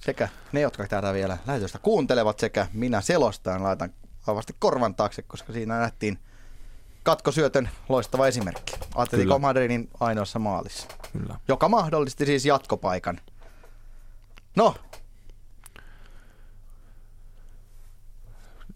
sekä 0.00 0.28
ne, 0.52 0.60
jotka 0.60 0.88
tätä 0.88 1.12
vielä 1.12 1.38
lähetystä 1.46 1.78
kuuntelevat, 1.78 2.38
sekä 2.38 2.66
minä 2.72 3.00
selostaan 3.00 3.62
laitan 3.62 3.90
vahvasti 4.26 4.56
korvan 4.58 4.94
taakse, 4.94 5.22
koska 5.22 5.52
siinä 5.52 5.78
nähtiin– 5.78 6.18
katkosyötön 7.02 7.68
loistava 7.88 8.26
esimerkki. 8.26 8.72
Atletico 8.94 9.38
Madridin 9.38 9.90
ainoassa 10.00 10.38
maalissa. 10.38 10.88
Kyllä. 11.12 11.36
Joka 11.48 11.68
mahdollisti 11.68 12.26
siis 12.26 12.46
jatkopaikan. 12.46 13.20
No. 14.56 14.74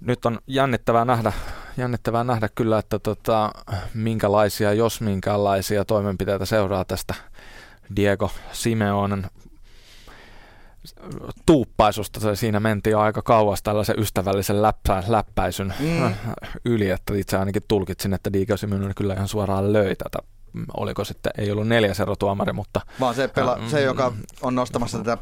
Nyt 0.01 0.27
on 0.27 0.39
jännittävää 0.47 1.05
nähdä, 1.05 1.33
jännittävää 1.77 2.25
nähdä 2.25 2.49
kyllä, 2.55 2.79
että 2.79 2.99
tota, 2.99 3.51
minkälaisia, 3.95 4.73
jos 4.73 5.01
minkälaisia 5.01 5.85
toimenpiteitä 5.85 6.45
seuraa 6.45 6.85
tästä 6.85 7.15
Diego 7.97 8.31
Simeonen 8.53 9.31
tuuppaisusta. 11.47 12.37
Siinä 12.37 12.61
mentiin 12.61 12.93
jo 12.93 13.01
aika 13.01 13.23
kauas 13.23 13.63
tällaisen 13.63 13.99
ystävällisen 13.99 14.63
läppä, 14.63 15.03
läppäisyn 15.09 15.75
mm. 15.81 16.15
yli, 16.65 16.91
että 16.91 17.15
itse 17.15 17.37
ainakin 17.37 17.63
tulkitsin, 17.69 18.15
että 18.15 18.33
Diego 18.33 18.57
Simeone 18.57 18.95
kyllä 18.97 19.15
ihan 19.15 19.29
suoraan 19.29 19.73
löi 19.73 19.97
tätä 19.97 20.19
oliko 20.77 21.05
sitten, 21.05 21.33
ei 21.39 21.51
ollut 21.51 21.69
neljäs 21.69 22.01
erotuomari, 22.01 22.53
mutta... 22.53 22.81
Vaan 23.01 23.15
se, 23.15 23.29
pela, 23.29 23.59
se 23.71 23.83
joka 23.83 24.13
on 24.43 24.55
nostamassa 24.55 24.99
tätä 24.99 25.19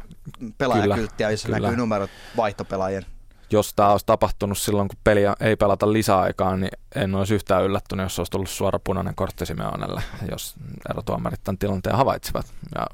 pelaajakylttiä, 0.57 1.31
jossa 1.31 1.47
kyllä. 1.47 1.59
näkyy 1.59 1.77
numerot 1.77 2.09
vaihtopelaajien 2.37 3.05
jos 3.51 3.73
tämä 3.73 3.89
olisi 3.89 4.05
tapahtunut 4.05 4.57
silloin, 4.57 4.87
kun 4.87 4.99
peliä 5.03 5.35
ei 5.39 5.55
pelata 5.55 5.93
lisäaikaan, 5.93 6.59
niin 6.59 6.71
en 6.95 7.15
olisi 7.15 7.35
yhtään 7.35 7.63
yllättynyt, 7.63 8.03
jos 8.03 8.19
olisi 8.19 8.31
tullut 8.31 8.49
suora 8.49 8.79
punainen 8.79 9.15
kortti 9.15 9.45
Simeonelle, 9.45 10.01
jos 10.31 10.55
erotuomarit 10.89 11.43
tämän 11.43 11.57
tilanteen 11.57 11.95
havaitsivat. 11.95 12.45
Ja 12.75 12.87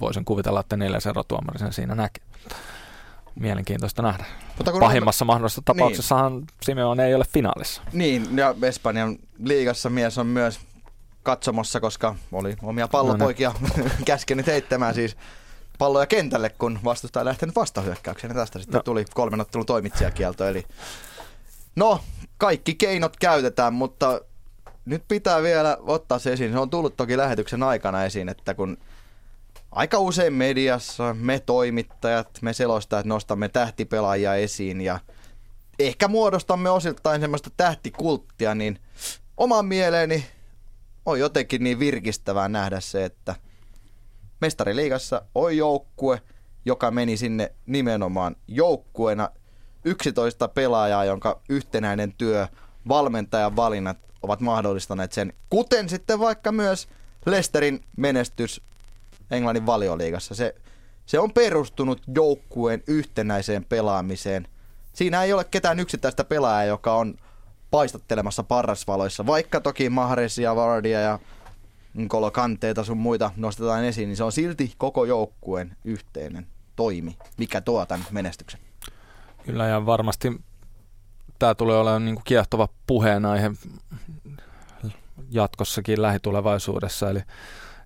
voisin 0.00 0.24
kuvitella, 0.24 0.60
että 0.60 0.76
neljäs 0.76 1.06
erotuomari 1.06 1.58
sen 1.58 1.72
siinä 1.72 1.94
näki. 1.94 2.20
Mielenkiintoista 3.34 4.02
nähdä. 4.02 4.24
Mutta 4.56 4.72
kun 4.72 4.80
Pahimmassa 4.80 5.24
on... 5.24 5.26
mahdollisessa 5.26 5.60
niin. 5.60 5.76
tapauksessahan 5.76 6.32
niin. 6.32 6.46
Simeon 6.62 7.00
ei 7.00 7.14
ole 7.14 7.24
finaalissa. 7.32 7.82
Niin, 7.92 8.36
ja 8.36 8.54
Espanjan 8.62 9.16
liigassa 9.38 9.90
mies 9.90 10.18
on 10.18 10.26
myös 10.26 10.60
katsomossa, 11.22 11.80
koska 11.80 12.16
oli 12.32 12.56
omia 12.62 12.88
pallopoikia 12.88 13.54
no 13.60 13.68
niin. 13.76 13.90
käskenyt 14.04 14.46
heittämään 14.46 14.94
siis 14.94 15.16
palloja 15.78 16.06
kentälle, 16.06 16.50
kun 16.50 16.78
vastustaja 16.84 17.20
ei 17.20 17.24
lähtenyt 17.24 17.56
vastahyökkäykseen. 17.56 18.30
Ja 18.30 18.34
tästä 18.34 18.58
sitten 18.58 18.78
no. 18.78 18.82
tuli 18.82 19.04
kolmen 19.14 19.40
ottelun 19.40 19.66
toimitsijakielto. 19.66 20.48
Eli 20.48 20.64
no, 21.76 22.00
kaikki 22.38 22.74
keinot 22.74 23.16
käytetään, 23.16 23.74
mutta 23.74 24.20
nyt 24.84 25.04
pitää 25.08 25.42
vielä 25.42 25.76
ottaa 25.80 26.18
se 26.18 26.32
esiin. 26.32 26.52
Se 26.52 26.58
on 26.58 26.70
tullut 26.70 26.96
toki 26.96 27.16
lähetyksen 27.16 27.62
aikana 27.62 28.04
esiin, 28.04 28.28
että 28.28 28.54
kun 28.54 28.78
aika 29.72 29.98
usein 29.98 30.32
mediassa 30.32 31.14
me 31.14 31.40
toimittajat, 31.46 32.28
me 32.42 32.52
selostajat 32.52 33.06
nostamme 33.06 33.48
tähtipelaajia 33.48 34.34
esiin 34.34 34.80
ja 34.80 35.00
ehkä 35.78 36.08
muodostamme 36.08 36.70
osittain 36.70 37.20
semmoista 37.20 37.50
tähtikulttia, 37.56 38.54
niin 38.54 38.78
oman 39.36 39.66
mieleeni 39.66 40.26
on 41.06 41.20
jotenkin 41.20 41.64
niin 41.64 41.78
virkistävää 41.78 42.48
nähdä 42.48 42.80
se, 42.80 43.04
että– 43.04 43.34
mestariliigassa 44.44 45.22
on 45.34 45.56
joukkue, 45.56 46.20
joka 46.64 46.90
meni 46.90 47.16
sinne 47.16 47.52
nimenomaan 47.66 48.36
joukkueena 48.48 49.30
11 49.84 50.48
pelaajaa, 50.48 51.04
jonka 51.04 51.40
yhtenäinen 51.48 52.12
työ, 52.12 52.48
valmentajan 52.88 53.56
valinnat 53.56 53.98
ovat 54.22 54.40
mahdollistaneet 54.40 55.12
sen, 55.12 55.32
kuten 55.50 55.88
sitten 55.88 56.18
vaikka 56.18 56.52
myös 56.52 56.88
Lesterin 57.26 57.84
menestys 57.96 58.60
Englannin 59.30 59.66
valioliigassa. 59.66 60.34
Se, 60.34 60.54
se 61.06 61.18
on 61.18 61.32
perustunut 61.32 62.02
joukkueen 62.14 62.82
yhtenäiseen 62.86 63.64
pelaamiseen. 63.64 64.48
Siinä 64.92 65.22
ei 65.22 65.32
ole 65.32 65.44
ketään 65.44 65.80
yksittäistä 65.80 66.24
pelaajaa, 66.24 66.64
joka 66.64 66.94
on 66.94 67.14
paistattelemassa 67.70 68.42
parrasvaloissa, 68.42 69.26
vaikka 69.26 69.60
toki 69.60 69.88
Mahresia, 69.88 70.56
Vardia 70.56 71.00
ja 71.00 71.18
kolokanteita 72.08 72.84
sun 72.84 72.98
muita 72.98 73.30
nostetaan 73.36 73.84
esiin, 73.84 74.08
niin 74.08 74.16
se 74.16 74.24
on 74.24 74.32
silti 74.32 74.74
koko 74.78 75.04
joukkueen 75.04 75.76
yhteinen 75.84 76.46
toimi, 76.76 77.16
mikä 77.38 77.60
tuo 77.60 77.86
tämän 77.86 78.06
menestyksen. 78.10 78.60
Kyllä 79.44 79.66
ja 79.66 79.86
varmasti 79.86 80.40
tämä 81.38 81.54
tulee 81.54 81.76
olemaan 81.76 82.04
niin 82.04 82.14
kuin 82.14 82.24
kiehtova 82.24 82.68
puheenaihe 82.86 83.50
jatkossakin 85.30 86.02
lähitulevaisuudessa, 86.02 87.10
eli, 87.10 87.20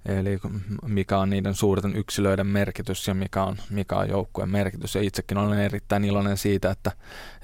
eli 0.07 0.39
mikä 0.87 1.19
on 1.19 1.31
niiden 1.31 1.55
suurten 1.55 1.97
yksilöiden 1.97 2.47
merkitys 2.47 3.09
ja 3.09 3.15
mikä 3.15 3.45
on, 3.45 3.57
mikä 3.71 3.97
on 3.97 4.09
joukkueen 4.09 4.51
merkitys. 4.51 4.95
Ja 4.95 5.03
itsekin 5.03 5.39
olen 5.39 5.59
erittäin 5.59 6.05
iloinen 6.05 6.37
siitä, 6.37 6.71
että, 6.71 6.93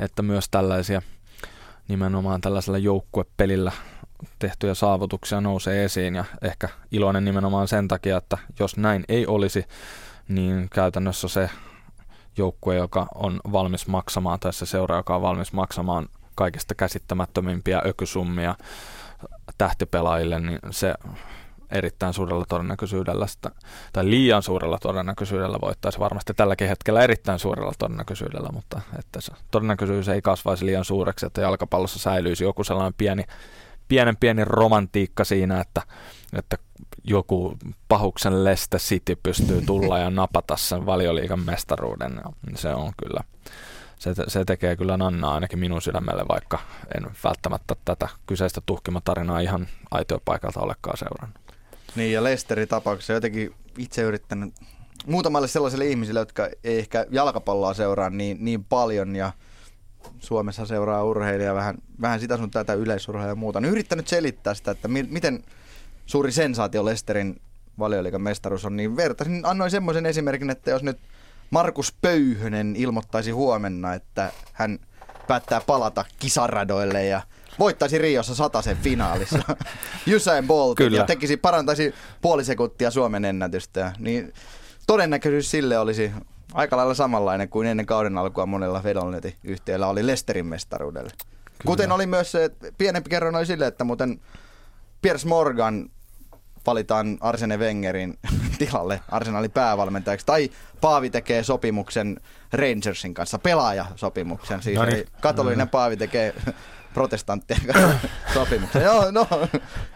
että 0.00 0.22
myös 0.22 0.48
tällaisia 0.50 1.02
nimenomaan 1.88 2.40
tällaisella 2.40 2.78
joukkuepelillä 2.78 3.72
tehtyjä 4.38 4.74
saavutuksia 4.74 5.40
nousee 5.40 5.84
esiin 5.84 6.14
ja 6.14 6.24
ehkä 6.42 6.68
iloinen 6.90 7.24
nimenomaan 7.24 7.68
sen 7.68 7.88
takia, 7.88 8.16
että 8.16 8.38
jos 8.60 8.76
näin 8.76 9.04
ei 9.08 9.26
olisi, 9.26 9.64
niin 10.28 10.68
käytännössä 10.70 11.28
se 11.28 11.50
joukkue, 12.36 12.76
joka 12.76 13.06
on 13.14 13.40
valmis 13.52 13.86
maksamaan 13.86 14.40
tai 14.40 14.52
se 14.52 14.66
seura, 14.66 14.96
joka 14.96 15.16
on 15.16 15.22
valmis 15.22 15.52
maksamaan 15.52 16.08
kaikista 16.34 16.74
käsittämättömimpiä 16.74 17.82
ökysummia 17.86 18.54
tähtipelaajille, 19.58 20.40
niin 20.40 20.58
se 20.70 20.94
erittäin 21.70 22.14
suurella 22.14 22.44
todennäköisyydellä 22.48 23.26
sitä, 23.26 23.50
tai 23.92 24.10
liian 24.10 24.42
suurella 24.42 24.78
todennäköisyydellä 24.78 25.58
voittaisi 25.62 25.98
varmasti 25.98 26.34
tälläkin 26.34 26.68
hetkellä 26.68 27.02
erittäin 27.02 27.38
suurella 27.38 27.72
todennäköisyydellä, 27.78 28.48
mutta 28.52 28.80
että 28.98 29.20
se 29.20 29.32
todennäköisyys 29.50 30.08
ei 30.08 30.22
kasvaisi 30.22 30.66
liian 30.66 30.84
suureksi, 30.84 31.26
että 31.26 31.40
jalkapallossa 31.40 31.98
säilyisi 31.98 32.44
joku 32.44 32.64
sellainen 32.64 32.94
pieni 32.98 33.24
pienen 33.88 34.16
pieni 34.16 34.44
romantiikka 34.44 35.24
siinä, 35.24 35.60
että, 35.60 35.82
että 36.32 36.58
joku 37.04 37.58
pahuksen 37.88 38.44
Leicester 38.44 38.80
City 38.80 39.16
pystyy 39.22 39.62
tulla 39.62 39.98
ja 39.98 40.10
napata 40.10 40.56
sen 40.56 40.86
valioliikan 40.86 41.40
mestaruuden. 41.40 42.20
Se 42.54 42.68
on 42.68 42.92
kyllä, 43.02 43.20
se, 43.98 44.14
se 44.28 44.44
tekee 44.44 44.76
kyllä 44.76 44.96
nannaa 44.96 45.34
ainakin 45.34 45.58
minun 45.58 45.82
sydämelle, 45.82 46.24
vaikka 46.28 46.58
en 46.96 47.10
välttämättä 47.24 47.76
tätä 47.84 48.08
kyseistä 48.26 48.60
tuhkimatarinaa 48.66 49.40
ihan 49.40 49.66
aitiopaikalta 49.90 50.60
olekaan 50.60 50.98
seurannut. 50.98 51.38
Niin 51.96 52.12
ja 52.12 52.24
Lesterin 52.24 52.68
tapauksessa 52.68 53.12
jotenkin 53.12 53.54
itse 53.78 54.02
yrittänyt 54.02 54.54
muutamalle 55.06 55.48
sellaiselle 55.48 55.86
ihmisille, 55.86 56.20
jotka 56.20 56.48
ei 56.64 56.78
ehkä 56.78 57.06
jalkapalloa 57.10 57.74
seuraa 57.74 58.10
niin, 58.10 58.36
niin 58.40 58.64
paljon 58.64 59.16
ja 59.16 59.32
Suomessa 60.24 60.66
seuraa 60.66 61.04
urheilija 61.04 61.54
vähän, 61.54 61.74
vähän 62.00 62.20
sitä 62.20 62.36
sun 62.36 62.50
tätä 62.50 62.74
yleisurheilua 62.74 63.30
ja 63.30 63.34
muuta, 63.34 63.60
niin 63.60 63.72
yrittänyt 63.72 64.08
selittää 64.08 64.54
sitä, 64.54 64.70
että 64.70 64.88
mi- 64.88 65.08
miten 65.10 65.44
suuri 66.06 66.32
sensaatio 66.32 66.84
Lesterin 66.84 67.40
valioliikan 67.78 68.22
mestaruus 68.22 68.64
on, 68.64 68.76
niin 68.76 68.96
vertaisin, 68.96 69.40
annoin 69.44 69.70
semmoisen 69.70 70.06
esimerkin, 70.06 70.50
että 70.50 70.70
jos 70.70 70.82
nyt 70.82 70.98
Markus 71.50 71.94
Pöyhönen 72.02 72.76
ilmoittaisi 72.76 73.30
huomenna, 73.30 73.94
että 73.94 74.32
hän 74.52 74.78
päättää 75.26 75.60
palata 75.60 76.04
kisaradoille 76.18 77.04
ja 77.04 77.22
voittaisi 77.58 77.98
Riossa 77.98 78.34
sataisen 78.34 78.76
finaalissa 78.76 79.38
Usain 80.16 80.46
Bolt 80.46 80.80
ja 80.80 81.04
tekisi, 81.04 81.36
parantaisi 81.36 81.94
puoli 82.22 82.44
sekuntia 82.44 82.90
Suomen 82.90 83.24
ennätystä, 83.24 83.92
niin 83.98 84.32
todennäköisyys 84.86 85.50
sille 85.50 85.78
olisi 85.78 86.12
aika 86.54 86.76
lailla 86.76 86.94
samanlainen 86.94 87.48
kuin 87.48 87.66
ennen 87.66 87.86
kauden 87.86 88.18
alkua 88.18 88.46
monella 88.46 88.82
vedonleti 88.82 89.36
yhtiöllä 89.44 89.86
oli 89.86 90.06
Lesterin 90.06 90.46
mestaruudelle. 90.46 91.10
Kyllä. 91.10 91.64
Kuten 91.66 91.92
oli 91.92 92.06
myös 92.06 92.32
se, 92.32 92.50
pienempi 92.78 93.10
kerron 93.10 93.36
oli 93.36 93.46
sille, 93.46 93.66
että 93.66 93.84
muuten 93.84 94.20
Piers 95.02 95.24
Morgan 95.24 95.90
valitaan 96.66 97.18
Arsene 97.20 97.56
Wengerin 97.56 98.18
tilalle 98.58 99.00
Arsenalin 99.08 99.50
päävalmentajaksi. 99.50 100.26
Tai 100.26 100.50
Paavi 100.80 101.10
tekee 101.10 101.42
sopimuksen 101.42 102.20
Rangersin 102.52 103.14
kanssa, 103.14 103.38
pelaajasopimuksen. 103.38 104.62
Siis 104.62 104.78
no 104.78 104.84
niin. 104.84 105.06
katolinen 105.20 105.68
Paavi 105.68 105.96
tekee 105.96 106.34
protestanttien 106.94 107.60
kanssa 107.66 108.08
sopimuksen. 108.34 108.82
Joo, 108.82 109.10
no, 109.10 109.28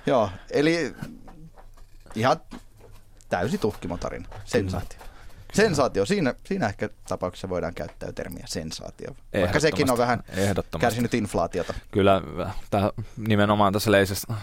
joo, 0.06 0.30
eli 0.50 0.94
ihan 2.14 2.36
täysi 3.28 3.58
tuhkimotarina, 3.58 4.28
sensaatio. 4.44 5.07
Sensaatio, 5.52 6.06
siinä, 6.06 6.34
siinä 6.44 6.66
ehkä 6.66 6.88
tapauksessa 7.08 7.48
voidaan 7.48 7.74
käyttää 7.74 8.12
termiä 8.12 8.44
sensaatio. 8.46 9.16
Vaikka 9.40 9.60
sekin 9.60 9.90
on 9.90 9.98
vähän 9.98 10.22
kärsinyt 10.80 11.14
inflaatiota. 11.14 11.74
Kyllä 11.90 12.22
täh, 12.70 12.90
nimenomaan 13.16 13.72
tässä 13.72 13.90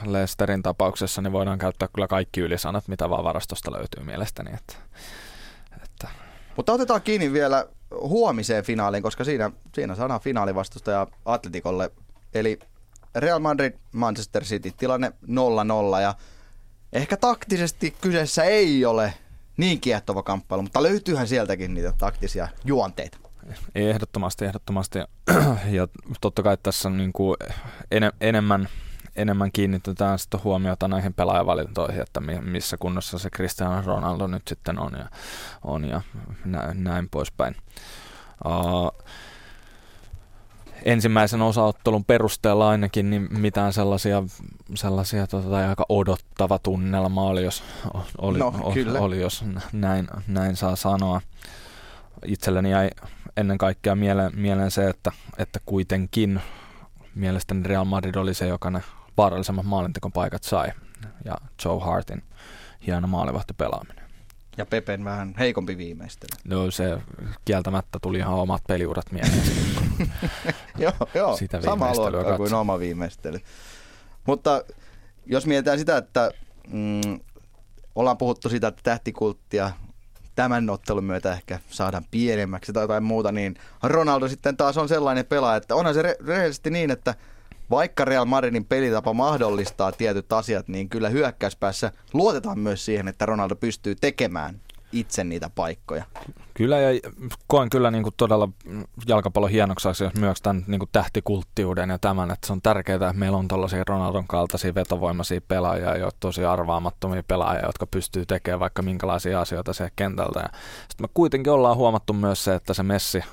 Leicesterin 0.05 0.63
tapauksessa 0.63 1.21
niin 1.21 1.31
voidaan 1.31 1.59
käyttää 1.59 1.87
kyllä 1.93 2.07
kaikki 2.07 2.41
ylisanat, 2.41 2.87
mitä 2.87 3.09
vaan 3.09 3.23
varastosta 3.23 3.71
löytyy 3.71 4.03
mielestäni. 4.03 4.51
Että, 4.53 4.73
että. 5.83 6.07
Mutta 6.55 6.73
otetaan 6.73 7.01
kiinni 7.01 7.33
vielä 7.33 7.65
huomiseen 8.01 8.63
finaaliin, 8.63 9.03
koska 9.03 9.23
siinä, 9.23 9.51
siinä 9.73 9.95
saadaan 9.95 10.21
finaalivastustaja 10.21 11.07
Atletikolle. 11.25 11.91
Eli 12.33 12.59
Real 13.15 13.39
Madrid, 13.39 13.73
Manchester 13.91 14.43
City, 14.43 14.71
tilanne 14.71 15.11
0-0 15.97 16.01
ja 16.01 16.15
ehkä 16.93 17.17
taktisesti 17.17 17.95
kyseessä 18.01 18.43
ei 18.43 18.85
ole 18.85 19.13
niin 19.57 19.81
kiehtova 19.81 20.23
kamppailu, 20.23 20.61
mutta 20.61 20.83
löytyyhän 20.83 21.27
sieltäkin 21.27 21.73
niitä 21.73 21.93
taktisia 21.97 22.47
juonteita. 22.65 23.17
Ehdottomasti, 23.75 24.45
ehdottomasti. 24.45 24.99
Ja 25.71 25.87
totta 26.21 26.43
kai 26.43 26.57
tässä 26.63 26.89
niin 26.89 27.13
kuin 27.13 27.37
en, 27.91 28.11
enemmän, 28.21 28.69
enemmän 29.15 29.51
kiinnitetään 29.51 30.19
sitten 30.19 30.43
huomiota 30.43 30.87
näihin 30.87 31.13
pelaajavalintoihin, 31.13 32.01
että 32.01 32.21
missä 32.41 32.77
kunnossa 32.77 33.19
se 33.19 33.29
Cristiano 33.29 33.81
Ronaldo 33.81 34.27
nyt 34.27 34.47
sitten 34.47 34.79
on 34.79 34.93
ja, 34.99 35.09
on 35.63 35.85
ja 35.85 36.01
näin, 36.45 36.83
näin 36.83 37.09
poispäin. 37.09 37.55
Uh, 38.45 39.05
ensimmäisen 40.85 41.41
osaottelun 41.41 42.05
perusteella 42.05 42.69
ainakin 42.69 43.09
niin 43.09 43.27
mitään 43.39 43.73
sellaisia, 43.73 44.23
sellaisia 44.75 45.27
tota, 45.27 45.69
aika 45.69 45.85
odottava 45.89 46.59
tunnelma 46.59 47.23
oli, 47.23 47.43
jos, 47.43 47.63
oli, 48.17 48.39
no, 48.39 48.53
oli, 48.61 48.97
oli, 48.99 49.21
jos 49.21 49.45
näin, 49.73 50.07
näin 50.27 50.55
saa 50.55 50.75
sanoa. 50.75 51.21
Itselleni 52.25 52.71
jäi 52.71 52.89
ennen 53.37 53.57
kaikkea 53.57 53.95
mieleen, 53.95 54.31
mieleen 54.35 54.71
se, 54.71 54.89
että, 54.89 55.11
että 55.37 55.59
kuitenkin 55.65 56.41
mielestäni 57.15 57.63
Real 57.63 57.85
Madrid 57.85 58.15
oli 58.15 58.33
se, 58.33 58.47
joka 58.47 58.69
ne 58.69 58.81
vaarallisemmat 59.17 59.65
maalintekon 59.65 60.11
paikat 60.11 60.43
sai. 60.43 60.67
Ja 61.25 61.37
Joe 61.65 61.81
Hartin 61.83 62.23
hieno 62.87 63.07
maalivahti 63.07 63.53
pelaaminen. 63.53 64.04
Ja 64.57 64.65
Pepen 64.65 65.05
vähän 65.05 65.35
heikompi 65.39 65.77
viimeistely. 65.77 66.29
No 66.43 66.71
se 66.71 66.97
kieltämättä 67.45 67.99
tuli 68.01 68.17
ihan 68.17 68.33
omat 68.33 68.61
peliurat 68.67 69.11
mieleen. 69.11 69.43
joo, 70.77 70.93
joo 71.13 71.37
Sitä 71.37 71.61
sama 71.61 71.95
luokkaa 71.95 72.37
kuin 72.37 72.53
oma 72.53 72.79
viimeistely. 72.79 73.39
Mutta 74.27 74.63
jos 75.25 75.45
mietitään 75.45 75.79
sitä, 75.79 75.97
että 75.97 76.31
mm, 76.67 77.19
ollaan 77.95 78.17
puhuttu 78.17 78.49
sitä, 78.49 78.67
että 78.67 78.81
tähtikulttia 78.83 79.71
tämän 80.35 80.69
ottelun 80.69 81.03
myötä 81.03 81.33
ehkä 81.33 81.59
saadaan 81.69 82.05
pienemmäksi 82.11 82.73
tai 82.73 82.83
jotain 82.83 83.03
muuta, 83.03 83.31
niin 83.31 83.55
Ronaldo 83.83 84.27
sitten 84.27 84.57
taas 84.57 84.77
on 84.77 84.89
sellainen 84.89 85.25
pelaaja, 85.25 85.57
että 85.57 85.75
onhan 85.75 85.93
se 85.93 86.01
re- 86.01 86.27
rehellisesti 86.27 86.69
niin, 86.69 86.91
että 86.91 87.15
vaikka 87.69 88.05
Real 88.05 88.25
Madridin 88.25 88.65
pelitapa 88.65 89.13
mahdollistaa 89.13 89.91
tietyt 89.91 90.33
asiat, 90.33 90.67
niin 90.67 90.89
kyllä 90.89 91.09
hyökkäyspäässä 91.09 91.91
luotetaan 92.13 92.59
myös 92.59 92.85
siihen, 92.85 93.07
että 93.07 93.25
Ronaldo 93.25 93.55
pystyy 93.55 93.95
tekemään 93.95 94.61
itse 94.95 95.23
niitä 95.23 95.49
paikkoja. 95.55 96.03
Kyllä 96.53 96.79
ja 96.79 96.99
koen 97.47 97.69
kyllä 97.69 97.91
niin 97.91 98.03
kuin 98.03 98.13
todella 98.17 98.49
jalkapallon 99.07 99.51
hienoksi 99.51 99.87
asiaksi 99.87 100.19
myös 100.19 100.41
tämän 100.41 100.63
niin 100.67 100.79
kuin 100.79 100.89
tähtikulttiuden 100.91 101.89
ja 101.89 101.99
tämän, 101.99 102.31
että 102.31 102.47
se 102.47 102.53
on 102.53 102.61
tärkeää, 102.61 102.95
että 102.95 103.13
meillä 103.13 103.37
on 103.37 103.47
tällaisia 103.47 103.83
Ronaldon 103.87 104.27
kaltaisia 104.27 104.75
vetovoimaisia 104.75 105.41
pelaajia 105.47 105.97
ja 105.97 106.11
tosi 106.19 106.45
arvaamattomia 106.45 107.23
pelaajia, 107.27 107.65
jotka 107.65 107.87
pystyy 107.87 108.25
tekemään 108.25 108.59
vaikka 108.59 108.81
minkälaisia 108.81 109.41
asioita 109.41 109.73
se 109.73 109.89
kentältä. 109.95 110.49
Sitten 110.89 111.03
me 111.03 111.07
kuitenkin 111.13 111.53
ollaan 111.53 111.77
huomattu 111.77 112.13
myös 112.13 112.43
se, 112.43 112.55
että 112.55 112.73
se 112.73 112.83
Messi 112.83 113.23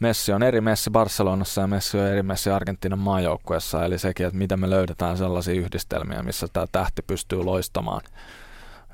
Messi 0.00 0.32
on 0.32 0.42
eri 0.42 0.60
Messi 0.60 0.90
Barcelonassa 0.90 1.60
ja 1.60 1.66
Messi 1.66 1.98
on 1.98 2.06
eri 2.06 2.22
Messi 2.22 2.50
Argentiinan 2.50 2.98
maajoukkuessa, 2.98 3.84
eli 3.84 3.98
sekin, 3.98 4.26
että 4.26 4.38
miten 4.38 4.60
me 4.60 4.70
löydetään 4.70 5.16
sellaisia 5.16 5.54
yhdistelmiä, 5.54 6.22
missä 6.22 6.48
tämä 6.52 6.66
tähti 6.72 7.02
pystyy 7.02 7.44
loistamaan. 7.44 8.00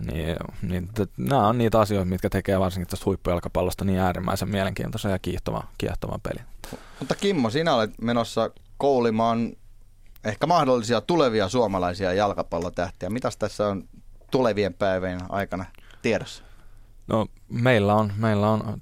Niin, 0.01 0.37
niin 0.63 0.89
t- 0.89 1.19
nämä 1.19 1.47
on 1.47 1.59
niitä 1.59 1.81
asioita, 1.81 2.05
mitkä 2.11 2.31
tekee 2.31 2.61
varsinkin 2.61 2.89
tästä 2.89 3.07
huippujalkapallosta 3.07 3.85
niin 3.85 3.99
äärimmäisen 3.99 4.49
mielenkiintoisen 4.49 5.11
ja 5.11 5.19
kiehtovan, 5.19 5.69
kiehtovan 5.79 6.21
pelin. 6.21 6.45
Mutta 6.99 7.15
Kimmo, 7.15 7.51
sinä 7.51 7.75
olet 7.75 7.91
menossa 8.01 8.51
koulimaan 8.79 9.53
ehkä 10.25 10.47
mahdollisia 10.47 11.01
tulevia 11.01 11.49
suomalaisia 11.49 12.13
jalkapallotähtiä. 12.13 13.11
Mitäs 13.11 13.37
tässä 13.37 13.67
on 13.67 13.89
tulevien 14.31 14.75
päivien 14.75 15.21
aikana 15.29 15.65
tiedossa? 16.03 16.43
No 17.07 17.27
meillä 17.49 17.95
on, 17.95 18.13
meillä 18.17 18.51
on 18.51 18.81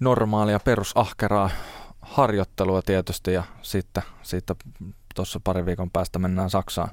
normaalia 0.00 0.60
perusahkeraa 0.60 1.50
harjoittelua 2.00 2.82
tietysti 2.82 3.32
ja 3.32 3.42
sitten, 3.62 4.02
sitten 4.22 4.56
tuossa 5.14 5.40
pari 5.44 5.66
viikon 5.66 5.90
päästä 5.90 6.18
mennään 6.18 6.50
Saksaan, 6.50 6.90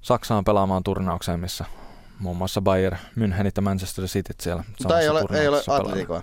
Saksaan 0.00 0.44
pelaamaan 0.44 0.82
turnaukseen, 0.82 1.40
missä 1.40 1.64
muun 2.18 2.36
muassa 2.36 2.60
Bayern, 2.60 2.98
Münchenit 3.16 3.52
ja 3.56 3.62
Manchester 3.62 4.04
City 4.04 4.32
siellä. 4.40 4.64
Mutta 4.78 5.00
ei 5.00 5.08
ole, 5.08 5.24
ei 5.40 5.48
ole 5.48 5.62
Atleticoa. 5.68 6.22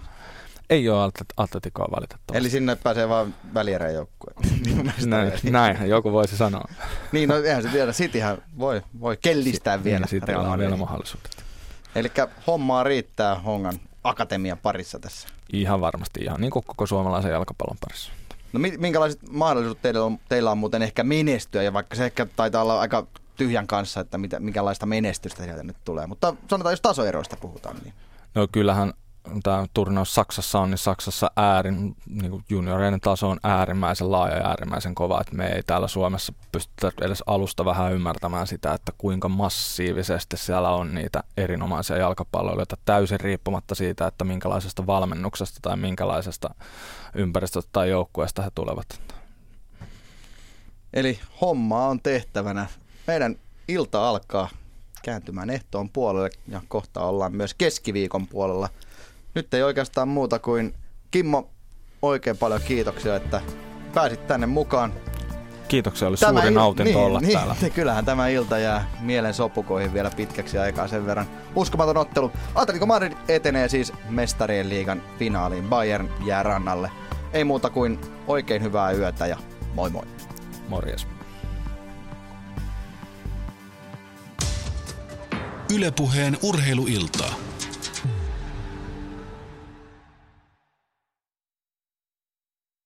Ei 0.70 0.90
ole 0.90 1.12
Atleticoa 1.38 1.88
valitettavasti. 1.92 2.38
Eli 2.38 2.50
sinne 2.50 2.76
pääsee 2.76 3.10
vain 3.10 3.34
välierän 3.54 3.94
joukkue. 3.94 4.34
näin, 5.06 5.32
näin, 5.44 5.90
joku 5.90 6.12
voisi 6.12 6.38
sanoa. 6.38 6.66
niin, 7.12 7.30
no 7.30 7.36
eihän 7.36 7.64
se 7.64 7.70
tiedä. 7.70 7.92
Cityhän 7.92 8.38
voi, 8.58 8.82
voi 9.00 9.18
kellistää 9.22 9.78
si- 9.78 9.84
vielä. 9.84 10.06
Niin, 10.12 10.38
on 10.38 10.60
vielä 10.60 10.78
mahdollisuudet. 10.78 11.44
Eli 11.96 12.12
hommaa 12.48 12.84
riittää 12.84 13.40
Hongan 13.40 13.80
akatemian 14.04 14.58
parissa 14.58 15.00
tässä. 15.00 15.28
Ihan 15.54 15.82
varmasti, 15.82 16.20
ihan 16.24 16.42
niin 16.42 16.52
kuin 16.52 16.66
koko 16.68 16.86
suomalaisen 16.86 17.32
jalkapallon 17.32 17.78
parissa. 17.82 18.12
No 18.54 18.60
minkälaiset 18.78 19.20
mahdollisuudet 19.32 19.82
teillä 19.82 20.04
on, 20.04 20.20
teillä 20.30 20.52
on 20.52 20.58
muuten 20.58 20.82
ehkä 20.82 21.04
menestyä, 21.04 21.64
ja 21.64 21.74
vaikka 21.74 21.96
se 21.96 22.06
ehkä 22.06 22.28
taitaa 22.36 22.62
olla 22.62 22.80
aika 22.80 23.08
tyhjän 23.36 23.68
kanssa, 23.68 24.00
että 24.00 24.18
mitä, 24.18 24.40
minkälaista 24.40 24.86
menestystä 24.86 25.44
sieltä 25.44 25.64
nyt 25.64 25.78
tulee. 25.86 26.08
Mutta 26.08 26.36
sanotaan, 26.50 26.74
jos 26.74 26.82
tasoeroista 26.82 27.38
puhutaan. 27.38 27.78
Niin. 27.84 27.94
No 28.36 28.48
kyllähän 28.52 28.94
tämä 29.44 29.66
turnaus 29.74 30.16
Saksassa 30.16 30.60
on, 30.60 30.70
niin 30.70 30.78
Saksassa 30.78 31.32
äärin, 31.36 31.96
niin 32.06 32.44
junioreiden 32.50 33.00
taso 33.00 33.30
on 33.30 33.40
äärimmäisen 33.44 34.12
laaja 34.12 34.36
ja 34.36 34.48
äärimmäisen 34.48 34.96
kova, 34.96 35.22
että 35.22 35.36
me 35.36 35.48
ei 35.48 35.64
täällä 35.64 35.88
Suomessa 35.88 36.34
pystytä 36.52 36.92
edes 37.02 37.24
alusta 37.28 37.66
vähän 37.66 37.94
ymmärtämään 37.94 38.48
sitä, 38.48 38.74
että 38.74 38.92
kuinka 38.98 39.30
massiivisesti 39.30 40.38
siellä 40.38 40.70
on 40.70 40.96
niitä 40.96 41.24
erinomaisia 41.38 41.98
jalkapalloilijoita 41.98 42.78
täysin 42.86 43.20
riippumatta 43.20 43.76
siitä, 43.76 44.08
että 44.08 44.24
minkälaisesta 44.24 44.88
valmennuksesta 44.88 45.60
tai 45.62 45.78
minkälaisesta 45.78 46.56
ympäristöstä 47.16 47.70
tai 47.74 47.90
joukkueesta 47.90 48.42
he 48.42 48.50
tulevat. 48.56 49.02
Eli 50.94 51.20
homma 51.42 51.88
on 51.88 52.00
tehtävänä 52.00 52.68
meidän 53.08 53.36
ilta 53.68 54.10
alkaa 54.10 54.50
kääntymään 55.04 55.50
ehtoon 55.50 55.90
puolelle 55.90 56.30
ja 56.48 56.62
kohta 56.68 57.02
ollaan 57.02 57.36
myös 57.36 57.54
keskiviikon 57.54 58.28
puolella. 58.28 58.70
Nyt 59.36 59.54
ei 59.54 59.64
oikeastaan 59.64 60.08
muuta 60.08 60.40
kuin 60.40 60.74
Kimmo, 61.12 61.50
oikein 62.02 62.38
paljon 62.38 62.62
kiitoksia, 62.62 63.16
että 63.16 63.42
pääsit 63.94 64.28
tänne 64.28 64.48
mukaan. 64.48 64.94
Kiitoksia, 65.68 66.08
oli 66.08 66.18
tämä 66.18 66.32
suuri 66.32 66.50
il- 66.50 66.54
nautinto 66.54 66.84
niin, 66.84 66.98
olla 66.98 67.20
niin, 67.20 67.34
täällä. 67.34 67.56
Kyllähän 67.76 68.06
tämä 68.06 68.28
ilta 68.28 68.58
jää 68.58 68.92
mielen 69.00 69.34
sopukoihin 69.34 69.94
vielä 69.94 70.12
pitkäksi 70.16 70.58
aikaa 70.58 70.88
sen 70.88 71.06
verran. 71.06 71.28
Uskomaton 71.56 71.98
ottelu. 71.98 72.32
Atletico 72.56 72.86
Madrid 72.86 73.14
etenee 73.28 73.70
siis 73.70 73.94
mestarien 74.10 74.70
liigan 74.70 75.04
finaaliin. 75.20 75.70
Bayern 75.70 76.10
jää 76.26 76.44
rannalle. 76.44 76.92
Ei 77.34 77.44
muuta 77.44 77.70
kuin 77.70 78.00
oikein 78.28 78.64
hyvää 78.64 78.92
yötä 78.92 79.28
ja 79.28 79.38
moi 79.74 79.90
moi. 79.90 80.06
Morjes. 80.70 81.08
Ylepuheen 85.70 86.38
urheiluiltaa. 86.42 87.53